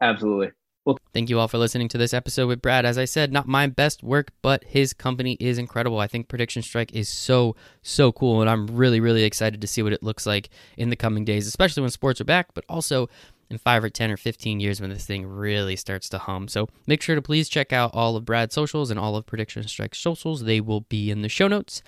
Absolutely. 0.00 0.50
Well, 0.86 0.98
thank 1.12 1.28
you 1.28 1.38
all 1.38 1.46
for 1.46 1.58
listening 1.58 1.88
to 1.88 1.98
this 1.98 2.14
episode 2.14 2.46
with 2.46 2.62
Brad. 2.62 2.86
As 2.86 2.96
I 2.96 3.04
said, 3.04 3.32
not 3.32 3.46
my 3.46 3.66
best 3.66 4.02
work, 4.02 4.30
but 4.40 4.64
his 4.64 4.94
company 4.94 5.36
is 5.38 5.58
incredible. 5.58 5.98
I 5.98 6.06
think 6.06 6.28
PredictionStrike 6.28 6.92
is 6.92 7.06
so, 7.08 7.54
so 7.82 8.12
cool. 8.12 8.40
And 8.40 8.48
I'm 8.48 8.66
really, 8.66 8.98
really 8.98 9.24
excited 9.24 9.60
to 9.60 9.66
see 9.66 9.82
what 9.82 9.92
it 9.92 10.02
looks 10.02 10.24
like 10.24 10.48
in 10.78 10.88
the 10.88 10.96
coming 10.96 11.26
days, 11.26 11.46
especially 11.46 11.82
when 11.82 11.90
sports 11.90 12.18
are 12.22 12.24
back, 12.24 12.54
but 12.54 12.64
also 12.66 13.10
in 13.50 13.58
five 13.58 13.84
or 13.84 13.90
10 13.90 14.10
or 14.10 14.16
15 14.16 14.58
years 14.58 14.80
when 14.80 14.88
this 14.88 15.04
thing 15.04 15.26
really 15.26 15.76
starts 15.76 16.08
to 16.08 16.18
hum. 16.18 16.48
So 16.48 16.68
make 16.86 17.02
sure 17.02 17.14
to 17.14 17.20
please 17.22 17.50
check 17.50 17.74
out 17.74 17.90
all 17.92 18.16
of 18.16 18.24
Brad's 18.24 18.54
socials 18.54 18.90
and 18.90 18.98
all 18.98 19.16
of 19.16 19.26
PredictionStrike's 19.26 19.98
socials. 19.98 20.44
They 20.44 20.62
will 20.62 20.82
be 20.82 21.10
in 21.10 21.20
the 21.20 21.28
show 21.28 21.48
notes. 21.48 21.82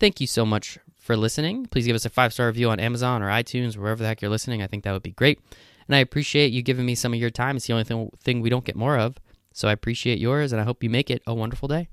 Thank 0.00 0.20
you 0.20 0.26
so 0.26 0.44
much 0.44 0.76
for 0.98 1.16
listening. 1.16 1.66
Please 1.66 1.86
give 1.86 1.94
us 1.94 2.04
a 2.04 2.10
five 2.10 2.32
star 2.32 2.48
review 2.48 2.70
on 2.70 2.80
Amazon 2.80 3.22
or 3.22 3.28
iTunes, 3.28 3.76
wherever 3.76 4.02
the 4.02 4.08
heck 4.08 4.22
you're 4.22 4.30
listening. 4.30 4.60
I 4.60 4.66
think 4.66 4.82
that 4.82 4.92
would 4.92 5.04
be 5.04 5.12
great. 5.12 5.38
And 5.86 5.94
I 5.94 5.98
appreciate 5.98 6.52
you 6.52 6.62
giving 6.62 6.86
me 6.86 6.94
some 6.94 7.12
of 7.12 7.20
your 7.20 7.30
time. 7.30 7.56
It's 7.56 7.66
the 7.66 7.72
only 7.72 7.84
thing, 7.84 8.10
thing 8.20 8.40
we 8.40 8.50
don't 8.50 8.64
get 8.64 8.76
more 8.76 8.98
of. 8.98 9.18
So 9.52 9.68
I 9.68 9.72
appreciate 9.72 10.18
yours, 10.18 10.52
and 10.52 10.60
I 10.60 10.64
hope 10.64 10.82
you 10.82 10.90
make 10.90 11.10
it 11.10 11.22
a 11.26 11.34
wonderful 11.34 11.68
day. 11.68 11.88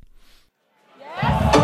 Yes. 0.99 1.60